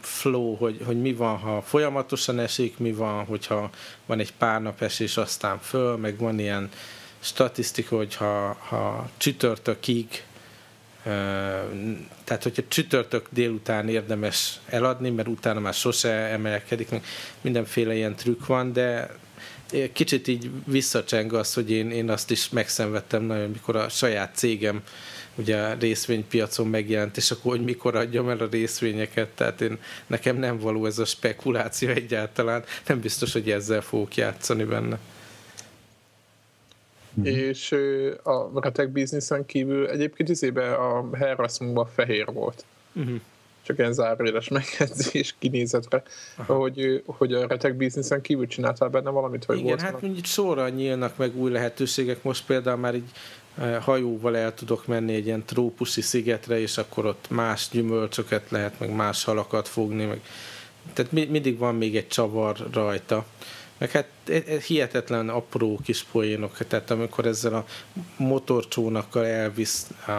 flow, 0.00 0.54
hogy, 0.54 0.80
hogy 0.84 1.00
mi 1.00 1.12
van, 1.12 1.38
ha 1.38 1.62
folyamatosan 1.62 2.38
esik, 2.38 2.78
mi 2.78 2.92
van, 2.92 3.24
hogyha 3.24 3.70
van 4.06 4.20
egy 4.20 4.32
pár 4.32 4.62
nap 4.62 4.82
esés, 4.82 5.16
aztán 5.16 5.58
föl, 5.58 5.96
meg 5.96 6.18
van 6.18 6.38
ilyen 6.38 6.68
statisztika, 7.20 7.96
hogy 7.96 8.14
ha, 8.14 8.52
ha 8.52 9.10
csütörtökig 9.16 10.24
tehát, 12.24 12.42
hogyha 12.42 12.62
csütörtök 12.68 13.26
délután 13.30 13.88
érdemes 13.88 14.60
eladni, 14.66 15.10
mert 15.10 15.28
utána 15.28 15.60
már 15.60 15.74
sose 15.74 16.10
emelkedik, 16.10 16.88
mindenféle 17.40 17.94
ilyen 17.94 18.16
trükk 18.16 18.46
van, 18.46 18.72
de 18.72 19.16
kicsit 19.92 20.28
így 20.28 20.50
visszacseng 20.64 21.32
az, 21.32 21.54
hogy 21.54 21.70
én, 21.70 21.90
én 21.90 22.10
azt 22.10 22.30
is 22.30 22.48
megszenvedtem 22.48 23.22
nagyon, 23.22 23.50
mikor 23.50 23.76
a 23.76 23.88
saját 23.88 24.36
cégem 24.36 24.82
ugye 25.34 25.56
a 25.56 25.74
részvénypiacon 25.74 26.66
megjelent, 26.66 27.16
és 27.16 27.30
akkor 27.30 27.56
hogy 27.56 27.64
mikor 27.64 27.96
adjam 27.96 28.28
el 28.28 28.38
a 28.38 28.48
részvényeket, 28.50 29.28
tehát 29.28 29.60
én, 29.60 29.78
nekem 30.06 30.36
nem 30.36 30.58
való 30.58 30.86
ez 30.86 30.98
a 30.98 31.04
spekuláció 31.04 31.88
egyáltalán, 31.88 32.64
nem 32.86 33.00
biztos, 33.00 33.32
hogy 33.32 33.50
ezzel 33.50 33.80
fogok 33.80 34.14
játszani 34.14 34.64
benne. 34.64 34.98
Mm-hmm. 37.20 37.32
És 37.32 37.72
a 38.22 38.60
Retek 38.60 38.88
Businessen 38.88 39.46
kívül 39.46 39.88
egyébként 39.88 40.28
izébe 40.28 40.74
a 40.74 41.08
Harassmentban 41.18 41.86
fehér 41.94 42.26
volt. 42.32 42.64
Mm-hmm. 42.98 43.16
Csak 43.62 43.78
ilyen 43.78 43.92
zárójeles 43.92 44.48
megjegyzés 44.48 45.34
kinézetre, 45.38 46.02
hogy, 46.46 47.02
hogy 47.06 47.34
a 47.34 47.46
Retek 47.46 47.74
Businessen 47.74 48.20
kívül 48.20 48.46
csináltál 48.46 48.88
benne 48.88 49.10
valamit, 49.10 49.44
vagy 49.44 49.56
Igen, 49.56 49.68
volt 49.68 49.80
hát 49.80 50.00
mondjuk 50.00 50.24
sorra 50.24 50.68
nyílnak 50.68 51.16
meg 51.16 51.36
új 51.36 51.50
lehetőségek. 51.50 52.22
Most 52.22 52.46
például 52.46 52.76
már 52.76 52.94
így 52.94 53.10
hajóval 53.80 54.36
el 54.36 54.54
tudok 54.54 54.86
menni 54.86 55.14
egy 55.14 55.26
ilyen 55.26 55.44
trópusi 55.44 56.00
szigetre, 56.00 56.60
és 56.60 56.78
akkor 56.78 57.06
ott 57.06 57.26
más 57.30 57.68
gyümölcsöket 57.70 58.50
lehet, 58.50 58.80
meg 58.80 58.94
más 58.94 59.24
halakat 59.24 59.68
fogni, 59.68 60.04
meg 60.04 60.20
tehát 60.92 61.12
mindig 61.12 61.58
van 61.58 61.74
még 61.74 61.96
egy 61.96 62.08
csavar 62.08 62.56
rajta. 62.72 63.24
Meg 63.78 63.90
hát 63.90 64.08
e, 64.28 64.32
e, 64.46 64.60
hihetetlen 64.66 65.28
apró 65.28 65.80
kis 65.84 66.02
poénok, 66.02 66.56
tehát 66.68 66.90
amikor 66.90 67.26
ezzel 67.26 67.54
a 67.54 67.64
motorcsónakkal 68.16 69.26
elvisz 69.26 69.90
a, 70.06 70.10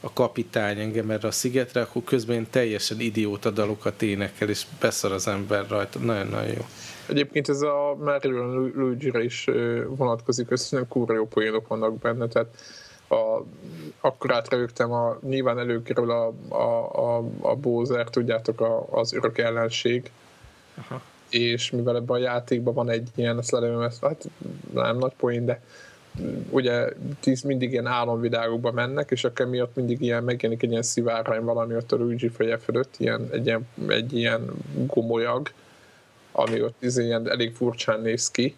a 0.00 0.12
kapitány 0.12 0.80
engem 0.80 1.10
erre 1.10 1.28
a 1.28 1.30
szigetre, 1.30 1.80
akkor 1.80 2.04
közben 2.04 2.36
én 2.36 2.46
teljesen 2.50 3.00
idióta 3.00 3.50
dalokat 3.50 4.02
énekel, 4.02 4.48
és 4.48 4.66
beszar 4.80 5.12
az 5.12 5.26
ember 5.28 5.68
rajta. 5.68 5.98
Nagyon-nagyon 5.98 6.52
jó. 6.52 6.66
Egyébként 7.08 7.48
ez 7.48 7.62
a 7.62 7.96
Mario 7.98 8.68
Luigi-re 8.74 9.22
is 9.22 9.48
vonatkozik, 9.88 10.50
összesen 10.50 10.88
kurva 10.88 11.14
jó 11.14 11.26
poénok 11.26 11.68
vannak 11.68 11.98
benne, 11.98 12.26
tehát 12.26 12.48
a, 13.08 13.42
akkor 14.00 14.32
átrejögtem, 14.32 14.92
a, 14.92 15.18
nyilván 15.22 15.58
előkerül 15.58 16.10
a, 16.10 16.32
a, 16.48 17.16
a, 17.16 17.24
a 17.40 17.56
Bowser, 17.56 18.08
tudjátok, 18.08 18.60
a, 18.60 18.86
az 18.90 19.12
örök 19.12 19.38
ellenség, 19.38 20.10
Aha. 20.74 21.02
és 21.28 21.70
mivel 21.70 21.96
ebben 21.96 22.16
a 22.16 22.18
játékban 22.18 22.74
van 22.74 22.90
egy 22.90 23.08
ilyen, 23.14 23.38
ezt 23.38 23.50
lelőm, 23.50 23.80
ezt, 23.80 24.04
hát 24.04 24.28
nem 24.72 24.96
nagy 24.96 25.12
poén, 25.16 25.44
de 25.44 25.62
ugye 26.50 26.88
tíz 27.20 27.42
mindig 27.42 27.72
ilyen 27.72 27.86
álomvilágokba 27.86 28.72
mennek, 28.72 29.10
és 29.10 29.24
akkor 29.24 29.46
miatt 29.46 29.74
mindig 29.74 30.00
ilyen 30.00 30.24
megjelenik 30.24 30.62
egy 30.62 30.70
ilyen 30.70 30.82
szivárvány 30.82 31.44
valami 31.44 31.76
ott 31.76 31.92
a 31.92 31.96
Luigi 31.96 32.28
feje 32.28 32.58
fölött, 32.58 32.94
ilyen, 32.96 33.28
egy, 33.32 33.46
ilyen, 33.46 33.68
egy 33.88 34.12
ilyen 34.12 34.50
gomolyag, 34.86 35.50
ami 36.36 36.62
ott 36.62 36.76
izé 36.78 37.04
ilyen 37.04 37.30
elég 37.30 37.54
furcsán 37.54 38.00
néz 38.00 38.30
ki, 38.30 38.56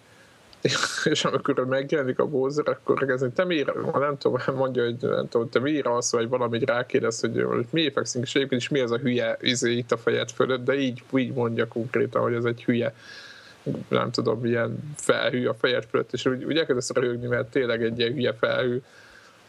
és 1.04 1.24
amikor 1.24 1.66
megjelenik 1.66 2.18
a 2.18 2.26
Bowser, 2.26 2.68
akkor 2.68 3.06
kezdeni, 3.06 3.32
te 3.32 3.44
miért, 3.44 3.92
nem 3.92 4.18
tudom, 4.18 4.38
mondja, 4.56 4.84
hogy 4.84 4.96
nem 5.00 5.28
tudom, 5.28 5.48
te 5.48 5.58
miért 5.58 5.86
alsz, 5.86 6.12
vagy 6.12 6.28
valamit 6.28 6.64
rákérdez, 6.64 7.20
hogy, 7.20 7.66
miért 7.70 7.92
fekszünk, 7.92 8.24
és 8.24 8.34
egyébként 8.34 8.60
is 8.60 8.68
mi 8.68 8.80
ez 8.80 8.90
a 8.90 8.98
hülye 8.98 9.36
izé 9.40 9.76
itt 9.76 9.92
a 9.92 9.96
fejed 9.96 10.30
fölött, 10.30 10.64
de 10.64 10.74
így, 10.74 11.02
így 11.16 11.32
mondja 11.32 11.68
konkrétan, 11.68 12.22
hogy 12.22 12.34
ez 12.34 12.44
egy 12.44 12.64
hülye 12.64 12.94
nem 13.88 14.10
tudom, 14.10 14.40
milyen 14.40 14.94
felhű 14.96 15.46
a 15.46 15.54
fejed 15.54 15.84
fölött, 15.90 16.12
és 16.12 16.26
úgy, 16.26 16.44
úgy 16.44 16.56
elkezdesz 16.56 16.92
röhögni, 16.92 17.26
mert 17.26 17.50
tényleg 17.50 17.82
egy 17.82 17.98
ilyen 17.98 18.12
hülye 18.12 18.32
felhű. 18.32 18.82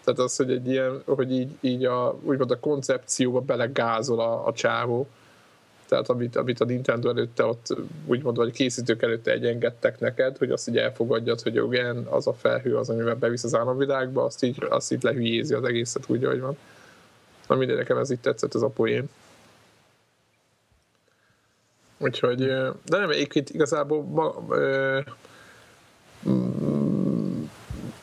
Tehát 0.03 0.19
az, 0.19 0.35
hogy 0.35 0.51
egy 0.51 0.67
ilyen, 0.67 1.01
hogy 1.05 1.31
így, 1.31 1.51
így 1.59 1.85
a, 1.85 2.19
úgymond 2.21 2.51
a 2.51 2.59
koncepcióba 2.59 3.39
belegázol 3.39 4.19
a, 4.19 4.47
a 4.47 4.53
csávó, 4.53 5.07
tehát 5.87 6.09
amit, 6.09 6.35
amit 6.35 6.59
a 6.59 6.65
Nintendo 6.65 7.09
előtte 7.09 7.45
ott 7.45 7.75
úgymond, 8.05 8.37
vagy 8.37 8.51
készítők 8.51 9.01
előtte 9.01 9.31
egyengedtek 9.31 9.99
neked, 9.99 10.37
hogy 10.37 10.51
azt 10.51 10.67
így 10.67 10.77
elfogadjad, 10.77 11.41
hogy 11.41 11.55
igen, 11.55 11.97
az 11.97 12.27
a 12.27 12.33
felhő 12.33 12.75
az, 12.75 12.89
amivel 12.89 13.15
bevisz 13.15 13.43
az 13.43 13.55
államvilágba, 13.55 14.23
azt 14.23 14.43
így, 14.43 14.65
azt 14.69 14.91
így 14.91 15.03
lehülyézi 15.03 15.53
az 15.53 15.63
egészet 15.63 16.03
úgy, 16.07 16.23
ahogy 16.23 16.39
van. 16.39 16.57
Na 17.47 17.55
mindegy, 17.55 17.77
nekem 17.77 17.97
ez 17.97 18.09
így 18.09 18.19
tetszett, 18.19 18.55
ez 18.55 18.61
a 18.61 18.67
poén. 18.67 19.09
Úgyhogy, 21.97 22.45
de 22.85 22.97
nem, 22.97 23.09
egyébként 23.09 23.49
igazából 23.49 24.03
ma, 24.03 24.45
ö, 24.49 24.99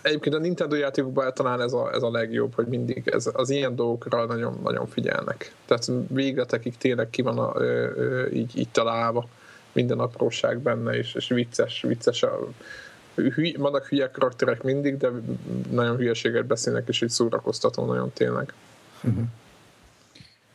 egyébként 0.05 0.35
a 0.35 0.39
Nintendo 0.39 0.77
játékokban 0.77 1.35
talán 1.35 1.61
ez 1.61 1.73
a, 1.73 1.93
ez 1.93 2.03
a 2.03 2.11
legjobb, 2.11 2.55
hogy 2.55 2.67
mindig 2.67 3.09
ez, 3.09 3.31
az 3.33 3.51
ilyen 3.51 3.77
dolgokra 3.77 4.25
nagyon, 4.25 4.61
nagyon 4.63 4.87
figyelnek. 4.87 5.55
Tehát 5.67 5.91
végletekig 6.09 6.77
tényleg 6.77 7.11
ki 7.11 7.23
van 7.23 7.39
a, 7.39 7.53
ö, 7.57 7.91
ö, 7.97 8.29
így, 8.29 8.59
így 8.59 8.69
találva 8.69 9.29
minden 9.73 9.99
apróság 9.99 10.59
benne, 10.59 10.97
és, 10.97 11.15
és 11.15 11.29
vicces, 11.29 11.83
vicces 11.83 12.23
a, 12.23 12.39
hüly, 13.15 13.55
vannak 13.59 13.87
hülye 13.87 14.11
karakterek 14.11 14.63
mindig, 14.63 14.97
de 14.97 15.11
nagyon 15.71 15.97
hülyeséget 15.97 16.47
beszélnek, 16.47 16.89
és 16.89 17.03
így 17.03 17.11
szórakoztató 17.11 17.85
nagyon 17.85 18.11
tényleg. 18.11 18.53
Uh-huh. 19.03 19.25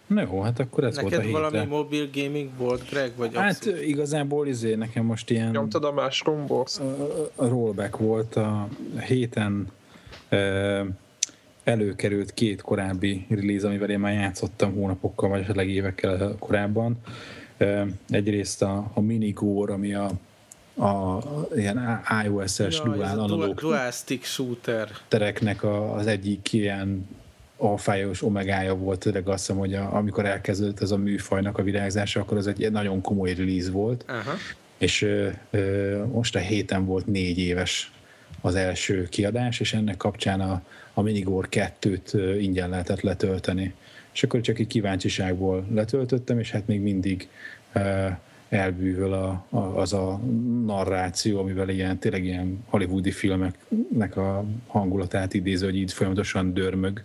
Na 0.09 0.21
jó, 0.21 0.41
hát 0.41 0.59
akkor 0.59 0.83
ez 0.83 0.95
Neked 0.95 1.11
volt 1.11 1.23
a 1.23 1.25
hétre. 1.25 1.39
valami 1.39 1.65
mobil 1.65 2.09
gaming 2.13 2.49
volt, 2.57 2.89
Greg? 2.89 3.11
Vagy 3.15 3.35
hát 3.35 3.55
abszolút? 3.55 3.81
igazából 3.81 4.47
izé, 4.47 4.75
nekem 4.75 5.05
most 5.05 5.29
ilyen... 5.29 5.49
Nyomtad 5.51 5.83
a 5.83 5.91
más 5.91 6.23
A, 6.25 6.81
a 7.35 7.47
rollback 7.47 7.97
volt 7.97 8.35
a 8.35 8.67
héten 9.07 9.67
e, 10.29 10.85
előkerült 11.63 12.33
két 12.33 12.61
korábbi 12.61 13.25
release, 13.29 13.67
amivel 13.67 13.89
én 13.89 13.99
már 13.99 14.13
játszottam 14.13 14.73
hónapokkal, 14.73 15.29
vagy 15.29 15.41
esetleg 15.41 15.69
évekkel 15.69 16.35
korábban. 16.39 16.97
E, 17.57 17.87
egyrészt 18.07 18.61
a, 18.61 18.91
a 18.93 19.01
Minigore, 19.01 19.73
ami 19.73 19.93
a 19.93 20.11
a 20.81 21.19
ilyen 21.55 22.01
iOS-es 22.25 22.77
ja, 22.77 22.83
dual 22.83 23.19
analóg 23.19 23.55
dual 23.55 23.91
stick 23.91 24.23
shooter 24.23 24.89
tereknek 25.07 25.63
a, 25.63 25.93
az 25.93 26.07
egyik 26.07 26.53
ilyen 26.53 27.07
alfája 27.59 28.09
omegája 28.21 28.75
volt, 28.75 28.99
tényleg 28.99 29.27
azt 29.27 29.39
hiszem, 29.39 29.57
hogy 29.57 29.73
a, 29.73 29.95
amikor 29.95 30.25
elkezdődött 30.25 30.81
ez 30.81 30.91
a 30.91 30.97
műfajnak 30.97 31.57
a 31.57 31.63
virágzása, 31.63 32.19
akkor 32.19 32.37
ez 32.37 32.45
egy 32.45 32.71
nagyon 32.71 33.01
komoly 33.01 33.33
release 33.33 33.71
volt. 33.71 34.05
Aha. 34.07 34.31
És 34.77 35.01
ö, 35.01 35.27
ö, 35.49 36.03
most 36.11 36.35
a 36.35 36.39
héten 36.39 36.85
volt 36.85 37.05
négy 37.05 37.37
éves 37.37 37.91
az 38.41 38.55
első 38.55 39.07
kiadás, 39.09 39.59
és 39.59 39.73
ennek 39.73 39.97
kapcsán 39.97 40.41
a, 40.41 40.61
a 40.93 41.01
Minigore 41.01 41.47
2-t 41.51 42.35
ingyen 42.39 42.69
lehetett 42.69 43.01
letölteni. 43.01 43.73
És 44.13 44.23
akkor 44.23 44.41
csak 44.41 44.59
egy 44.59 44.67
kíváncsiságból 44.67 45.67
letöltöttem, 45.73 46.39
és 46.39 46.51
hát 46.51 46.67
még 46.67 46.81
mindig 46.81 47.27
ö, 47.73 48.07
elbűvöl 48.49 49.13
a, 49.13 49.45
a, 49.49 49.57
az 49.57 49.93
a 49.93 50.19
narráció, 50.65 51.39
amivel 51.39 51.69
ilyen, 51.69 51.99
tényleg 51.99 52.25
ilyen 52.25 52.63
hollywoodi 52.65 53.11
filmeknek 53.11 54.17
a 54.17 54.45
hangulatát 54.67 55.33
idéző, 55.33 55.65
hogy 55.65 55.77
így 55.77 55.93
folyamatosan 55.93 56.53
dörmög 56.53 57.03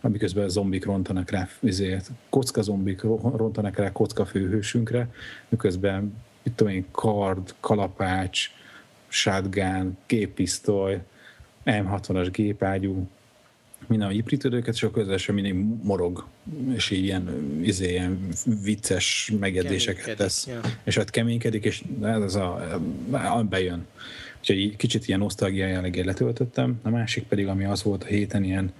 amiközben 0.00 0.48
zombik 0.48 0.84
rontanak 0.84 1.30
rá, 1.30 1.48
ezért 1.62 2.10
kocka 2.28 2.62
zombik 2.62 3.02
rontanak 3.02 3.76
rá 3.76 3.92
kocka 3.92 4.24
főhősünkre, 4.26 5.08
miközben 5.48 6.14
mit 6.42 6.52
tudom 6.54 6.72
én, 6.72 6.84
kard, 6.90 7.54
kalapács, 7.60 8.50
shotgun, 9.08 9.96
géppisztoly, 10.06 11.02
M60-as 11.64 12.28
gépágyú, 12.32 13.08
minden 13.86 14.08
a 14.08 14.12
ipritődőket, 14.12 14.74
és 14.74 14.82
akkor 14.82 15.02
közösen 15.02 15.34
mindig 15.34 15.54
morog, 15.82 16.26
és 16.74 16.90
így 16.90 17.04
ilyen, 17.04 17.58
izé, 17.62 17.90
ilyen 17.90 18.28
vicces 18.62 19.32
megjegyzéseket 19.40 20.16
tesz, 20.16 20.46
ja. 20.46 20.60
és 20.84 20.96
ott 20.96 21.10
keménykedik, 21.10 21.64
és 21.64 21.84
ez 22.02 22.34
a, 22.34 22.80
bejön. 23.48 23.86
Úgyhogy 24.38 24.76
kicsit 24.76 25.08
ilyen 25.08 25.20
nosztalgia 25.20 25.66
jelleggel 25.66 26.04
letöltöttem. 26.04 26.80
A 26.82 26.88
másik 26.88 27.24
pedig, 27.24 27.46
ami 27.46 27.64
az 27.64 27.82
volt 27.82 28.02
a 28.02 28.06
héten, 28.06 28.44
ilyen 28.44 28.72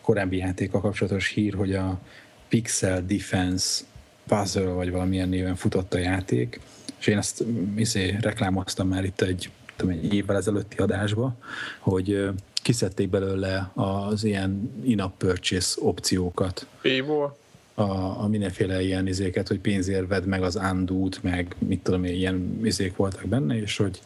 korábbi 0.00 0.36
játékkal 0.36 0.80
kapcsolatos 0.80 1.28
hír, 1.28 1.54
hogy 1.54 1.74
a 1.74 2.00
Pixel 2.48 3.06
Defense 3.06 3.84
Puzzle, 4.26 4.72
vagy 4.72 4.90
valamilyen 4.90 5.28
néven 5.28 5.54
futott 5.54 5.94
a 5.94 5.98
játék, 5.98 6.60
és 6.98 7.06
én 7.06 7.16
ezt 7.18 7.44
izé, 7.76 8.16
reklámoztam 8.20 8.88
már 8.88 9.04
itt 9.04 9.20
egy, 9.20 9.50
tudom, 9.76 9.92
egy 9.92 10.14
évvel 10.14 10.36
ezelőtti 10.36 10.76
adásba, 10.76 11.36
hogy 11.78 12.28
kiszedték 12.62 13.08
belőle 13.08 13.70
az 13.74 14.24
ilyen 14.24 14.70
in-app 14.84 15.18
purchase 15.18 15.80
opciókat. 15.80 16.66
Éból? 16.82 17.36
A, 17.78 18.22
a 18.22 18.28
mindenféle 18.28 18.82
ilyen 18.82 19.06
izéket, 19.06 19.48
hogy 19.48 19.58
pénzért 19.58 20.08
vedd 20.08 20.24
meg 20.24 20.42
az 20.42 20.56
undút, 20.72 21.22
meg 21.22 21.56
mit 21.58 21.82
tudom 21.82 22.04
én, 22.04 22.14
ilyen 22.14 22.60
izék 22.64 22.96
voltak 22.96 23.26
benne, 23.26 23.60
és 23.60 23.76
hogy, 23.76 24.00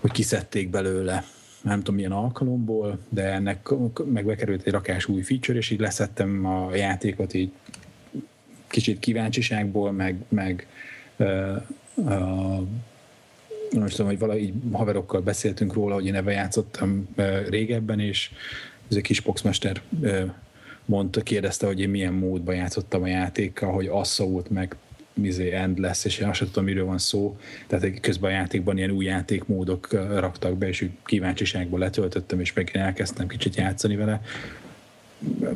hogy 0.00 0.10
kiszedték 0.10 0.70
belőle. 0.70 1.24
Nem 1.62 1.78
tudom 1.78 1.94
milyen 1.94 2.12
alkalomból, 2.12 2.98
de 3.08 3.22
ennek 3.22 3.68
meg 4.04 4.24
bekerült 4.24 4.66
egy 4.66 4.72
rakás 4.72 5.06
új 5.06 5.22
feature, 5.22 5.58
és 5.58 5.70
így 5.70 5.80
leszettem 5.80 6.46
a 6.46 6.74
játékot 6.74 7.34
így 7.34 7.50
kicsit 8.66 8.98
kíváncsiságból, 8.98 9.92
meg, 9.92 10.16
meg 10.28 10.66
uh, 11.16 11.62
uh, 11.94 12.66
most 13.72 13.96
tudom, 13.96 14.06
hogy 14.06 14.18
valahogy 14.18 14.52
haverokkal 14.72 15.20
beszéltünk 15.20 15.72
róla, 15.72 15.94
hogy 15.94 16.06
én 16.06 16.14
ebben 16.14 16.34
játszottam 16.34 17.08
uh, 17.16 17.48
régebben, 17.48 18.00
és 18.00 18.30
ez 18.90 18.96
egy 18.96 19.02
kis 19.02 19.20
boxmester 19.20 19.82
uh, 20.00 20.32
mondta, 20.84 21.20
kérdezte, 21.20 21.66
hogy 21.66 21.80
én 21.80 21.88
milyen 21.88 22.12
módban 22.12 22.54
játszottam 22.54 23.02
a 23.02 23.06
játékkal, 23.06 23.72
hogy 23.72 23.86
az 23.86 24.08
szólt 24.08 24.50
meg 24.50 24.76
mizé 25.14 25.52
end 25.52 25.78
lesz, 25.78 26.04
és 26.04 26.18
én 26.18 26.28
azt 26.28 26.38
sem 26.38 26.46
tudom, 26.46 26.64
miről 26.64 26.84
van 26.84 26.98
szó. 26.98 27.36
Tehát 27.66 28.00
közben 28.00 28.30
a 28.30 28.34
játékban 28.34 28.76
ilyen 28.76 28.90
új 28.90 29.04
játékmódok 29.04 29.92
raktak 29.92 30.58
be, 30.58 30.68
és 30.68 30.88
kíváncsiságból 31.04 31.78
letöltöttem, 31.78 32.40
és 32.40 32.52
megint 32.52 32.76
elkezdtem 32.76 33.26
kicsit 33.26 33.56
játszani 33.56 33.96
vele. 33.96 34.22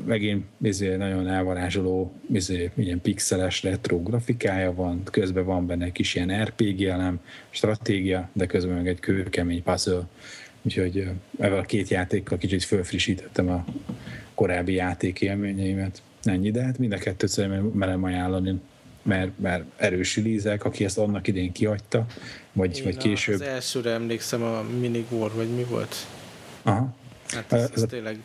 Megint 0.07 0.45
mizé, 0.57 0.97
nagyon 0.97 1.29
elvarázsoló, 1.29 2.13
mizé, 2.27 2.71
ilyen 2.75 3.01
pixeles 3.01 3.63
retro 3.63 4.03
grafikája 4.03 4.75
van, 4.75 5.03
közben 5.05 5.45
van 5.45 5.67
benne 5.67 5.85
egy 5.85 5.93
kis 5.93 6.15
ilyen 6.15 6.45
RPG 6.45 6.83
elem, 6.83 7.21
stratégia, 7.51 8.29
de 8.33 8.47
közben 8.47 8.77
meg 8.77 8.89
egy 8.89 9.01
kőkemény 9.01 9.63
puzzle. 9.63 10.07
Úgyhogy 10.63 11.09
ezzel 11.39 11.59
a 11.59 11.63
két 11.63 11.89
játékkal 11.89 12.39
kicsit 12.39 12.65
fölfrissítettem 12.65 13.49
a 13.49 13.65
korábbi 14.39 14.73
játék 14.73 15.21
élményeimet. 15.21 16.03
Ennyi, 16.23 16.51
de 16.51 16.63
hát 16.63 16.79
mind 16.79 16.93
a 16.93 16.99
kettőt 16.99 17.31
szerintem 17.31 17.65
merem 17.65 18.05
ajánlani, 18.05 18.61
mert, 19.03 19.39
mert 19.39 19.65
erős 19.77 20.17
lízek, 20.17 20.65
aki 20.65 20.85
ezt 20.85 20.99
annak 20.99 21.27
idén 21.27 21.53
kiadta, 21.53 22.07
vagy, 22.53 22.81
vagy 22.85 22.97
később. 22.97 23.35
Az 23.35 23.41
elsőre 23.41 23.91
emlékszem 23.91 24.43
a 24.43 24.63
Minigor, 24.81 25.33
vagy 25.35 25.49
mi 25.49 25.65
volt? 25.65 25.95
Aha. 26.63 26.95
Hát 27.29 27.53
ez, 27.53 27.63
ez, 27.63 27.71
ez 27.75 27.85
tényleg 27.89 28.19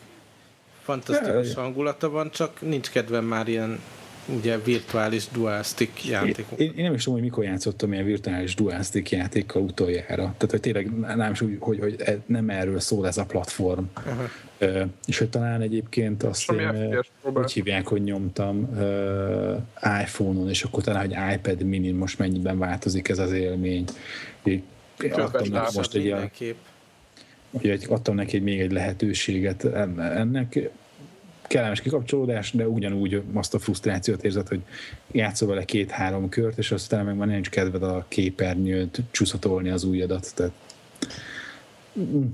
fantasztikus 0.82 1.54
hangulata 1.54 2.10
van, 2.10 2.32
csak 2.32 2.62
nincs 2.62 2.90
kedvem 2.90 3.26
már 3.26 3.48
ilyen 3.48 3.80
ugye 4.26 4.58
virtuális 4.58 5.28
dual-stick 5.32 6.06
játékok. 6.06 6.60
Én, 6.60 6.74
én, 6.76 6.84
nem 6.84 6.94
is 6.94 7.04
tudom, 7.04 7.20
hogy 7.20 7.30
mikor 7.30 7.44
játszottam 7.44 7.94
ilyen 7.94 8.06
virtuális 8.06 8.56
dual-stick 8.56 9.12
játékkal 9.12 9.62
utoljára. 9.62 10.16
Tehát, 10.16 10.48
hogy 10.50 10.60
tényleg 10.60 10.92
nem 11.16 11.32
is 11.32 11.42
úgy, 11.42 11.58
hogy, 11.60 11.80
hogy 11.80 11.96
e- 11.98 12.20
nem 12.26 12.50
erről 12.50 12.80
szól 12.80 13.08
ez 13.08 13.18
a 13.18 13.26
platform. 13.26 13.84
Uh-huh. 13.98 14.30
És 15.06 15.18
hogy 15.18 15.30
talán 15.30 15.62
egyébként 15.62 16.24
azt 16.24 16.52
én, 16.52 17.00
úgy 17.34 17.52
hívják, 17.52 17.88
hogy 17.88 18.04
nyomtam 18.04 18.70
iPhone-on, 20.02 20.50
és 20.50 20.64
akkor 20.64 20.84
talán, 20.84 21.02
hogy 21.02 21.36
iPad 21.36 21.64
mini 21.64 21.92
most 21.92 22.20
mennyiben 22.20 22.58
változik 22.58 23.10
ez 23.10 23.20
az 23.20 23.32
élmény. 23.32 23.86
Adtam 25.12 25.48
neki 25.52 25.76
most 25.76 25.96
egy 25.96 26.08
a, 26.08 26.30
hogy 27.52 27.86
adtam 27.90 28.16
neki 28.16 28.40
még 28.40 28.60
egy 28.60 28.72
lehetőséget 28.72 29.66
ennek 29.98 30.70
kellemes 31.48 31.82
kikapcsolódás, 31.82 32.52
de 32.52 32.68
ugyanúgy 32.68 33.22
azt 33.34 33.54
a 33.54 33.60
frusztrációt 33.60 34.24
érzed, 34.24 34.48
hogy 34.48 34.62
játszol 35.12 35.48
vele 35.48 35.66
két-három 35.66 36.30
kört, 36.30 36.58
és 36.58 36.72
aztán 36.72 37.06
meg 37.06 37.16
már 37.16 37.28
nincs 37.28 37.50
kedved 37.50 37.84
a 37.84 38.06
képernyőt 38.08 39.02
csúszatolni 39.12 39.70
az 39.70 39.84
ujjadat. 39.84 40.36
Tehát 40.36 40.52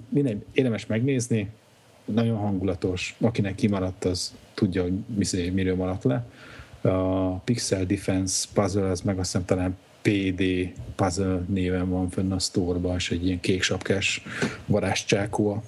minden 0.10 0.44
érdemes 0.52 0.86
megnézni, 0.86 1.50
nagyon 2.14 2.38
hangulatos. 2.38 3.16
Akinek 3.22 3.56
kimaradt, 3.56 4.06
az 4.06 4.34
tudja, 4.54 4.82
hogy 4.82 5.54
miről 5.54 5.76
maradt 5.76 6.04
le. 6.04 6.26
A 6.82 7.36
Pixel 7.38 7.86
Defense 7.86 8.48
Puzzle, 8.54 8.90
az 8.90 9.02
meg 9.02 9.20
azt 9.20 9.32
hiszem 9.32 9.46
talán 9.46 9.78
PD 10.02 10.44
Puzzle 10.96 11.42
néven 11.48 11.90
van 11.90 12.10
fönn 12.10 12.32
a 12.32 12.40
store 12.40 12.96
és 12.96 13.12
egy 13.12 13.26
ilyen 13.26 13.40
kék 13.40 13.62
sapkás 13.62 14.24
varázscsákó 14.66 15.64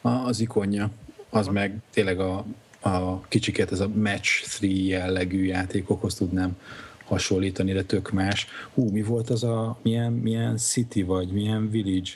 az 0.00 0.40
ikonja 0.40 0.90
az 1.34 1.46
meg 1.46 1.80
tényleg 1.90 2.20
a, 2.20 2.44
a 2.80 3.20
kicsiket 3.20 3.72
ez 3.72 3.80
a 3.80 3.88
match 3.88 4.60
3 4.60 4.76
jellegű 4.76 5.44
játékokhoz 5.44 6.14
tudnám 6.14 6.56
hasonlítani, 7.04 7.72
de 7.72 7.82
tök 7.82 8.10
más. 8.10 8.46
Hú, 8.74 8.90
mi 8.90 9.02
volt 9.02 9.30
az 9.30 9.44
a, 9.44 9.78
milyen, 9.82 10.12
milyen 10.12 10.56
city 10.56 11.02
vagy, 11.02 11.28
milyen 11.28 11.70
village, 11.70 12.10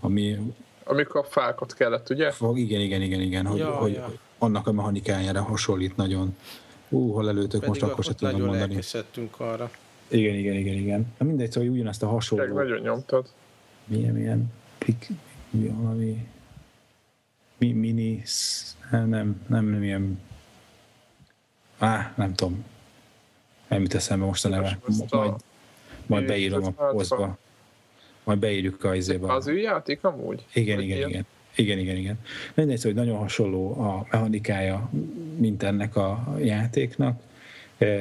ami... 0.00 0.36
Amikor 0.84 1.20
a 1.20 1.24
fákat 1.24 1.74
kellett, 1.74 2.10
ugye? 2.10 2.30
Fog, 2.30 2.58
igen, 2.58 2.80
igen, 2.80 3.02
igen, 3.02 3.20
igen, 3.20 3.46
hogy, 3.46 3.58
ja, 3.58 3.70
hogy, 3.70 3.92
ja. 3.92 4.12
annak 4.38 4.66
a 4.66 4.72
mechanikájára 4.72 5.42
hasonlít 5.42 5.96
nagyon. 5.96 6.36
Hú, 6.88 7.12
hol 7.12 7.28
előtök 7.28 7.66
most, 7.66 7.82
akkor 7.82 8.04
se 8.04 8.14
tudom 8.14 8.40
mondani. 8.40 8.78
arra. 9.36 9.70
Igen, 10.08 10.34
igen, 10.34 10.54
igen, 10.54 10.74
igen. 10.74 11.14
Na 11.18 11.26
mindegy, 11.26 11.52
szóval 11.52 11.68
ugyanezt 11.68 12.02
a 12.02 12.06
hasonló... 12.06 12.44
Meg 12.44 12.54
nagyon 12.54 12.80
nyomtad. 12.80 13.26
Milyen, 13.84 14.14
milyen, 14.14 14.52
pik, 14.78 15.08
valami 15.50 16.28
mi, 17.60 17.72
mini, 17.72 18.22
nem, 18.90 19.08
nem, 19.08 19.42
nem 19.46 19.82
ilyen, 19.82 20.20
á, 21.78 22.12
nem 22.16 22.34
tudom, 22.34 22.64
nem 23.68 23.82
jut 23.82 23.94
eszembe 23.94 24.24
most 24.24 24.44
a 24.44 24.48
neve, 24.48 24.78
majd, 25.10 25.32
majd 26.06 26.26
beírom 26.26 26.64
a 26.64 26.70
posztba, 26.70 27.38
majd 28.30 28.42
beírjuk 28.42 28.84
a 28.84 28.94
izébe. 28.94 29.32
Az 29.32 29.46
ő 29.46 29.58
játék 29.58 30.04
amúgy? 30.04 30.44
Igen, 30.52 30.80
igen, 30.80 31.08
igen. 31.08 31.26
Igen, 31.56 31.78
igen, 31.78 31.96
igen. 31.96 32.18
Mindegy, 32.54 32.82
hogy 32.82 32.94
nagyon 32.94 33.16
hasonló 33.16 33.80
a 33.80 34.06
mechanikája, 34.10 34.90
mint 35.36 35.62
ennek 35.62 35.96
a 35.96 36.36
játéknak, 36.42 37.20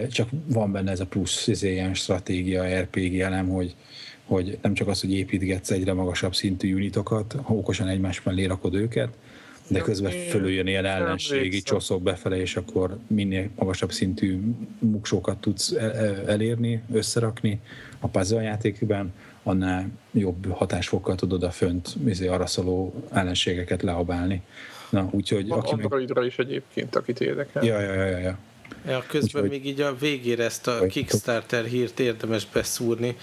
csak 0.10 0.30
van 0.46 0.72
benne 0.72 0.92
ez 0.92 1.00
a 1.00 1.06
plusz 1.06 1.48
ez 1.48 1.64
ilyen 1.64 1.94
stratégia, 1.94 2.80
RPG 2.80 3.20
elem, 3.20 3.50
hogy, 3.50 3.76
hogy 4.26 4.58
nem 4.62 4.74
csak 4.74 4.88
az, 4.88 5.02
hogy 5.02 5.14
építgetsz 5.14 5.72
egyre 5.72 5.94
magasabb 5.94 6.36
szintű 6.36 6.74
unitokat, 6.74 7.36
ha 7.44 7.54
okosan 7.54 7.88
egymás 7.88 8.24
mellé 8.24 8.46
rakod 8.46 8.74
őket, 8.74 9.10
de 9.68 9.80
közben 9.80 10.12
fölüljön 10.12 10.68
ilyen 10.68 10.86
ellenségi 10.86 11.62
csoszok 11.62 12.02
befele, 12.02 12.42
és 12.42 12.56
akkor 12.56 12.98
minél 13.08 13.50
magasabb 13.56 13.92
szintű 13.92 14.40
muksókat 14.80 15.38
tudsz 15.38 15.72
e- 15.72 15.84
e- 15.84 16.24
elérni, 16.26 16.82
összerakni 16.92 17.60
a 18.00 18.08
puzzle 18.08 18.42
játékban, 18.42 19.14
annál 19.44 19.88
jobb 20.12 20.52
hatásfokkal 20.54 21.16
tudod 21.16 21.44
a 21.44 21.52
fönt 21.52 21.96
izé, 22.06 22.28
araszoló 22.28 22.94
ellenségeket 23.12 23.82
leabálni. 23.82 24.42
Na, 24.90 25.10
úgyhogy... 25.12 25.46
Aki 25.50 25.72
Androidra 25.72 26.20
meg... 26.20 26.30
is 26.30 26.38
egyébként, 26.38 26.96
akit 26.96 27.22
érdekel. 27.22 27.64
Ja, 27.64 27.80
ja, 27.80 27.94
ja, 27.94 28.06
ja. 28.06 28.18
ja. 28.18 28.38
Ja, 28.88 29.04
közben 29.08 29.44
Úgyhogy... 29.44 29.50
még 29.50 29.66
így 29.66 29.82
a 29.82 29.96
végére 29.96 30.44
ezt 30.44 30.68
a 30.68 30.86
Kickstarter 30.86 31.66
hírt 31.66 32.00
érdemes 32.00 32.48
beszúrni, 32.54 33.16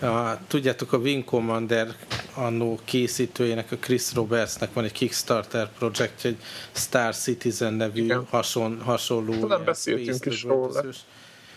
a, 0.00 0.38
tudjátok, 0.46 0.92
a 0.92 0.96
Wing 0.96 1.24
Commander 1.24 1.94
annó 2.34 2.78
készítőjének, 2.84 3.72
a 3.72 3.76
Chris 3.76 4.14
Robertsnek 4.14 4.72
van 4.72 4.84
egy 4.84 4.92
Kickstarter 4.92 5.70
projekt, 5.78 6.24
egy 6.24 6.36
Star 6.72 7.14
Citizen 7.14 7.74
nevű 7.74 8.08
hason, 8.30 8.80
hasonló. 8.80 9.46
Nem 9.46 9.64
beszéltünk 9.64 10.24
is 10.24 10.42
róla. 10.42 10.84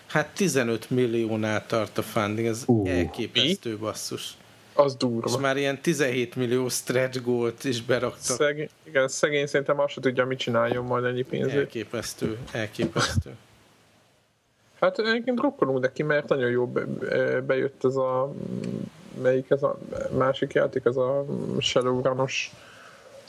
Hát 0.07 0.27
15 0.35 0.89
milliónál 0.89 1.65
tart 1.65 1.97
a 1.97 2.01
funding, 2.01 2.47
ez 2.47 2.63
uh, 2.65 2.89
elképesztő 2.89 3.69
mi? 3.69 3.75
basszus. 3.75 4.37
Az 4.73 4.95
durva. 4.95 5.29
És 5.29 5.37
már 5.37 5.57
ilyen 5.57 5.81
17 5.81 6.35
millió 6.35 6.69
stretch 6.69 7.21
gold 7.21 7.53
is 7.63 7.81
beraktak. 7.81 8.37
Szegény, 8.37 8.69
igen, 8.83 9.07
szegény 9.07 9.45
szerintem 9.45 9.79
azt 9.79 9.99
tudja, 9.99 10.25
mit 10.25 10.37
csináljon 10.37 10.85
majd 10.85 11.03
ennyi 11.03 11.23
pénzért. 11.23 11.55
Elképesztő, 11.55 12.37
elképesztő. 12.51 13.35
Hát 14.79 14.99
egyébként 14.99 15.39
rokkolunk 15.39 15.79
neki, 15.79 16.03
mert 16.03 16.27
nagyon 16.27 16.49
jó 16.49 16.71
bejött 17.45 17.83
ez 17.83 17.95
a 17.95 18.33
melyik 19.21 19.49
ez 19.49 19.63
a 19.63 19.77
másik 20.17 20.53
játék, 20.53 20.85
ez 20.85 20.95
a 20.95 21.25
Shadowrun-os 21.59 22.51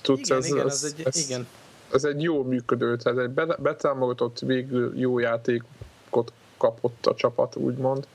tudsz, 0.00 0.28
igen, 0.28 0.38
ez, 0.38 0.46
igen, 0.46 0.66
ez, 0.66 0.72
ez, 0.72 0.94
egy, 0.96 1.06
ez, 1.06 1.28
igen. 1.28 1.46
ez 1.92 2.04
egy 2.04 2.22
jó 2.22 2.42
működő, 2.42 2.96
tehát 2.96 3.18
egy 3.18 3.30
betámogatott 3.58 4.38
végül 4.38 4.98
jó 4.98 5.18
játékot 5.18 6.32
kapott 6.58 7.06
a 7.06 7.14
csapat, 7.14 7.56
úgymond. 7.56 8.06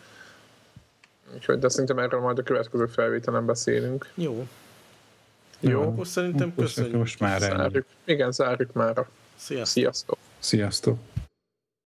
Úgyhogy, 1.34 1.60
de 1.60 1.70
szerintem 1.70 2.00
erről 2.00 2.20
majd 2.20 2.38
a 2.38 2.44
következő 2.44 2.86
felvételen 2.86 3.46
beszélünk. 3.46 4.12
Jó. 4.14 4.48
Jó. 5.60 5.82
Akkor 5.82 6.08
szerintem 6.08 6.56
köszönjük. 6.56 6.96
Most 6.96 7.20
már 7.20 7.40
zárjuk. 7.40 7.86
Igen, 8.04 8.32
zárjuk 8.32 8.74
már. 8.74 9.06
Sziasztok. 9.36 9.66
Sziasztok. 9.66 10.18
Sziasztok. 10.40 10.98